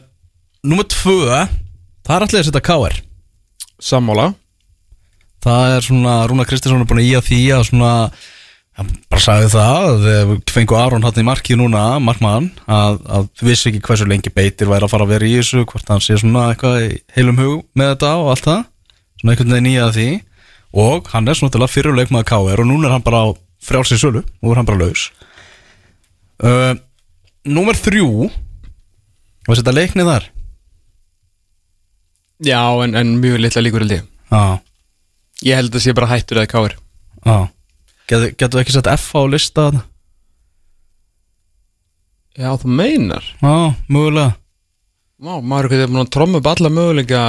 Númer 0.63 0.85
tvö, 0.87 1.41
það 2.07 2.15
er 2.15 2.23
allir 2.23 2.39
að 2.39 2.45
setja 2.47 2.61
KR 2.63 2.93
sammála. 3.83 4.29
Það 5.43 5.73
er 5.75 5.83
svona, 5.83 6.13
Rúna 6.29 6.45
Kristinsson 6.47 6.79
er 6.79 6.87
búin 6.87 7.01
að 7.01 7.09
í 7.09 7.15
að 7.17 7.25
því 7.27 7.41
að 7.51 7.65
svona 7.67 7.91
bara 8.73 9.21
sagði 9.21 9.49
það 9.53 10.05
að 10.09 10.31
fengu 10.49 10.77
Aron 10.79 11.03
hann 11.05 11.19
í 11.21 11.25
markið 11.27 11.59
núna, 11.59 11.83
markmann 12.01 12.47
að, 12.65 12.95
að 13.05 13.27
vissi 13.45 13.69
ekki 13.69 13.81
hversu 13.85 14.07
lengi 14.09 14.31
beitir 14.33 14.71
væri 14.71 14.87
að 14.87 14.93
fara 14.95 15.05
að 15.05 15.11
vera 15.13 15.29
í 15.29 15.35
þessu, 15.37 15.61
hvort 15.69 15.91
hann 15.93 16.01
sé 16.01 16.17
svona 16.17 16.47
eitthvað 16.51 16.79
í 16.87 16.89
heilum 17.13 17.37
hug 17.41 17.59
með 17.77 17.91
þetta 17.93 18.13
og 18.21 18.31
allt 18.33 18.47
það. 18.47 18.63
Svona 19.21 19.35
einhvern 19.35 19.53
veginn 19.55 19.69
í 19.69 19.75
að 19.83 19.93
því. 19.99 20.07
Og 20.83 21.11
hann 21.13 21.29
er 21.29 21.37
svona 21.37 21.53
til 21.53 21.61
að 21.61 21.73
fyrirleik 21.75 22.13
með 22.15 22.25
KR 22.31 22.63
og 22.63 22.69
núna 22.71 22.89
er 22.89 22.95
hann 22.95 23.05
bara 23.05 23.21
á 23.21 23.27
frjálsins 23.63 24.01
sölu 24.01 24.23
og 24.41 24.49
er 24.55 24.59
hann 24.61 24.69
bara 24.71 24.81
laus. 24.81 25.05
Uh, 26.41 26.73
Númer 27.43 27.77
þrjú. 27.77 28.29
Var 29.47 29.59
þetta 29.59 29.75
leiknið 29.75 30.09
þar? 30.09 30.29
já 32.43 32.59
en, 32.83 32.95
en 32.97 33.11
mjög 33.21 33.39
litla 33.39 33.61
líkur 33.63 33.83
held 33.85 33.93
ég. 33.95 34.07
Já, 34.33 34.59
ég 35.47 35.59
held 35.59 35.75
að 35.77 35.83
sé 35.85 35.93
bara 35.95 36.09
hættur 36.09 36.41
eða 36.41 36.49
káir 36.51 36.73
Já 37.23 37.35
Getur 38.09 38.35
getu 38.37 38.61
ekki 38.61 38.75
sett 38.75 38.89
F 38.91 39.09
á 39.15 39.21
lista 39.29 39.67
þarna? 39.69 39.83
Já, 42.33 42.49
þú 42.57 42.69
meinar. 42.73 43.25
Já, 43.39 43.75
mögulega. 43.87 44.33
Vá, 45.23 45.35
maður 45.39 45.75
er 45.77 45.87
búin 45.87 46.01
að 46.01 46.13
tromma 46.15 46.39
upp 46.41 46.47
alla 46.49 46.71
möguleika. 46.73 47.19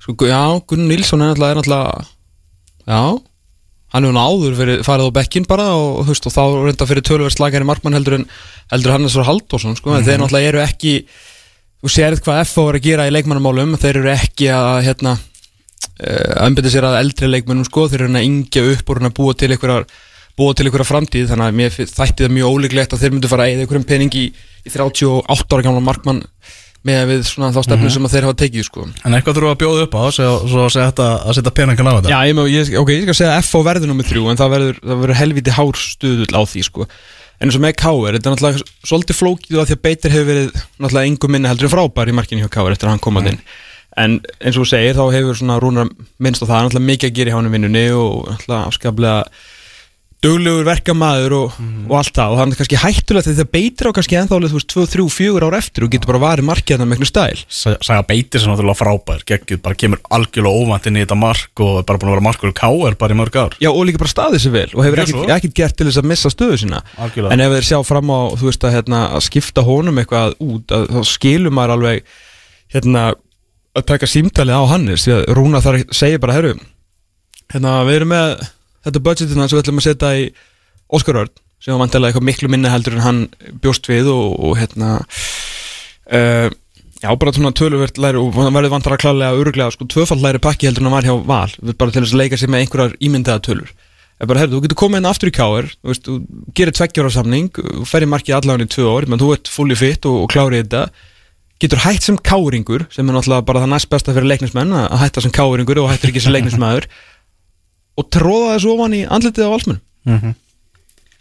Sko, 0.00 0.28
já, 0.30 0.42
Gunnar 0.68 0.92
Nilsson 0.92 1.24
er 1.24 1.34
er 1.34 1.58
náttúrulega 1.58 2.04
Já. 2.86 3.18
Hann 3.94 4.04
hefur 4.04 4.14
nú 4.14 4.22
áður 4.22 4.56
fyrir, 4.58 4.82
farið 4.86 5.10
á 5.10 5.16
bekkinn 5.18 5.46
bara 5.48 5.66
og, 5.74 6.04
þú 6.04 6.12
veist, 6.12 6.26
og 6.28 6.34
þá 6.34 6.42
reynda 6.66 6.86
fyrir 6.90 7.04
tölverð 7.06 7.34
slagari 7.34 7.66
markmann 7.66 7.96
heldur 7.96 8.18
en 8.18 8.26
heldur 8.72 8.94
Hannes 8.94 9.14
var 9.18 9.28
Halldórsson 9.28 9.76
sko, 9.78 9.94
en 9.94 10.06
þeir 10.06 10.20
náttúrulega 10.22 10.50
eru 10.50 10.62
ekki 10.62 10.92
þú 11.82 11.92
sérð 11.94 12.22
hvað 12.26 12.42
FO 12.50 12.66
er 12.70 12.78
að 12.78 12.86
gera 12.86 13.06
í 13.08 13.14
leikmannamálum. 13.14 13.76
Þeir 13.80 14.00
eru 14.02 14.12
ekki 14.14 14.50
að 14.54 14.80
hérna 14.88 15.16
uh, 15.86 16.34
anbyrja 16.46 16.74
sér 16.76 16.88
að 16.88 17.00
eldri 17.02 17.30
leikmannum 17.30 17.68
sko, 17.68 17.86
þeir 17.92 18.06
eru 18.06 18.12
að 18.12 18.28
yngja 18.28 18.66
upp 18.74 18.92
og 18.92 19.02
að 19.02 19.16
búa 19.16 19.38
til 19.38 19.50
einhverjar 19.54 19.88
búa 20.36 20.52
til 20.52 20.68
einhverja 20.68 20.90
framtíð. 20.90 21.30
Þannig 21.32 21.48
að 21.48 21.58
mér 21.62 21.74
þætti 21.76 22.26
það 22.26 22.36
mjög 22.36 22.54
ólíklegt 22.54 22.94
að 22.94 23.02
þeir 23.02 23.16
myndu 23.16 23.32
fara 23.32 23.46
að 23.46 23.54
eða 23.54 23.64
einhverjum 23.64 23.88
pening 23.88 24.16
í, 24.20 24.28
í 24.66 24.72
38 24.74 25.56
ára 25.56 25.66
gamla 25.66 25.84
markmann 25.84 26.22
með 26.86 27.02
við 27.10 27.22
svona 27.26 27.50
þá 27.54 27.60
stefnu 27.66 27.90
sem 27.90 28.06
að 28.06 28.14
þeir 28.14 28.26
hafa 28.28 28.38
tekið 28.42 28.66
sko. 28.68 28.86
En 29.02 29.16
eitthvað 29.16 29.38
þurfa 29.40 29.52
að 29.56 29.60
bjóða 29.62 29.86
upp 29.86 29.96
á 29.96 30.00
að 30.06 31.00
að 31.02 31.36
setja 31.38 31.54
peningan 31.56 31.90
á 31.90 31.94
þetta? 31.96 32.12
Já, 32.12 32.18
ég, 32.28 32.40
ég, 32.52 32.72
ok, 32.78 32.92
ég 32.94 33.06
skal 33.08 33.18
segja 33.20 33.34
að 33.34 33.48
FO 33.48 33.62
verður 33.66 33.90
nummið 33.90 34.10
þrjú 34.12 34.26
en 34.30 34.40
það 34.40 34.52
verður, 34.54 34.80
það 34.84 35.00
verður 35.02 35.20
helviti 35.20 35.56
hár 35.56 35.80
stuðull 35.82 36.30
á 36.38 36.42
því 36.46 36.64
sko. 36.68 36.86
en 37.36 37.50
eins 37.50 37.58
og 37.58 37.64
með 37.64 37.74
Káir, 37.82 38.16
þetta 38.16 38.30
er 38.30 38.36
náttúrulega 38.36 38.68
svolítið 38.86 39.18
flókið 39.18 39.58
af 39.60 39.66
því 39.68 39.76
að 39.76 39.82
Beitir 39.84 40.14
hefur 40.14 40.28
verið 40.30 40.60
náttúrulega 40.78 41.10
engum 41.10 41.34
minni 41.34 41.50
heldur 41.50 41.68
en 41.68 41.74
frábær 41.74 42.08
í 42.08 42.14
markinu 42.16 42.46
hjá 42.46 42.52
Káir 42.54 42.76
eftir 42.76 42.88
að 42.88 42.94
hann 42.94 43.02
komað 43.04 43.32
inn 43.32 43.42
en 43.96 44.18
eins 44.40 44.56
og 44.56 44.64
þú 44.64 44.70
segir 44.72 44.98
þá 44.98 45.04
hefur 45.14 45.38
svona 45.40 45.60
Rúnar 45.62 45.92
minnst 46.22 46.44
á 46.44 46.46
það, 46.46 46.66
náttúrulega 46.66 46.90
mikið 46.92 47.10
að 47.10 47.20
gera 47.20 47.32
í 47.32 47.36
hánum 47.36 47.56
vinnunni 47.56 47.86
og 47.96 48.26
náttúrulega 48.30 48.64
afskaplega 48.70 49.20
duglegur 50.24 50.64
verkamaður 50.66 51.34
og, 51.36 51.56
og 51.86 51.94
allt 51.98 52.14
það. 52.16 52.32
Og 52.32 52.40
hann 52.40 52.52
er 52.52 52.58
kannski 52.58 52.78
hættulegt 52.80 53.28
því 53.28 53.34
það 53.36 53.50
beitir 53.52 53.88
á 53.88 53.96
kannski 53.96 54.16
ennþá 54.18 54.36
alveg, 54.38 54.52
þú 54.52 54.58
veist 54.58 54.70
2, 54.72 54.84
3, 54.94 55.06
4 55.16 55.46
ár 55.46 55.56
eftir 55.58 55.86
og 55.86 55.92
getur 55.92 56.10
bara 56.10 56.22
varið 56.22 56.48
markið 56.48 56.80
hann 56.80 56.88
með 56.88 56.96
einhvern 56.96 57.10
stæl. 57.10 57.42
Saga 57.52 57.98
Beitir 58.08 58.42
sem 58.42 58.50
náttúrulega 58.52 58.80
frábær 58.80 59.24
Gekkið 59.28 59.60
bara 59.64 59.78
kemur 59.78 60.00
algjörlega 60.16 60.62
óvænt 60.62 60.88
inn 60.88 60.98
í 60.98 61.04
þetta 61.04 61.18
mark 61.20 61.62
Og 61.62 61.80
er 61.80 61.86
bara 61.88 62.00
búin 62.00 62.10
að 62.10 62.16
vera 62.16 62.26
markur 62.26 62.54
K.R. 62.56 62.96
bara 63.02 63.16
í 63.16 63.20
mörg 63.20 63.38
ár. 63.38 63.58
Já, 63.62 63.70
og 63.70 63.84
líka 63.88 64.02
bara 64.02 64.14
staðið 64.14 64.44
sér 64.46 64.56
vel 64.56 64.66
og 64.72 64.86
hefur 64.86 65.04
ekkert 65.36 65.58
gert 65.60 65.76
til 65.78 65.88
þess 65.90 66.00
að 66.00 66.08
missa 66.14 66.32
stöðu 66.32 66.62
sína. 66.64 66.82
Algjörlega. 66.96 67.36
en 67.36 67.44
ef 67.44 67.54
þeir 67.56 67.68
sjá 67.70 67.78
fram 67.86 68.12
á, 68.12 68.20
þú 68.40 68.48
veist 68.48 68.66
að, 68.66 68.76
hérna, 68.78 69.02
að 69.18 69.26
skipta 69.28 69.66
honum 69.66 70.00
eitthvað 70.00 70.36
út 70.42 70.74
að, 70.74 70.88
þá 70.96 71.12
skilur 71.12 71.54
maður 71.54 71.76
alveg 71.76 72.16
hérna, 72.74 73.06
að 73.76 73.86
taka 73.92 74.08
símtalið 74.10 74.58
á 74.58 74.70
Hannes 74.72 75.06
því 75.06 75.14
að 75.16 75.24
Rúna 75.36 75.62
þar 75.64 75.80
segir 75.94 76.22
bara, 76.22 76.36
herru 76.36 76.54
hérna, 77.52 77.78
við 77.86 78.00
erum 78.00 78.12
með 78.14 78.36
þetta 78.86 79.02
budgetina 79.08 79.48
sem 79.48 79.58
við 79.58 79.64
ætlum 79.64 79.82
að 79.82 79.88
setja 79.88 80.12
í 80.16 80.28
Óskar 80.96 81.20
Örn 81.22 81.34
sem 81.62 81.74
var 81.74 81.82
vantilega 81.84 82.12
eitthvað 82.12 82.28
miklu 82.28 82.52
minna 82.52 82.70
heldur 82.72 82.96
en 82.96 83.04
hann 83.04 83.24
bjóst 83.62 83.88
við 83.90 84.10
og, 84.12 84.36
og 84.38 84.58
hérna 84.60 84.92
uh, 85.00 86.48
já, 87.02 87.08
bara 87.16 87.32
svona 87.34 87.54
töluvert 87.56 87.98
læri 88.00 88.20
og 88.20 88.36
hann 88.36 88.54
verður 88.54 88.76
vantar 88.76 88.96
að 88.96 89.02
klálega 89.04 89.40
öruglega 89.40 89.74
sko 89.74 89.88
tvöfald 89.90 90.22
læri 90.24 90.42
pakki 90.42 90.68
heldur 90.68 90.84
en 90.84 90.90
hann 90.90 90.96
var 90.98 91.08
hjá 91.08 91.16
Val 91.26 91.74
bara 91.74 91.92
til 91.94 92.04
þess 92.04 92.14
að 92.14 92.22
leika 92.22 92.40
sér 92.40 92.52
með 92.52 92.64
einhverjar 92.64 92.96
ímyndaða 93.00 93.44
tölur. 93.48 93.74
Er 94.16 94.28
bara, 94.30 94.40
herru, 94.40 94.56
þú 94.56 94.62
getur 94.64 94.80
komið 94.80 95.02
inn 95.02 95.08
aftur 95.10 95.28
í 95.28 95.34
káir 95.36 95.66
þú 95.74 95.90
veist, 95.90 96.06
þú 96.06 96.14
gerir 96.56 96.76
tveggjóra 96.76 97.10
samning 97.12 97.50
og 97.60 97.82
ferði 97.88 98.08
markið 98.08 98.38
allan 98.38 98.64
í 98.64 98.68
tvö 98.72 98.86
ár, 98.88 99.08
menn 99.10 99.20
þú 99.20 99.32
ert 99.34 99.50
fulli 99.52 99.76
fitt 99.76 100.08
og, 100.08 100.22
og 100.22 100.30
klárið 100.32 100.62
þetta 100.62 100.84
getur 101.62 101.82
hætt 101.84 102.04
sem 102.04 102.18
káringur 102.18 102.86
sem 102.92 103.06
er 103.08 103.16
náttúrulega 103.16 103.46
bara 103.48 103.62
það 103.64 103.72
næst 103.74 103.90
besta 103.92 104.14
fyrir 104.16 104.28
leiknismenn 104.28 104.74
að 104.76 104.98
hætta 105.00 105.24
sem 105.24 105.34
káringur 105.34 105.80
og 105.82 105.90
hættur 105.92 106.12
ekki 106.12 106.24
sem 106.24 106.34
leiknismæður 106.34 106.88
og 107.96 108.10
tróða 108.12 108.56
þessu 108.56 108.74
ofan 108.74 108.96
í 108.96 109.04
andlitið 109.08 109.48
á 109.48 109.54
valsmenn 109.54 109.80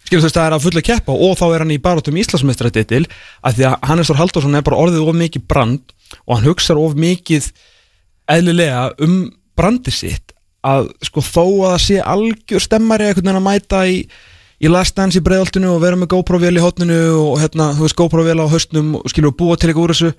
skilur 0.06 0.22
þess 0.22 0.36
að 0.36 0.38
það 0.38 0.48
er 0.48 0.56
að 0.58 0.66
fulla 0.66 0.86
keppa 0.86 1.16
og 1.28 1.38
þá 1.40 1.46
er 1.48 1.64
hann 1.64 1.74
í 1.74 1.82
barátum 1.82 2.20
Íslandsmeistaratitil 2.22 3.06
að 3.42 3.58
því 3.58 3.68
að 3.70 3.78
Hannes 3.90 4.12
Þór 4.12 4.20
Halldórsson 4.22 4.60
er 4.60 4.66
bara 4.68 4.82
orðið 4.84 5.08
of 5.08 5.18
mikið 5.18 5.48
brand 5.50 5.96
og 6.28 6.36
hann 6.36 6.46
hugsar 6.46 6.82
of 6.82 6.94
mikið 7.00 7.50
eðlilega 8.36 8.84
um 9.06 9.16
brandi 9.58 9.94
sitt 9.96 10.36
að 10.66 10.90
sko 11.06 11.24
þó 11.26 11.44
að 11.46 11.72
það 11.72 11.82
sé 11.86 12.00
algjör 12.02 12.64
stemmari 12.64 13.10
að 13.14 13.42
mæta 13.46 13.82
í, 13.90 13.98
í 14.62 14.72
last 14.72 14.96
dance 14.96 15.20
í 15.20 15.24
breiðoltinu 15.26 15.74
og 15.74 15.82
vera 15.84 16.00
með 16.00 16.14
GoPro-vél 16.16 16.56
í 16.56 16.64
hotninu 16.64 17.02
og 17.20 17.42
hérna, 17.42 17.74
þú 17.76 17.86
veist 17.86 18.00
GoPro-vél 18.00 18.40
á 18.40 18.48
haustnum 18.48 18.96
og 19.02 19.12
skilur 19.12 19.36
búa 19.36 19.58
til 19.60 19.70
eitthvað 19.70 19.88
úr 19.88 19.96
þessu 19.96 20.12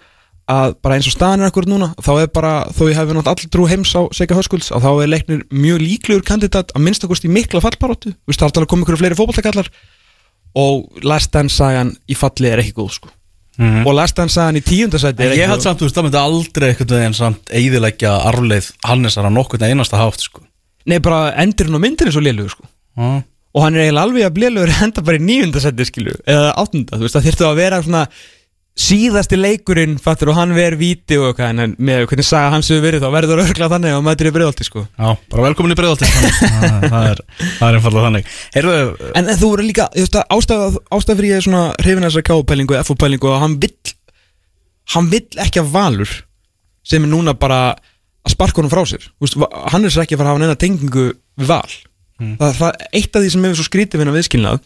að 0.47 0.77
bara 0.85 0.95
eins 0.99 1.09
og 1.11 1.17
staðan 1.17 1.43
er 1.43 1.51
akkur 1.51 1.67
núna 1.67 1.89
þá 1.99 2.13
er 2.21 2.29
bara, 2.31 2.53
þó 2.71 2.85
ég 2.87 2.99
hef 3.01 3.13
nátt 3.17 3.31
allir 3.33 3.51
trú 3.51 3.67
heims 3.67 3.91
á 3.99 4.07
Sega 4.15 4.37
Höskulds, 4.39 4.71
að 4.71 4.85
þá 4.87 4.91
er 5.03 5.11
leiknir 5.11 5.43
mjög 5.51 5.83
líklegur 5.83 6.27
kandidat 6.27 6.71
að 6.77 6.85
minnstakost 6.87 7.27
í 7.27 7.33
mikla 7.33 7.63
fallbaróttu 7.65 8.13
þú 8.13 8.31
veist, 8.31 8.39
það 8.39 8.45
er 8.45 8.51
alltaf 8.53 8.67
að 8.67 8.71
koma 8.71 8.87
ykkur 8.87 9.01
fleiri 9.01 9.19
fótballtakallar 9.19 9.71
og 10.57 11.03
Last 11.03 11.33
Dance 11.35 11.59
sagan 11.59 11.93
í 12.07 12.17
falli 12.17 12.53
er 12.53 12.63
ekki 12.63 12.77
góð 12.79 12.93
sko. 12.95 13.11
Og 13.59 13.93
Last 13.97 14.17
Dance 14.17 14.37
sagan 14.37 14.59
í 14.61 14.63
tíundasæti 14.65 15.25
En 15.27 15.35
ég 15.37 15.51
held 15.51 15.65
samt, 15.65 15.81
þú 15.81 15.89
veist, 15.89 15.97
það 15.99 16.07
myndi 16.07 16.21
aldrei 16.21 16.69
einhvern 16.71 16.95
veginn 16.95 17.17
samt 17.17 17.53
eigðileggja 17.57 18.13
arfleið 18.31 18.71
Hannesar 18.87 19.29
á 19.29 19.31
nokkurn 19.33 19.67
einasta 19.67 20.01
hátt, 20.01 20.23
sko. 20.23 20.45
Nei, 20.87 20.99
bara 21.03 21.35
endur 21.43 21.69
hann 21.69 21.81
á 21.81 21.85
myndinni 21.85 22.15
svo 22.15 22.23
lélugur 22.23 22.53
sko. 22.55 22.69
Já. 22.97 23.25
Og 23.57 23.65
hann 23.65 23.77
er 23.77 23.87
eiginlega 23.87 24.07
alveg 24.07 24.27
að 24.29 24.35
blélugur 24.37 24.73
enda 24.85 25.05
bara 25.07 25.19
í 25.21 25.27
níundasæti 25.27 25.87
skilu 25.89 26.17
eða 26.29 26.51
áttunda, 26.61 26.99
þú 26.99 27.07
veist, 27.07 27.17
það 27.17 27.29
þyrftu 27.31 27.47
að 27.49 27.61
vera 27.63 27.85
svona 27.87 28.03
síðasti 28.77 29.39
leikurinn 29.41 29.95
fattur 30.03 30.29
og 30.29 30.37
hann 30.37 30.51
verið 30.53 30.83
víti 30.83 31.17
og 31.17 31.31
eitthvað 31.31 31.63
en 31.65 31.77
með 31.81 32.03
hvernig 32.11 32.27
saga 32.29 32.51
hans 32.53 32.69
hefur 32.69 32.85
verið 32.85 33.07
þá 33.07 33.09
verður 33.15 33.41
það 33.41 33.53
örgla 33.55 33.69
þannig 33.73 33.95
að 33.97 34.03
maður 34.05 34.27
er 34.27 34.29
í 34.29 34.33
breiðolti 34.35 34.67
sko. 34.69 34.83
Já, 34.85 35.07
bara 35.33 35.47
velkomin 35.47 35.73
í 35.73 35.79
breiðalti 35.79 36.11
Það 36.93 37.07
er, 37.09 37.23
er 37.57 37.79
einfallega 37.79 38.05
þannig. 38.11 38.29
Heyrðu, 38.59 38.77
En, 39.17 39.33
þú 39.41 39.51
eru 39.57 39.65
líka, 39.71 39.89
þú 39.97 40.05
veist, 40.05 40.21
ástæða, 40.37 40.69
ástæða 40.93 41.19
fyrir 41.23 41.33
ég 41.33 41.47
svona 41.47 41.65
hrifin 41.81 42.05
þessar 42.11 42.27
K-pælingu, 42.29 42.77
F-pælingu 42.83 43.33
og 43.33 43.41
hann 43.47 43.57
vill 43.65 43.97
hann 44.93 45.09
vill 45.11 45.41
ekki 45.47 45.65
að 45.65 45.73
valur 45.73 46.13
sem 46.87 47.09
er 47.09 47.11
núna 47.17 47.33
bara 47.33 47.61
að 47.73 48.37
sparka 48.37 48.61
honum 48.61 48.77
frá 48.77 48.85
sér. 48.93 49.09
Þú 49.17 49.25
veist, 49.25 49.41
hann 49.73 49.89
er 49.89 49.95
sér 49.95 50.05
ekki 50.05 50.19
að 50.19 50.21
fara 50.21 50.35
að 50.35 50.37
hafa 50.37 50.45
neina 50.45 50.61
tengingu 50.61 51.09
við 51.41 51.49
val 51.49 51.79
það, 52.17 52.53
það, 52.59 52.85
eitt 52.93 53.17
af 53.17 53.25
því 53.25 53.31
sem 53.33 53.47
hefur 53.47 53.59
svo 53.61 53.67
skrítið 53.69 54.05
hann 54.05 54.17
viðskilnað 54.17 54.61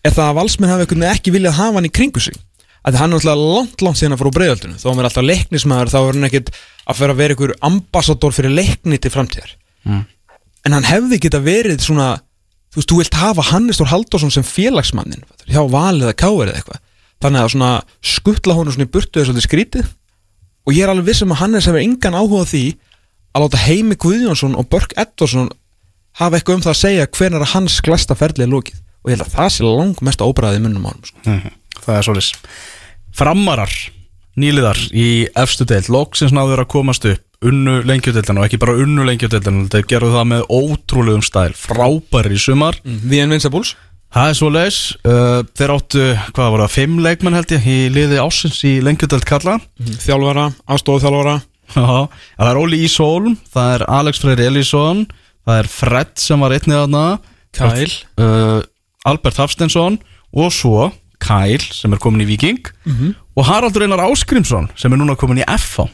er 0.00 0.14
það 0.16 0.30
að 0.30 0.38
valsmenn 0.40 0.72
hafa 0.72 1.10
ekki 1.10 1.34
viljað 1.34 1.58
hafa 1.58 1.76
hann 1.78 1.88
í 1.88 1.92
kringu 1.92 2.22
sig. 2.24 2.36
Að 2.80 2.96
hann 2.96 3.12
er 3.12 3.20
alltaf 3.20 3.36
langt, 3.36 3.82
langt 3.84 3.98
síðan 4.00 4.14
að 4.16 4.22
fara 4.22 4.30
úr 4.30 4.36
breiðaldinu 4.38 4.78
þó 4.80 4.86
hann 4.88 5.02
er 5.02 5.08
alltaf 5.10 5.26
leiknismæður 5.28 5.90
þá 5.92 5.98
er 6.00 6.14
hann 6.14 6.28
ekkert 6.30 6.50
að 6.88 6.96
fyrir 6.96 7.12
að 7.12 7.20
vera 7.20 7.34
einhver 7.34 7.52
ambassador 7.68 8.32
fyrir 8.32 8.54
leikni 8.56 8.98
til 8.98 9.12
framtíðar. 9.12 9.52
En 10.64 10.76
hann 10.76 10.88
hefði 10.88 11.20
geta 11.20 11.40
verið 11.44 11.84
svona 11.84 12.08
þú 12.70 12.80
veist, 12.80 12.88
þú 12.90 12.98
vilt 13.02 13.18
hafa 13.20 13.46
Hannes 13.50 13.80
Þór 13.80 13.92
Halldórsson 13.92 14.32
sem 14.32 14.46
félagsmannin 14.46 15.24
hjá 15.50 15.60
valið 15.68 16.14
káir 16.16 16.48
eða 16.48 16.56
eitthvað. 16.56 16.80
Þannig 17.20 17.42
að 17.44 17.52
svona 17.52 17.70
skuttla 18.00 18.56
honum 18.56 18.72
svona 18.72 18.88
í 18.88 18.92
burtu 18.94 19.20
eða 19.20 19.28
svolítið 19.28 19.48
skrítið. 19.48 19.88
Og 20.64 20.72
ég 20.72 20.86
er 20.86 20.92
alveg 20.92 21.10
viss 21.10 21.24
um 21.24 21.34
að 21.34 21.42
Hannes 21.42 21.68
hefur 21.68 21.82
engan 21.82 22.16
áhuga 22.16 22.46
því 22.48 22.64
að 23.34 23.44
láta 23.44 23.60
Heimi 23.66 23.96
Guðjónsson 24.00 24.56
og 24.56 24.68
Börk 24.72 24.94
Edvarsson 24.96 25.50
hafa 26.18 26.36
eitthvað 26.36 26.54
um 26.58 26.62
það 26.66 26.74
að 26.74 26.80
segja 26.80 27.06
að 27.38 27.48
hans 27.54 27.80
glæsta 27.86 28.14
ferli 28.18 28.42
er 28.44 28.50
lókið 28.52 28.78
og 29.00 29.10
ég 29.10 29.16
held 29.16 29.26
að 29.26 29.34
það 29.38 29.50
sé 29.54 29.64
lang 29.64 29.96
mest 30.04 30.20
óbræðið 30.24 30.58
í 30.60 30.62
munnum 30.66 30.86
á 30.86 30.90
hann 30.90 31.04
sko. 31.04 31.18
Mhm, 31.24 31.50
Það 31.80 31.96
er 31.96 32.02
svolítið 32.02 32.34
Framarar, 33.16 33.72
nýliðar 34.38 34.78
í 34.92 35.08
efstu 35.38 35.64
deild 35.68 35.88
Loksins 35.92 36.32
náður 36.36 36.64
að 36.64 36.72
komast 36.76 37.06
upp 37.08 37.26
Unnu 37.40 37.78
lengjudeildin 37.88 38.36
og 38.36 38.44
ekki 38.44 38.58
bara 38.60 38.74
unnu 38.76 39.04
lengjudeildin 39.08 39.62
Þeir 39.72 39.86
gerðu 39.88 40.10
það 40.12 40.26
með 40.28 40.42
ótrúlegum 40.52 41.22
stæl 41.24 41.54
Frábæri 41.56 42.36
sumar. 42.36 42.76
The 42.84 43.22
Invincibles. 43.24 43.70
Það 44.12 44.28
er 44.28 44.36
svo 44.36 44.50
leis 44.52 44.80
uh, 45.08 45.40
Þeir 45.56 45.72
áttu, 45.72 46.02
hvað 46.36 46.50
var 46.52 46.62
það, 46.66 46.74
fimm 46.74 46.98
leikmenn 47.00 47.38
held 47.38 47.54
ég 47.56 47.64
Í 47.70 47.78
liði 47.94 48.20
ásins 48.20 48.60
í 48.68 48.74
lengjudeld 48.84 49.24
kalla. 49.24 49.56
Þjálfara, 50.04 50.50
aðstofu 50.68 51.00
þjálfara 51.06 51.38
Já, 51.70 51.86
það 52.36 52.50
er 52.50 52.60
Óli 52.60 52.82
Ísólm 52.84 53.38
Það 53.54 53.72
er 53.78 53.86
Alex 54.00 54.20
Freyr 54.20 54.44
Elísson 54.50 55.04
Það 55.50 55.60
er 55.64 55.68
Fred 55.74 56.12
sem 56.22 56.42
var 56.46 56.54
einnið 56.54 56.78
aðna 56.84 57.04
Kyle. 57.50 57.86
uh, 58.22 58.60
Albert 59.10 59.40
Hafstensson 59.42 59.96
Og 60.30 60.52
svo 60.54 60.90
Kyle 61.20 61.64
sem 61.74 61.92
er 61.92 61.98
komin 62.00 62.22
í 62.22 62.28
Viking 62.30 62.60
Og 63.34 63.46
Haraldur 63.48 63.82
Einar 63.84 64.04
Áskrimsson 64.06 64.70
sem 64.78 64.92
er 64.94 65.00
núna 65.00 65.16
komin 65.18 65.42
í 65.42 65.46
FH 65.50 65.88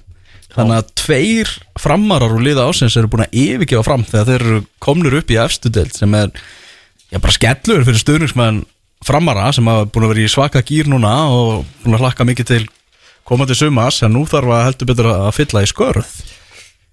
Þannig 0.56 0.76
að 0.78 0.92
tveir 0.96 1.50
framarar 1.80 2.32
úr 2.36 2.40
liða 2.44 2.64
ásins 2.70 2.94
eru 2.96 3.08
búin 3.12 3.24
að 3.26 3.34
yfirgefa 3.36 3.82
fram 3.84 4.04
þegar 4.08 4.28
þeir 4.30 4.44
eru 4.46 4.60
komnir 4.80 5.16
upp 5.18 5.32
í 5.34 5.36
efstu 5.42 5.68
deild 5.74 5.92
sem 5.96 6.14
er 6.16 6.30
já, 7.12 7.18
bara 7.18 7.34
skellur 7.34 7.84
fyrir 7.84 8.00
stuðningsmenn 8.00 8.62
framara 9.04 9.50
sem 9.52 9.66
hafa 9.68 9.84
búin 9.92 10.06
að 10.06 10.14
vera 10.14 10.24
í 10.24 10.30
svaka 10.32 10.62
gýr 10.64 10.88
núna 10.88 11.12
og 11.28 11.66
búin 11.84 11.98
að 11.98 12.06
hlakka 12.06 12.24
mikið 12.30 12.48
til 12.54 12.62
komandi 13.28 13.56
sumas 13.58 14.00
en 14.06 14.14
nú 14.16 14.22
þarf 14.30 14.54
að 14.56 14.64
heldur 14.70 14.90
betur 14.94 15.10
að 15.12 15.28
fylla 15.36 15.64
í 15.66 15.68
skörð 15.74 16.14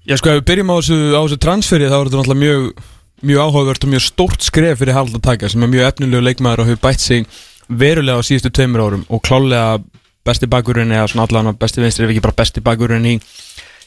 Já 0.04 0.18
sko, 0.20 0.34
ef 0.34 0.42
við 0.42 0.48
byrjum 0.50 0.72
á 0.72 0.76
þessu, 0.76 0.96
á 1.16 1.22
þessu 1.24 1.40
transferi 1.40 1.88
þá 1.88 1.96
er 1.96 2.10
þetta 2.10 2.18
náttúrulega 2.20 2.42
mjög, 2.42 2.88
mjög 3.24 3.44
áhugavert 3.46 3.86
og 3.86 3.92
mjög 3.94 4.02
stórt 4.04 4.44
skref 4.44 4.82
fyrir 4.82 4.98
Harald 4.98 5.16
að 5.16 5.24
taka 5.24 5.48
sem 5.52 5.64
er 5.64 5.72
mjög 5.72 5.86
efnilegu 5.88 6.26
leikmaður 6.28 6.60
og 6.64 6.68
hefur 6.68 6.82
bætt 6.84 7.00
sig 7.00 7.24
verulega 7.72 8.20
á 8.20 8.28
síðustu 8.28 8.52
tveimur 8.52 8.84
árum 8.84 9.06
og 9.08 9.24
klálega 9.24 9.80
besti 10.28 10.50
bakurinn 10.52 10.92
eða 10.92 11.08
svona 11.08 11.24
allan 11.30 11.56
besti 11.60 11.80
vinstri 11.80 12.04
ef 12.04 12.12
ekki 12.12 12.24
bara 12.26 12.36
besti 12.36 12.60
bakurinn 12.64 13.08
í, 13.08 13.16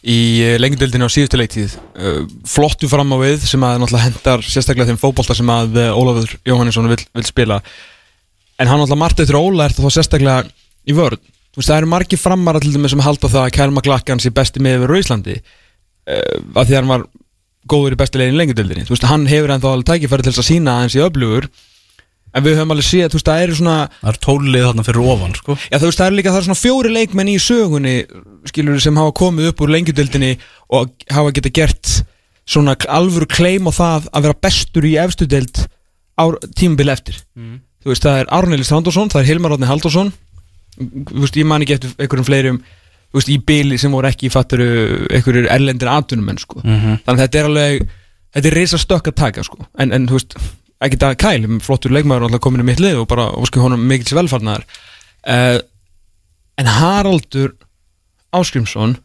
í 0.09 0.19
lengjadöldinu 0.57 1.05
á 1.05 1.13
síðustu 1.13 1.37
leiktíð. 1.37 1.77
Uh, 1.93 2.25
flottu 2.49 2.89
fram 2.89 3.13
á 3.13 3.17
við 3.21 3.45
sem 3.45 3.61
að 3.61 3.85
náttúrulega 3.85 4.09
hendar 4.09 4.41
sérstaklega 4.49 4.89
þeim 4.89 5.03
fótbolta 5.05 5.37
sem 5.37 5.53
að 5.53 5.77
uh, 5.77 5.93
Ólafur 6.01 6.33
Jóhannesson 6.49 6.89
vil, 6.89 7.03
vil 7.13 7.29
spila. 7.29 7.61
En 8.57 8.73
hann 8.73 8.81
náttúrulega 8.81 9.05
margt 9.05 9.21
eftir 9.21 9.37
Óla 9.37 9.69
er 9.69 9.77
það 9.77 9.85
þá 9.85 9.97
sérstaklega 10.01 10.49
í 10.89 10.97
vörð 10.97 11.21
það 11.57 11.79
eru 11.79 11.89
margi 11.89 12.17
framara 12.21 12.61
það 16.07 16.61
að 16.61 16.67
því 16.67 16.75
að 16.75 16.81
hann 16.81 16.93
var 16.93 17.07
góður 17.67 17.97
í 17.97 18.01
besti 18.01 18.21
leginn 18.21 18.39
lengjadöldinni 18.39 18.87
þú 18.87 18.95
veist 18.95 19.09
hann 19.11 19.25
hefur 19.31 19.53
ennþá 19.55 19.73
alveg 19.75 19.89
tækifæri 19.91 20.27
til 20.27 20.33
þess 20.33 20.43
að 20.45 20.51
sína 20.51 20.77
aðeins 20.77 20.97
í 20.97 21.03
öflugur. 21.07 21.49
En 22.37 22.45
við 22.45 22.59
höfum 22.59 22.75
alveg 22.75 22.85
séð, 22.85 23.07
þú 23.11 23.17
veist 23.17 23.29
það 23.31 23.43
eru 23.47 23.55
svona 23.57 23.77
Það 23.97 24.11
er 24.11 24.19
tólið 24.27 24.65
þarna 24.67 24.85
fyrir 24.87 25.07
ofan 25.13 25.37
sko. 25.39 25.55
Já 25.71 25.77
þú 25.81 25.89
veist 25.89 26.01
það 26.03 26.11
er 26.11 26.17
líka 26.19 26.33
það 26.35 26.41
er 26.41 26.47
svona 26.47 26.61
fjóri 26.61 26.91
leikmenn 26.93 27.31
í 27.33 27.37
sögunni 27.41 27.95
skilur 28.51 28.83
sem 28.85 29.01
hafa 29.01 29.15
komið 29.17 29.49
upp 29.51 29.63
úr 29.65 29.73
lengjudöldinni 29.73 30.33
og 30.77 31.07
hafa 31.17 31.33
geta 31.39 31.53
gert 31.57 31.93
svona 32.47 32.77
alvöru 32.93 33.27
kleim 33.31 33.67
á 33.67 33.73
það 33.75 34.11
að 34.13 34.29
vera 34.29 34.41
bestur 34.47 34.87
í 34.87 34.93
efstu 35.01 35.27
deild 35.27 35.65
á 36.21 36.25
tímabil 36.55 36.93
eftir. 36.93 37.19
Þú 37.83 37.91
veist 37.95 38.05
það 38.05 38.21
er 38.21 38.31
Arnelis 38.37 38.71
Randósson, 38.75 39.11
það 39.11 39.23
er 39.23 39.31
Hilmar 39.33 39.57
Átni 39.57 39.71
Halldórsson. 39.71 40.13
Þú 40.77 41.23
veist 41.25 41.41
ég 41.41 41.49
man 41.49 41.65
ekki 41.65 41.79
eftir 41.79 41.97
einhverjum 41.97 42.29
fleirum 42.29 42.61
veist 43.15 43.29
í 43.33 43.39
bíli 43.47 43.79
sem 43.79 43.93
voru 43.93 44.09
ekki 44.11 44.29
fatturu 44.33 44.67
einhverjur 45.15 45.47
erlendir 45.49 45.89
atvinnumenn 45.89 46.39
sko. 46.39 46.61
Þannig 47.07 47.15
að 47.15 47.23
þetta 47.25 47.39
er 47.39 47.45
alveg 47.45 47.89
þetta 48.35 48.49
er 48.49 48.57
reysa 48.59 48.79
stökk 48.79 49.09
að 49.09 49.15
taka 49.15 49.45
sko. 49.47 49.67
En, 49.79 49.93
en 49.93 50.09
þú 50.09 50.19
veist 50.19 50.37
ekki 50.85 50.99
það 51.01 51.17
kæl, 51.23 51.61
flottur 51.65 51.95
leikmaður 51.95 52.27
alltaf 52.27 52.43
komin 52.45 52.61
í 52.61 52.67
mitt 52.69 52.81
lið 52.81 53.01
og 53.01 53.09
bara 53.09 53.31
ósku 53.41 53.63
honum 53.63 53.81
mikils 53.89 54.13
velfarnar 54.17 54.65
uh, 55.25 55.59
en 56.61 56.67
Haraldur 56.69 57.55
Áskrimsson 58.37 58.97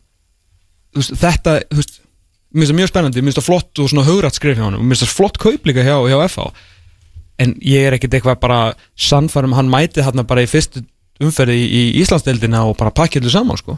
veist, 0.95 1.15
þetta 1.21 1.61
þú 1.69 1.79
veist, 1.79 2.01
mér 2.51 2.65
finnst 2.65 2.73
það 2.73 2.79
mjög 2.81 2.91
spennandi, 2.91 3.21
mér 3.23 3.31
finnst 3.31 3.39
það 3.39 3.47
flott 3.47 3.79
og 3.79 3.91
svona 3.91 4.07
hugrætt 4.07 4.35
skrif 4.39 4.59
hjá 4.59 4.65
hann 4.65 4.75
og 4.75 4.83
mér 4.83 4.97
finnst 4.97 5.07
það 5.07 5.15
flott 5.15 5.39
kaup 5.39 5.69
líka 5.69 5.85
hjá, 5.87 5.95
hjá 6.11 6.17
FH 6.27 6.49
en 7.41 7.55
ég 7.63 7.87
er 7.87 7.95
ekkert 7.95 8.17
eitthvað 8.17 8.41
bara 8.43 8.59
sannfærum 8.99 9.55
hann 9.55 9.71
mætið 9.71 10.09
hann 10.09 10.27
bara 10.27 10.43
í 10.43 10.51
fyrstu 10.51 10.83
umferði 11.21 11.55
í, 11.55 11.71
í 11.71 11.81
Íslandsdeildina 12.01 12.65
og 12.67 12.75
bara 12.79 12.93
pakkið 12.95 13.23
allir 13.23 13.35
saman 13.37 13.59
sko 13.61 13.77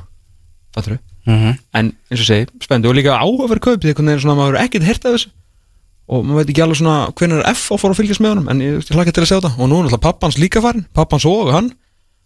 Fattur 0.73 0.99
Mhm. 1.25 1.53
en 1.73 1.93
eins 2.11 2.19
og 2.19 2.27
segi, 2.27 2.47
spennandi. 2.59 2.89
Og 2.89 2.95
líka 2.97 3.15
áhugaverð 3.15 3.61
kaup 3.63 3.79
því 3.83 3.93
veginn 3.95 4.19
svona 4.19 4.35
maður 4.35 4.57
er 4.57 4.65
ekkert 4.67 4.83
heyrt 4.83 5.05
af 5.05 5.13
þessu. 5.15 5.29
Og 6.09 6.25
maður 6.25 6.41
veit 6.41 6.49
ekki 6.51 6.63
alveg 6.65 6.79
svona 6.81 6.95
hvernig 7.15 7.39
er 7.39 7.53
F 7.53 7.69
að 7.71 7.79
fór 7.79 7.93
að 7.93 7.99
fylgjast 8.01 8.19
með 8.25 8.33
honum. 8.33 8.49
En 8.51 8.59
ég, 8.59 8.73
ég 8.83 8.91
hlaka 8.97 9.13
til 9.15 9.23
að 9.23 9.29
sjá 9.31 9.37
þetta 9.39 9.53
og 9.59 9.69
nú 9.69 9.77
er 9.79 9.85
náttúrulega 9.87 10.01
pappans 10.03 10.35
líka 10.41 10.61
farin 10.61 10.85
pappans 10.93 11.25
og 11.25 11.53
hann, 11.55 11.71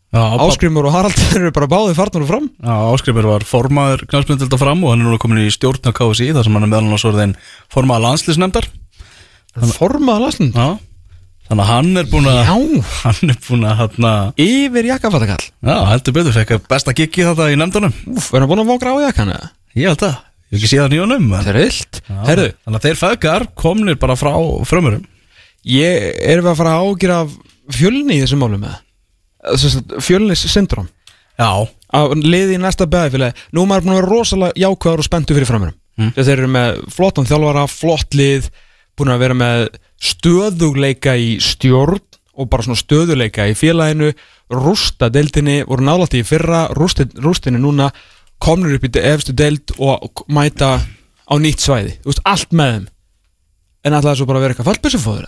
Já, 0.08 0.24
Ás 0.24 0.40
Áskrimur 0.56 0.86
og 0.88 0.94
Harald 0.96 1.20
eru 1.36 1.52
bara 1.52 1.68
báðið 1.68 1.98
farnir 2.00 2.24
og 2.24 2.30
fram. 2.32 2.46
Áskrifur 2.64 3.26
var 3.28 3.44
formaður 3.44 4.06
knarspindilda 4.08 4.58
fram 4.58 4.82
og 4.88 4.94
hann 4.96 5.02
er 5.04 5.10
núna 5.12 5.20
komin 5.20 5.44
í 5.44 5.52
stjórn 5.52 5.84
á 5.84 5.92
KSI 5.92 6.32
þar 6.32 6.44
sem 6.48 6.54
hann 6.56 6.64
er 6.64 6.72
meðal 6.72 6.88
annars 6.88 7.04
orðin 7.06 7.36
formaður 7.70 8.06
landslýsnefndar 8.08 8.70
formað 9.76 10.22
lasnum 10.24 10.52
Já 10.56 10.80
Þannig 11.48 11.64
að 11.64 11.70
hann 11.72 11.92
er 12.02 12.08
búin 12.12 12.28
að 12.28 12.40
Já. 12.44 12.56
Hann 13.08 13.32
er 13.32 13.38
búin 13.48 13.64
að 13.68 13.78
hérna 13.82 14.14
yfir 14.44 14.90
jakkafattakall. 14.92 15.46
Já, 15.64 15.78
heldur 15.94 16.14
betur, 16.18 16.36
fekk 16.36 16.68
besta 16.68 16.94
giggi 16.96 17.24
þetta 17.28 17.52
í 17.54 17.60
nefndunum. 17.60 17.94
Úf, 18.16 18.34
er 18.34 18.44
hann 18.44 18.52
búin 18.52 18.64
að 18.66 18.72
vókra 18.74 18.96
á 18.96 19.06
jakkan 19.08 19.32
eða? 19.32 19.48
Ég 19.78 19.92
held 19.92 20.04
að, 20.08 20.16
ég 20.18 20.58
hef 20.58 20.58
ekki 20.58 20.72
síðan 20.72 20.96
í 20.96 21.00
honum 21.02 21.26
Það 21.30 21.48
er 21.52 21.58
vilt 21.62 22.00
Herru, 22.08 22.48
Þannig 22.66 22.80
að 22.80 22.86
þeir 22.88 23.00
feðgar 23.02 23.44
komnir 23.60 23.98
bara 24.02 24.16
frá 24.20 24.34
frömmurum 24.66 25.06
ég 25.68 26.16
er 26.24 26.42
við 26.42 26.52
að 26.54 26.60
fara 26.62 26.72
að 26.78 26.84
ágjöra 26.88 27.18
fjölni 27.76 28.14
í 28.16 28.22
þessum 28.24 28.42
málum 28.42 28.64
með 28.64 28.76
fjölnis 30.04 30.44
syndrom 30.50 30.88
Já, 31.38 31.52
að 31.94 32.16
liði 32.24 32.54
í 32.56 32.62
næsta 32.64 32.88
beðafélagi 32.90 33.34
nú 33.54 33.60
er 33.64 33.70
maður 33.70 33.84
búin 33.86 33.94
að 33.94 34.00
vera 34.02 34.12
rosalega 34.16 34.54
mm. 39.98 40.10
stöðugleika 40.12 41.16
í 41.18 41.38
stjórn 41.44 42.04
og 42.38 42.50
bara 42.52 42.68
svona 42.68 42.80
stöðuleika 42.80 43.48
í 43.50 43.56
félaginu. 43.58 44.12
Rústa 44.54 45.10
deildinni, 45.12 45.64
voru 45.68 45.84
nálætti 45.84 46.22
í 46.22 46.28
fyrra. 46.28 46.68
Rústin, 46.78 47.10
rústinni 47.24 47.60
núna 47.60 47.90
komnur 48.44 48.78
upp 48.78 48.86
í 48.86 48.92
efstu 49.02 49.34
deild 49.34 49.74
og 49.82 50.24
mæta 50.30 50.78
á 51.28 51.34
nýtt 51.42 51.66
svæði, 51.66 51.98
veist, 52.06 52.22
allt 52.24 52.54
með 52.56 52.74
þeim. 52.76 52.88
En 53.88 53.98
alltaf 53.98 54.20
svo 54.20 54.28
bara 54.30 54.40
að 54.40 54.46
vera 54.46 54.56
eitthvað 54.56 54.70
fallbissufóður 54.72 55.28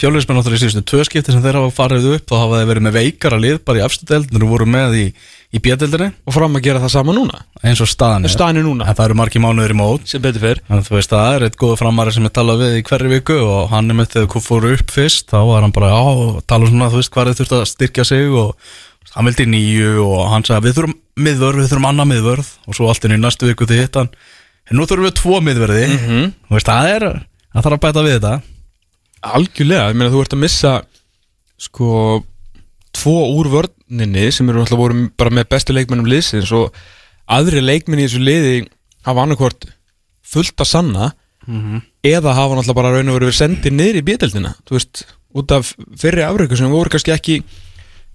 fjólurismenn 0.00 0.40
áttur 0.40 0.56
í 0.56 0.60
síðustu 0.60 0.82
tvö 0.88 1.04
skipti 1.06 1.34
sem 1.34 1.42
þeir 1.44 1.58
hafa 1.60 1.72
farið 1.76 2.06
upp 2.16 2.30
þá 2.30 2.34
hafa 2.38 2.58
þeir 2.60 2.68
verið 2.70 2.84
með 2.86 2.94
veikara 2.96 3.38
lið 3.40 3.58
bara 3.66 3.80
í 3.80 3.84
efstu 3.84 4.06
deildinu 4.08 4.48
voru 4.48 4.66
með 4.72 4.94
í, 4.96 5.04
í 5.52 5.60
bjödeldinni 5.62 6.08
og 6.24 6.36
fram 6.36 6.56
að 6.56 6.64
gera 6.66 6.82
það 6.82 6.94
sama 6.94 7.16
núna? 7.16 7.42
Eins 7.60 7.82
og 7.84 7.90
staðan 7.90 8.28
staðan 8.32 8.62
er 8.62 8.66
núna, 8.66 8.86
En 8.88 8.96
það 8.96 9.10
eru 9.10 9.18
margi 9.20 9.42
mánuður 9.42 9.74
í 9.74 9.78
mót. 9.78 10.06
Sem 10.08 10.22
betur 10.24 10.44
fyrr 10.46 10.62
að 10.72 10.86
þú 10.88 10.96
veist 10.96 11.12
það 11.12 11.36
er 11.36 11.46
eitt 11.48 11.58
góð 11.60 11.74
framari 11.82 12.14
sem 12.16 12.28
er 12.28 12.34
talað 12.38 12.62
við 12.64 12.78
í 12.78 12.84
hverju 12.88 13.12
viku 13.12 13.38
og 13.44 13.68
hann 13.74 13.92
er 13.92 13.98
með 14.00 14.14
þegar 14.14 14.30
þú 14.32 14.42
fóru 14.46 14.72
upp 14.78 14.94
fyrst 14.96 15.28
þá 15.32 15.38
var 15.50 15.66
hann 15.66 15.74
bara 15.76 15.92
á 15.92 16.04
tala 16.48 16.70
svona 16.70 16.88
þú 16.92 17.02
veist 17.02 17.12
hvað 17.12 17.32
er 17.32 17.38
þurft 17.42 17.56
að 17.58 17.66
styrkja 17.72 18.06
sig 18.08 18.32
og 18.32 18.54
hann 19.12 19.28
vildi 19.28 19.46
nýju 19.52 20.06
og 20.06 20.22
hann 20.32 20.46
sagði 20.48 20.70
við 20.70 20.78
þurfum 20.78 20.96
miðvörð, 21.20 21.60
við 21.60 21.68
þurfum 21.74 21.90
annað 21.90 22.10
miðvörð. 22.14 22.54
Og 22.64 22.78
svo 22.78 22.88
allt 22.88 23.04
inn 23.04 23.18
í 23.18 23.20
næstu 23.20 23.50
viku 23.50 23.68
því 23.68 23.82
hitt 23.82 23.98
hann. 24.00 24.08
En 24.70 24.78
nú 24.80 24.88
þurfum 24.88 25.10
við 25.10 25.18
tvo 25.20 25.42
miðverði 25.44 25.84
þú 26.48 26.56
veist 26.56 26.70
það 26.70 26.90
er, 26.94 27.06
það 27.52 27.66
þarf 27.66 27.76
að 27.76 27.84
bæta 27.84 28.06
við 28.06 28.16
þetta 28.16 28.34
Algjörlega, 29.22 29.90
ég 29.92 29.98
meina 29.98 30.10
þú 30.12 30.22
ert 30.24 30.34
að 30.36 30.42
missa 30.42 30.72
sko 31.62 31.88
tvo 32.92 33.16
úr 33.38 33.48
vörninni 33.52 34.26
sem 34.34 34.48
eru 34.50 34.62
alltaf 34.64 34.80
voru 34.80 35.06
bara 35.16 35.32
með 35.32 35.48
bestu 35.54 35.74
leikmennum 35.76 36.08
liðsins 36.10 36.50
og 36.56 36.74
aðri 37.30 37.62
leikmenn 37.62 38.02
í 38.02 38.08
þessu 38.08 38.22
liði 38.22 38.54
hafa 39.06 39.24
annarkvort 39.24 39.68
fullt 40.26 40.60
að 40.60 40.68
sanna 40.72 41.12
eða 42.02 42.34
hafa 42.36 42.58
alltaf 42.58 42.76
bara 42.76 42.92
raun 42.92 43.08
og 43.08 43.18
verið 43.20 43.38
sendið 43.38 43.72
niður 43.78 44.00
í 44.00 44.04
bjödeldina 44.10 44.52
þú 44.66 44.76
veist, 44.76 45.04
út 45.34 45.54
af 45.54 45.72
fyrri 45.98 46.22
afröku 46.26 46.58
sem 46.58 46.70
voru 46.70 46.92
kannski 46.92 47.14
ekki 47.14 47.42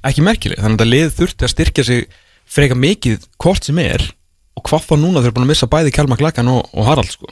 ekki 0.05 0.23
merkileg, 0.23 0.59
þannig 0.61 0.83
að 0.83 0.91
lið 0.93 1.09
þurfti 1.17 1.43
að 1.47 1.53
styrkja 1.55 1.83
sig 1.87 2.05
freka 2.47 2.75
mikið 2.77 3.25
hvort 3.41 3.63
sem 3.65 3.79
er 3.81 4.03
og 4.57 4.63
hvað 4.67 4.85
þá 4.87 4.95
núna 5.01 5.21
þau 5.21 5.27
eru 5.27 5.35
búin 5.35 5.47
að 5.47 5.51
missa 5.51 5.67
bæði 5.67 5.91
Kjálma 5.95 6.17
Klakkan 6.17 6.47
og, 6.51 6.69
og 6.73 6.85
Harald 6.87 7.11
sko. 7.11 7.27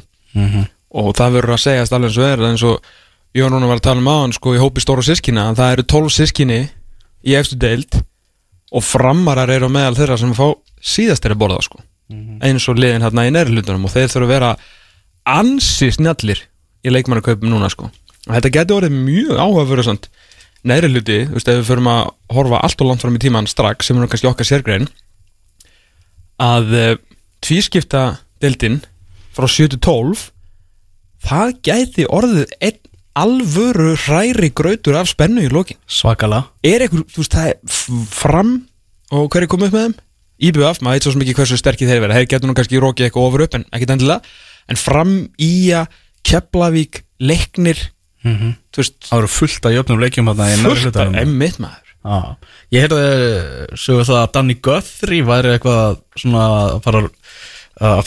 Og 0.95 1.15
það 1.17 1.37
verður 1.37 1.55
að 1.55 1.61
segjast 1.63 1.93
alveg 1.95 2.11
eins 2.11 2.17
og 2.19 2.25
er 2.27 2.43
eins 2.49 2.63
og 2.63 2.89
Jón 3.35 3.51
Rúnar 3.51 3.67
var 3.67 3.81
að 3.81 3.87
tala 3.89 3.99
um 3.99 4.07
aðan 4.07 4.35
sko 4.37 4.53
í 4.55 4.61
hópi 4.61 4.83
stóra 4.83 5.03
sískina 5.03 5.49
að 5.49 5.57
það 5.59 5.73
eru 5.73 5.85
12 5.91 6.13
sískinni 6.15 6.59
í 7.25 7.35
efstu 7.35 7.57
deild 7.59 7.97
og 8.71 8.85
framarar 8.85 9.51
eru 9.51 9.67
meðal 9.71 9.97
þeirra 9.97 10.17
sem 10.21 10.31
fá 10.37 10.45
síðast 10.79 11.27
er 11.27 11.35
að 11.35 11.41
borða 11.43 11.59
sko. 11.65 11.81
Eins 12.45 12.67
og 12.71 12.79
liðin 12.79 13.03
hérna 13.03 13.25
í 13.27 13.33
næri 13.33 13.51
hlutunum 13.51 13.87
og 13.87 13.91
þeir 13.91 14.11
þurfa 14.13 14.25
að 14.25 14.31
vera 14.31 14.51
ansi 15.35 15.89
snjallir 15.91 16.45
í 16.85 16.93
leikmannakaupum 16.93 17.51
núna 17.51 17.67
sko. 17.73 17.89
Og 18.25 18.31
þetta 18.37 18.53
getur 18.55 18.79
orðið 18.79 18.95
mjög 19.03 20.07
næri 20.65 20.89
hluti, 20.89 21.19
þú 21.29 21.37
veist, 21.37 21.49
ef 21.49 21.59
við 21.59 21.67
förum 21.67 21.89
að 21.91 22.07
horfa 22.33 22.61
allt 22.65 22.79
og 22.81 22.89
langt 22.89 23.03
fram 23.03 23.17
í 23.17 23.21
tíman 23.21 23.49
strax 23.49 23.85
sem 23.85 23.99
er 23.99 24.09
kannski 24.09 24.29
okkar 24.31 24.47
sérgrein 24.49 24.87
að 26.41 26.73
uh, 26.73 26.87
tvískipta 27.45 28.01
deildin 28.41 28.79
frá 29.35 29.45
7-12 29.51 30.25
það 31.25 31.53
gæti 31.65 32.07
orðið 32.09 32.55
einn 32.57 32.81
alvöru 33.15 33.93
hræri 34.05 34.51
grautur 34.55 34.97
af 34.99 35.09
spennu 35.09 35.45
í 35.45 35.51
lokin. 35.51 35.79
Svakala 35.87 36.45
er 36.65 36.85
einhver, 36.85 37.05
þú 37.07 37.23
veist, 37.23 37.35
það 37.35 37.53
er 37.53 38.05
fram 38.11 38.51
og 39.15 39.29
hver 39.31 39.45
er 39.45 39.51
komið 39.51 39.69
upp 39.69 39.77
með 39.77 39.85
þeim? 39.85 39.95
IBF, 40.49 40.81
maður 40.83 40.97
veit 40.97 41.07
svo 41.07 41.23
ekki 41.23 41.37
hversu 41.37 41.59
sterkir 41.59 41.87
þeir 41.89 42.03
vera 42.03 42.17
þeir 42.17 42.29
getur 42.33 42.51
nú 42.51 42.57
kannski 42.57 42.81
rókið 42.83 43.07
eitthvað 43.07 43.29
ofur 43.29 43.45
upp 43.45 43.55
en 43.55 43.65
ekkit 43.71 43.95
endilega. 43.95 44.35
En 44.67 44.79
fram 44.79 45.13
Ía, 45.39 45.85
Keflavík 46.25 47.05
leiknir, 47.23 47.79
þú 48.25 48.81
veist. 48.81 48.97
Það 49.07 49.21
eru 49.21 49.31
fullt 49.31 49.69
að 49.69 49.75
jöfnum 49.77 50.03
leikjum 50.03 50.31
þarna 50.31 50.51
í 50.51 50.59
neðri 50.59 50.83
fullt 50.83 50.99
af 50.99 51.19
emmitt 51.23 51.59
maður. 51.63 51.81
Já, 52.05 52.17
ég 52.75 52.83
heyrði 52.83 53.77
sögur 53.81 54.05
það 54.05 54.19
að 54.19 54.33
Danny 54.35 54.55
Guthrie 54.67 55.25
væri 55.25 55.55
eitthvað 55.55 56.01
svona 56.19 56.43
að 56.51 56.75
fara 56.85 56.99
að 57.01 57.07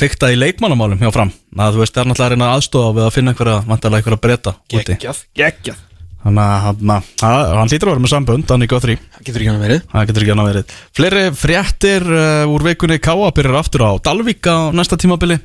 fykta 0.00 0.30
í 0.32 0.38
leikmannamálum 0.40 1.00
hjá 1.02 1.10
fram. 1.12 1.32
Að 1.58 1.74
þú 1.76 1.82
veist, 1.82 1.94
það 1.96 2.02
er 2.04 2.08
náttúrulega 2.12 2.28
að 2.28 2.34
reyna 2.36 2.48
aðstofa 2.56 2.94
við 2.96 3.04
að 3.08 3.12
finna 3.18 3.34
einhverja, 3.34 3.58
vantarlega 3.68 4.00
einhverja 4.02 4.22
breyta 4.24 4.54
úti. 4.72 4.96
Geggjað, 4.96 5.20
geggjað. 5.36 5.84
Þannig 6.18 6.42
að 6.42 6.62
hann, 6.64 6.94
að- 7.28 7.52
hann 7.58 7.68
hlýtur 7.70 7.88
að 7.88 7.92
vera 7.94 8.02
með 8.04 8.12
sambönd, 8.14 8.46
Danny 8.48 8.66
Guthrie. 8.66 8.98
Það 9.14 9.26
getur 9.28 9.42
ekki 9.44 9.50
hann 9.52 9.60
verið. 9.62 9.82
Það 9.92 10.08
getur 10.08 10.24
ekki 10.24 10.32
hann 10.34 10.42
að 10.42 10.48
verið. 10.50 10.72
Fleiri 10.98 11.22
fréttir 11.38 12.08
uh, 12.10 12.50
úr 12.50 12.64
vikunni 12.66 12.98
Káa 12.98 13.28
byrjar 13.36 13.60
aftur 13.60 13.84
á 13.86 13.90
Dalvík 14.02 14.48
á 14.50 14.56
næsta 14.74 14.98
tímabili. 14.98 15.38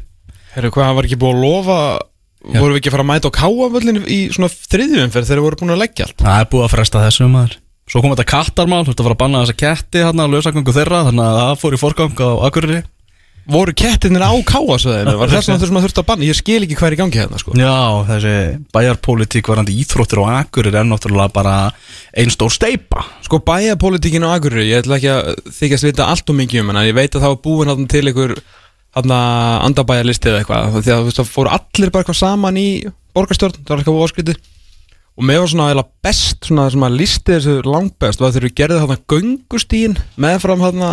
Herru, 0.56 0.72
hvað, 0.74 0.88
hann 0.90 0.98
var 0.98 1.06
ekki 1.10 1.20
búið 1.22 1.36
að 1.38 1.44
lofa 1.46 1.78
voru 2.44 2.74
við 2.74 2.80
ekki 2.82 2.90
að 2.92 2.96
fara 2.98 3.04
að 3.06 3.12
mæta 3.14 3.30
á 3.32 3.38
káavöllin 3.38 4.02
í 4.12 4.18
svona 4.34 4.50
þriðjumferð 4.52 5.14
þegar 5.14 5.30
þeir 5.30 5.44
voru 5.46 5.60
búin 5.62 5.72
að 5.78 5.80
leggja 5.86 6.08
allt? 6.10 6.24
Það 6.26 6.40
er 6.42 6.50
búið 6.52 6.66
að 6.66 6.74
fresta 6.74 7.04
þessu 7.06 7.28
maður. 7.32 7.54
Svo 7.88 8.02
kom 8.04 8.12
þetta 8.16 8.26
kattarmál, 8.28 8.82
þú 8.84 8.92
ert 8.94 9.00
að 9.00 9.08
fara 9.08 9.16
að 9.16 9.22
banna 9.22 9.44
þessa 9.46 9.56
ketti 9.62 10.02
hérna 10.04 10.26
á 10.28 10.32
lausagöngu 10.34 10.76
þeirra, 10.76 11.00
þannig 11.08 11.24
að 11.24 11.38
það 11.40 11.56
fór 11.64 11.78
í 11.78 11.80
forgang 11.80 12.20
á 12.20 12.30
Akureyri 12.50 12.82
voru 13.50 13.74
kettirnir 13.76 14.24
á 14.24 14.32
káasöðinu 14.48 15.16
var 15.20 15.32
þess 15.32 15.52
að 15.52 15.64
þessum 15.64 15.80
að 15.80 15.86
þurfti 15.88 16.02
að 16.02 16.08
banna? 16.08 16.28
Ég 16.30 16.38
skil 16.38 16.60
ekki 16.64 16.78
hvað 16.80 16.88
er 16.90 16.96
í 16.96 17.00
gangi 17.02 17.20
hérna 17.20 17.42
sko. 17.42 17.56
Já, 17.60 17.76
þessi 18.08 18.36
bæjarpólitík 18.76 19.50
varandi 19.52 19.76
íþróttir 19.84 20.22
og 20.24 20.32
Akureyri 20.32 20.80
er 20.80 20.88
náttúrulega 20.88 21.36
bara 21.36 21.56
einn 22.16 22.32
stór 22.32 22.54
steipa 22.56 23.04
Sko 23.26 23.42
bæjarpolítikin 23.44 24.24
á 24.24 24.32
Akureyri, 24.38 24.70
ég 24.72 24.84
ætla 24.84 25.00
ekki 25.00 25.12
að 25.12 25.34
þykjast 25.60 25.90
vita 25.90 26.08
allt 26.08 26.32
og 26.32 26.40
mikið 26.40 26.64
um 26.64 26.72
hana, 26.72 26.86
ég 26.88 26.96
veit 26.96 27.12
að 27.12 27.26
það 27.26 27.36
var 27.36 27.44
búin 27.50 27.74
hann 27.74 27.92
til 27.92 28.06
einhver 28.08 28.36
andabæjarlisti 28.94 30.30
eða 30.30 30.44
eitthvað. 30.44 30.82
Því 30.86 30.92
að 30.94 31.08
það 31.18 31.32
fóru 31.34 31.54
allir 31.58 31.92
bara 31.92 32.06
eitthvað 32.06 32.20
saman 32.20 32.60
í 32.62 32.68
borgarstjórn, 33.18 33.64
það 33.64 33.74
var 33.74 33.82
eitthvað 33.82 34.04
óskritið 34.08 34.42
og 35.14 35.26
mér 35.30 35.44
var 35.44 35.50
svona 35.52 35.66
eiginlega 35.70 36.06
best 36.08 36.48
svona 36.48 36.66
sem 36.74 36.84
að 36.88 36.96
listi 36.98 37.36
þessu 37.36 37.56
langbest 37.68 38.22
var 38.22 38.32
þegar 38.34 38.48
við 38.48 38.56
gerðum 38.58 38.80
þarna 38.82 39.12
göngustíin 39.14 39.98
meðfram 40.26 40.64
þarna 40.64 40.90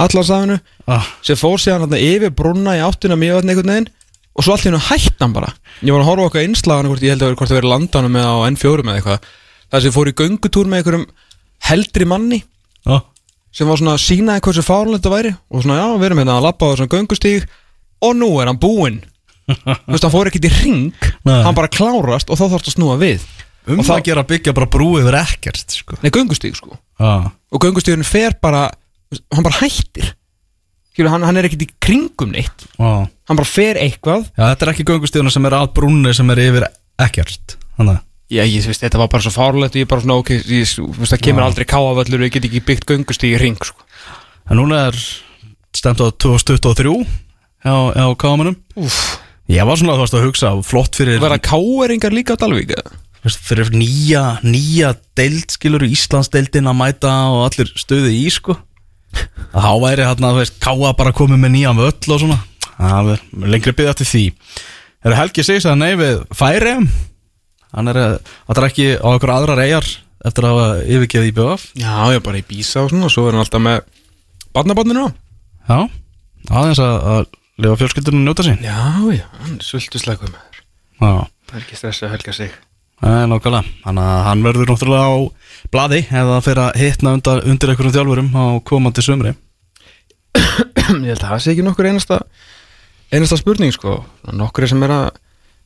allarsafinu 0.00 0.56
ah, 0.88 1.08
sem 1.26 1.36
fór 1.36 1.60
síðan 1.60 1.84
þarna 1.84 2.00
yfir 2.06 2.32
brunna 2.36 2.78
í 2.78 2.80
áttina 2.84 3.18
mjög 3.20 3.42
einhvern 3.42 3.74
veginn. 3.74 3.90
Og 4.38 4.46
svo 4.46 4.54
allt 4.54 4.64
í 4.64 4.70
hennu 4.70 4.80
hætt 4.86 5.20
hann 5.20 5.34
bara. 5.34 5.50
Ég 5.84 5.92
var 5.92 6.00
að 6.00 6.08
horfa 6.08 6.26
eitthvað 6.28 6.46
einslagan 6.46 6.88
hvort 6.88 7.04
ég 7.04 7.12
held 7.12 7.24
að 7.26 7.34
það 7.36 7.56
verið 7.58 7.72
landanum 7.74 8.16
eða 8.16 8.30
á 8.32 8.38
N4 8.48 8.84
eða 8.86 8.94
eitthvað 8.96 9.28
það 9.74 9.84
sem 9.84 9.94
fór 9.98 10.10
í 10.10 10.16
göngutúr 10.22 10.70
með 10.70 10.80
einhverjum 10.80 11.06
heldri 11.68 12.08
manni 12.08 12.40
ah, 12.88 13.02
sem 13.52 13.68
var 13.68 13.82
svona 13.82 13.98
að 13.98 14.04
sína 14.06 14.38
eitthvað 14.38 14.56
sem 14.56 14.68
fárlegt 14.70 15.04
það 15.04 15.16
væri. 15.18 15.34
Og 15.52 15.66
svona 15.66 15.82
já, 15.82 15.86
við 16.00 16.08
erum 16.08 16.22
hérna 16.22 16.38
að 16.38 16.46
lappa 16.48 16.70
á 16.70 16.72
þessum 16.72 16.92
göngustíg 16.94 17.46
og 18.00 18.16
nú 18.16 18.30
er 18.40 18.48
hann 18.48 18.62
búinn. 18.62 19.02
Þú 19.50 19.92
veist, 19.92 20.06
hann 20.06 20.14
fór 20.14 20.30
ekkert 20.30 20.46
í 20.46 20.54
ring 20.62 21.06
Nei. 21.26 21.40
hann 21.42 21.56
bara 21.58 21.68
klárast 21.68 22.30
og 22.30 22.38
þá 22.38 22.46
þarfst 22.54 22.70
að 22.70 22.76
snúa 22.78 22.96
við 23.00 23.24
Um 23.68 23.82
Og 23.82 23.84
þá- 23.84 24.00
að 24.16 24.26
byggja 24.30 24.54
bara 24.56 24.66
brú 24.66 24.94
yfir 24.98 25.16
ekkert 25.20 25.74
sko. 25.76 25.98
nei, 26.00 26.10
göngustíg 26.10 26.56
sko 26.56 26.78
ah, 26.98 27.28
og 27.52 27.60
göngustígurinn 27.60 28.08
fer 28.08 28.32
bara 28.40 28.70
hann 29.34 29.44
bara 29.44 29.60
hættir 29.60 30.14
Skilur, 30.90 31.10
hann, 31.12 31.22
hann 31.22 31.36
er 31.36 31.46
ekkert 31.46 31.66
í 31.66 31.70
kringum 31.78 32.32
neitt 32.32 32.64
ah. 32.78 33.04
hann 33.28 33.36
bara 33.38 33.46
fer 33.48 33.76
eitthvað 33.76 34.30
Já, 34.32 34.48
þetta 34.54 34.66
er 34.66 34.72
ekki 34.72 34.88
göngustíðuna 34.88 35.32
sem 35.34 35.46
er 35.46 35.58
að 35.60 35.74
brúnni 35.76 36.14
sem 36.16 36.30
er 36.32 36.40
yfir 36.48 36.66
ekkert 36.98 37.58
Þannig 37.76 37.98
að 37.98 38.06
Já, 38.30 38.44
ég 38.46 38.62
veist, 38.62 38.78
þetta 38.84 38.98
var 39.00 39.08
bara 39.10 39.24
svo 39.24 39.32
fárlegt 39.34 39.74
og 39.74 39.80
ég 39.80 39.88
bara 39.90 40.04
svona, 40.04 40.20
ok, 40.22 40.28
ég, 40.38 40.60
veist, 40.62 40.78
það 41.10 41.22
kemur 41.26 41.42
aldrei 41.42 41.66
káaföllur 41.66 42.20
og 42.22 42.28
ég 42.28 42.36
get 42.36 42.44
ekki 42.46 42.60
byggt 42.62 42.86
göngustíg 42.86 43.32
í 43.34 43.40
ring, 43.42 43.58
sko. 43.58 43.82
En 44.46 44.60
núna 44.60 44.84
er 44.86 44.98
stemt 45.74 45.98
á 45.98 46.06
2023 46.14 46.94
hjá, 47.66 47.74
hjá 47.90 48.06
kámanum 48.22 48.54
Úf. 48.78 49.00
Ég 49.50 49.66
var 49.66 49.80
svona 49.80 49.96
að 49.98 50.28
hugsa 50.28 50.52
flott 50.62 50.94
fyrir, 50.94 51.18
Verða 51.18 51.40
káeringar 51.42 52.14
líka 52.14 52.38
á 52.38 52.42
Dalvík, 52.44 52.70
eða? 52.78 52.94
Fyrir 53.24 53.70
nýja, 53.74 54.24
nýja 54.46 54.94
deild 55.18 55.52
skilur 55.52 55.84
Íslandsdeildin 55.84 56.70
að 56.70 56.78
mæta 56.78 57.12
og 57.32 57.44
allir 57.48 57.72
stöði 57.78 58.14
í 58.22 58.26
sko. 58.32 58.56
Að 59.50 59.64
há 59.66 59.72
væri 59.82 60.06
hérna, 60.06 60.32
þú 60.32 60.40
veist, 60.40 60.58
káa 60.62 60.92
bara 60.96 61.14
komið 61.16 61.42
með 61.42 61.54
nýjan 61.56 61.80
völl 61.80 62.14
og 62.14 62.22
svona. 62.22 62.40
Það 62.80 63.14
er 63.14 63.24
lengri 63.52 63.74
byggða 63.76 63.96
til 64.00 64.08
því. 64.08 64.24
Er 65.04 65.16
Helgi 65.18 65.44
Sigs 65.44 65.68
að 65.68 65.80
nei 65.80 65.92
við 65.98 66.22
færi 66.36 66.76
hann 67.70 67.90
er 67.90 67.98
að 68.00 68.14
það 68.48 68.60
er 68.60 68.66
ekki 68.68 68.86
á 68.98 69.08
okkur 69.14 69.32
aðrar 69.34 69.62
eigjar 69.62 69.88
eftir 70.26 70.46
að 70.46 70.56
hafa 70.56 70.84
yfirgeð 70.84 71.28
í 71.28 71.34
BF 71.36 71.66
Já, 71.80 71.92
ég 72.12 72.24
bara 72.24 72.40
í 72.40 72.46
bísa 72.46 72.82
og 72.84 72.90
svona 72.92 73.06
og 73.08 73.14
svo 73.14 73.26
er 73.28 73.36
hann 73.36 73.44
alltaf 73.44 73.62
með 73.64 73.78
barnabarninu 74.56 75.06
á. 75.06 75.10
Já, 75.70 75.78
aðeins 76.50 76.80
að, 76.82 76.96
að 77.14 77.28
lifa 77.62 77.78
fjölskyldunum 77.80 78.24
njóta 78.26 78.46
sín. 78.46 78.58
Já, 78.64 78.80
já, 79.14 79.26
hann 79.38 79.54
er 79.56 79.66
sultusleikuð 79.68 80.32
með 80.32 80.40
þér. 80.40 80.64
Já. 81.00 81.12
Það 81.50 81.56
er 81.56 81.64
ekki 81.64 81.78
stress 81.78 82.04
að 82.04 82.12
helga 82.16 82.34
sig. 82.36 82.56
Nei, 83.00 83.24
nákvæmlega. 83.30 83.64
Að 83.88 84.00
hann 84.26 84.42
verður 84.44 84.68
náttúrulega 84.68 85.08
á 85.08 85.16
bladi 85.72 86.00
eða 86.04 86.40
fyrir 86.44 86.62
að 86.66 86.80
hitna 86.82 87.14
undir, 87.16 87.40
undir 87.48 87.72
einhverjum 87.72 87.94
þjálfurum 87.94 88.28
á 88.36 88.44
komandi 88.68 89.04
sömri. 89.04 89.32
ég 90.36 91.08
held 91.08 91.22
að 91.22 91.30
það 91.30 91.40
sé 91.44 91.54
ekki 91.54 91.64
nokkur 91.64 91.88
einasta, 91.88 92.20
einasta 93.14 93.40
spurning, 93.40 93.72
sko. 93.72 94.02
Nokkur 94.36 94.68
sem 94.68 94.84
er 94.84 94.94
að, 94.98 95.08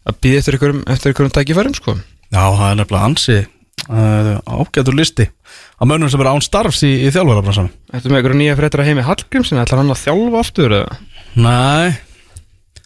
að 0.07 0.21
býða 0.23 0.45
eftir 0.45 0.59
einhverjum, 0.59 0.87
eftir 0.95 1.11
einhverjum 1.11 1.35
tækifærum, 1.35 1.77
sko. 1.81 1.97
Já, 2.31 2.45
það 2.45 2.65
er 2.69 2.81
nefnilega 2.81 3.11
ansi 3.11 3.39
uh, 3.43 4.33
ágætur 4.47 4.99
listi 4.99 5.29
á 5.75 5.83
mönnum 5.91 6.11
sem 6.13 6.23
er 6.23 6.31
án 6.31 6.43
starfs 6.45 6.87
í, 6.87 6.95
í 7.03 7.13
þjálfarabransanum. 7.15 7.75
Ertu 7.91 8.11
með 8.13 8.21
einhverju 8.21 8.41
nýja 8.45 8.59
fréttir 8.63 8.85
að 8.85 8.93
heimi 8.93 9.07
Hallgrímsin, 9.11 9.61
ætlar 9.63 9.83
hann 9.83 9.95
að 9.95 10.03
þjálfa 10.07 10.45
aftur, 10.47 10.79
eða? 10.79 10.99
Nei, 11.35 11.95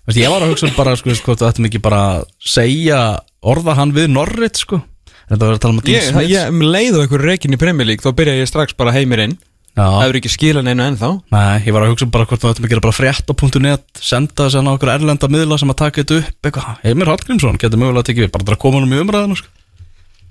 Vist, 0.08 0.22
ég 0.22 0.32
var 0.32 0.40
að 0.40 0.54
hugsa 0.54 0.64
um 0.64 0.72
bara, 0.72 0.94
sko, 0.96 1.12
sko, 1.12 1.34
ættum 1.44 1.66
ekki 1.68 1.82
bara 1.84 1.98
að 2.14 2.22
segja 2.40 3.00
orða 3.42 3.76
hann 3.78 3.92
við 3.96 4.08
Norrit, 4.12 4.58
sko. 4.60 4.80
Þetta 5.28 5.44
var 5.44 5.58
að 5.58 5.60
tala 5.62 5.74
um 5.74 5.82
að 5.82 5.90
Dean 5.90 6.06
Smith. 6.08 6.30
ég 6.32 6.48
um 6.48 6.64
leið 6.64 6.96
á 6.96 7.00
einhverju 7.04 7.28
reikin 7.28 7.54
í 7.54 7.60
Premier 7.60 7.88
League, 7.88 8.02
þá 8.04 8.16
byrja 8.16 8.38
ég 8.38 8.48
strax 8.48 8.76
bara 8.78 8.94
heimir 8.96 9.22
inn. 9.26 9.36
Það 9.78 10.00
hefur 10.02 10.16
ekki 10.18 10.30
skilað 10.32 10.64
neinu 10.66 10.82
ennþá. 10.88 11.10
nei, 11.30 11.60
ég 11.68 11.74
var 11.76 11.84
að 11.84 11.92
hugsa 11.92 12.06
um 12.08 12.10
bara 12.10 12.26
hvort 12.26 12.42
þú 12.42 12.48
ættum 12.50 12.64
að 12.66 12.72
gera 12.72 12.82
bara 12.82 12.96
frétt 12.96 13.28
á 13.30 13.34
.net, 13.62 13.84
senda 14.02 14.48
þess 14.48 14.58
að 14.58 14.70
okkur 14.72 14.90
erlenda 14.90 15.28
miðla 15.30 15.58
sem 15.60 15.70
að 15.70 15.78
taka 15.84 16.02
þetta 16.02 16.18
upp, 16.18 16.40
eitthvað. 16.48 16.80
Heimir 16.82 17.12
Hallgrímsson 17.12 17.60
getur 17.60 17.78
mögulega 17.78 18.02
að 18.02 18.08
tekið 18.08 18.24
við, 18.24 18.32
bara 18.34 18.56
að 18.56 18.62
koma 18.64 18.80
hann 18.80 18.88
um 18.88 18.96
í 18.96 19.02
umræðinu, 19.04 19.38
sko. 19.38 19.52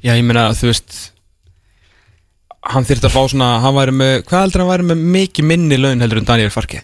Já, 0.04 0.14
ég 0.14 0.26
meina, 0.28 0.50
þú 0.58 0.70
veist 0.70 0.98
Hann 2.68 2.86
þyrfti 2.86 3.08
að 3.08 3.16
fá 3.16 3.22
svona 3.32 3.48
Hann 3.64 3.76
væri 3.78 3.96
með, 3.96 4.14
hvað 4.28 4.44
heldur 4.44 4.64
hann 4.64 4.72
væri 4.74 4.86
með 4.92 5.02
mikið 5.16 5.48
minni 5.50 5.80
laun 5.80 6.04
heldur 6.04 6.22
en 6.22 6.28
Daniel 6.28 6.54
Farki 6.54 6.84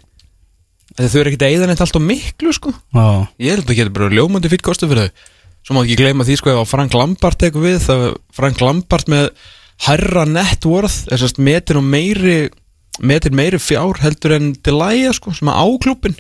þau 0.94 1.20
eru 1.20 1.32
ekkert 1.32 1.46
að 1.46 1.54
eyða 1.56 1.68
neitt 1.70 1.82
allt 1.82 1.98
á 1.98 2.02
miklu, 2.04 2.54
sko 2.54 2.72
Já. 2.74 3.06
Ég 3.42 3.56
held 3.56 3.64
að 3.64 3.70
það 3.72 3.80
getur 3.80 3.96
bara 3.98 4.14
ljómandi 4.14 4.52
fýtt 4.52 4.66
kostu 4.66 4.90
fyrir 4.90 5.10
þau 5.10 5.32
Svo 5.64 5.76
má 5.78 5.84
ekki 5.86 5.96
gleyma 6.02 6.26
því, 6.28 6.36
sko, 6.42 6.52
ef 6.52 6.62
að 6.66 6.72
Frank 6.74 6.98
Lampard 6.98 7.40
tekur 7.40 7.64
við 7.64 7.78
Það 7.86 8.02
Frank 8.36 8.60
Lampard 8.64 9.08
með 9.12 9.30
Herra 9.86 10.26
net 10.28 10.66
worth 10.68 11.06
Þessast 11.10 11.40
metin 11.40 11.80
og 11.80 11.88
meiri 11.88 12.50
Metin 13.02 13.34
meiri 13.38 13.58
fjár 13.64 13.98
heldur 14.04 14.36
en 14.38 14.52
Delaya, 14.64 15.14
sko 15.16 15.34
Sem 15.34 15.50
að 15.50 15.64
áklúpin 15.64 16.20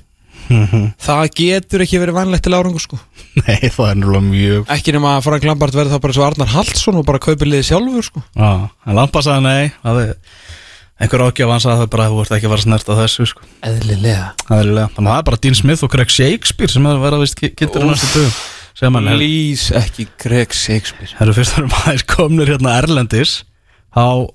Það 1.04 1.22
getur 1.38 1.84
ekki 1.86 2.00
verið 2.02 2.18
vanlegt 2.18 2.44
til 2.44 2.52
árangur, 2.56 2.82
sko. 2.84 2.98
Nei, 3.46 3.70
það 3.72 3.86
er 3.90 4.00
náttúrulega 4.00 4.24
mjög 4.28 4.72
Ekki 4.76 4.94
nema 4.96 5.14
að 5.18 5.28
Frank 5.28 5.46
Lampard 5.48 5.78
verði 5.78 5.94
þá 5.96 6.02
bara 6.04 6.16
svo 6.18 6.26
Arnar 6.28 6.52
Haldsson 6.52 6.98
Og 7.00 7.06
bara 7.08 7.22
kaupir 7.24 7.48
liðið 7.50 7.70
sjálfur, 7.70 8.08
sko. 8.10 8.24
Já, 8.36 8.50
en 8.88 8.98
Lampa 9.00 9.24
sagði 9.24 9.46
nei 9.48 9.72
er, 9.72 10.12
einhver 11.04 11.24
ágjöf 11.28 11.50
hann 11.54 11.64
sagði 11.64 11.84
það 11.86 11.92
bara 11.96 12.06
að 12.08 12.12
þú 12.14 12.20
vart 12.22 12.36
ekki 12.38 12.48
að 12.50 12.54
fara 12.54 12.64
snert 12.66 12.92
á 12.92 12.96
þessu 13.00 13.26
sko. 13.32 13.48
Eðlilega. 13.70 14.28
Það 14.44 14.54
er 14.58 14.62
eiginlega- 14.64 14.92
þannig 14.98 15.10
að 15.10 15.14
það 15.16 15.22
er 15.24 15.28
bara 15.30 15.42
Dean 15.46 15.58
Smith 15.60 15.84
og 15.88 15.94
Greg 15.96 16.14
Shakespeare 16.14 16.72
sem 16.76 16.86
er 16.86 17.00
að 17.00 17.06
vera 17.08 17.22
vist 17.24 17.40
á 17.44 17.80
næstu 17.84 18.12
dögum 18.14 18.36
Please 18.80 19.76
ekki 19.78 20.08
Greg 20.22 20.54
Shakespeare. 20.56 21.14
Herru, 21.20 21.36
fyrst 21.38 21.60
erum 21.60 21.74
aðeins 21.84 22.06
komnir 22.10 22.50
hérna 22.54 22.78
Erlendis. 22.82 23.42
Þá 23.94 24.30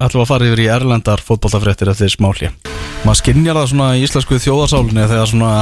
ætlum 0.00 0.24
að 0.24 0.30
fara 0.32 0.48
yfir 0.48 0.64
í 0.64 0.70
Erlendar 0.72 1.24
fótballtafréttir 1.24 1.92
eftir 1.92 2.12
smáli 2.12 2.52
maður 3.04 3.20
skinnjar 3.22 3.56
það 3.56 3.70
svona 3.70 3.86
í 3.96 4.02
íslensku 4.04 4.38
þjóðarsálinni 4.44 5.06
þegar 5.08 5.30
svona 5.30 5.52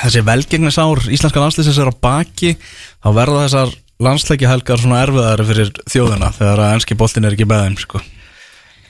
þessi 0.00 0.22
velgengnisár 0.26 1.04
íslenska 1.14 1.42
landslýsins 1.42 1.78
er 1.78 1.90
á 1.90 1.94
baki 1.94 2.56
þá 2.58 3.08
verða 3.14 3.44
þessar 3.44 3.74
landsleiki 4.02 4.48
helgar 4.50 4.82
svona 4.82 5.02
erfiðari 5.04 5.46
fyrir 5.46 5.70
þjóðina 5.86 6.32
þegar 6.34 6.64
að 6.64 6.74
enski 6.78 6.98
boltin 6.98 7.28
er 7.28 7.36
ekki 7.36 7.46
með 7.46 7.66
þeim 7.66 7.78
sko. 7.84 8.02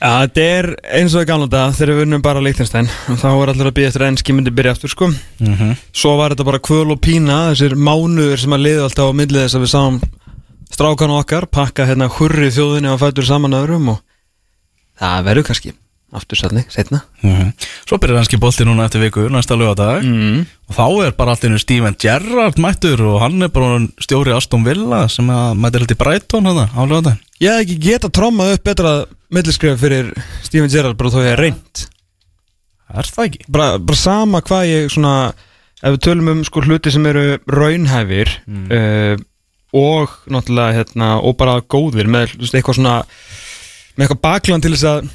Já, 0.03 0.09
þetta 0.25 0.43
er 0.43 0.65
eins 0.99 1.13
og 1.15 1.23
í 1.23 1.27
gamla 1.29 1.45
dag 1.47 1.75
þegar 1.77 1.95
við 1.95 2.01
unnum 2.03 2.23
bara 2.23 2.41
Liechtenstein 2.43 2.89
og 3.07 3.19
þá 3.21 3.27
var 3.39 3.51
allir 3.53 3.69
að 3.69 3.75
býja 3.77 3.91
eftir 3.91 4.03
að 4.03 4.09
enski 4.11 4.33
myndi 4.35 4.51
byrja 4.51 4.73
aftur 4.75 4.91
sko 4.91 5.07
mm 5.07 5.53
-hmm. 5.53 5.77
Svo 5.95 6.17
var 6.19 6.33
þetta 6.33 6.43
bara 6.49 6.59
kvöl 6.59 6.91
og 6.91 6.99
pína 6.99 7.37
þessir 7.53 7.75
mánuður 7.79 8.41
sem 8.41 8.51
að 8.51 8.65
liða 8.65 8.83
alltaf 8.83 9.07
á 9.07 9.13
millið 9.15 9.45
þess 9.45 9.55
að 9.55 9.63
við 9.63 9.71
sáum 9.71 10.01
strákan 10.73 11.15
okkar 11.15 11.47
pakka 11.47 11.85
hérna 11.87 12.09
hurri 12.11 12.51
þjóðinni 12.51 12.91
og 12.91 12.99
fættur 12.99 13.25
saman 13.25 13.55
öðrum 13.55 13.89
og 13.95 14.03
það 14.99 15.23
verður 15.23 15.47
kannski 15.47 15.73
aftur 16.17 16.39
sætni, 16.39 16.63
setna 16.71 17.01
Svo 17.83 17.99
byrjar 18.01 18.21
enski 18.21 18.39
bolti 18.41 18.65
núna 18.67 18.87
eftir 18.87 19.03
viku 19.03 19.25
næsta 19.31 19.57
lögadag 19.59 20.03
mm. 20.05 20.43
og 20.69 20.77
þá 20.77 20.85
er 21.07 21.15
bara 21.17 21.35
allt 21.35 21.45
einu 21.47 21.61
Steven 21.61 21.97
Gerrard 21.99 22.59
mættur 22.61 23.01
og 23.11 23.21
hann 23.23 23.45
er 23.45 23.51
bara 23.53 23.81
stjóri 24.03 24.35
Aston 24.35 24.65
Villa 24.67 25.05
sem 25.11 25.29
að 25.33 25.57
mættir 25.59 25.85
alltaf 25.85 25.97
í 25.97 26.01
Brighton 26.03 26.51
hana, 26.51 26.67
á 26.69 26.81
lögadag 26.83 27.17
Ég 27.43 27.51
hef 27.51 27.65
ekki 27.65 27.79
geta 27.83 28.11
trommað 28.13 28.57
upp 28.57 28.67
betra 28.69 28.93
milliskrif 29.33 29.81
fyrir 29.81 30.13
Steven 30.45 30.71
Gerrard 30.71 30.99
bara 30.99 31.13
þó 31.13 31.23
ég 31.23 31.33
er 31.33 31.43
reynd 31.47 31.87
Er 32.93 33.09
það 33.09 33.25
ekki? 33.25 33.45
bara, 33.49 33.79
bara 33.81 33.97
sama 33.97 34.43
hvað 34.45 34.69
ég 34.69 34.93
svona 34.93 35.15
ef 35.83 35.95
við 35.95 36.01
tölum 36.05 36.31
um 36.31 36.43
sko 36.47 36.63
hluti 36.63 36.93
sem 36.93 37.05
eru 37.09 37.37
raunhæfir 37.49 38.31
uh, 38.47 39.15
og 39.73 40.13
náttúrulega 40.29 40.77
hérna 40.77 41.09
og 41.25 41.35
bara 41.39 41.57
góðir 41.65 42.07
með 42.11 42.37
eitthvað 42.45 42.77
svona 42.77 42.95
með 43.97 44.05
eitthvað 44.05 44.23
bakland 44.23 44.65
til 44.65 44.73
þess 44.75 44.89
að 44.91 45.11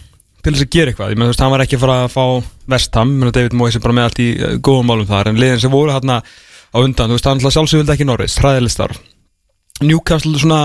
til 0.48 0.58
þess 0.58 0.66
að 0.66 0.76
gera 0.76 0.92
eitthvað, 0.92 1.14
ég 1.14 1.20
meina 1.20 1.28
þú 1.28 1.34
veist, 1.34 1.44
hann 1.44 1.54
var 1.54 1.64
ekki 1.64 1.78
að 1.78 1.84
fara 1.84 1.98
að 2.04 2.14
fá 2.16 3.04
meina 3.08 3.34
David 3.38 3.56
Moyes 3.58 3.78
er 3.78 3.84
bara 3.84 3.98
með 3.98 4.08
allt 4.08 4.22
í 4.24 4.28
uh, 4.36 4.54
góðum 4.58 4.88
málum 4.90 5.08
þar, 5.08 5.32
en 5.32 5.40
liðin 5.40 5.64
sem 5.64 5.74
voru 5.74 5.94
hérna 5.94 6.22
á 6.22 6.78
undan, 6.82 7.12
veist, 7.14 7.28
hann 7.28 7.42
sjálfsög 7.42 7.82
vildi 7.82 7.94
ekki 7.94 8.08
Norris, 8.08 8.38
hræðilistar 8.42 8.96
Newcastle 9.84 10.40
svona 10.40 10.62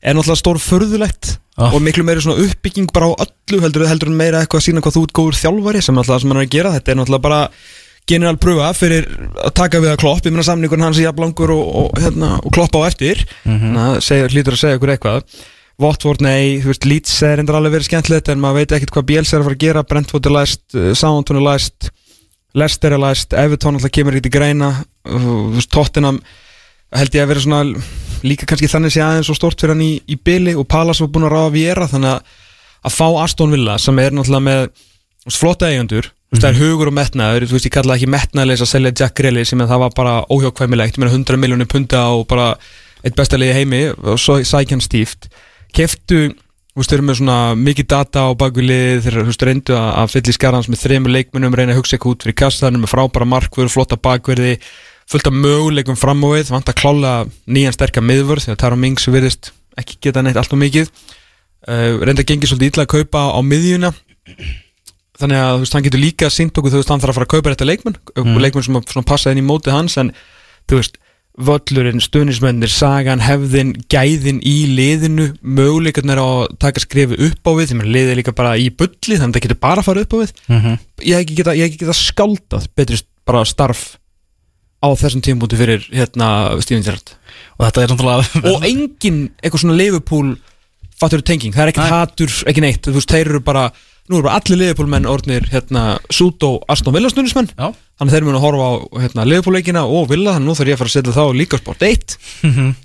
er 0.00 0.16
náttúrulega 0.16 0.40
stór 0.40 0.62
förðulegt 0.62 1.36
Ah. 1.56 1.72
og 1.72 1.80
miklu 1.80 2.04
meiri 2.04 2.20
svona 2.20 2.42
uppbygging 2.44 2.90
bara 2.92 3.08
á 3.08 3.24
öllu 3.24 3.62
heldur, 3.64 3.86
heldur 3.88 4.10
meira 4.12 4.42
eitthvað 4.42 4.60
að 4.60 4.64
sína 4.66 4.82
hvað 4.84 4.96
þú 4.98 5.02
ert 5.06 5.14
góður 5.16 5.38
þjálfari 5.40 5.80
sem 5.80 5.96
hann 5.96 6.34
er 6.34 6.40
að 6.42 6.50
gera, 6.52 6.72
þetta 6.74 6.92
er 6.92 6.98
náttúrulega 6.98 7.24
bara 7.24 7.38
general 8.06 8.36
pröfa 8.36 8.66
fyrir 8.76 9.06
að 9.40 9.54
taka 9.56 9.80
við 9.80 9.94
að 9.94 10.00
klopp. 10.02 10.26
Ég 10.28 10.34
meina 10.34 10.44
samningun 10.46 10.84
hans 10.84 11.00
í 11.00 11.06
jafnlangur 11.06 11.52
og, 11.56 11.70
og, 11.80 11.96
hérna, 11.98 12.36
og 12.44 12.52
kloppa 12.54 12.84
á 12.84 12.92
eftir. 12.92 13.24
Mm 13.48 13.56
-hmm. 13.58 14.00
segir, 14.04 14.30
hlýtur 14.30 14.54
að 14.54 14.60
segja 14.60 14.76
ykkur 14.76 14.92
eitthvað 14.94 15.22
Watford, 15.82 16.22
nei, 16.24 16.62
þú 16.62 16.72
veist, 16.72 16.88
Leeds 16.88 17.14
er 17.26 17.42
endur 17.42 17.58
alveg 17.58 17.74
verið 17.76 17.90
skemmtilegt 17.90 18.30
en 18.32 18.40
maður 18.40 18.62
veit 18.62 18.74
ekkert 18.78 18.94
hvað 18.94 19.08
Bielsa 19.10 19.36
er 19.36 19.42
að 19.42 19.48
fara 19.50 19.58
að 19.58 19.64
gera. 19.66 19.84
Brentford 19.90 20.28
er 20.28 20.36
læst, 20.38 20.64
uh, 20.72 20.90
Southampton 20.96 21.40
er 21.40 21.46
læst 21.50 21.90
Leicester 22.56 22.94
er 22.96 23.02
læst, 23.02 23.34
Everton 23.36 23.76
alltaf 23.76 23.92
kemur 23.92 24.16
ekki 24.16 24.30
til 24.30 24.38
greina. 24.38 24.70
Þú 25.04 25.36
veist, 25.58 25.68
Tottenham 25.74 26.22
held 26.96 27.18
ég 27.18 27.26
að 27.26 27.30
vera 27.34 27.42
svona 27.44 27.84
líka 28.24 28.48
kannski 28.48 28.70
þannig 28.72 28.94
sé 28.94 29.02
aðeins 29.04 29.28
svo 29.28 29.36
stort 29.36 29.60
fyrir 29.60 29.74
hann 29.74 29.84
í, 29.84 29.98
í 30.08 30.16
byli 30.16 30.54
og 30.56 30.64
Palace 30.70 31.04
var 31.04 31.10
búin 31.12 31.26
að 31.28 31.34
ráða 31.34 31.52
Viera 31.52 31.88
þannig 31.90 32.14
að 32.14 32.36
að 32.86 32.94
fá 32.94 33.06
Aston 33.24 33.54
Villa 33.54 33.78
sem 33.82 33.98
er 33.98 34.14
náttúrulega 34.14 34.46
með 34.46 35.34
flotta 35.34 35.70
eigendur. 35.70 36.10
Þú 36.26 36.34
veist, 36.36 36.42
það 36.42 36.50
er 36.50 36.60
hugur 36.60 36.90
og 36.90 36.96
metnaður, 36.96 37.46
þú 37.46 37.56
veist, 37.56 37.68
ég 37.68 37.74
kalla 37.74 37.92
það 37.92 38.00
ekki 38.00 38.12
metnaðleis 38.14 38.62
að 38.62 38.70
selja 38.72 38.92
Jack 39.00 39.16
Grealish, 39.18 39.50
sem 39.50 39.62
það 39.62 39.82
var 39.84 39.94
bara 39.96 40.14
óhjákvæmilegt, 40.30 40.98
ég 40.98 41.02
meina 41.02 41.14
100 41.14 41.40
miljónir 41.42 41.70
punta 41.70 42.02
og 42.14 42.26
bara 42.30 42.48
eitt 43.02 43.18
besta 43.18 43.38
liði 43.38 43.54
í 43.54 43.58
heimi 43.60 43.82
og 43.94 44.18
svo 44.18 44.38
sækjan 44.42 44.82
stíft 44.82 45.28
keftu, 45.76 46.20
þú 46.32 46.80
veist, 46.80 46.90
þeir 46.92 46.98
eru 46.98 47.06
með 47.08 47.18
svona 47.20 47.38
mikið 47.60 47.88
data 47.92 48.26
á 48.26 48.30
bakvið 48.38 49.04
þeir 49.04 49.12
eru, 49.12 49.24
þú 49.26 49.32
veist, 49.32 49.46
reyndu 49.48 49.76
að, 49.76 49.88
að 50.02 50.12
fylla 50.14 50.32
í 50.32 50.36
skarans 50.36 50.68
með 50.72 50.82
þremur 50.82 51.14
leikmunum 51.14 51.56
reyna 51.56 51.74
að 51.74 51.80
hugsa 51.80 51.96
eitthvað 51.96 52.16
út 52.16 52.26
fyrir 52.26 52.38
kassanum 52.42 52.84
með 52.84 52.92
frábæra 52.92 53.28
markvöru, 53.28 53.72
flotta 53.72 53.98
bakverði 54.00 54.56
fullt 55.10 55.28
af 55.30 55.36
möguleikum 55.36 55.98
fram 55.98 56.24
á 56.26 56.28
við 56.34 56.50
vant 56.50 56.70
að 56.70 56.78
klála 56.80 57.12
nýjan 57.46 57.74
sterkar 57.74 58.04
miðvörð 58.04 58.46
því 58.46 58.54
að 58.54 58.60
Tara 58.62 58.78
Mings 58.80 59.06
virðist 59.06 59.52
ekki 59.78 60.00
geta 60.08 60.22
neitt 60.24 60.38
allt 60.40 60.54
og 60.54 60.60
mikið 60.60 60.88
uh, 60.90 62.00
reynda 62.02 62.24
að 62.24 62.30
gengi 62.32 62.50
svolítið 62.50 62.72
illa 62.72 62.86
að 62.86 62.92
kaupa 62.96 63.22
á 63.30 63.40
miðjuna 63.46 63.92
þannig 65.20 65.40
að 65.40 65.52
þú 65.52 65.62
veist, 65.62 65.76
hann 65.76 65.86
getur 65.86 66.02
líka 66.02 66.30
sínt 66.32 66.58
okkur 66.58 66.74
þú 66.74 66.80
veist, 66.82 66.90
hann 66.92 67.02
þarf 67.04 67.14
að 67.14 67.18
fara 67.20 67.28
að 67.28 67.34
kaupa 67.36 67.52
þetta 67.54 67.68
leikmenn 67.70 67.98
mm. 68.18 68.40
leikmenn 68.42 68.66
sem 68.90 69.06
passa 69.06 69.32
inn 69.32 69.40
í 69.40 69.46
mótið 69.46 69.76
hans 69.76 69.96
en 70.02 70.10
þú 70.66 70.80
veist, 70.80 70.98
völlurinn, 71.36 72.00
stuðnismennir 72.00 72.70
sagan, 72.72 73.20
hefðin, 73.20 73.74
gæðin 73.92 74.38
í 74.46 74.54
liðinu, 74.72 75.26
möguleikarnir 75.44 76.20
á 76.20 76.24
að 76.24 76.54
taka 76.62 76.80
skrifi 76.80 77.18
upp 77.28 77.44
á 77.44 77.52
við, 77.58 77.68
því 77.70 77.76
að 77.82 77.92
liðið 77.92 78.12
er 78.14 78.20
líka 78.22 78.34
bara 78.36 78.54
í 78.56 78.70
bulli, 78.72 79.18
þannig 79.18 79.28
að 79.28 79.36
það 79.36 79.44
getur 79.44 79.60
bara 79.66 79.82
að 79.82 79.88
fara 79.90 80.04
upp 80.06 80.16
á 80.16 80.18
við. 80.22 80.32
Ég 81.04 81.12
hef 81.12 81.26
ekki 81.26 81.38
geta, 81.42 81.54
ég 81.56 81.66
hef 81.66 81.70
ekki 81.72 81.82
geta 81.84 81.96
skáldað 81.98 82.68
betri 82.78 83.00
bara 83.28 83.44
starf 83.44 83.84
á 84.80 84.88
þessum 84.96 85.24
tímpúti 85.24 85.58
fyrir 85.60 85.84
hérna 85.92 86.28
Steven 86.64 86.84
Gerrard. 86.86 87.12
Og 87.58 87.66
þetta 87.66 87.82
er 87.84 87.92
náttúrulega 87.92 88.52
og 88.52 88.66
engin 88.68 89.20
eitthvað 89.42 89.64
svona 89.64 89.76
Liverpool 89.76 90.36
fattur 90.96 91.20
tenging, 91.20 91.52
það 91.52 91.66
er 91.66 91.74
ekkert 91.74 91.92
hatur 91.92 92.32
ekki 92.48 92.64
neitt, 92.64 92.84
þú 92.86 92.96
veist, 92.96 93.12
þeir 93.12 93.28
eru 93.34 93.42
bara 93.44 93.68
nú 94.06 94.18
eru 94.18 94.26
bara 94.28 94.38
allir 94.38 94.60
Liverpool 94.60 94.88
menn 94.90 95.06
orðnir 95.10 95.46
hérna 95.50 95.96
Suto, 96.14 96.60
Aston 96.70 96.94
Villa 96.94 97.10
stundismenn 97.10 97.48
Já. 97.56 97.72
þannig 97.98 98.14
þeir 98.14 98.26
munu 98.28 98.38
að 98.38 98.44
horfa 98.44 98.66
á 98.70 98.72
hérna, 99.02 99.26
Liverpool 99.26 99.56
leikina 99.58 99.82
og 99.86 100.08
Villa, 100.12 100.36
þannig 100.36 100.50
nú 100.50 100.54
þarf 100.58 100.70
ég 100.70 100.76
að 100.76 100.82
fara 100.82 100.92
að 100.92 100.94
setja 100.94 101.14
þá 101.16 101.24
líka 101.40 101.60
sport 101.60 101.82
1 101.86 102.16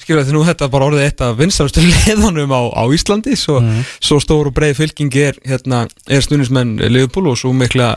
skilja 0.01 0.25
því 0.25 0.35
nú 0.35 0.43
þetta 0.47 0.65
er 0.67 0.73
bara 0.73 0.87
orðið 0.89 1.05
eitt 1.05 1.23
af 1.25 1.37
vinstarastu 1.37 1.83
liðanum 1.85 2.55
á, 2.57 2.61
á 2.73 2.83
Íslandi. 2.95 3.37
Svo, 3.37 3.59
svo 4.01 4.17
stór 4.23 4.49
og 4.49 4.57
breið 4.57 4.79
fylking 4.81 5.13
er 5.21 5.37
hérna, 5.45 5.83
er 6.09 6.25
stundismenn 6.25 6.77
Liverpool 6.81 7.29
og 7.31 7.37
svo 7.41 7.53
mikla 7.53 7.93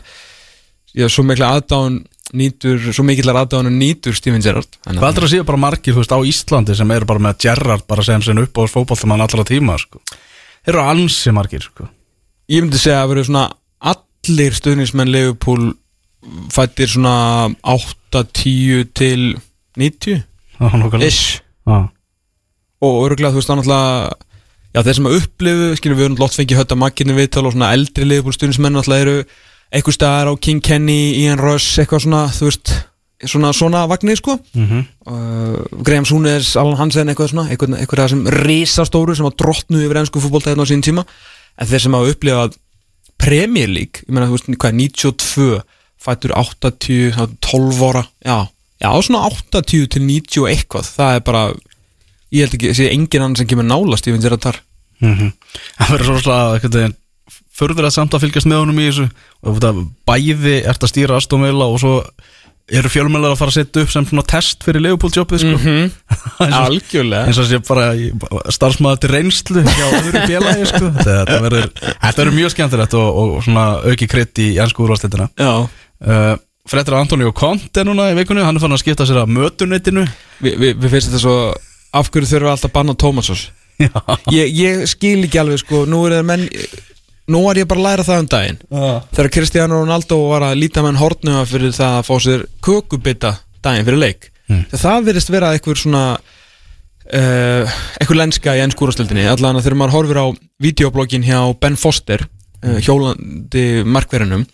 já, 0.93 1.09
svo 1.09 1.25
mikla 1.25 1.55
aðdáun 1.57 2.03
nýtur, 2.37 2.93
svo 2.93 3.05
mikillar 3.09 3.41
aðdáun 3.45 3.73
nýtur 3.73 4.17
Steven 4.17 4.45
Gerrard. 4.45 4.69
Hvað 4.85 5.09
heldur 5.11 5.29
að 5.29 5.35
séu 5.35 5.49
bara 5.49 5.65
margir, 5.65 5.97
veist, 5.97 6.13
á 6.13 6.19
Íslandi 6.21 6.77
sem 6.77 6.93
eru 6.93 7.09
bara 7.09 7.23
með 7.31 7.43
Gerrard 7.47 7.89
bara 7.89 8.05
sem 8.05 8.23
sinni 8.25 8.45
upp 8.45 8.61
á 8.61 8.69
fótballtamann 8.69 9.25
allra 9.25 9.45
tíma, 9.49 9.77
sko. 9.81 10.01
Þeir 10.65 10.75
eru 10.77 10.87
ansi 10.93 11.35
margir, 11.37 11.65
sko 11.65 11.89
ég 12.49 12.63
myndi 12.65 12.79
segja 12.81 13.03
að 13.05 13.11
verið 13.15 13.29
svona 13.31 13.45
allir 13.93 14.53
stuðnismenn 14.59 15.13
Liverpool 15.13 15.73
fættir 16.55 16.89
svona 16.89 17.51
8-10 17.63 18.93
til 18.97 19.35
90 19.77 20.23
Já, 20.61 20.69
nákvæmlega. 20.71 21.07
ish 21.07 21.41
Já. 21.67 21.89
og 22.85 22.95
örgulega 23.09 23.33
þú 23.35 23.41
veist 23.41 23.51
þá 23.51 23.57
náttúrulega 23.59 24.13
já 24.75 24.83
þeir 24.83 24.95
sem 24.99 25.07
að 25.09 25.17
upplifu, 25.21 25.67
skilur 25.79 25.97
við 25.99 26.05
höfum 26.09 26.19
lott 26.23 26.35
fengið 26.39 26.59
hötta 26.61 26.77
makkinni 26.79 27.15
viðtal 27.17 27.47
og 27.47 27.53
svona 27.55 27.73
eldri 27.77 28.05
Liverpool 28.09 28.35
stuðnismenn 28.37 28.75
náttúrulega 28.75 29.07
eru 29.07 29.17
eitthvað 29.75 29.97
staðar 29.99 30.31
á 30.31 30.35
King 30.41 30.61
Kenny, 30.63 31.15
Ian 31.25 31.39
Rush 31.41 31.79
eitthvað 31.83 32.05
svona, 32.07 32.25
þú 32.35 32.49
veist 32.51 32.75
svona 33.25 33.53
svona 33.57 33.85
vagnir 33.89 34.19
sko 34.21 34.39
Mhm. 34.55 34.81
uh, 35.07 35.83
Graham 35.83 36.05
Souness, 36.05 36.57
Alan 36.57 36.77
Hansen 36.77 37.09
eitthvað 37.09 37.31
svona 37.33 37.49
eitthvað, 37.51 37.79
eitthvað 37.81 38.09
sem 38.11 38.25
risastóru 38.27 39.15
sem 39.17 39.27
að 39.27 39.37
drottnu 39.41 39.81
yfir 39.85 40.01
ennsku 40.03 40.21
fútbolta 40.21 40.51
hérna 40.53 40.67
á 40.67 40.71
sín 40.71 40.83
tíma 40.85 41.05
en 41.59 41.71
þeir 41.71 41.85
sem 41.85 41.97
hafa 41.97 42.15
upplifað 42.15 42.59
Premier 43.25 43.71
League, 43.71 44.03
ég 44.05 44.11
meina 44.13 44.27
þú 44.29 44.37
veist 44.39 44.51
hvað 44.51 44.73
er 44.73 44.79
92, 44.81 45.63
fættur 46.05 46.35
80 46.37 47.15
þá 47.15 47.23
12 47.41 47.85
ára, 47.89 48.05
já 48.27 48.39
já 48.83 48.91
svona 49.07 49.25
80 49.31 49.89
til 49.95 50.03
90 50.05 50.43
og 50.43 50.51
eitthvað. 50.51 50.91
Það 50.99 51.15
er 51.15 51.25
bara, 51.25 51.45
ég 52.35 52.45
held 52.45 52.57
ekki 52.59 52.75
sé 52.77 52.91
engin 52.93 53.23
annan 53.23 53.39
sem 53.39 53.49
kemur 53.49 53.65
nálast, 53.65 54.09
ég 54.09 54.17
finn 54.17 54.25
þér 54.27 54.39
að 54.39 54.47
tar 54.51 54.61
Mhm. 55.03 55.33
Það 55.79 55.91
verður 55.91 56.07
svo 56.07 56.21
slag 56.23 56.53
einhvern 56.55 56.77
veginn 56.79 56.97
Förður 57.55 57.87
að 57.87 57.95
samt 57.95 58.15
að 58.17 58.25
fylgjast 58.25 58.49
með 58.51 58.61
honum 58.63 58.79
í 58.83 58.87
þessu. 58.89 59.05
Og 59.47 59.59
bæði 60.09 60.55
ert 60.67 60.83
að 60.83 60.91
stýra 60.91 61.19
Aston 61.19 61.45
Villa 61.45 61.69
Og 61.71 61.79
svo 61.83 61.93
eru 62.73 62.89
fjölmjölar 62.89 63.35
að 63.35 63.41
fara 63.43 63.53
að 63.53 63.57
setja 63.59 63.83
upp 63.85 63.91
sem 63.93 64.07
svona 64.09 64.23
test 64.31 64.63
fyrir 64.65 64.81
Leopold-jobbið, 64.87 65.43
sko. 65.43 65.59
Eins 66.45 66.55
og- 66.55 66.55
algjörlega. 66.63 67.27
eins 67.29 67.41
og 67.43 67.49
sé 67.51 67.59
bara 67.69 67.91
starfsmaður 68.57 69.03
til 69.03 69.11
reynslu 69.13 69.65
hjá 69.67 69.85
öðru 70.01 70.23
félagi, 70.31 70.69
sko. 70.73 70.89
Þetta 70.97 71.41
verður, 71.45 71.69
þetta 71.83 72.15
verður 72.23 72.37
mjög 72.39 72.55
skemmtilegt 72.55 72.97
og, 73.01 73.21
og 73.21 73.35
svona 73.45 73.67
auki 73.85 74.09
krydd 74.09 74.41
í 74.41 74.49
ennsku 74.65 74.87
úrvarsleitina 74.87 75.29
já, 75.37 75.51
uh, 75.69 76.33
Fredrik 76.71 76.97
Antonio 76.97 77.35
Conte 77.37 77.85
núna 77.85 78.07
í 78.09 78.17
vikunni 78.17 78.41
Hann 78.47 78.57
er 78.57 78.63
fann 78.65 78.73
að 78.73 78.81
skipta 78.81 79.05
sér 79.05 79.19
að 79.21 79.35
mötunetinu. 79.37 80.07
Við 80.41 80.55
vi, 80.63 80.71
vi 80.81 80.89
finnst 80.95 81.11
þetta 81.13 81.21
svo 81.27 81.37
af 82.01 82.09
hverju 82.09 82.31
þurfum 82.31 82.47
við 82.49 82.55
alltaf 82.55 82.71
að 82.71 82.77
banna 82.79 82.95
Tómasós 83.05 83.43
Já, 83.85 83.91
ég, 84.33 84.49
ég 84.57 84.85
skil 84.89 85.19
ekki 85.27 85.43
alveg 85.43 85.61
sko. 85.61 85.83
Nú 85.91 86.01
er 86.09 86.17
það 86.23 86.29
menn 86.31 86.47
nú 87.31 87.41
er 87.51 87.63
ég 87.63 87.69
bara 87.71 87.81
að 87.81 87.89
læra 87.89 88.07
það 88.07 88.23
um 88.23 88.31
daginn. 88.35 88.61
Þegar 89.15 89.33
Cristiano 89.39 89.81
Ronaldo 89.81 90.21
var 90.29 90.49
að 90.51 90.61
líta 90.61 90.85
menn 90.85 91.01
hortnuma 91.01 91.47
fyrir 91.49 91.75
það 91.77 91.99
að 91.99 92.07
fá 92.09 92.15
sér 92.27 92.47
kökubita 92.65 93.37
daginn 93.65 93.89
fyrir 93.89 94.03
leik. 94.03 94.31
Mm. 94.45 94.65
það 94.77 95.07
virðist 95.07 95.31
vera 95.33 95.55
eitthvað 95.57 95.79
svona 95.81 96.03
uh, 96.21 97.77
eitthvað 97.97 98.19
lenska 98.21 98.57
í 98.57 98.63
ennskúrastöldinni 98.65 99.25
allan 99.31 99.57
að 99.57 99.67
þegar 99.67 99.79
maður 99.81 99.95
horfir 99.97 100.21
á 100.21 100.27
videoblogin 100.61 101.25
hjá 101.25 101.39
Ben 101.63 101.79
Foster 101.81 102.27
uh, 102.27 102.79
hjólandi 102.85 103.85
markverðinum 103.89 104.45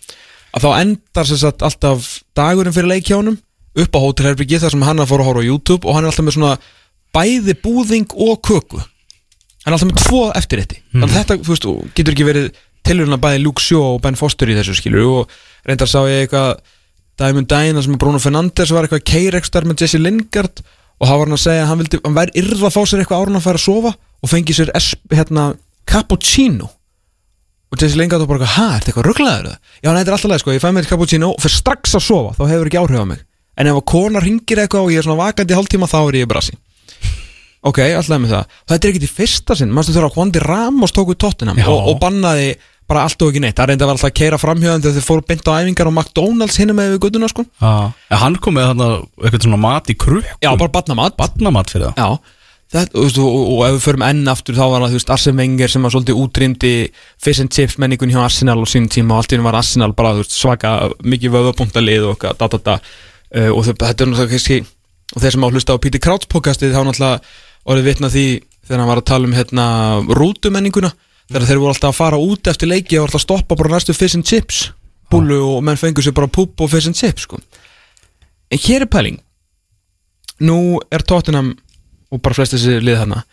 að 0.55 0.65
þá 0.65 0.69
endar 0.77 1.27
sér 1.27 1.41
satt 1.43 1.65
alltaf 1.67 2.07
dagurinn 2.37 2.75
fyrir 2.75 2.93
leik 2.93 3.09
hjá 3.09 3.17
honum 3.17 3.35
upp 3.81 3.99
á 3.99 4.03
hótelherbyggi 4.03 4.61
þar 4.63 4.75
sem 4.75 4.87
hann 4.87 4.99
er 4.99 5.05
að 5.05 5.11
fóra 5.11 5.25
að 5.25 5.29
horfa 5.31 5.43
á 5.43 5.49
YouTube 5.49 5.87
og 5.87 5.97
hann 5.97 6.07
er 6.07 6.11
alltaf 6.11 6.27
með 6.27 6.37
svona 6.37 6.55
bæði 7.15 7.57
búðing 7.63 8.15
og 8.15 8.41
köku 8.47 8.79
hann 9.61 9.71
er 9.71 9.77
alltaf 9.77 9.89
með 9.91 10.01
tvo 10.01 10.21
eftirrétti. 10.37 10.81
Þannig 10.91 11.09
að 11.11 11.17
þetta, 11.19 11.37
þú 11.45 11.53
veist, 11.53 11.67
getur 11.97 12.15
ekki 12.15 12.27
verið 12.27 12.51
tilhörna 12.87 13.19
bæði 13.21 13.41
Luke 13.43 13.61
Shaw 13.61 13.95
og 13.95 14.01
Ben 14.03 14.17
Foster 14.17 14.49
í 14.49 14.57
þessu 14.57 14.75
skilur 14.77 15.09
og 15.21 15.35
reyndar 15.67 15.89
sá 15.89 15.99
ég 16.09 16.25
eitthvað 16.25 16.61
dæmum 17.21 17.45
þar 17.45 17.83
sem 17.85 17.97
Bruno 18.01 18.21
Fernandes 18.21 18.73
var 18.73 18.87
eitthvað 18.87 19.05
keirekstar 19.11 19.67
með 19.69 19.83
Jesse 19.85 20.01
Lingard 20.01 20.63
og 21.01 21.09
þá 21.09 21.13
var 21.13 21.25
hann 21.27 21.37
að 21.37 21.43
segja 21.43 21.63
að 21.65 21.69
hann 21.69 21.81
vildi, 21.81 21.99
hann 22.05 22.17
væri 22.17 22.41
yrða 22.41 22.69
að 22.69 22.75
fá 22.75 22.81
sér 22.89 23.03
eitthvað 23.03 23.25
árun 23.25 23.37
að 23.37 23.45
fara 23.45 23.61
að 23.61 23.65
sofa 23.67 23.91
og 24.21 24.31
fengi 24.31 24.55
sér 24.57 24.71
hérna, 25.13 25.45
cappuccino. 25.89 26.69
Og 27.71 27.79
Jesse 27.81 27.97
Lingard 27.97 28.25
var 28.25 28.29
bara 28.29 28.41
eitthvað, 28.41 28.57
hæ, 28.57 28.65
er 28.65 28.81
þetta 28.81 28.91
eitthvað 28.91 29.07
rugglaður 29.09 29.47
það? 29.51 29.59
Já, 29.77 29.89
þetta 29.89 30.01
er 30.01 30.15
alltaf 30.17 30.31
leið, 30.31 30.43
sko, 30.43 30.55
ég 30.55 30.63
fæ 30.63 30.69
mér 30.75 30.89
cappuccino 30.89 31.31
og 31.33 31.41
fyrir 31.41 31.57
strax 31.57 31.95
að 31.97 32.05
sofa, 32.05 32.33
þá 32.37 32.43
hefur 32.51 32.69
ekki 32.69 32.81
áhrif 32.81 33.01
á 33.01 33.07
mig. 33.13 33.23
En 33.57 33.69
ef 33.71 33.79
að 33.79 33.87
kona 33.93 34.21
ringir 34.23 34.61
eitthvað 34.61 34.87
og 34.87 34.93
ég 34.93 35.01
er 35.01 35.07
svona 35.07 35.21
vakandi 35.21 35.57
hálftíma 35.57 35.89
þá 35.89 35.99
er 36.03 36.19
ég 36.21 36.29
brasi 36.29 36.57
Ok, 37.61 37.77
alltaf 37.93 38.17
með 38.23 38.31
það. 38.33 38.53
Þetta 38.71 38.87
er 38.87 38.91
ekki 38.95 39.05
í 39.05 39.09
fyrsta 39.19 39.55
sinn, 39.59 39.69
mannstu 39.75 39.93
þegar 39.93 40.13
Hvandi 40.15 40.41
Ramos 40.41 40.93
tóku 40.95 41.13
tóttinam 41.21 41.59
og, 41.61 41.89
og 41.91 41.99
bannaði 42.01 42.47
bara 42.89 43.03
allt 43.05 43.21
og 43.21 43.29
ekki 43.31 43.43
neitt? 43.43 43.55
Það 43.59 43.69
reyndi 43.69 43.85
að 43.85 43.87
vera 43.91 43.95
alltaf 43.99 44.09
að 44.09 44.15
keira 44.17 44.39
framhjóðan 44.41 44.81
þegar 44.83 44.95
þeir 44.97 45.05
fóru 45.05 45.25
beint 45.29 45.45
á 45.47 45.53
æfingar 45.61 45.87
á 45.87 45.93
McDonalds 45.93 46.57
hinum 46.59 46.79
með 46.81 46.89
við 46.95 47.01
guttuna 47.05 47.29
sko. 47.31 47.45
Já, 47.61 48.17
hann 48.23 48.35
kom 48.41 48.57
með 48.57 48.71
þarna 48.71 48.87
eitthvað 49.21 49.45
svona 49.45 49.59
mat 49.61 49.91
í 49.93 49.95
krukkum 50.01 50.41
Já, 50.41 50.49
bara 50.57 50.73
bannamat 50.79 51.15
Barnamat 51.21 51.71
fyrir 51.71 51.85
það. 51.91 52.01
Já, 52.01 52.41
þetta, 52.73 52.97
og, 52.97 53.13
og, 53.21 53.29
og, 53.29 53.53
og 53.53 53.63
ef 53.69 53.77
við 53.77 53.85
förum 53.85 54.05
enn 54.09 54.33
aftur 54.33 54.57
þá 54.57 54.63
var 54.73 54.81
það, 54.83 54.89
þú 54.95 54.99
veist, 54.99 55.13
Arsene 55.15 55.39
Wenger 55.43 55.71
sem 55.75 55.85
var 55.87 55.93
svolítið 55.95 56.19
útrýmdi 56.25 56.73
fish 57.21 57.45
and 57.45 57.53
chips 57.55 57.77
menningun 57.79 58.11
hjá 58.11 58.23
Arsenal 58.25 58.57
og 58.65 58.67
sínum 58.73 58.89
tíma 58.91 59.15
og 59.15 59.21
allt 59.21 59.31
í 59.31 59.37
henni 59.37 59.47
var 59.47 59.59
Arsenal 59.61 59.93
bara, 59.95 60.15
þú 60.17 60.25
veist, 60.25 60.35
svaka 60.41 60.73
mikið 61.05 61.35
vöðapuntalið 61.37 62.09
og 62.11 62.27
da, 62.27 62.47
da, 62.51 62.59
da. 62.71 62.77
Uh, 63.31 63.51
og 63.55 63.63
þau- 63.69 63.77
þetta 63.85 64.03
er 64.07 64.11
náttúrulega 64.11 64.63
og 65.11 65.19
þeir 65.23 65.33
sem 65.35 65.43
á 65.43 65.47
að 65.47 65.55
hlusta 65.57 65.75
á 65.75 65.83
Píti 65.83 65.99
Krauts 66.03 66.27
podcastið 66.31 66.71
þá 66.75 66.81
náttúrulega 66.87 67.19
orðið 67.65 67.89
vitna 67.89 68.11
því 68.11 68.25
þegar 68.67 68.79
hann 68.81 68.91
var 68.91 69.01
að 69.01 69.09
tala 69.11 69.27
um 69.29 69.35
hérna 69.35 69.65
rútumenninguna 70.17 70.93
þegar 71.31 71.47
þeir 71.47 71.61
voru 71.63 71.73
alltaf 71.73 71.91
að 71.91 71.99
fara 71.99 72.21
út 72.21 72.51
eftir 72.51 72.71
leiki 72.71 72.99
og 72.99 73.07
alltaf 73.07 73.21
að 73.21 73.25
stoppa 73.25 73.57
bara 73.59 73.73
næstu 73.75 73.95
fish 73.95 74.17
and 74.17 74.27
chips. 74.27 74.69
Búlu 75.11 75.41
og 75.43 75.59
menn 75.65 75.79
fengur 75.79 76.05
sér 76.05 76.15
bara 76.15 76.31
púp 76.31 76.61
og 76.61 76.71
fish 76.71 76.87
and 76.87 76.97
chips 76.97 77.27
sko. 77.27 77.39
en 78.51 78.59
hér 78.59 78.81
er 78.81 78.91
pæling. 78.91 79.21
Nú 80.41 80.79
er 80.91 81.03
Tottenham 81.05 81.55
og 82.11 82.21
bara 82.21 82.35
flest 82.35 82.55
þessi 82.55 82.81
lið 82.83 82.99
þarna 82.99 83.23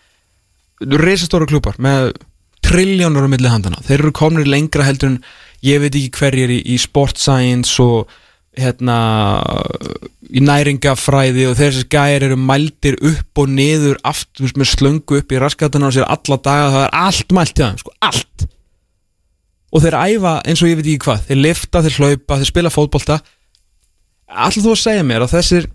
reisastóra 0.79 1.47
klúpar 1.49 1.79
með 1.81 2.13
trilljónur 2.63 3.27
á 3.27 3.29
milli 3.31 3.51
handana 3.51 3.81
þeir 3.83 3.99
eru 3.99 4.15
komnir 4.15 4.47
lengra 4.47 4.85
heldur 4.87 5.13
en 5.13 5.21
ég 5.65 5.81
veit 5.83 5.95
ekki 5.95 6.11
hverjir 6.15 6.53
í, 6.53 6.59
í 6.63 6.77
sport 6.79 7.19
science 7.19 7.79
og 7.83 8.09
hérna 8.57 8.97
í 10.29 10.41
næringafræði 10.43 11.45
og 11.49 11.57
þessi 11.59 11.85
gæjar 11.91 12.25
eru 12.27 12.37
mældir 12.39 12.97
upp 13.05 13.41
og 13.41 13.51
niður 13.53 13.99
aftur 14.07 14.53
með 14.57 14.71
slöngu 14.73 15.19
upp 15.21 15.33
í 15.33 15.41
raskatana 15.41 15.89
og 15.89 15.95
sér 15.95 16.07
alla 16.09 16.37
daga 16.37 16.69
það 16.73 16.85
er 16.85 16.95
allt 17.03 17.35
mælt 17.35 17.55
til 17.55 17.65
þeim 17.65 17.81
sko, 17.83 17.95
allt. 18.09 18.47
Og 19.69 19.83
þeir 19.83 19.97
æfa 19.99 20.35
eins 20.49 20.63
og 20.63 20.71
ég 20.71 20.79
veit 20.79 20.87
ekki 20.87 21.05
hvað 21.05 21.25
þeir 21.27 21.41
lifta, 21.45 21.83
þeir 21.85 21.97
hlaupa, 21.99 22.39
þeir 22.39 22.49
spila 22.49 22.71
fótbolta. 22.73 23.19
Allir 24.29 24.65
þú 24.65 24.73
að 24.73 24.81
segja 24.81 25.05
mér 25.05 25.25
að 25.25 25.35
þessir 25.35 25.69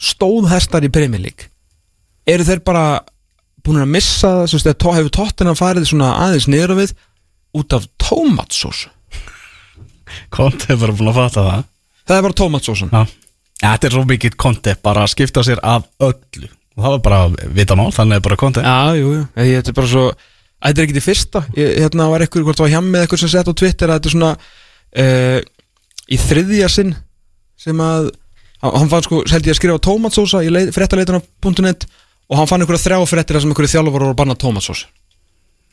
stóðhestar 0.00 0.86
í 0.86 0.90
League 0.90 1.50
eru 2.30 2.46
þeir 2.46 2.62
bara 2.64 3.00
búin 3.64 3.82
að 3.82 3.92
missa 3.92 4.30
það, 4.40 4.46
svo 4.52 4.60
að 4.70 4.96
hefur 4.98 5.12
tóttina 5.16 5.56
farið 5.58 5.90
svona 5.90 6.14
aðeins 6.24 6.48
niður 6.48 6.74
á 6.74 6.80
við 6.80 6.94
út 7.60 7.76
af 7.76 7.86
tómatsós 8.00 8.86
Konti 10.34 10.72
er 10.72 10.80
bara 10.80 10.94
búin 10.96 11.10
að 11.10 11.18
fatta 11.18 11.44
það 11.46 11.69
Það 12.10 12.16
er 12.16 12.26
bara 12.26 12.38
tómatsósan 12.40 12.90
Já, 12.90 13.02
þetta 13.60 13.86
er 13.86 13.94
svo 13.94 14.02
mikið 14.08 14.36
konti 14.40 14.74
bara 14.82 15.04
að 15.04 15.12
skipta 15.12 15.44
sér 15.46 15.60
af 15.62 15.84
öllu. 16.02 16.48
Og 16.74 16.82
það 16.82 16.94
var 16.94 17.02
bara 17.04 17.50
vitamál, 17.54 17.90
þannig 17.94 18.18
er 18.18 18.24
bara 18.24 18.38
konti 18.40 18.64
Já, 18.64 18.96
jú, 18.98 19.14
jú, 19.14 19.22
ég, 19.38 19.60
þetta 19.60 19.72
er 19.72 19.78
bara 19.78 19.92
svo 19.94 20.04
Þetta 20.60 20.82
er 20.82 20.84
ekki 20.84 20.96
því 20.98 21.02
fyrsta. 21.06 21.40
Ég, 21.56 21.70
Hérna 21.80 22.10
var 22.12 22.20
eitthvað, 22.20 22.42
hvort 22.44 22.58
það 22.58 22.66
var 22.66 22.72
hjá 22.74 22.80
með 22.84 23.04
eitthvað 23.06 23.20
sem 23.22 23.30
sett 23.32 23.48
á 23.48 23.54
Twitter 23.56 23.88
að 23.92 23.96
þetta 23.96 24.10
er 24.10 24.14
svona 24.14 24.32
uh, 25.00 25.38
í 26.10 26.18
þriðja 26.20 26.68
sinn 26.74 26.90
sem 27.60 27.80
að 27.84 28.10
hann 28.60 28.90
fann 28.92 29.04
sko, 29.06 29.22
held 29.30 29.46
ég 29.48 29.54
að 29.54 29.58
skrifa 29.60 29.82
tómatsósa 29.86 30.42
í 30.44 30.50
fréttaleitunum.net 30.74 31.86
og 32.30 32.38
hann 32.38 32.50
fann 32.50 32.64
einhverja 32.64 32.84
þrjá 32.84 32.98
fréttir 33.08 33.36
þar 33.36 33.44
sem 33.44 33.52
einhverju 33.54 33.72
þjálfur 33.72 33.94
voru 33.96 34.10
að 34.12 34.18
banna 34.20 34.36
tómatsós 34.38 34.84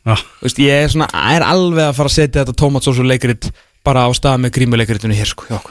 Já, 0.08 0.16
Veist, 0.40 0.60
ég 0.64 0.86
er 0.86 0.94
svona, 0.94 1.10
er 1.36 1.44
alveg 1.44 1.90
að 1.90 1.98
fara 1.98 2.12
að 2.12 2.16
setja 2.16 2.44
þetta 2.46 2.56
tómatsósu 2.62 3.04
leikrit 3.04 3.50
bara 3.88 4.06
á 4.06 4.10
stað 4.16 4.44
með 4.44 4.54
grímuleikritinu 4.60 5.18
hér 5.18 5.32
sko, 5.32 5.62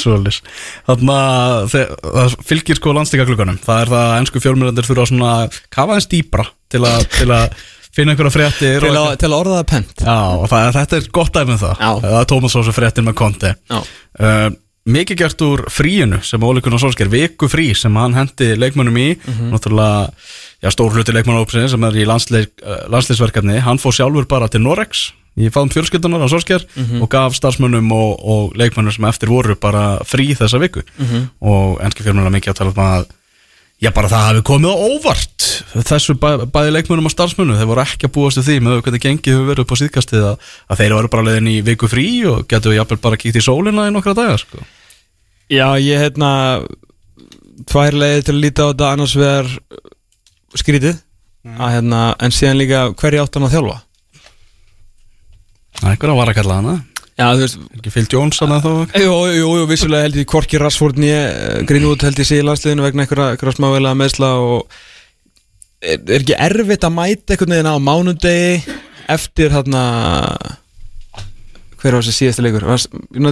Svolis 0.00 0.40
Þannig 0.88 1.14
að 1.14 1.70
það 1.76 2.36
fylgir 2.48 2.80
sko 2.80 2.96
landsleika 2.96 3.28
klukkanum 3.28 3.60
Það 3.62 3.84
er 3.84 3.94
það 3.94 4.08
að 4.08 4.18
ennsku 4.22 4.44
fjölmjörnir 4.44 4.88
þurfa 4.88 5.08
svona 5.12 5.32
kafa 5.74 5.98
eins 5.98 6.10
dýbra 6.10 6.48
til 6.72 6.82
að, 6.88 7.06
til 7.14 7.30
að 7.30 7.64
finna 7.94 8.14
einhverja 8.14 8.34
fréttir 8.34 8.82
til, 8.82 8.98
til 9.20 9.30
að 9.30 9.36
orða 9.38 9.60
það 9.60 9.70
pent. 9.70 10.02
Já, 10.02 10.18
og 10.34 10.50
það, 10.50 10.68
þetta 10.78 10.98
er 10.98 11.08
gott 11.14 11.36
dæmi 11.36 11.54
um 11.54 11.62
það. 11.62 11.74
Já. 11.78 11.90
Það 12.02 12.18
er 12.18 12.28
Tómas 12.32 12.56
Ósa 12.58 12.74
fréttir 12.74 13.06
með 13.06 13.18
konti 13.20 13.52
uh, 13.70 14.46
Mikið 14.84 15.20
gert 15.22 15.42
úr 15.46 15.62
fríinu 15.72 16.18
sem 16.26 16.42
Óli 16.44 16.60
Gunnar 16.60 16.82
Solskjær, 16.82 17.08
viku 17.08 17.48
frí 17.48 17.70
sem 17.78 17.94
hann 17.96 18.16
hendi 18.18 18.50
leikmönnum 18.58 18.98
í. 19.00 19.06
Mhm. 19.16 19.52
Náttúrulega, 19.54 20.10
já, 20.60 20.68
stór 20.74 20.92
hluti 20.92 21.14
leikmannópsins 21.14 21.72
sem 21.72 21.86
er 21.88 22.00
í 22.02 22.08
landsleik, 22.08 22.52
uh, 22.60 22.82
landsleisverkefni 22.92 23.62
Hann 23.64 23.80
fór 23.80 23.96
sjálfur 23.96 24.28
bara 24.28 24.50
til 24.52 24.64
Norex 24.66 25.12
í 25.36 25.48
fáðum 25.50 25.72
fjölskyldunar 25.74 26.22
á 26.22 26.28
Solskjær 26.30 26.64
Mhm. 26.76 27.02
og 27.02 27.08
gaf 27.10 27.34
starfsmönnum 27.34 27.90
og, 27.92 28.20
og 28.22 28.54
leikmönnum 28.54 28.92
sem 28.94 29.04
eftir 29.04 29.28
voru 29.28 29.56
bara 29.56 29.98
frí 30.04 30.30
þessa 30.36 30.60
viku 30.62 30.82
Mhm. 30.98 31.28
og 31.42 31.80
enski 31.82 32.02
fjölmjöla 32.06 32.30
mikið 32.30 32.52
að 32.54 32.58
tala 32.62 32.70
um 32.70 32.82
að 32.84 33.06
Já, 33.82 33.90
bara 33.92 34.08
það 34.08 34.22
hafi 34.28 34.42
komið 34.46 34.70
á 34.70 34.76
óvart 34.86 35.44
þessu 35.84 36.14
bæ, 36.14 36.46
bæði 36.46 36.70
leikmönnum 36.72 37.04
og 37.06 37.10
starfsmönnum 37.12 37.58
þeir 37.58 37.66
voru 37.66 37.82
ekki 37.82 38.06
að 38.06 38.12
búast 38.14 38.38
við 38.38 38.46
því 38.46 38.60
með 38.62 38.82
hvernig 38.86 39.02
gengið 39.02 39.34
hefur 39.34 39.48
verið 39.50 39.64
upp 39.64 39.72
á 39.74 39.80
síðkastið 39.82 40.22
að, 40.30 40.36
að 40.70 40.78
þeir 40.78 40.94
eru 40.98 41.08
bara 41.10 41.24
leiðin 41.26 41.48
í 41.50 41.56
viku 41.66 41.88
frí 41.90 42.06
og 42.30 42.46
getur 42.48 42.70
við 42.72 42.78
jafnvel 42.78 43.00
bara 43.02 43.16
kíkt 43.18 43.36
í 43.36 43.42
sólina 43.44 43.88
í 43.90 43.92
nokkra 43.92 44.14
dagar 44.14 44.38
sko. 44.38 44.62
Já, 45.50 45.66
ég 45.82 45.98
hérna 46.00 46.30
tvær 47.66 47.92
leiði 47.98 48.22
til 48.24 48.34
að 48.36 48.40
líta 48.46 48.62
á 48.62 48.70
þetta 48.72 48.92
annars 48.94 49.16
vegar 49.18 49.50
skrítið 50.54 50.96
að, 51.58 51.68
hérna, 51.74 52.02
en 52.22 52.30
síðan 52.34 52.60
líka 52.62 52.84
hverju 52.94 53.22
átt 53.26 53.34
hann 53.36 53.48
að 53.48 53.56
þjálfa 53.58 53.76
Er 55.82 55.92
einhver 55.92 56.12
að 56.12 56.20
vara 56.20 56.34
að 56.34 56.40
kalla 56.40 56.58
hana 56.60 56.74
Já, 57.14 57.28
þú 57.30 57.44
veist, 57.44 57.60
ekki 57.76 57.90
Phil 57.94 58.08
Jones 58.10 58.40
hana 58.42 58.56
þá? 58.58 58.70
Jú, 58.98 59.12
jú, 59.30 59.50
jú, 59.60 59.66
vissulega 59.70 60.08
held 60.08 60.16
ég 60.18 60.26
Korki 60.30 60.58
Rassford 60.58 60.98
nýja 60.98 61.20
Greenwood 61.68 62.02
held 62.02 62.18
ég 62.18 62.26
sé 62.26 62.40
í 62.40 62.46
landsliðinu 62.46 62.82
vegna 62.82 63.04
einhverja, 63.04 63.54
smávelega 63.54 63.98
meðsla 64.00 64.32
og 64.42 64.74
er, 65.78 66.00
er 66.00 66.24
ekki 66.24 66.34
erfitt 66.34 66.86
að 66.88 66.96
mæta 66.96 67.36
einhvern 67.36 67.54
veginn 67.54 67.70
á 67.70 67.76
mánudegi 67.86 68.74
eftir 69.14 69.54
hérna 69.54 69.84
hver 71.84 71.98
var 71.98 72.02
þessi 72.02 72.16
síðasta 72.18 72.44
leikur? 72.44 72.66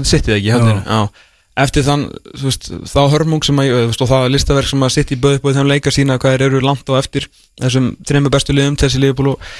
City 0.05 0.31
eða 0.31 0.39
ekki, 0.39 0.52
haldinu, 0.55 0.82
já. 0.86 1.28
Eftir 1.62 1.85
þann, 1.85 2.05
þú 2.39 2.47
veist, 2.48 2.69
þá 2.89 3.01
hörmung 3.12 3.43
sem 3.44 3.59
að, 3.60 3.70
þú 3.74 3.89
veist, 3.90 4.05
og 4.05 4.09
það 4.09 4.27
listaverk 4.32 4.70
sem 4.70 4.85
að 4.86 4.94
City 4.94 5.19
bauð 5.20 5.40
upp 5.40 5.48
og 5.48 5.56
þeim 5.56 5.69
leika 5.69 5.93
sína 5.93 6.16
hvað 6.20 6.36
þeir 6.36 6.44
eru 6.47 6.62
langt 6.64 6.89
á 6.89 6.94
eftir 6.97 7.27
þessum 7.60 7.90
þreymur 8.09 8.32
bestu 8.32 8.55
liðum, 8.56 8.78
Chelsea, 8.81 9.02
Liverpool 9.02 9.35
og, 9.35 9.51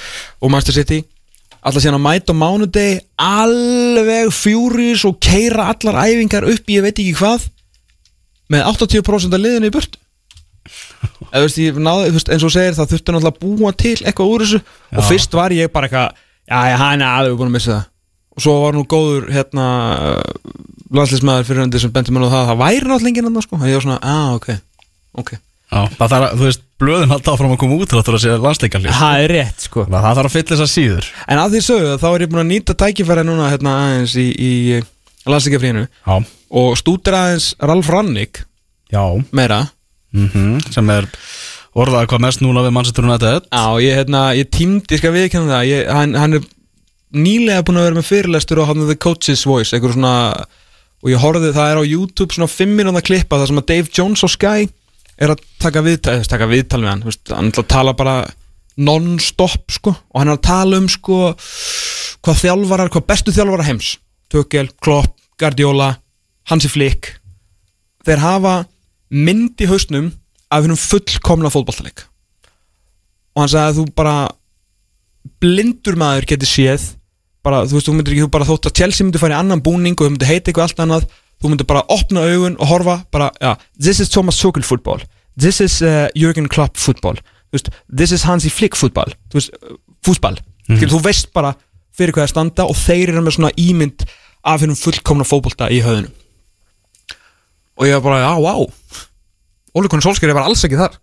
og 0.41 0.53
Manchester 0.53 0.79
City 0.79 1.03
alltaf 1.63 1.83
síðan 1.83 1.99
að 1.99 2.05
mæta 2.05 2.35
á 2.35 2.41
mánudegi 2.43 3.01
alveg 3.23 4.31
fjúris 4.35 5.05
og 5.07 5.19
keira 5.23 5.69
allar 5.71 6.01
æfingar 6.05 6.47
upp 6.51 6.69
í 6.69 6.77
ég 6.77 6.85
veit 6.85 6.97
ekki 6.97 7.15
hvað 7.17 7.49
með 8.53 8.67
80% 8.73 9.37
af 9.37 9.41
liðinu 9.43 9.71
í 9.71 9.73
burt 9.73 9.97
eða 11.33 11.45
veist, 11.45 11.59
ég 11.59 11.79
náði, 11.81 12.11
veist, 12.15 12.29
eins 12.31 12.45
og 12.45 12.53
segir 12.53 12.75
það 12.77 12.91
þurfti 12.93 13.15
náttúrulega 13.15 13.33
að 13.33 13.39
búa 13.41 13.71
til 13.75 13.95
eitthvað 14.01 14.33
úr 14.33 14.43
þessu. 14.45 14.59
Og 14.93 15.07
fyrst 15.07 15.37
var 15.37 15.55
ég 15.55 15.71
bara 15.73 15.89
eitthvað 15.89 16.11
já, 16.13 16.59
já, 16.69 16.75
hann 16.81 17.03
er 17.03 17.09
alveg 17.09 17.39
búin 17.39 17.51
að 17.51 17.55
missa 17.57 17.73
það. 17.73 17.89
Og 18.33 18.45
svo 18.45 18.53
var 18.63 18.77
nú 18.77 18.83
góður 18.89 19.25
hérna 19.33 19.65
landslismæður 20.93 21.49
fyrir 21.49 21.65
hendur 21.65 21.83
sem 21.83 21.93
benti 21.93 22.13
mér 22.13 22.27
á 22.29 22.33
það 22.33 22.39
að 22.39 22.51
það 22.51 22.61
væri 22.63 22.83
náttúrulega 22.83 23.11
enginn 23.11 23.29
annað 23.29 23.47
sko, 23.47 23.59
og 23.59 23.67
ég 23.69 23.77
var 23.79 23.85
svona, 23.87 23.99
ah, 24.01 24.29
ok 24.37 24.49
ok, 25.13 25.33
Já, 25.33 25.52
það 25.73 26.13
þarf 26.13 26.25
að, 26.27 26.33
þú 26.39 26.47
veist, 26.47 26.63
blöðin 26.83 27.13
halda 27.13 27.33
áfram 27.33 27.53
að 27.55 27.59
koma 27.63 27.77
út 27.79 27.91
til 27.91 27.99
að 28.01 28.19
sé 28.23 28.35
landsleikarlið 28.43 28.97
það 28.99 29.23
er 29.23 29.33
rétt 29.37 29.65
sko. 29.67 29.85
Að 29.87 29.95
það 29.95 30.17
þarf 30.19 30.29
að 30.29 30.35
fylla 30.35 30.51
þessar 30.53 30.71
síður. 30.73 31.09
En 31.27 31.41
að 31.41 31.53
því 31.55 31.61
sögðu, 31.67 31.93
þá 32.01 32.07
er 32.11 32.25
ég 32.25 32.31
búin 32.33 32.43
að 32.43 32.49
nýta 32.51 32.75
tækifæri 32.83 33.25
núna 33.27 33.49
hérna 33.51 33.75
aðeins 33.83 34.15
í, 34.19 34.27
í 34.33 34.51
landsleikafríinu 35.29 35.85
Já, 35.87 36.15
og 36.63 36.77
stútir 36.79 37.17
aðeins 37.17 37.49
Ralf 37.63 37.91
Rannik 37.93 38.43
já. 38.91 39.03
meira. 39.31 39.61
Mm 40.13 40.59
sem 40.69 40.89
er 40.93 41.07
orðað 41.73 42.09
hvað 42.11 42.25
mest 42.27 42.43
núna 42.43 42.61
við 42.61 42.75
Manchester 42.75 43.07
United. 43.07 43.47
Já, 43.49 43.65
ég, 43.81 43.95
hérna, 43.97 44.25
ég 44.37 44.49
tímdi, 44.53 44.93
ég 44.93 45.01
skal 45.01 45.13
viðkynna 45.15 45.55
það 45.55 45.69
ég, 45.71 45.87
hann, 45.89 46.13
hann 46.13 46.37
er 46.37 46.43
nýlega 47.13 47.63
búin 47.65 47.79
að 47.81 47.87
vera 47.87 47.97
með 47.97 48.09
fyrirlestur 48.09 48.61
á 48.61 48.69
hann 48.69 48.85
The 48.85 48.97
Coach's 48.97 49.45
Voice 49.45 49.73
og 51.03 51.11
ég 51.11 51.19
horfði 51.19 51.51
það 51.51 51.71
er 51.71 51.81
á 51.81 51.83
YouTube 51.83 52.33
svona 52.33 52.47
5 52.47 52.77
minúna 52.77 53.03
klippa 53.03 53.39
þar 53.41 53.51
sem 53.51 53.59
að 53.59 53.69
Dave 53.73 53.91
Jones 53.91 54.23
og 54.23 54.31
Sky 54.31 54.69
er 55.21 55.33
að 55.33 55.43
taka 55.61 55.83
viðtal, 55.85 56.17
eða, 56.17 56.29
taka 56.31 56.47
viðtal 56.49 56.81
við 56.83 56.91
hann 56.91 57.03
veist, 57.05 57.33
hann 57.33 57.51
er 57.51 57.61
að 57.61 57.69
tala 57.73 57.95
bara 57.97 58.15
non-stop 58.83 59.73
sko, 59.75 59.93
og 59.93 60.21
hann 60.21 60.31
er 60.31 60.39
að 60.39 60.45
tala 60.47 60.79
um 60.81 60.87
sko, 60.89 61.19
hvað 62.25 62.39
þjálfarar, 62.41 62.93
hvað 62.93 63.09
bestu 63.11 63.35
þjálfarar 63.35 63.69
heims 63.69 63.97
Tökkel, 64.33 64.71
Klopp, 64.81 65.13
Guardiola 65.37 65.91
Hansi 66.49 66.71
Flick 66.71 67.13
þeir 68.03 68.23
hafa 68.23 68.55
mynd 69.13 69.61
í 69.61 69.69
hausnum 69.69 70.09
af 70.49 70.65
hennum 70.65 70.79
fullkomna 70.79 71.51
fótballtaleik 71.53 72.07
og 73.33 73.43
hann 73.43 73.53
sagði 73.53 73.69
að 73.69 73.79
þú 73.79 73.85
bara 73.97 74.17
blindur 75.43 75.97
maður 75.99 76.27
getur 76.33 76.49
séð 76.49 76.89
bara, 77.43 77.63
þú 77.67 77.77
veist, 77.77 77.87
þú 77.87 77.95
myndir 77.97 78.15
ekki, 78.15 78.25
þú 78.25 78.33
bara 78.33 78.47
þótt 78.47 78.69
að 78.69 78.77
Chelsea 78.79 79.05
myndir 79.05 79.21
fara 79.21 79.37
í 79.37 79.41
annan 79.43 79.63
búning 79.63 79.97
og 79.97 80.07
þú 80.07 80.13
myndir 80.13 80.29
heita 80.29 80.49
eitthvað 80.49 80.69
allt 80.69 80.83
annað 80.83 81.07
þú 81.43 81.51
myndir 81.51 81.67
bara 81.67 81.83
opna 81.91 82.23
augun 82.23 82.55
og 82.55 82.69
horfa 82.69 83.01
bara, 83.11 83.27
já, 83.43 83.57
this 83.75 83.99
is 83.99 84.09
Thomas 84.09 84.39
Tuchel 84.39 84.63
football. 84.63 85.03
This 85.35 85.59
is 85.59 85.81
uh, 85.83 86.07
Jürgen 86.15 86.47
Klopp 86.47 86.79
veist, 87.53 87.69
this 87.91 88.11
is 88.15 88.23
Hansi 88.23 88.49
Flick 88.49 88.75
uh, 88.75 89.75
fúsball 90.01 90.37
mm 90.67 90.77
-hmm. 90.77 90.89
þú 90.89 91.03
veist 91.03 91.33
bara 91.33 91.53
fyrir 91.91 92.13
hvað 92.13 92.23
það 92.23 92.29
standa 92.29 92.63
og 92.65 92.75
þeir 92.75 93.09
eru 93.09 93.21
með 93.21 93.35
svona 93.35 93.51
ímynd 93.57 94.05
af 94.43 94.61
hennum 94.61 94.75
fullkomna 94.75 95.23
fótbolta 95.23 95.69
í 95.69 95.81
höðunum. 95.83 96.11
Og 97.77 97.87
ég 97.87 97.93
var 97.93 98.01
bara, 98.01 98.19
já, 98.19 98.33
vá. 98.39 98.53
Óli 99.75 99.87
Conor 99.87 100.01
Solskjaer 100.01 100.33
var 100.33 100.43
alls 100.43 100.63
ekki 100.63 100.77
þar 100.77 100.97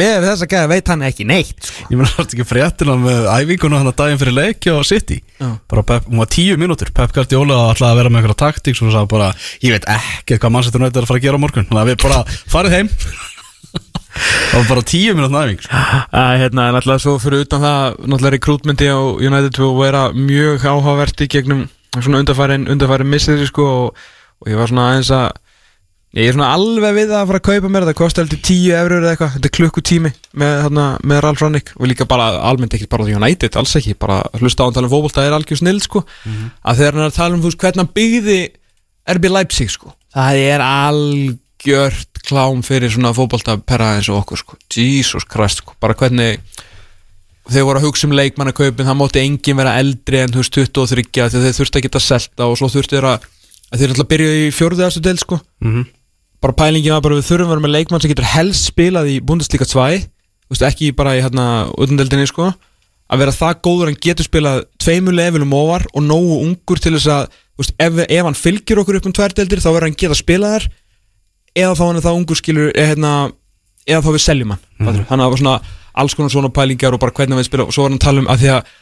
með 0.00 0.26
þess 0.26 0.44
að 0.44 0.50
gæða 0.52 0.70
veit 0.72 0.90
hann 0.92 1.04
ekki 1.08 1.26
neitt 1.28 1.68
sko. 1.68 1.86
ég 1.88 1.96
meina 2.00 2.10
það 2.12 2.26
ekki 2.26 2.46
fréttina 2.48 2.96
með 3.00 3.28
æfinguna 3.34 3.80
hann 3.80 3.90
að 3.92 3.96
daginn 4.02 4.20
fyrir 4.22 4.36
leikja 4.36 4.76
á 4.76 4.82
City 4.88 5.18
Já. 5.38 5.48
bara 5.70 5.86
Pep, 5.88 6.10
hún 6.10 6.22
var 6.22 6.30
tíu 6.32 6.58
mínútur 6.60 6.92
Pep 6.94 7.14
Guardiola 7.16 7.58
ætlaði 7.72 7.90
að 7.90 8.00
vera 8.02 8.12
með 8.12 8.20
einhverja 8.22 8.42
taktík 8.44 8.78
svo 8.78 8.92
sagði 8.92 9.12
bara, 9.14 9.32
ég 9.64 9.74
veit 9.74 9.88
ekkert 9.94 10.44
hvað 10.44 10.54
Manchester 10.56 10.82
United 10.82 11.00
er 11.00 11.06
að 11.06 11.12
fara 11.12 11.22
að 11.22 11.26
gera 11.28 11.40
á 11.40 11.44
morgun 11.44 11.68
þannig 11.68 11.82
að 11.84 11.90
við 11.92 12.00
bara 12.04 12.22
farið 12.54 12.78
heim 12.78 12.92
það 13.68 14.54
var 14.58 14.68
bara 14.72 14.86
tíu 14.92 15.16
mínútur 15.16 15.42
æfing 15.42 15.64
sko. 15.64 15.82
hérna, 16.12 16.68
náttúrulega 16.74 17.04
svo 17.04 17.16
fyrir 17.22 17.44
utan 17.46 17.64
það 17.64 17.98
náttúrulega 18.04 18.36
rekrútmenti 18.36 18.88
á 18.90 18.98
United 18.98 19.56
to 19.56 19.72
vera 19.78 20.08
mjög 20.16 20.64
áhugavert 20.66 21.24
í 21.24 21.28
gegnum 21.30 21.66
svona 21.96 22.22
undarfærin, 22.22 22.68
undarfærin 22.70 23.10
missir 23.10 23.44
sko, 23.48 23.68
og, 23.88 24.08
og 24.42 24.50
ég 24.50 24.58
var 24.58 24.70
svona 24.70 24.90
aðeins 24.92 25.12
að 25.14 25.28
ég 26.16 26.28
er 26.30 26.32
svona 26.36 26.52
alveg 26.56 26.94
við 26.96 27.10
að 27.12 27.26
fara 27.28 27.40
að 27.42 27.46
kaupa 27.50 27.70
mér 27.72 27.84
það 27.88 27.96
kostar 27.98 28.24
heldur 28.24 28.40
10 28.48 28.76
eurur 28.78 29.02
eða 29.02 29.10
eitthvað 29.12 29.32
þetta 29.34 29.48
er 29.50 29.54
klukkutími 29.58 30.12
með, 30.40 30.52
hérna, 30.64 30.84
með 31.04 31.20
Ralf 31.24 31.42
Rannik 31.44 31.72
og 31.76 31.90
líka 31.90 32.06
bara 32.08 32.28
almennt 32.48 32.76
ekki 32.78 32.88
bara 32.88 33.04
United 33.04 33.58
alls 33.60 33.74
ekki, 33.76 33.92
bara 34.00 34.22
hlusta 34.40 34.64
á 34.64 34.66
hann 34.68 34.76
tala 34.78 34.88
um 34.88 34.94
fótbolta 34.94 35.26
er 35.26 35.36
algjör 35.36 35.60
snill 35.60 35.82
sko, 35.84 36.04
að 36.64 36.80
þegar 36.80 36.96
hann 36.96 37.04
er 37.04 37.12
að 37.12 37.18
tala 37.18 37.36
um 37.36 37.42
þú 37.44 37.50
veist, 37.52 37.60
hvernig 37.60 37.84
hann 37.84 37.92
byggði 38.00 38.38
RB 39.18 39.28
Leipzig 39.34 39.74
sko, 39.74 39.92
það 40.16 40.40
er 40.46 40.64
algjört 40.64 42.22
klám 42.28 42.64
fyrir 42.64 42.92
svona 42.92 43.12
fótbolta 43.16 43.58
perra 43.60 43.94
eins 43.98 44.08
og 44.08 44.22
okkur 44.22 44.40
sko, 44.42 44.56
Jesus 44.72 45.28
Christ 45.28 45.62
sko, 45.62 45.76
bara 45.80 45.96
hvernig 45.98 46.40
þeir 47.48 47.64
voru 47.64 47.80
að 47.80 47.86
hugsa 47.88 48.08
um 48.08 48.16
leikmannakaupin 48.16 48.88
það 48.88 48.98
mátti 49.00 49.22
enginn 49.24 49.56
vera 49.60 49.76
eldri 49.80 50.20
en 50.20 50.32
þú 50.34 50.42
veist 50.42 50.56
23 50.56 51.04
þegar 51.12 51.44
þeir 51.46 51.56
þurfti 51.56 51.80
að 51.80 51.86
geta 51.86 52.02
selta 52.04 52.48
og 52.48 52.58
svo 52.60 52.68
þurfti 52.72 52.98
þeir 52.98 53.06
að, 53.12 53.28
að 53.72 53.80
þeir 53.80 53.94
ætla 53.94 54.04
að 54.04 54.10
byrja 54.12 54.34
í 54.40 54.50
fjórðastu 54.52 55.04
del 55.04 55.16
sko. 55.20 55.38
Mhm. 55.64 55.86
Bara 56.42 56.54
pælingin 56.54 56.94
var 56.94 57.04
bara 57.04 57.18
við 57.18 57.28
þurfum 57.28 57.48
að 57.48 57.54
vera 57.54 57.64
með 57.64 57.74
leikmann 57.74 58.02
sem 58.02 58.12
getur 58.12 58.30
helst 58.32 58.70
spilað 58.70 59.10
í 59.10 59.18
Bundesliga 59.24 59.66
2 59.68 59.86
þú 60.48 60.54
veist, 60.54 60.64
ekki 60.64 60.92
bara 60.96 61.16
í 61.18 61.22
hérna 61.22 61.46
utandeldinni 61.76 62.28
sko. 62.30 62.52
Að 63.08 63.22
vera 63.22 63.34
það 63.36 63.60
góður 63.64 63.90
hann 63.90 64.00
getur 64.04 64.26
spilað 64.26 64.62
tveimur 64.80 65.16
levelum 65.16 65.54
ofar 65.56 65.86
og 65.92 66.04
nógu 66.04 66.42
ungur 66.44 66.80
til 66.80 66.94
þess 66.96 67.10
að 67.12 67.26
veist, 67.60 67.74
ef, 67.80 68.02
ef 68.04 68.28
hann 68.28 68.38
fylgir 68.38 68.80
okkur 68.82 69.00
upp 69.00 69.08
um 69.08 69.16
tværdeldir 69.16 69.62
þá 69.64 69.70
verður 69.70 69.88
hann 69.88 69.98
geta 69.98 70.18
spilað 70.18 70.54
þar 70.56 70.68
eða 71.58 71.76
þá 71.78 71.84
hann 71.86 72.00
er 72.00 72.06
það 72.06 72.18
ungur 72.20 72.38
skilur 72.38 72.70
eða, 72.74 72.88
hérna, 72.92 73.12
eða 73.88 74.04
þá 74.04 74.10
við 74.14 74.24
seljum 74.24 74.52
hann 74.54 74.62
mm. 74.62 74.90
þannig 75.08 75.08
að 75.08 75.24
það 75.24 75.32
var 75.32 75.42
svona 75.42 75.56
alls 75.98 76.14
konar 76.14 76.34
svona 76.34 76.52
pælingar 76.54 76.94
og 76.94 77.02
bara 77.02 77.16
hvernig 77.16 77.34
hann 77.34 77.42
við 77.42 77.48
spila. 77.48 77.66
Og 77.66 77.74
svo 77.74 77.84
var 77.84 77.92
hann 77.92 77.98
að 77.98 78.06
tala 78.06 78.22
um 78.22 78.30
að 78.30 78.44
því 78.44 78.52
að 78.54 78.76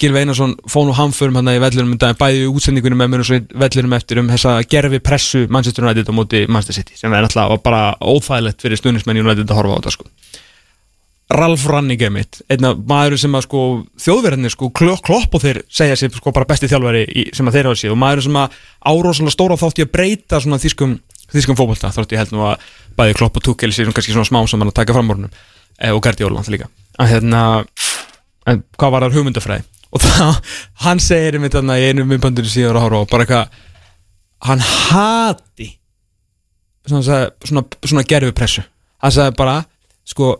Gilvi 0.00 0.22
Einarsson 0.22 0.54
fóð 0.70 0.86
nú 0.88 0.94
hamförum 0.96 1.36
hann 1.36 1.50
í 1.52 1.58
vellurum 1.60 1.90
um 1.92 1.98
daginn, 2.00 2.16
bæði 2.16 2.44
útsendingunum 2.48 3.02
með 3.02 3.10
mér 3.12 3.22
og 3.24 3.26
svo 3.28 3.38
vellurum 3.60 3.96
eftir 3.98 4.20
um 4.22 4.30
þessa 4.32 4.54
gerfi 4.64 5.00
pressu 5.04 5.42
Manchester 5.52 5.84
United 5.84 6.08
á 6.08 6.12
móti 6.16 6.40
Manchester 6.48 6.78
City 6.78 6.96
sem 6.96 7.12
er 7.12 7.26
náttúrulega 7.26 7.58
bara 7.64 7.82
óþægilegt 8.00 8.64
fyrir 8.64 8.80
stuðnismenn 8.80 9.20
United 9.20 9.50
að 9.50 9.58
horfa 9.60 9.76
á 9.76 9.78
þetta 9.80 9.92
sko. 9.98 10.08
Ralf 11.30 11.66
Rannig 11.68 12.00
er 12.02 12.10
mitt, 12.10 12.40
einna 12.50 12.72
maður 12.74 13.20
sem 13.20 13.36
að 13.38 13.44
sko 13.44 13.60
þjóðverðinni 14.02 14.50
sko 14.50 14.70
klopp, 14.74 15.36
og 15.36 15.44
þeir 15.44 15.60
segja 15.70 15.98
sér 16.00 16.16
sko 16.16 16.32
bara 16.34 16.48
besti 16.48 16.70
þjálfari 16.70 17.04
í, 17.06 17.26
sem 17.36 17.46
að 17.46 17.58
þeir 17.58 17.68
hafa 17.68 17.80
séð 17.82 17.94
og 17.94 18.00
maður 18.00 18.24
sem 18.26 18.38
að 18.40 18.56
áróslega 18.90 19.34
stóra 19.36 19.58
þátt 19.60 19.78
í 19.78 19.84
að 19.86 19.92
breyta 19.94 20.40
svona 20.42 20.58
þýskum, 20.64 20.96
þýskum 21.30 21.60
fókbalta 21.60 21.92
þátt 21.94 22.16
ég 22.16 22.24
held 22.24 22.34
nú 22.34 22.42
að 22.48 22.64
bæði 22.98 23.18
klopp 23.20 23.38
og 23.38 23.46
tukkel 23.46 23.70
sér 23.70 23.92
kannski 23.94 24.16
svona 24.16 24.26
smá 24.26 24.40
saman 24.50 24.72
að 24.72 24.80
taka 24.80 24.96
framorunum 24.96 25.30
e, 25.30 25.92
og 25.92 26.02
Gerti 26.02 26.26
Óland 26.26 26.50
líka. 26.50 26.66
Að 26.98 27.12
hérna, 27.14 27.44
hvað 28.74 28.96
var 28.96 29.06
það 29.06 29.20
hugmyndafræði 29.20 29.68
og 29.90 30.04
það, 30.04 30.38
hann 30.84 31.02
segir 31.02 31.38
einmitt 31.38 31.56
þarna 31.56 31.78
í 31.80 31.88
einu 31.90 32.06
myndbandinu 32.06 32.50
síðan 32.50 32.78
að 32.78 32.86
horfa 32.86 33.02
á 33.02 33.10
bara 33.10 33.26
eitthvað, 33.26 33.58
hann 34.46 34.62
hati 34.66 35.68
svona, 36.86 37.02
svona, 37.02 37.26
svona, 37.44 37.64
svona 37.84 38.06
gerfi 38.08 38.32
pressu 38.36 38.64
hann 39.02 39.14
sagði 39.14 39.36
bara, 39.38 39.58
sko 40.08 40.32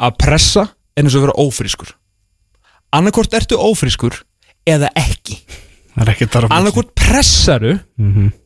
að 0.00 0.14
pressa 0.20 0.66
er 0.96 1.04
eins 1.04 1.16
og 1.16 1.26
vera 1.26 1.34
ófrískur. 1.40 1.90
Annarkort 2.96 3.34
ertu 3.36 3.58
ófrískur 3.60 4.16
eða 4.68 4.88
ekki. 4.98 5.36
Annarkort 6.56 6.94
pressaru 6.96 7.74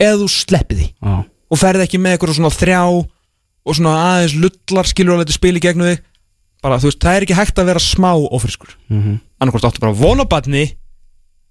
eða 0.02 0.16
þú 0.20 0.28
sleppið 0.35 0.81
því. 0.82 0.89
Já. 1.02 1.14
og 1.55 1.60
ferð 1.60 1.85
ekki 1.85 2.01
með 2.02 2.16
eitthvað 2.16 2.35
svona 2.39 2.51
þrjá 2.51 2.81
og 2.85 3.76
svona 3.78 3.94
aðeins 4.10 4.35
lullar 4.43 4.89
skilur 4.90 5.14
að 5.14 5.22
leta 5.22 5.36
spil 5.36 5.55
í 5.56 5.62
gegnu 5.62 5.86
þig 5.93 6.01
bara 6.65 6.78
þú 6.81 6.89
veist, 6.91 7.03
það 7.05 7.16
er 7.19 7.27
ekki 7.27 7.36
hægt 7.39 7.59
að 7.61 7.69
vera 7.70 7.82
smá 7.82 8.11
ófrískur 8.16 8.70
mm 8.89 9.03
-hmm. 9.03 9.19
annarkort 9.41 9.65
áttu 9.69 9.81
bara 9.85 9.93
vonabatni 9.93 10.65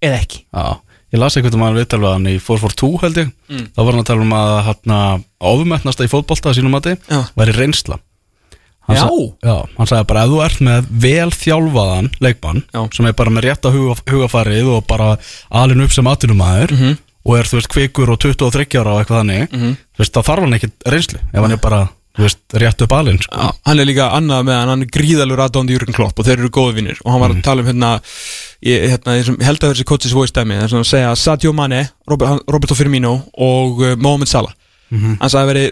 eða 0.02 0.18
ekki 0.20 0.44
Já, 0.54 0.80
ég 1.14 1.18
las 1.22 1.36
einhvern 1.36 1.60
veginn 1.60 1.78
viðtal 1.78 2.00
við 2.02 2.12
hann 2.12 2.26
í 2.26 2.38
442 2.40 2.98
held 3.02 3.16
ég 3.22 3.30
Mm. 3.48 3.66
þá 3.76 3.78
var 3.84 3.92
hann 3.92 4.00
að 4.02 4.06
tala 4.10 4.22
um 4.22 4.32
að 4.32 4.62
hann 4.66 5.24
ofmetnasta 5.40 6.04
í 6.04 6.08
fótbolta 6.10 6.50
að 6.50 6.56
sínum 6.58 6.70
mati 6.74 6.96
væri 7.36 7.52
reynsla 7.54 7.98
hann 8.88 8.96
Já. 8.96 9.00
sa- 9.00 9.48
já, 9.48 9.56
hann 9.78 9.86
sagði 9.86 10.06
bara 10.06 10.24
ef 10.24 10.30
þú 10.30 10.44
ert 10.44 10.60
með 10.60 10.84
vel 10.90 11.30
þjálfaðan 11.30 12.10
leikmann 12.20 12.62
Já. 12.74 12.88
sem 12.92 13.06
er 13.06 13.12
bara 13.12 13.30
með 13.30 13.42
rétta 13.44 13.70
huga, 13.72 13.94
hugafarið 14.10 14.66
og 14.76 14.86
bara 14.86 15.16
alin 15.50 15.80
upp 15.80 15.92
sem 15.92 16.04
atinumæður 16.06 16.70
Mhm. 16.72 16.98
og 17.26 17.36
er 17.38 17.44
þú 17.44 17.54
veist 17.60 17.68
kvikur 17.72 18.10
og 18.10 18.18
23 18.18 18.78
ára 18.80 18.92
og 18.92 19.00
eitthvað 19.06 19.20
þannig 19.22 19.48
Mhm. 19.52 19.76
þú 19.94 19.98
veist 19.98 20.12
þá 20.12 20.22
þarf 20.22 20.40
hann 20.40 20.52
ekki 20.54 20.70
reynslu 20.86 21.18
ef 21.32 21.40
hann 21.40 21.52
er 21.52 21.56
bara 21.56 21.88
veist 22.18 22.38
rétt 22.62 22.82
upp 22.84 22.92
alin 22.94 23.16
sko. 23.18 23.34
Já, 23.34 23.48
hann 23.66 23.80
er 23.82 23.88
líka 23.88 24.04
annað 24.14 24.44
með 24.46 24.58
hann, 24.60 24.68
hann 24.74 24.82
er 24.86 24.90
gríðalur 24.94 25.40
aðdóndi 25.44 25.74
Jürgen 25.74 25.96
Klopp 25.96 26.18
og 26.22 26.26
þeir 26.28 26.38
eru 26.44 26.50
góði 26.54 26.76
vinnir 26.78 27.00
og 27.04 27.10
hann 27.10 27.22
var 27.24 27.32
að 27.34 27.40
tala 27.46 27.64
um 27.64 27.70
hérna, 27.72 27.92
ég, 28.62 28.84
hérna 28.92 29.16
held 29.48 29.64
að 29.66 29.72
þessi 29.72 29.86
coaches 29.88 30.14
voice 30.14 30.34
dæmi, 30.36 30.60
þess 30.62 30.76
að 30.78 30.84
segja 30.92 31.14
Sadio 31.18 31.52
Mane, 31.56 31.80
Robert, 32.06 32.30
hann- 32.30 32.44
Roberto 32.54 32.76
Firmino 32.78 33.16
og 33.34 33.82
uh, 33.82 33.96
Mohamed 33.98 34.30
Salah. 34.30 34.54
Hann 34.94 35.18
sagði 35.32 35.42
að 35.42 35.50
veri 35.54 35.64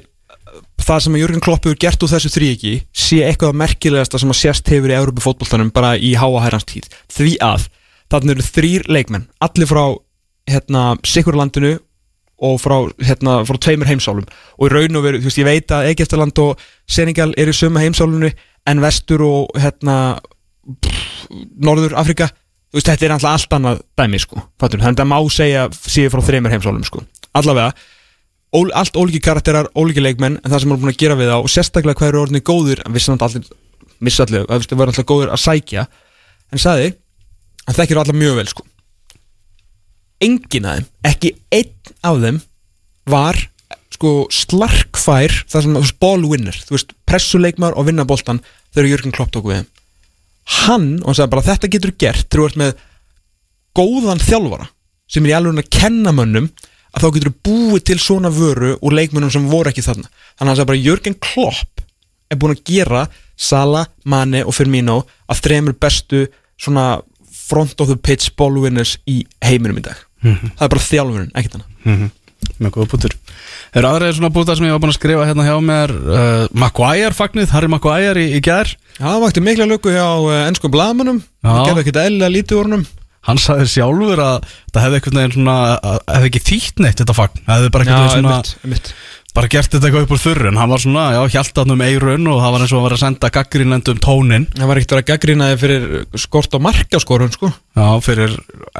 það 0.82 1.02
sem 1.04 1.16
Jürgen 1.20 1.42
Klopp 1.44 1.64
hefur 1.68 1.78
gert 1.78 2.02
úr 2.02 2.10
þessu 2.10 2.30
þríegi 2.34 2.72
sé 2.90 3.20
eitthvað 3.22 3.54
merkilegasta 3.60 4.18
sem 4.18 4.32
að 4.34 4.40
sérst 4.40 4.66
hefur 4.72 4.90
í 4.90 4.96
Európa 4.98 5.22
fótboltanum 5.22 5.70
bara 5.72 5.92
í 5.94 6.16
háa 6.18 6.42
hærans 6.42 6.66
tíð. 6.66 6.88
Því 7.12 7.36
að 7.46 7.68
þarna 8.10 8.34
eru 8.34 8.42
þrýr 8.48 8.88
leikmenn 8.90 9.28
allir 9.46 9.70
frá 9.70 9.84
hérna, 10.50 10.96
Sikurlandinu 11.06 11.76
og 12.42 12.58
frá, 12.58 12.76
hérna, 13.04 13.40
frá 13.46 13.58
tveimur 13.62 13.88
heimsálum 13.90 14.26
og 14.26 14.66
í 14.66 14.72
raun 14.72 14.98
og 14.98 15.06
veru, 15.06 15.20
þú 15.22 15.30
veist, 15.30 15.40
ég 15.40 15.48
veit 15.48 15.74
að 15.74 15.88
Egyptaland 15.92 16.42
og 16.42 16.62
Senegal 16.90 17.30
eru 17.38 17.54
í 17.54 17.56
sömu 17.56 17.82
heimsálunni 17.82 18.32
en 18.68 18.82
vestur 18.82 19.22
og 19.26 19.58
hérna 19.62 19.96
pff, 20.82 21.26
Norður 21.62 21.96
Afrika 22.00 22.28
þú 22.32 22.80
veist, 22.80 22.90
þetta 22.90 23.06
er 23.06 23.16
alltaf 23.16 23.32
allt 23.36 23.56
annað 23.58 23.82
dæmi 24.00 24.22
sko, 24.22 24.42
fattur, 24.60 24.82
þannig 24.82 25.04
að 25.04 25.10
má 25.12 25.18
segja 25.30 25.66
síður 25.78 26.16
frá 26.16 26.24
þreimur 26.28 26.54
heimsálum 26.54 26.86
sko, 26.88 27.04
allavega 27.38 27.74
ól, 28.52 28.72
allt 28.76 28.96
ólíki 28.98 29.22
karakterar, 29.24 29.70
ólíki 29.78 30.02
leikmenn 30.02 30.38
en 30.42 30.50
það 30.50 30.64
sem 30.64 30.74
er 30.74 30.82
búin 30.82 30.92
að 30.92 31.00
gera 31.00 31.18
við 31.18 31.32
þá 31.32 31.36
og 31.38 31.52
sérstaklega 31.52 32.00
hvað 32.00 32.12
eru 32.12 32.22
orðinni 32.24 32.44
góðir 32.44 32.82
en 32.84 32.96
vissan 32.96 33.22
allir, 33.22 33.46
missa 34.02 34.26
allir 34.26 34.44
að 34.48 34.66
það 34.66 34.82
verður 34.82 34.92
alltaf 34.92 35.08
góðir 35.08 35.32
að 35.32 35.42
sækja 35.46 35.86
en 36.52 36.62
sagði, 36.62 36.92
hann 37.66 37.78
þekkir 37.78 38.02
allar 38.02 38.18
mjög 38.18 38.38
vel 38.40 38.48
sko. 38.50 38.66
Engin 40.22 40.68
af 40.68 40.78
þeim, 40.78 40.90
ekki 41.10 41.32
einn 41.50 41.72
af 42.02 42.20
þeim 42.22 42.40
var 43.10 43.38
sko 43.92 44.12
slarkfær 44.32 45.34
það 45.50 45.66
sem, 45.66 46.26
winner 46.30 46.56
þú 46.56 46.76
veist, 46.76 46.94
pressuleikmar 47.06 47.76
og 47.78 47.86
vinna 47.88 48.06
boltan 48.08 48.40
þegar 48.74 48.90
Jörgen 48.90 49.14
Klopp 49.14 49.32
tók 49.34 49.48
við 49.50 49.62
hann, 50.62 51.00
og 51.02 51.12
hann 51.12 51.18
sagði 51.18 51.34
bara 51.34 51.46
þetta 51.50 51.70
getur 51.70 51.94
gert 51.98 52.26
þegar 52.26 52.42
þú 52.42 52.48
ert 52.48 52.60
með 52.62 52.72
góðan 53.78 54.22
þjálfara 54.22 54.68
sem 55.12 55.26
er 55.26 55.32
í 55.32 55.36
alveg 55.36 55.62
að 55.62 55.72
kenna 55.76 56.14
mönnum 56.16 56.48
að 56.92 57.04
þá 57.04 57.08
getur 57.14 57.30
þú 57.30 57.36
búið 57.48 57.84
til 57.88 57.98
svona 58.00 58.32
vöru 58.32 58.74
úr 58.80 58.96
leikmönnum 58.96 59.32
sem 59.32 59.48
voru 59.48 59.70
ekki 59.70 59.84
þarna. 59.84 60.08
Þannig 60.08 60.42
að 60.42 60.50
hann 60.50 60.58
sagði 60.58 60.70
bara 60.70 60.84
Jörgen 60.86 61.18
Klopp 61.24 61.84
er 62.32 62.40
búin 62.40 62.56
að 62.56 62.64
gera 62.68 63.06
Sala, 63.36 63.86
Mane 64.04 64.44
og 64.44 64.56
Firmino 64.56 65.02
að 65.30 65.44
þremur 65.46 65.76
bestu 65.80 66.26
svona 66.60 66.86
front 67.32 67.80
of 67.80 67.90
the 67.90 67.96
pitch 67.96 68.34
ball 68.36 68.60
winners 68.60 68.98
í 69.08 69.22
heiminum 69.44 69.80
í 69.80 69.86
dag 69.88 69.98
það 70.22 70.66
er 70.66 70.72
bara 70.74 70.84
þjálfurinn, 70.88 71.32
ekkert 71.38 71.58
annað. 71.58 72.10
Með 72.58 72.72
góða 72.74 72.88
pútur 72.90 73.12
Það 73.72 73.78
eru 73.78 73.88
aðræðir 73.88 74.16
svona 74.16 74.30
pútar 74.34 74.58
sem 74.58 74.66
ég 74.66 74.72
var 74.74 74.80
búin 74.82 74.90
að 74.92 74.96
skrifa 74.98 75.26
hérna 75.28 75.44
hjá 75.46 75.54
mér 75.62 75.92
uh, 75.94 76.42
Maguire 76.58 77.14
fagnið, 77.14 77.52
Harry 77.54 77.68
Maguire 77.70 78.20
í, 78.20 78.32
í 78.36 78.40
gær? 78.44 78.72
Já, 78.98 79.04
það 79.06 79.20
vakti 79.22 79.44
mikla 79.46 79.68
löku 79.70 79.94
hjá 79.94 80.02
uh, 80.08 80.32
ennskum 80.48 80.72
blaðmönnum 80.74 81.22
Já. 81.22 81.46
Það 81.46 81.62
gerði 81.68 81.84
ekkert 81.84 82.00
eðlilega 82.02 82.34
lítið 82.34 82.58
úr 82.58 82.68
honum. 82.68 82.82
Hann 83.22 83.38
sagði 83.38 83.68
sjálfur 83.70 84.20
að 84.26 84.48
það 84.74 84.84
hefði 84.84 84.98
einhvern 84.98 85.20
veginn 85.20 85.34
svona 85.36 85.56
hefði 86.10 86.28
ekki 86.32 86.42
þýtt 86.50 86.82
neitt 86.82 86.98
þetta 87.00 87.14
fagn. 87.14 87.42
Hefði 87.46 87.72
bara 87.76 87.86
veginn 87.88 88.12
svona 88.16 88.34
einmitt, 88.34 88.52
einmitt. 88.66 88.92
Bara 89.32 89.48
gert 89.48 89.72
þetta 89.72 89.88
eitthvað 89.88 90.06
upp 90.06 90.12
úr 90.12 90.20
þurru 90.20 90.48
en 90.50 90.58
hann 90.60 90.72
var 90.72 90.80
svona, 90.82 91.04
já, 91.16 91.20
hjálta 91.36 91.62
hann 91.64 91.72
um 91.72 91.82
eirun 91.84 92.26
og 92.28 92.40
það 92.42 92.54
var 92.54 92.64
eins 92.64 92.72
og 92.74 92.80
að 92.80 92.86
vera 92.86 92.96
að 92.98 93.02
senda 93.02 93.30
gaggrínlendum 93.32 94.00
tónin 94.04 94.44
Það 94.52 94.68
var 94.68 94.80
ekkert 94.80 94.94
að 94.98 95.06
gaggrinaði 95.08 95.60
fyrir 95.62 95.86
skort 96.20 96.52
á 96.52 96.58
markaskorun 96.66 97.32
sko. 97.32 97.48
Já, 97.78 97.86
fyrir 98.04 98.34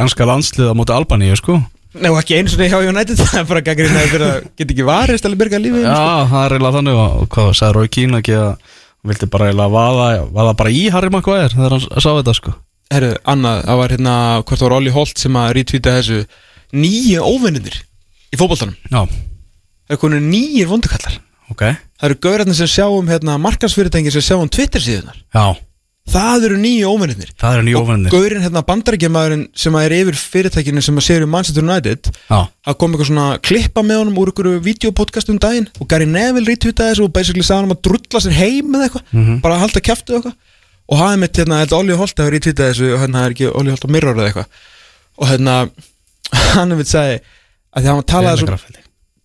ennska 0.04 0.26
landsliða 0.28 0.74
mútið 0.76 0.98
Albaníu, 0.98 1.38
sko. 1.40 1.56
Nei, 1.96 2.08
og 2.12 2.18
ekki 2.20 2.36
eins 2.38 2.56
og 2.56 2.64
hjá 2.64 2.78
United 2.84 3.20
Það 3.22 3.40
er 3.40 3.48
bara 3.48 3.64
gaggrinaði 3.64 4.12
fyrir 4.12 4.26
að 4.28 4.36
geta 4.60 4.76
ekki 4.76 4.86
varist 4.88 5.28
alveg 5.28 5.42
byrga 5.44 5.62
lífið 5.64 5.86
já, 5.86 5.96
sko. 5.96 6.28
það 6.34 6.44
er 6.44 6.56
eiginlega 6.56 6.76
þannig 6.78 7.00
og, 7.00 7.26
hvað 7.32 7.50
sagði 7.58 7.78
Rói 7.78 7.92
Kín 7.96 8.20
ekki 8.20 8.36
að 8.36 8.46
hann 8.52 9.10
vildi 9.12 9.30
bara 9.32 9.48
eiginlega 9.48 9.74
vaða, 9.76 10.06
vaða 10.36 10.54
bara 10.60 10.72
í 10.76 10.84
Harry 10.92 11.12
Maguire 11.12 11.50
þegar 11.52 11.76
hann 11.78 11.84
sá 11.88 12.10
þetta, 12.12 12.36
sko. 12.38 12.54
Herru, 12.92 13.12
annað, 13.32 13.64
það 13.66 13.78
var 13.80 13.96
hérna 13.96 14.14
Hvort 14.48 14.64
var 14.66 14.76
Olli 14.76 14.92
Holt 14.92 15.20
sem 15.20 15.36
að 15.40 15.52
retweeta 15.56 15.96
þessu 15.96 16.22
Nýju 16.72 17.20
óvinninir 17.24 17.74
í 18.32 18.38
fótboltanum. 18.40 18.76
Já, 18.88 19.02
Það 19.88 19.96
er 19.96 20.00
konur 20.02 20.24
nýjir 20.24 20.70
vondukallar. 20.70 21.18
Ok. 21.52 21.62
Það 22.00 22.08
eru 22.08 22.16
gaurarnir 22.24 22.56
sem 22.58 22.70
sjáum 22.70 23.10
hérna 23.10 23.36
markarsfyrirtæki 23.42 24.12
sem 24.14 24.24
sjáum 24.24 24.50
Twitter 24.50 24.82
síðunar 24.82 25.18
já, 25.34 25.44
Það 26.12 26.46
eru 26.48 26.56
nýju 26.58 26.86
eru 27.60 27.82
óvinnir 27.84 28.10
Gaurinn 28.10 28.42
hérna 28.42 28.62
bandarækjamaðurinn 28.66 29.44
sem 29.54 29.76
að 29.78 29.84
er 29.86 29.94
yfir 30.00 30.18
fyrirtækinu 30.18 30.82
sem 30.82 30.98
að 30.98 31.06
séu 31.06 31.26
um 31.26 31.30
Manchester 31.30 31.62
United 31.62 32.10
já, 32.10 32.40
Það 32.66 32.78
kom 32.80 32.96
eitthvað 32.96 33.10
svona 33.12 33.26
klippa 33.50 33.84
með 33.86 34.00
honum 34.02 34.18
úr 34.22 34.32
einhverju 34.32 34.64
videopodcast 34.66 35.30
um 35.30 35.38
daginn 35.42 35.68
og 35.78 35.90
Gary 35.92 36.08
Neville 36.10 36.48
retweetaði 36.50 36.96
þessu 36.96 37.06
og 37.06 37.14
basically 37.14 37.46
sagði 37.46 37.68
hann 37.68 37.76
að 37.76 37.82
drulla 37.86 38.24
sér 38.26 38.36
heim 38.40 38.72
með 38.74 38.86
eitthvað 38.88 39.40
bara 39.44 39.58
að 39.58 39.64
halda 39.66 39.84
kæftu 39.86 40.18
eitthvað. 40.18 40.36
Og 40.90 40.98
hafði 40.98 41.20
mitt 41.22 41.38
hérna, 41.38 41.60
held 41.62 41.72
að 41.72 41.78
Olli 41.78 41.96
Holt 42.02 42.18
hafi 42.18 42.34
retweetaði 42.34 42.72
þessu 42.74 42.88
og 42.96 43.02
hérna 43.04 43.22
er 43.22 43.36
ekki 43.36 43.52
Olli 43.52 43.72
Holt 43.72 43.86
á 43.86 43.94
Mirror 43.94 44.18
eða 44.18 44.32
eitthvað. 44.32 44.64
Og 45.22 45.30
hérna 45.30 45.58
hann 46.56 46.74
hefði 46.74 46.88
sagði 46.90 47.20
að 47.22 47.78
því 47.78 47.86
að 47.86 47.92
hann 47.94 48.08
talaði 48.10 48.42
svo 48.42 48.56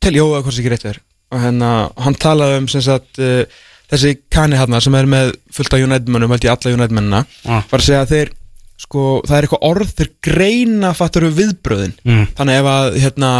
Held 0.07 0.17
ég. 0.19 0.23
eða 0.23 0.41
hvort 0.45 0.55
sem 0.57 0.63
ekki 0.65 0.73
rétt 0.75 0.87
verið 0.87 1.03
og 1.35 1.41
hérna, 1.43 1.69
hann 1.99 2.15
talaði 2.15 2.57
um 2.61 2.67
sem 2.71 2.83
sagt 2.85 3.19
uh, 3.19 3.43
þessi 3.91 4.13
kanni 4.31 4.55
hérna 4.59 4.79
sem 4.83 4.95
er 4.95 5.07
með 5.11 5.33
fullt 5.51 5.73
af 5.75 5.81
United-mönnum, 5.83 6.31
held 6.31 6.45
ég 6.47 6.53
alla 6.53 6.75
United-mennina 6.77 7.23
Ah. 7.45 7.63
var 7.71 7.81
að 7.81 7.87
segja 7.89 8.03
að 8.05 8.13
þeir 8.15 8.31
sko, 8.77 9.03
það 9.27 9.35
er 9.37 9.47
eitthvað 9.47 9.65
orð, 9.67 9.91
þeir 9.97 10.09
greina 10.23 10.91
fattur 10.95 11.25
við 11.27 11.37
viðbröðin, 11.41 11.93
Mm. 12.05 12.27
þannig 12.37 12.59
ef 12.61 12.67
að 12.71 12.97
hérna, 13.03 13.31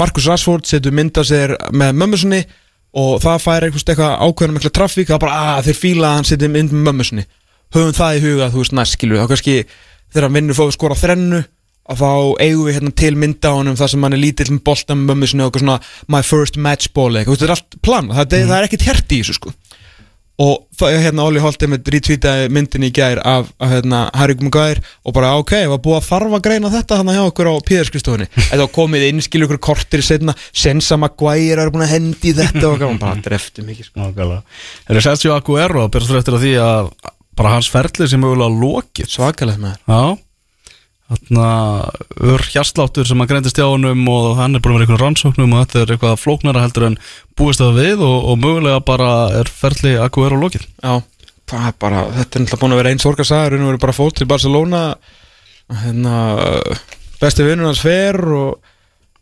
Marcus 0.00 0.26
Rashford 0.26 0.66
setur 0.66 0.90
mynda 0.96 1.22
sér 1.22 1.54
með 1.70 1.92
mömmusinni 2.00 2.40
og 2.94 3.20
það 3.22 3.42
fær 3.44 3.66
eitthvað, 3.68 3.84
eitthvað 3.92 4.14
ákveðna 4.26 4.56
mikla 4.56 4.70
trafík 4.80 5.06
það 5.10 5.18
er 5.18 5.24
bara 5.26 5.38
að 5.58 5.68
þeir 5.68 5.78
fíla 5.84 6.08
að 6.10 6.16
hann 6.16 6.24
setja 6.30 6.48
mynd 6.50 6.72
með 6.72 6.86
mömmusinni 6.88 7.24
höfum 7.76 7.94
það 7.94 8.16
í 8.16 8.22
huga, 8.24 8.50
þú 8.50 8.62
veist, 8.64 8.72
næst 8.80 8.96
skilur 8.98 9.20
þá 9.22 9.28
kannski 9.30 9.56
þegar 10.10 10.26
hann 10.26 10.38
vinnur 10.40 10.58
fóðu 10.58 10.74
skora 10.74 10.96
þrennu 10.98 11.44
að 11.90 12.02
þá 12.02 12.12
eigum 12.44 12.66
við 12.66 12.76
hérna 12.78 12.92
til 13.02 13.14
mynda 13.18 13.50
á 13.50 13.58
honum 13.58 13.78
það 13.78 13.92
sem 13.94 14.06
hann 14.06 14.16
er 14.16 14.22
lítill 14.22 14.52
með 14.52 14.62
bolta 14.68 14.96
með 14.96 15.10
mömmu 15.10 15.30
sinni 15.30 15.44
og 15.44 15.50
eitthvað 15.50 15.64
svona 15.64 16.12
my 16.14 16.22
first 16.26 16.60
match 16.60 16.92
ball 16.94 17.10
eitthvað, 17.14 17.40
þetta 17.40 17.48
er 17.48 17.56
allt 17.56 17.80
plan, 17.82 18.12
það, 18.12 18.36
mm. 18.36 18.50
það 18.50 18.56
er 18.58 18.68
ekkert 18.68 18.88
hert 18.90 19.14
í 19.16 19.20
þessu 19.22 19.38
sko. 19.40 19.54
Og 20.40 20.54
það 20.72 20.94
er 20.94 21.02
hérna 21.04 21.24
Óli 21.28 21.40
Holt 21.44 21.64
með 21.68 21.90
retweetaði 21.92 22.46
myndin 22.56 22.86
í 22.86 22.88
gær 22.96 23.18
af, 23.28 23.50
af 23.60 23.72
hérna, 23.74 24.06
Harry 24.16 24.38
Maguire 24.40 24.80
og 25.04 25.12
bara 25.12 25.34
ok, 25.36 25.52
var 25.68 25.82
búið 25.84 25.98
að 25.98 26.06
þarfa 26.06 26.38
að 26.38 26.46
greina 26.46 26.70
þetta 26.72 26.96
þannig 26.96 27.18
hjá 27.18 27.24
okkur 27.26 27.50
á 27.52 27.54
píðarskristofunni 27.68 28.28
eða 28.56 28.68
komið 28.72 29.04
inn, 29.10 29.20
skilur 29.26 29.50
ykkur 29.50 29.60
kortir 29.68 30.04
setna 30.06 30.32
Sensa 30.48 30.96
Maguire 30.96 31.66
er 31.66 31.74
búin 31.74 31.84
að 31.84 31.92
hendi 31.92 32.32
þetta 32.38 32.64
og 32.70 32.86
hann 32.86 33.02
bara 33.02 33.20
drefti 33.20 33.66
mikið 33.66 33.90
sko. 33.90 34.00
Nákvæmlega. 34.00 34.40
Er 34.88 34.96
það 34.96 35.06
Sergio 35.10 35.36
Aguero, 35.36 35.84
byrjast 35.92 36.22
eftir 36.22 36.38
að 36.38 36.46
því 36.46 36.56
að 36.70 36.90
bara 37.36 37.54
hans 37.58 37.68
ferli 37.72 38.08
sem 38.08 38.24
mögulega 38.24 38.64
lokið? 38.64 39.12
Svakalegt 39.12 39.60
með 39.60 39.76
Þarna 39.84 40.29
ör 41.10 42.44
hjarsláttur 42.52 43.06
sem 43.08 43.22
að 43.22 43.32
greindist 43.32 43.58
hjá 43.58 43.66
honum 43.66 44.04
og 44.12 44.36
hann 44.38 44.54
er 44.54 44.62
búin 44.62 44.76
að 44.76 44.78
vera 44.78 44.86
einhvern 44.86 45.02
rannsóknum 45.02 45.54
og 45.56 45.64
þetta 45.64 45.80
er 45.80 45.94
eitthvað 45.94 46.20
flóknara 46.22 46.62
heldur 46.62 46.86
en 46.86 46.98
búist 47.38 47.62
það 47.62 47.80
við 47.80 48.04
og, 48.06 48.18
og 48.30 48.38
mögulega 48.38 48.84
bara 48.86 49.10
er 49.40 49.50
ferli 49.50 49.96
að 49.98 50.20
er 50.26 50.36
á 50.38 50.42
lokið. 50.44 50.66
Já, 50.84 50.94
það 51.50 51.66
er 51.66 51.78
bara, 51.82 52.04
þetta 52.14 52.38
er 52.38 52.44
náttúrulega 52.44 52.62
búin 52.62 52.76
að 52.76 52.82
vera 52.82 52.92
einn 52.94 53.02
sorgarsagur 53.02 53.56
en 53.56 53.64
við 53.64 53.72
erum 53.72 53.82
bara 53.82 53.96
fótt 53.96 54.20
til 54.20 54.28
Barcelona. 54.30 54.82
Hérna, 55.80 56.14
besti 57.20 57.46
vinnur 57.46 57.70
hans 57.70 57.82
fer 57.82 58.18
og 58.20 58.70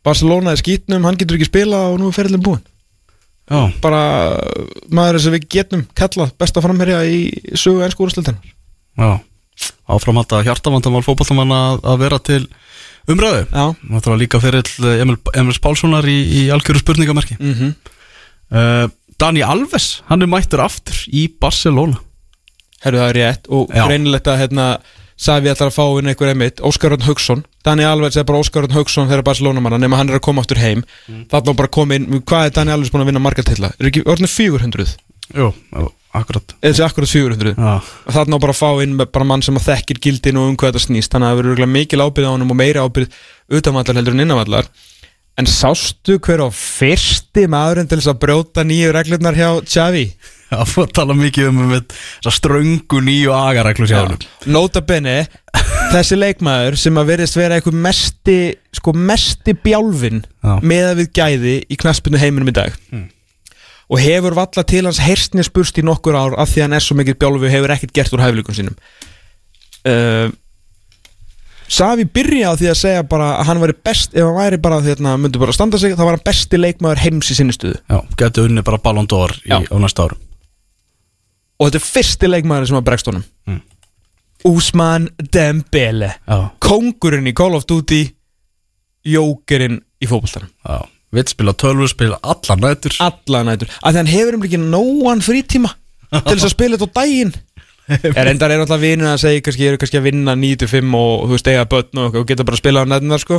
Barcelona 0.05 0.53
er 0.53 0.61
skýtnum, 0.61 1.05
hann 1.05 1.17
getur 1.21 1.39
ekki 1.39 1.49
spila 1.49 1.89
og 1.93 1.99
nú 2.01 2.11
er 2.11 2.17
ferðin 2.17 2.45
búin 2.45 2.63
Já, 3.49 3.73
bara 3.81 4.03
maður 4.93 5.23
sem 5.25 5.35
við 5.39 5.47
getum 5.55 5.87
kallað 5.97 6.35
besta 6.41 6.61
framherja 6.65 7.01
í 7.09 7.21
sögu 7.57 7.81
ennsku 7.85 8.05
úrslutinnar 8.05 8.45
já 8.45 9.11
Áframhald 9.89 10.35
að 10.37 10.49
hjartavandamál 10.49 11.05
fótballtamann 11.07 11.55
að, 11.55 11.85
að 11.89 12.03
vera 12.05 12.19
til 12.25 12.43
umræðu 13.09 13.47
þarf 14.05 14.19
líka 14.21 14.41
fyrir 14.43 14.69
Emil, 15.01 15.17
Emils 15.35 15.61
Pálssonar 15.65 16.07
í, 16.09 16.19
í 16.43 16.43
algjöru 16.55 16.83
spurningamerki 16.83 17.39
mhm 17.41 17.77
uh, 18.55 18.89
Dani 19.19 19.43
Alves, 19.43 20.05
hann 20.07 20.23
er 20.23 20.31
mættur 20.31 20.63
aftur 20.63 20.95
í 21.11 21.27
Barcelona 21.43 21.99
Herru 22.85 23.01
það 23.01 23.09
er 23.11 23.17
rétt 23.19 23.49
og 23.51 23.73
Já. 23.75 23.83
greinilegt 23.89 24.31
að 24.31 24.43
hérna 24.45 24.67
Savi 25.19 25.51
ætlar 25.51 25.73
að 25.73 25.75
fá 25.75 25.99
inn 25.99 26.11
einhver 26.13 26.31
einmitt 26.31 26.61
Óskar 26.63 26.95
Örn 26.95 27.03
Haugsson, 27.09 27.41
Dani 27.67 27.83
Alves 27.83 28.15
er 28.15 28.27
bara 28.29 28.39
Óskar 28.39 28.69
Örn 28.69 28.77
Haugsson 28.77 29.09
þegar 29.11 29.25
Barcelona 29.27 29.63
manna 29.65 29.81
nema 29.83 29.99
hann 29.99 30.13
er 30.13 30.21
að 30.21 30.27
koma 30.29 30.45
aftur 30.45 30.61
heim 30.63 30.85
mm. 30.85 31.25
þarna 31.33 31.55
á 31.55 31.59
bara 31.59 31.71
að 31.73 31.75
koma 31.75 31.99
inn, 31.99 32.21
hvað 32.23 32.47
er 32.47 32.55
Dani 32.61 32.75
Alves 32.77 32.93
búin 32.95 33.03
að 33.03 33.11
vinna 33.11 33.25
margar 33.25 33.49
tilla? 33.49 33.73
Er 33.81 33.91
ekki 33.91 34.05
orðinu 34.07 34.31
400? 34.31 34.95
Jú, 35.35 35.51
akkurat. 36.17 36.55
Þessi 36.65 36.85
akkurat 36.87 37.13
400 37.13 37.55
Já, 37.59 37.75
og 37.83 38.17
þarna 38.17 38.41
á 38.41 38.43
bara 38.45 38.55
að 38.57 38.61
fá 38.61 38.85
inn 38.85 38.97
bara 39.01 39.29
mann 39.29 39.45
sem 39.45 39.59
að 39.59 39.69
þekkir 39.71 40.03
gildin 40.07 40.41
og 40.41 40.51
um 40.53 40.57
hvað 40.59 40.73
þetta 40.75 40.85
snýst. 40.87 41.13
Þannig 41.13 41.29
að 41.29 41.35
það 41.35 41.43
verður 41.43 41.73
mikil 41.75 42.05
ábyrð 42.05 42.31
á 42.31 42.35
honum 42.35 42.55
og 42.55 42.61
meiri 42.63 42.85
ábyrð 42.85 43.21
utanvallar 43.59 44.01
heldur 44.01 44.17
en 44.17 44.25
innanvallar. 44.25 44.71
En 45.39 45.47
sástu 45.47 46.19
hver 46.19 46.43
á 46.43 46.49
fyrsti 46.51 47.47
maðurinn 47.51 47.87
til 47.91 48.01
þess 48.01 48.11
að 48.11 48.21
brjóta 48.25 48.65
nýju 48.67 48.91
reglurnar 48.97 49.39
hjá 49.39 49.51
Xavi? 49.63 50.09
það 50.49 50.71
fór 50.71 50.87
að 50.87 50.95
tala 50.97 51.17
mikið 51.19 51.51
um 51.51 51.59
með 51.73 51.83
þessa 51.93 52.33
ströngu 52.39 53.03
nýju 53.05 53.35
agaræklu 53.37 53.89
sjálf 53.91 54.25
Nota 54.49 54.83
bene 54.87 55.19
þessi 55.93 56.19
leikmaður 56.19 56.79
sem 56.81 57.01
að 57.01 57.13
verðist 57.13 57.39
vera 57.39 57.59
einhver 57.59 57.77
mesti 57.77 58.39
sko 58.77 58.95
mesti 58.97 59.55
bjálfin 59.65 60.23
Já. 60.25 60.55
með 60.63 60.91
að 60.93 61.03
við 61.03 61.13
gæði 61.21 61.55
í 61.69 61.81
knaspinu 61.81 62.21
heiminum 62.21 62.53
í 62.53 62.57
dag 62.57 62.77
og 63.89 64.01
hefur 64.03 64.35
valla 64.37 64.63
til 64.69 64.85
hans 64.85 64.99
hersni 65.01 65.43
spurst 65.47 65.79
í 65.81 65.85
nokkur 65.87 66.17
ár 66.19 66.35
af 66.39 66.51
því 66.53 66.61
hann 66.67 66.77
er 66.77 66.85
svo 66.85 66.97
mikið 66.99 67.17
bjálfi 67.23 67.47
og 67.49 67.55
hefur 67.55 67.73
ekkert 67.77 67.95
gert 67.97 68.13
úr 68.13 68.21
hæfleikum 68.25 68.55
sínum. 68.59 68.77
Uh, 69.89 70.29
Savi 71.69 72.05
byrja 72.09 72.49
á 72.49 72.57
því 72.57 72.69
að 72.73 72.79
segja 72.81 73.03
bara 73.05 73.27
að 73.39 73.45
hann 73.51 73.59
væri 73.61 73.75
best 73.85 74.15
ef 74.17 74.25
hann 74.25 74.37
væri 74.39 74.59
bara 74.65 74.79
því 74.81 74.95
að 74.95 75.03
hann 75.05 75.21
myndi 75.21 75.41
bara 75.41 75.53
standa 75.53 75.77
sig 75.81 75.93
þá 75.97 76.01
var 76.05 76.15
hann 76.17 76.25
besti 76.25 76.57
leikmaður 76.61 77.03
heims 77.05 77.29
í 77.33 77.37
sinni 77.37 77.53
stuðu. 77.53 77.77
Já, 77.93 77.99
getur 78.21 78.49
unni 78.49 78.63
bara 78.65 78.79
Ballon 78.81 79.09
d'Or 79.09 79.35
í- 79.45 79.51
Já. 79.53 79.59
á 79.69 79.77
næsta 79.77 80.07
árum. 80.09 80.21
Og 81.61 81.69
þetta 81.69 81.81
er 81.81 81.87
fyrsti 81.89 82.31
leikmaður 82.31 82.67
sem 82.71 82.77
að 82.81 82.87
bregst 82.89 83.07
honum 83.11 83.25
Mm. 83.49 83.61
Usman 84.49 85.09
Dembele. 85.33 86.13
Já, 86.29 86.51
kongurinn 86.61 87.27
í 87.27 87.35
Call 87.37 87.55
of 87.57 87.67
Duty 87.67 88.05
jókerinn 89.05 89.81
í 90.01 90.07
fótballtanum 90.09 90.49
já 90.65 90.79
Vill 91.15 91.29
spila 91.31 91.55
tölvu, 91.57 91.89
spila 91.89 92.19
allar 92.21 92.61
nætur. 92.61 92.97
Alla 93.01 93.45
nætur, 93.49 93.71
af 93.81 93.93
því 93.93 94.01
hann 94.03 94.11
hefur 94.13 94.37
um 94.37 94.45
ekki 94.45 94.61
nóan 94.61 95.23
frítíma 95.25 95.71
til 96.13 96.35
þess 96.35 96.49
að 96.51 96.55
spila 96.55 96.77
þetta 96.77 96.91
á 96.93 96.97
daginn. 97.01 97.33
Er 98.19 98.29
endar 98.29 98.53
er 98.53 98.61
alltaf 98.61 98.83
vinur 98.83 99.09
að 99.15 99.23
segja 99.23 99.41
kannski 99.47 99.65
eru 99.65 99.79
kannski 99.81 99.97
að 99.97 100.11
vinna 100.11 100.35
9-5 100.37 100.97
og 100.99 101.23
þú 101.23 101.33
veist 101.33 101.47
eiga 101.49 101.65
börn 101.73 102.01
og, 102.03 102.19
og 102.21 102.27
geta 102.29 102.45
bara 102.45 102.59
að 102.59 102.61
spila 102.61 102.83
á 102.85 102.91
nættunar 102.91 103.23
sko. 103.23 103.39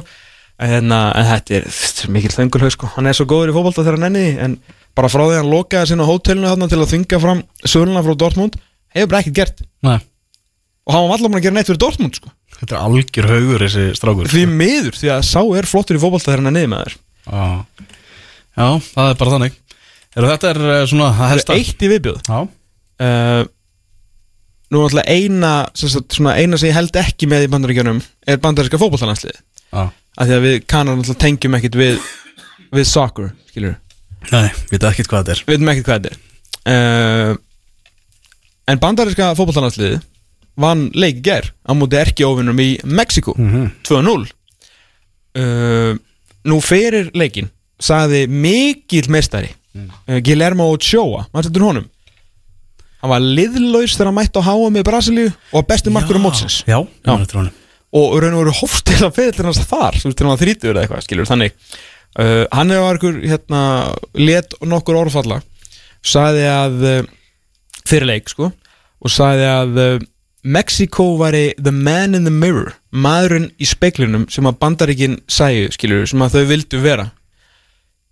En, 0.59 0.89
uh, 0.89 1.11
en 1.13 1.27
þetta 1.29 1.59
er, 1.59 1.67
er 1.69 2.13
mikil 2.15 2.31
þöngulhaug 2.33 2.73
sko. 2.73 2.89
Hann 2.95 3.07
er 3.11 3.17
svo 3.17 3.27
góður 3.29 3.53
í 3.53 3.55
fótballta 3.55 3.85
þegar 3.85 3.99
hann 3.99 4.07
enni 4.09 4.41
en 4.41 4.55
bara 4.97 5.11
frá 5.13 5.21
því 5.21 5.35
að 5.35 5.41
hann 5.43 5.51
lokaði 5.53 5.91
sinna 5.91 6.07
á 6.09 6.09
hótelinu 6.09 6.49
þarna 6.49 6.69
til 6.71 6.79
að 6.79 6.93
þunga 6.95 7.19
fram 7.27 7.43
söluna 7.61 8.03
frá 8.07 8.17
Dortmund 8.23 8.57
hefur 8.97 9.11
bara 9.13 9.21
ekkert 9.21 9.37
gert. 9.37 9.61
Nei, 9.85 9.99
og 10.89 10.95
hann 10.95 11.05
var 11.05 11.19
alltaf 11.19 11.29
búin 11.29 11.39
að 11.39 11.45
gera 11.45 11.57
neitt 11.59 11.69
fyrir 11.69 11.83
Dortmund 11.85 12.17
sko. 12.17 12.33
Þetta 12.57 12.75
er 12.75 12.87
algjör 12.89 13.29
haugur 13.29 13.67
þessi 13.67 13.85
strákur. 14.01 14.33
Því 14.33 14.47
miður, 14.49 14.97
því 14.97 15.13
að 15.13 15.21
sá 15.29 15.39
er 15.61 15.69
flottur 15.69 15.99
í 15.99 16.01
fótballta 16.01 16.31
þegar 16.31 16.41
hann 16.41 16.51
er 16.51 16.57
niður 16.57 16.73
með 16.73 16.83
þér 16.87 16.97
Já, 17.29 17.65
já 18.59 18.67
það 18.89 19.09
er 19.13 19.17
bara 19.21 19.33
þannig. 19.35 19.57
Heru, 20.15 20.29
Þetta 20.33 20.49
er 20.53 20.59
eh, 20.73 20.83
svona 20.89 21.09
það 21.13 21.31
það 21.31 21.35
er 21.37 21.55
eitt 21.59 21.83
í 21.85 21.89
viðbjöð 21.93 22.21
Já, 22.29 22.39
uh, 23.05 23.41
nú 24.69 24.79
er 24.81 24.87
alltaf 24.87 25.11
eina 25.13 25.51
sem 25.77 25.91
sagt, 25.93 26.15
svona 26.17 26.33
eina 26.37 26.57
sem 26.59 26.69
ég 26.71 26.75
held 26.77 26.97
ekki 27.01 27.29
með 27.29 27.45
í 27.45 27.51
bandaríkjunum 27.53 27.99
er 28.29 28.41
bandaríska 28.41 28.79
fótballtalansliði 28.81 29.37
já. 29.37 29.83
Af 30.19 30.25
því 30.27 30.35
að 30.35 30.45
við 30.47 30.57
kannar 30.69 30.97
alltaf 30.99 31.19
tengjum 31.21 31.55
ekkit 31.59 31.77
við 31.79 32.01
við 32.75 32.89
soccer, 32.89 33.29
skilur 33.51 33.77
Nei, 34.33 34.49
við 34.67 34.73
veit 34.75 34.89
ekkert 34.89 35.07
hvað 35.13 35.21
þetta 35.23 35.31
er. 35.37 35.43
Við 35.47 35.53
veitum 35.55 35.69
ekkit 35.71 35.85
hvað 35.87 36.01
þetta 36.01 36.09
er. 36.11 36.17
Uh, 36.69 37.37
en 38.69 38.81
bandaríska 38.83 39.29
fótballtalansliði 39.37 40.01
vann 40.59 40.89
leik 40.97 41.21
ger 41.23 41.47
á 41.63 41.71
móti 41.77 41.95
erki 42.01 42.25
ofinum 42.27 42.59
í 42.59 42.73
Mexiko 42.83 43.33
Mhm. 43.39 43.69
2-0 43.87 44.27
uh, 45.39 45.93
nú 46.47 46.59
fyrir 46.63 47.09
leikin 47.17 47.49
sagði 47.79 48.25
mikill 48.27 49.09
meistari 49.11 49.51
uh, 49.75 50.19
Guillermo 50.23 50.69
Ochoa. 50.73 51.25
Maður 51.33 51.49
setur 51.49 51.65
honum? 51.69 51.87
Hann 52.99 53.13
var 53.13 53.23
liðlaus 53.23 53.95
þegar 53.95 54.09
hann 54.09 54.17
mætti 54.17 54.41
á 54.41 54.43
HM 54.43 54.79
í 54.79 54.83
Brasilíu 54.83 55.29
og 55.29 55.61
var 55.61 55.67
besti 55.69 55.93
markur 55.95 56.19
um 56.19 56.25
mótsins. 56.27 56.61
Já, 56.67 56.81
Já. 56.83 57.13
og 57.95 58.17
raun 58.21 58.35
og 58.35 58.43
veru 58.43 58.55
hófstila 58.59 59.09
fyrir 59.15 59.47
hans 59.47 59.61
þar 59.69 59.95
til 60.03 60.27
hann 60.27 60.41
þrítur 60.41 60.73
eða 60.73 60.83
eitthvað, 60.83 61.05
skilur 61.07 61.29
þannig. 61.29 61.55
Uh, 62.19 62.43
hann 62.51 62.73
hefur 62.73 62.97
einhver 62.97 63.19
hérna, 63.23 63.61
let 64.17 64.55
nokkur 64.65 64.97
orðfalla 64.99 65.39
sagði 66.03 66.45
að 66.49 66.85
uh, 66.89 67.09
fyrir 67.87 68.09
leik, 68.09 68.31
sko 68.31 68.49
og 68.49 69.13
sagði 69.13 69.47
að 69.47 69.79
uh, 69.79 70.07
Mexico 70.43 71.17
væri 71.19 71.53
the 71.57 71.71
man 71.71 72.15
in 72.15 72.23
the 72.23 72.33
mirror 72.33 72.73
maðurinn 72.91 73.49
í 73.59 73.67
speiklinum 73.67 74.27
sem 74.31 74.47
að 74.47 74.59
bandaríkin 74.61 75.17
sæju, 75.27 75.71
skilur, 75.75 76.05
sem 76.07 76.21
að 76.23 76.37
þau 76.37 76.45
vildu 76.53 76.81
vera. 76.83 77.09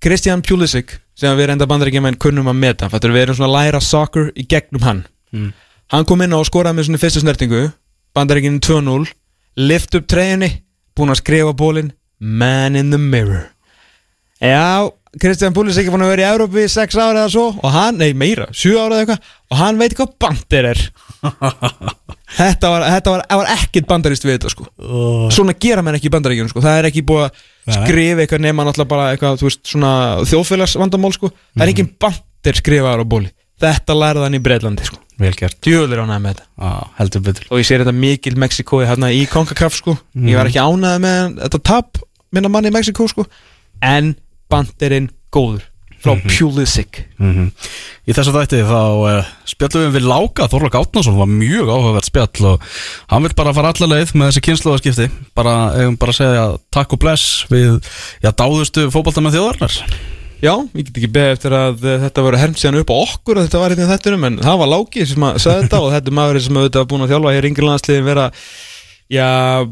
Christian 0.03 0.43
Pulisic 0.45 0.97
sem 1.17 1.31
að 1.31 1.41
við 1.41 1.49
reynda 1.51 1.67
bandaríkjum 1.69 2.09
en 2.09 2.19
kunnum 2.21 2.51
að 2.51 2.59
meta 2.59 2.89
fattur 2.91 3.15
við 3.15 3.27
erum 3.27 3.39
svona 3.39 3.49
að 3.49 3.55
læra 3.57 3.81
soccer 3.81 4.31
í 4.35 4.45
gegnum 4.45 4.83
hann. 4.85 5.05
Mm. 5.31 5.51
hann 5.91 6.05
kom 6.07 6.21
inn 6.23 6.31
á 6.31 6.39
og 6.39 6.47
skoraði 6.47 6.77
með 6.77 6.85
svona 6.87 7.01
fyrstu 7.01 7.19
snertingu 7.19 7.65
bandaríkinin 8.15 8.61
2-0 8.63 9.09
lift 9.57 9.95
upp 9.97 10.07
treyjunni, 10.07 10.49
búinn 10.95 11.11
að 11.11 11.21
skrifa 11.21 11.53
bólinn 11.57 11.91
man 12.19 12.75
in 12.75 12.91
the 12.91 12.97
mirror. 12.97 13.49
Já, 14.41 14.91
Kristján 15.21 15.55
Pulisic 15.55 15.87
er 15.87 15.93
búinn 15.93 16.05
að 16.05 16.11
vera 16.13 16.25
í 16.25 16.31
Európi 16.33 16.65
í 16.65 16.71
6 16.71 16.97
ára 16.99 17.23
eða 17.23 17.31
svo. 17.33 17.45
Og 17.55 17.71
hann, 17.73 17.97
nei 18.01 18.11
meira, 18.17 18.49
7 18.51 18.75
ára 18.75 18.97
eða 18.97 19.03
eitthvað. 19.05 19.31
Og 19.47 19.61
hann 19.61 19.79
veit 19.79 19.95
hvað 19.97 20.11
bandir 20.21 20.67
er. 20.73 20.83
Þetta 22.37 22.69
var, 22.69 22.83
þetta 22.91 23.11
var, 23.13 23.21
var 23.39 23.49
ekkert 23.53 23.87
bandarist 23.87 24.25
við 24.27 24.35
þetta 24.35 24.49
sko. 24.51 24.65
Svona 25.33 25.53
gera 25.57 25.81
menn 25.85 25.95
ekki 25.95 26.09
í 26.09 26.13
bandaríkjunum 26.13 26.51
sko. 26.51 26.61
það 26.65 26.79
er 26.81 26.87
ekki 26.89 27.03
búið 27.07 27.23
að 27.23 27.77
skrifa 27.77 28.23
eitthvað 28.25 28.43
nema 28.43 28.65
náttúrulega 28.67 28.91
bara 28.91 29.05
eitthvað, 29.13 29.37
þú 29.39 29.47
veist, 29.47 29.61
svona 29.71 29.91
þjóðfélagsvandamál 30.27 31.13
sko. 31.15 31.31
það 31.55 31.63
er 31.63 31.71
ekki 31.71 31.85
bandir 32.03 32.59
skrifaðar 32.59 33.05
á 33.07 33.11
bóli. 33.15 33.31
Þetta 33.63 33.95
lærði 33.97 34.25
hann 34.27 34.37
í 34.37 34.43
Breitlandi 34.43 34.89
sko. 34.89 34.99
Vel 35.17 35.33
gert. 35.39 35.57
Djúðlir 35.65 36.03
ánæði 36.03 36.23
með 36.27 36.35
þetta. 36.35 36.47
Já, 36.67 36.73
heldur 36.99 37.25
betur. 37.25 37.47
Og 37.49 37.63
ég 37.63 37.69
sér 37.71 37.81
þetta 37.85 37.95
mikil 38.03 38.35
Mexiko 38.43 38.83
hérna 38.83 39.09
í 39.15 39.23
Konkakaf 39.31 39.79
sko. 39.79 39.95
ég 40.27 40.37
var 40.37 40.51
ekki 40.51 40.61
ánæði 40.61 41.03
með 41.07 41.39
þetta 41.39 41.63
tap 41.71 42.01
minna 42.35 42.51
manni 42.53 42.69
í 42.69 42.75
Mexiko 42.75 43.07
sko. 43.09 43.25
en 43.81 44.13
bandirinn 44.51 45.11
góður. 45.33 45.65
Frá 45.97 46.13
Pulisic. 46.21 47.03
Mm 47.17 47.51
Í 48.07 48.13
þessu 48.15 48.31
þætti 48.31 48.61
þá 48.63 48.83
uh, 49.03 49.29
spjallum 49.43 49.89
við 49.89 49.97
við 49.97 50.05
Láka 50.07 50.45
Þorlák 50.47 50.77
Átnason 50.79 51.17
var 51.17 51.27
mjög 51.27 51.67
áhugavert 51.67 52.07
spjall 52.07 52.45
og 52.53 52.67
hann 53.11 53.25
vil 53.25 53.33
bara 53.35 53.51
fara 53.57 53.73
alla 53.73 53.89
leið 53.91 54.13
með 54.15 54.29
þessi 54.29 54.43
kynnslóðaskipti 54.45 55.07
bara, 55.35 55.55
bara 55.99 56.13
að 56.13 56.19
segja 56.21 56.45
takk 56.71 56.95
og 56.95 57.01
bless 57.03 57.41
við, 57.51 57.81
já, 58.23 58.29
dáðustu 58.31 58.87
fótbolta 58.95 59.25
með 59.25 59.35
þjóðarnar 59.35 59.75
Já, 60.37 60.53
ég 60.77 60.85
get 60.85 61.01
ekki 61.01 61.11
beðið 61.17 61.35
eftir 61.35 61.57
að 61.57 61.83
uh, 61.83 61.97
þetta 62.05 62.25
var 62.29 62.39
hermt 62.39 62.61
síðan 62.61 62.79
upp 62.79 62.91
á 62.93 62.97
okkur 63.01 63.41
að 63.41 63.49
þetta 63.49 63.61
var 63.65 63.75
hérna 63.75 63.91
þetta 63.91 64.15
en 64.29 64.39
það 64.45 64.63
var 64.63 64.71
Láki 64.71 65.07
sem 65.09 65.27
að 65.27 65.39
sagði 65.43 65.65
þetta 65.65 65.83
og 65.83 65.93
þetta 65.97 66.11
er 66.13 66.17
maður 66.21 66.43
sem 66.45 66.61
auðvitað 66.61 66.83
var 66.83 66.89
búin 66.93 67.03
að 67.03 67.11
þjálfa 67.11 67.35
hér 67.35 67.49
yngri 67.51 67.67
landsliðin 67.67 68.07
vera 68.07 68.29
já, 69.11 69.27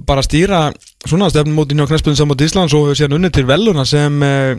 bara 0.07 0.23
stýra 0.25 0.69
svona 1.05 1.29
stefnum 1.29 1.57
móti 1.59 1.77
hjá 1.77 1.87
knæspunum 1.89 2.17
saman 2.17 2.39
til 2.39 2.49
Íslands 2.49 2.75
og 2.77 2.93
síðan 2.95 3.17
unnið 3.19 3.35
til 3.37 3.47
veluna 3.49 3.85
sem 3.87 4.23
uh, 4.23 4.55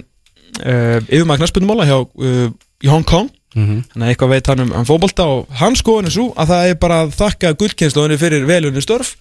uh, 0.62 0.98
yfirmaður 1.08 1.44
knæspunumála 1.44 1.88
hjá 1.88 1.98
uh, 2.02 2.48
í 2.84 2.92
Hong 2.92 3.06
Kong. 3.06 3.30
Mm 3.56 3.84
þannig 3.92 4.02
að 4.04 4.10
eitthvað 4.10 4.32
veit 4.34 4.48
hann 4.50 4.62
um 4.66 4.72
hann 4.76 4.88
fótbolta 4.88 5.24
og 5.32 5.54
hans 5.60 5.80
skoðun 5.80 6.10
er 6.10 6.12
svo 6.12 6.26
að 6.36 6.50
það 6.50 6.66
er 6.68 6.74
bara 6.82 6.98
að 7.04 7.14
þakka 7.16 7.52
gullkynnslóðinni 7.62 8.18
fyrir 8.20 8.44
velunni 8.48 8.82
störf 8.84 9.14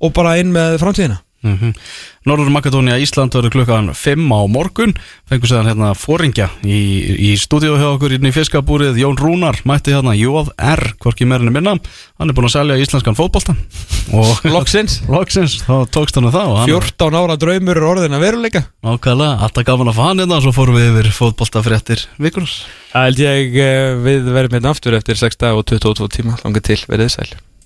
og 0.00 0.14
bara 0.16 0.38
inn 0.40 0.54
með 0.54 0.78
framtíðina 0.80 1.18
Mm 1.42 1.74
Norður 2.22 2.52
Makedónia 2.54 3.00
Ísland 3.02 3.34
verður 3.34 3.50
klukkan 3.50 3.88
5 3.98 4.30
á 4.30 4.40
morgun. 4.46 4.92
Fengur 5.26 5.50
séðan 5.50 5.72
hérna 5.72 5.88
fóringja 5.98 6.46
í, 6.62 6.78
í 7.18 7.30
stúdíu 7.34 7.74
hjá 7.80 7.88
okkur 7.88 8.14
inn 8.14 8.28
í 8.28 8.30
fiskabúrið. 8.30 9.00
Jón 9.02 9.18
Rúnar 9.18 9.58
mætti 9.66 9.90
hérna 9.90 10.14
JR 10.14 10.84
hvorki 11.02 11.26
meirinni 11.26 11.50
minna, 11.50 11.74
hann 12.22 12.30
er 12.30 12.38
búin 12.38 12.46
að 12.46 12.54
selja 12.54 12.78
íslenskan 12.78 13.18
fótbolta. 13.18 13.56
Og 14.14 14.46
Loksins. 14.54 15.00
Loksins, 15.10 15.58
þá 15.66 15.90
tókst 15.90 16.20
hann 16.20 16.30
það 16.30 16.54
og 16.54 16.58
hann 16.62 16.74
14 16.76 17.20
ára 17.24 17.38
draumur 17.42 17.82
er 17.82 17.90
orðin 17.90 18.18
að 18.18 18.26
veruleika. 18.28 18.66
Ákvæðlega, 18.86 19.42
alltaf 19.42 19.66
gaman 19.66 19.90
að 19.90 19.98
fá 19.98 20.04
hann 20.12 20.22
hérna 20.22 20.38
og 20.38 20.46
svo 20.46 20.54
fórum 20.54 20.78
við 20.78 20.92
yfir 20.92 21.14
fótboltafréttir 21.18 22.06
vikunar 22.22 22.58
Það 22.92 23.08
held 23.08 23.22
ég 23.26 23.62
eh, 23.66 23.94
við 24.04 24.34
verðum 24.36 24.60
hérna 24.60 24.76
aftur 24.76 24.94
eftir 24.94 25.18
6 25.18 25.42
dag 25.42 25.58
og 25.58 25.66
22 25.66 26.12
tíma. 26.20 26.38
Langið 26.44 26.70
til, 26.70 26.84
verðið 26.86 27.16
sæl 27.16 27.32